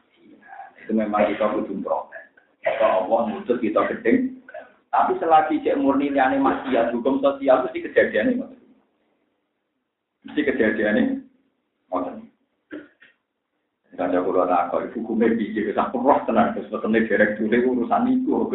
itu 0.80 0.95
memang 0.95 1.27
kita 1.31 1.51
butuh 1.51 1.76
protes. 1.84 2.23
Kalau 2.64 3.07
Allah 3.07 3.19
nuntut 3.27 3.60
kita 3.60 3.84
gedeng, 3.91 4.39
tapi 4.88 5.19
selagi 5.19 5.64
cek 5.68 5.80
murni 5.80 6.11
liane 6.11 6.39
maksiat 6.39 6.95
hukum 6.95 7.19
sosial 7.19 7.68
mesti 7.68 7.84
kejadian 7.84 8.39
ini. 8.39 8.45
Mesti 10.23 10.41
kejadian 10.47 10.95
ini. 10.95 11.22
Misalnya 13.94 14.26
kalau 14.26 14.49
tak 14.49 14.74
kau 14.74 14.82
kume 15.06 15.38
biji 15.38 15.70
sampul 15.78 16.02
roh 16.02 16.18
tenang 16.26 16.57
terus 16.57 16.65
petene 16.65 17.06
derek 17.06 17.38
dulu 17.38 17.86
urusan 17.86 18.10
itu. 18.10 18.49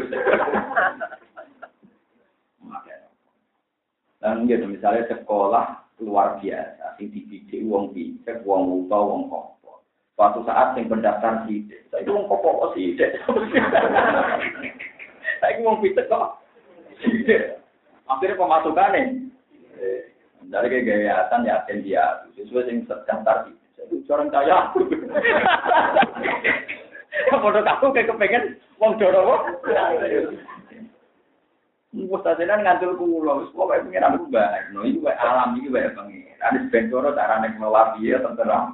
Dan 4.18 4.50
gitu 4.50 4.66
misalnya 4.66 5.06
sekolah 5.14 5.86
luar 6.02 6.42
biasa, 6.42 6.98
sing 6.98 7.14
dididik 7.14 7.62
uang 7.70 7.94
bijak, 7.94 8.42
uang 8.42 8.82
uta, 8.82 8.98
uang 8.98 9.30
kopo. 9.30 9.86
Suatu 10.18 10.42
saat 10.42 10.74
yang 10.74 10.90
pendaftar 10.90 11.46
sidik, 11.46 11.86
saya 11.94 12.02
itu 12.02 12.10
uang 12.10 12.26
kopo 12.26 12.74
sidik. 12.74 13.14
Saya 15.38 15.54
itu 15.54 15.62
uang 15.62 15.78
bijak 15.78 16.10
kok 16.10 16.42
sidik. 16.98 17.62
Akhirnya 18.10 18.42
pemasukan 18.42 18.90
nih. 18.90 19.06
Dari 20.50 20.66
kegiatan 20.66 21.46
ya, 21.46 21.62
dia 21.70 22.26
sesuai 22.34 22.74
yang 22.74 22.82
daftar 22.90 23.46
sidik. 23.46 23.57
Orang 24.08 24.32
kaya 24.32 24.72
aku. 24.72 24.88
Bodoh 27.28 27.60
kamu 27.60 27.92
kayak 27.92 28.08
kepengen 28.08 28.44
wong 28.80 28.96
doro 28.96 29.20
wong. 29.28 29.42
Wes 31.92 32.20
tadenan 32.24 32.64
ngantul 32.64 32.96
kula, 32.96 33.44
wis 33.44 33.52
pokoke 33.52 33.84
pengen 33.84 34.08
aku 34.08 34.28
bae. 34.32 34.60
No 34.72 34.84
iki 34.88 35.04
wae 35.04 35.12
alam 35.12 35.60
iki 35.60 35.68
wae 35.68 35.92
pengen. 35.92 36.36
Ada 36.40 36.68
bentoro 36.72 37.12
carane 37.12 37.52
ngelola 37.52 37.96
piye 37.96 38.16
terserah. 38.16 38.72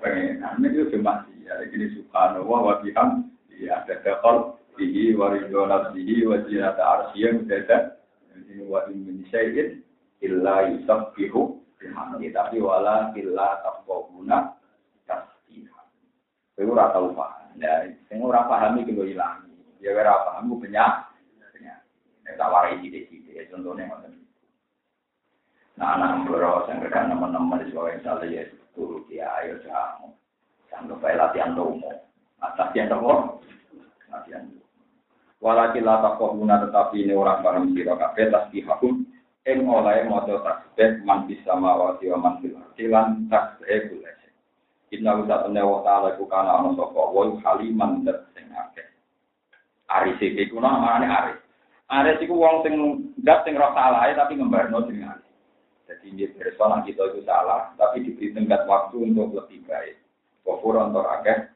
Pengen. 0.00 0.40
Ane 0.40 0.66
itu 0.72 0.88
cuma 0.96 1.28
ya 1.44 1.60
ini 1.68 1.92
subhanallah 2.00 2.60
wa 2.64 2.74
biham. 2.80 3.28
Ya, 3.60 3.84
ada 3.84 4.00
dakol 4.00 4.56
bihi 4.80 5.12
wa 5.12 5.36
ridwana 5.36 5.92
bihi 5.92 6.24
wa 6.24 6.40
zinata 6.48 6.80
arsyiya 6.80 7.36
mudada. 7.36 8.00
Ini 8.32 8.64
wa 8.64 8.88
in 8.88 9.04
min 9.04 9.28
syai'in 9.28 9.84
illa 10.24 10.72
yusabbihu 10.72 11.59
bihamdi 11.80 12.28
tapi 12.30 12.60
wala 12.60 13.10
illa 13.16 13.48
tafqahuna 13.64 14.54
tasbih. 15.08 15.66
Kowe 16.54 16.64
ora 16.68 16.92
tau 16.92 17.08
paham. 17.16 17.56
Ya, 17.56 17.88
sing 18.06 18.20
ora 18.20 18.44
paham 18.44 18.84
iki 18.84 18.92
lho 18.92 19.08
ilang. 19.08 19.48
Ya 19.80 19.96
ora 19.96 20.28
paham 20.28 20.52
ku 20.52 20.60
banyak. 20.60 20.92
Nek 22.20 22.36
tak 22.36 22.52
warai 22.52 22.78
sithik-sithik 22.84 23.48
contohnya 23.50 23.88
ngoten. 23.88 24.12
Nah, 25.80 25.96
anak 25.96 26.28
bro, 26.28 26.68
saya 26.68 26.84
rekan 26.84 27.08
teman-teman 27.08 27.64
di 27.64 27.72
sekolah 27.72 27.96
yang 27.96 28.28
ya, 28.28 28.44
turu 28.76 29.00
dia 29.08 29.32
ayo 29.40 29.56
jamu. 29.64 30.12
Jangan 30.68 30.92
lupa 30.92 31.16
latihan 31.16 31.56
domo. 31.56 31.90
Latihan 32.36 32.92
domo. 32.92 33.40
Latihan 34.12 34.44
domo. 34.44 34.60
Walakin 35.40 35.88
la 35.88 36.04
taqawuna 36.04 36.68
tetapi 36.68 37.08
ini 37.08 37.16
orang 37.16 37.40
barang 37.40 37.66
sira 37.72 37.96
kabeh 37.96 38.28
tasbihahum 38.28 39.08
ing 39.50 39.66
oleh 39.66 40.06
maca 40.06 40.34
tasbih 40.46 41.02
man 41.02 41.26
bisa 41.26 41.58
mawati 41.58 42.06
wa 42.14 42.18
man 42.22 42.34
fil 42.38 42.54
ardi 42.54 42.84
lan 42.86 43.26
tasbih 43.26 43.90
kula 43.90 44.10
Inna 44.90 45.14
wa 45.14 45.22
ta'ala 45.22 45.54
ta'ala 45.86 46.08
ku 46.18 46.26
kana 46.26 46.50
ana 46.58 46.74
sapa 46.74 46.98
wa 46.98 47.30
haliman 47.46 48.02
dat 48.02 48.26
sing 48.34 48.50
akeh. 48.50 48.82
Aris 49.86 50.18
iki 50.18 50.50
ku 50.50 50.58
namane 50.58 51.06
aris. 51.06 51.38
Aris 51.86 52.18
iku 52.18 52.34
wong 52.34 52.66
sing 52.66 52.74
dat 53.22 53.46
sing 53.46 53.54
ora 53.54 53.70
salah 53.70 54.10
tapi 54.18 54.34
ngembarno 54.34 54.82
aris. 54.82 55.30
Jadi 55.86 56.06
dia 56.18 56.30
persona 56.34 56.82
kita 56.82 57.06
itu 57.06 57.22
salah, 57.22 57.70
tapi 57.78 58.02
diberi 58.02 58.34
tenggat 58.34 58.66
waktu 58.66 58.98
untuk 59.10 59.30
lebih 59.34 59.62
baik. 59.66 59.98
Kofur 60.42 60.78
untuk 60.78 61.02
akeh, 61.02 61.50